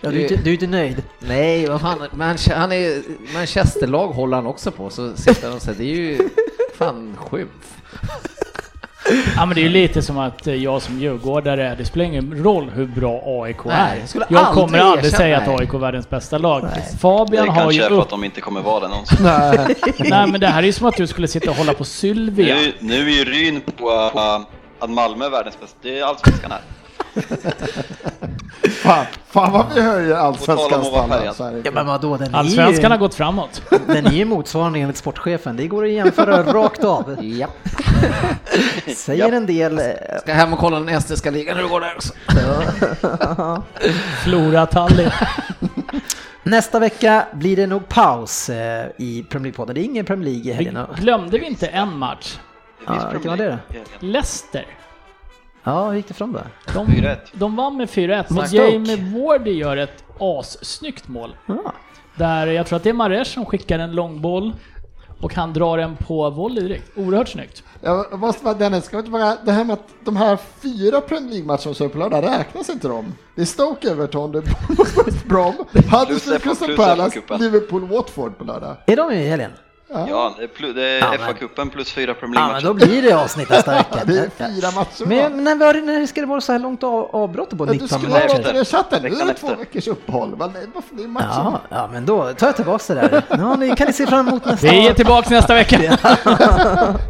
ja, 0.01 0.09
du, 0.09 0.17
är 0.17 0.21
inte, 0.21 0.43
du 0.43 0.49
är 0.49 0.53
inte 0.53 0.67
nöjd? 0.67 1.03
Nej, 1.19 1.67
vad 1.67 1.81
fan, 1.81 1.99
Manche- 1.99 2.55
han 2.55 2.71
är, 2.71 3.03
Manchesterlag 3.33 4.07
håller 4.07 4.37
han 4.37 4.47
också 4.47 4.71
på, 4.71 4.89
så 4.89 5.15
sitter 5.15 5.47
han 5.47 5.55
och 5.55 5.61
säger 5.61 5.77
det 5.79 5.85
är 5.85 5.95
ju 5.95 6.29
fan 6.77 7.17
skymf. 7.19 7.77
Ja 9.35 9.45
men 9.45 9.55
det 9.55 9.61
är 9.61 9.63
ju 9.63 9.69
lite 9.69 10.01
som 10.01 10.17
att 10.17 10.47
eh, 10.47 10.55
jag 10.55 10.81
som 10.81 10.99
djurgårdare, 10.99 11.75
det 11.77 11.85
spelar 11.85 12.05
ingen 12.05 12.43
roll 12.43 12.69
hur 12.69 12.85
bra 12.85 13.21
AIK 13.25 13.65
Nej, 13.65 13.75
är. 13.75 14.25
jag 14.29 14.39
aldrig 14.39 14.63
kommer 14.63 14.79
aldrig 14.79 15.11
säga 15.11 15.37
att 15.37 15.47
nej. 15.47 15.57
AIK 15.59 15.73
är 15.73 15.77
världens 15.77 16.09
bästa 16.09 16.37
lag. 16.37 16.63
Det 16.63 16.99
Fabian 16.99 17.49
har 17.49 17.55
kanske 17.55 17.75
ju 17.75 17.83
är 17.83 17.89
för 17.89 17.95
upp... 17.95 18.01
att 18.01 18.09
de 18.09 18.23
inte 18.23 18.41
kommer 18.41 18.61
vara 18.61 18.79
det 18.79 18.87
någonsin. 18.87 19.17
Nej. 19.21 19.75
Nej 19.97 20.27
men 20.27 20.39
det 20.39 20.47
här 20.47 20.63
är 20.63 20.65
ju 20.67 20.73
som 20.73 20.87
att 20.87 20.97
du 20.97 21.07
skulle 21.07 21.27
sitta 21.27 21.49
och 21.49 21.55
hålla 21.55 21.73
på 21.73 21.83
Sylvia. 21.83 22.55
Nu, 22.55 22.73
nu 22.79 23.09
är 23.09 23.13
ju 23.13 23.25
Ryn 23.25 23.61
på 23.61 23.89
uh, 23.89 24.45
att 24.79 24.89
Malmö 24.89 25.25
är 25.25 25.29
världens 25.29 25.59
bästa. 25.59 25.77
Det 25.81 25.99
är 25.99 26.03
allsvenskan 26.03 26.51
här. 26.51 26.61
Fan, 28.87 29.05
fan 29.27 29.51
vad 29.51 29.65
vi 29.75 29.81
höjer 29.81 30.15
allsvenskans 30.15 30.87
standard. 30.87 31.61
Ja, 31.65 31.71
men 31.73 31.85
vadå, 31.87 32.17
den 32.17 32.33
är 32.33 32.37
Allsvenskan 32.39 32.91
har 32.91 32.97
gått 32.97 33.15
framåt. 33.15 33.61
den 33.87 34.05
är 34.07 34.11
ju 34.11 34.25
motsvarande 34.25 34.79
enligt 34.79 34.97
sportchefen. 34.97 35.55
Det 35.57 35.67
går 35.67 35.83
att 35.85 35.91
jämföra 35.91 36.43
rakt 36.53 36.83
av. 36.83 37.17
Japp. 37.23 37.49
Säger 38.95 39.31
en 39.31 39.45
del. 39.45 39.79
eh, 39.79 39.85
Ska 40.21 40.33
hem 40.33 40.53
och 40.53 40.59
kolla 40.59 40.79
den 40.79 40.89
estniska 40.89 41.31
ligan 41.31 41.55
hur 41.55 41.63
det 41.63 41.69
går 41.69 41.81
där 41.81 41.93
också. 41.95 42.13
Flora 44.23 44.65
Tallinn. 44.65 45.11
Nästa 46.43 46.79
vecka 46.79 47.25
blir 47.33 47.55
det 47.55 47.67
nog 47.67 47.87
paus 47.89 48.49
eh, 48.49 48.85
i 48.97 49.23
Premier 49.29 49.51
League-podden. 49.53 49.73
Det 49.73 49.81
är 49.81 49.83
ingen 49.83 50.05
Premier 50.05 50.25
League 50.29 50.41
i 50.41 50.57
Vi, 50.57 50.63
helgen. 50.65 50.85
glömde 50.99 51.37
vi 51.39 51.45
inte 51.45 51.67
en 51.67 51.97
match? 51.97 52.37
Det 52.87 52.93
Ja, 52.93 53.09
vilken 53.11 53.31
var 53.31 53.37
det 53.37 53.57
Leicester. 53.99 54.65
Ja, 55.67 55.89
hur 55.89 55.95
gick 55.95 56.07
det 56.07 56.13
fram 56.13 56.33
då? 56.33 56.39
De, 56.73 56.87
4-1. 56.87 57.17
de 57.33 57.55
vann 57.55 57.77
med 57.77 57.89
4-1. 57.89 58.17
Mot 58.33 58.41
Så 58.41 58.47
Stoke. 58.47 58.69
Jamie 58.69 58.95
Wardy 59.25 59.51
gör 59.51 59.77
ett 59.77 60.03
assnyggt 60.19 61.07
mål. 61.07 61.35
Ja. 61.45 61.73
Där 62.15 62.47
jag 62.47 62.67
tror 62.67 62.77
att 62.77 62.83
det 62.83 62.89
är 62.89 62.93
Mares 62.93 63.27
som 63.27 63.45
skickar 63.45 63.79
en 63.79 63.91
långboll 63.91 64.53
och 65.21 65.33
han 65.33 65.53
drar 65.53 65.77
den 65.77 65.95
på 65.95 66.29
volley 66.29 66.63
direkt. 66.63 66.97
Oerhört 66.97 67.29
snyggt. 67.29 67.63
Jag 67.81 68.19
måste 68.19 68.43
bara, 68.43 68.53
Dennis, 68.53 68.85
ska 68.85 68.97
vi 68.97 68.99
inte 68.99 69.11
bara, 69.11 69.35
det 69.45 69.51
här 69.51 69.63
med 69.63 69.73
att 69.73 69.87
de 70.05 70.15
här 70.15 70.37
fyra 70.61 71.01
Premier 71.01 71.29
League-matcherna 71.29 71.73
som 71.73 71.85
är 71.85 71.89
på 71.89 71.97
lördag, 71.97 72.23
räknas 72.23 72.69
inte 72.69 72.87
de? 72.87 73.13
Det 73.35 73.41
är 73.41 73.45
Stoke 73.45 73.91
Everton, 73.91 74.31
det 74.31 74.37
är 74.37 75.27
Brom, 75.29 75.53
Huddersfield, 75.91 76.43
Crystal 76.43 76.75
Palace. 76.75 77.21
Liverpool, 77.39 77.87
Watford 77.87 78.37
på 78.37 78.43
lördag. 78.43 78.75
Är 78.87 78.95
de 78.95 79.11
i 79.11 79.27
helgen? 79.27 79.51
Ja, 79.89 80.35
det 80.37 80.43
är, 80.43 81.01
FA-cupen 81.17 81.69
plus 81.69 81.91
fyra 81.91 82.13
Premier 82.13 82.41
Ja, 82.41 82.47
men 82.47 82.61
League-matcher. 82.63 82.65
då 82.67 82.73
blir 82.73 83.01
det 83.01 83.13
avsnitt 83.13 83.49
nästa 83.49 83.71
vecka. 83.77 83.99
Det 84.05 84.17
är 84.19 84.29
fyra 84.29 84.71
matcher? 84.71 85.05
Men 85.05 85.43
när, 85.43 85.55
var 85.55 85.73
det, 85.73 85.81
när 85.81 86.05
ska 86.05 86.21
det 86.21 86.27
vara 86.27 86.41
så 86.41 86.51
här 86.51 86.59
långt 86.59 86.83
av, 86.83 87.09
avbrott 87.15 87.49
på 87.57 87.65
Ja, 87.67 87.71
19 87.71 87.87
du 87.87 87.87
skulle 87.87 88.19
minuter? 88.19 88.53
ha 88.57 88.65
chatten, 88.65 89.01
nu 89.03 89.09
är 89.21 89.25
det 89.25 89.33
två 89.33 89.55
veckors 89.55 89.87
uppehåll. 89.87 90.35
Men 90.37 90.53
det- 90.53 90.59
Varför 90.75 90.95
det 90.95 91.03
är? 91.03 91.09
Ja, 91.19 91.61
ja, 91.69 91.89
men 91.93 92.05
då 92.05 92.33
tar 92.33 92.47
jag 92.47 92.55
tillbaka 92.55 92.93
det 92.93 92.99
där. 93.07 93.23
Ja, 93.37 93.55
ni 93.55 93.75
kan 93.75 93.87
ni 93.87 93.93
se 93.93 94.07
fram 94.07 94.27
emot 94.27 94.45
nästa 94.45 94.67
Vi 94.67 94.87
är 94.87 94.93
tillbaka 94.93 95.29
nästa 95.29 95.53
vecka. 95.53 95.77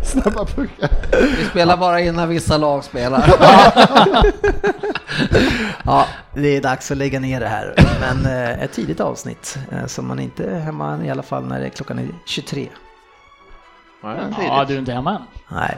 Snabba 0.04 0.46
puckar. 0.46 0.90
Vi 1.38 1.46
spelar 1.50 1.78
bara 1.78 2.00
in 2.00 2.16
när 2.16 2.28
vissa 2.28 2.58
lag 2.58 2.84
spelar. 2.84 3.34
Ja, 5.86 6.06
det 6.34 6.58
är 6.58 6.62
dags 6.62 6.92
att 6.92 6.98
lägga 6.98 7.20
ner 7.20 7.40
det 7.40 7.48
här. 7.48 7.74
Men 8.00 8.26
eh, 8.26 8.64
ett 8.64 8.72
tidigt 8.74 9.00
avsnitt, 9.00 9.58
eh, 9.72 9.86
så 9.86 10.02
man 10.02 10.20
inte 10.20 10.44
är 10.46 10.60
hemma 10.60 11.00
i 11.06 11.10
alla 11.10 11.24
fall 11.24 11.46
när 11.46 11.60
det 11.60 11.66
är 11.66 11.70
klockan 11.70 12.00
är 12.00 12.08
23. 12.26 12.67
Ja, 14.02 14.66
du 14.68 14.74
är 14.74 14.80
inte 14.80 14.94
hemma 14.94 15.16
än. 15.16 15.22
Nej, 15.48 15.78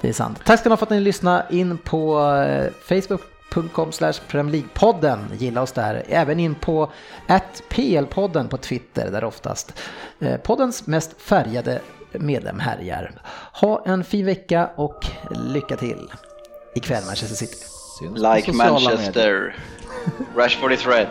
det 0.00 0.08
är 0.08 0.12
sant. 0.12 0.40
Tack 0.44 0.60
ska 0.60 0.68
ni 0.68 0.72
ha 0.72 0.76
för 0.76 0.86
att 0.86 0.90
ni 0.90 1.00
lyssnade 1.00 1.44
in 1.50 1.78
på 1.78 2.20
eh, 2.30 2.72
facebook.com 2.82 3.92
slash 3.92 4.12
League-podden. 4.30 5.18
Gilla 5.38 5.62
oss 5.62 5.72
där. 5.72 6.02
Även 6.08 6.40
in 6.40 6.54
på 6.54 6.90
PL-podden 7.68 8.48
på 8.48 8.56
Twitter 8.56 9.10
där 9.10 9.24
oftast 9.24 9.80
eh, 10.18 10.36
poddens 10.36 10.86
mest 10.86 11.22
färgade 11.22 11.80
medlem 12.12 12.60
härjar. 12.60 13.12
Ha 13.52 13.82
en 13.86 14.04
fin 14.04 14.26
vecka 14.26 14.70
och 14.76 15.06
lycka 15.30 15.76
till 15.76 16.10
ikväll 16.74 17.04
Manchester 17.06 17.36
City. 17.36 17.56
Like. 18.14 18.52
Manchester. 18.52 19.56
Rashford 20.36 20.72
is 20.72 20.86
red. 20.86 21.08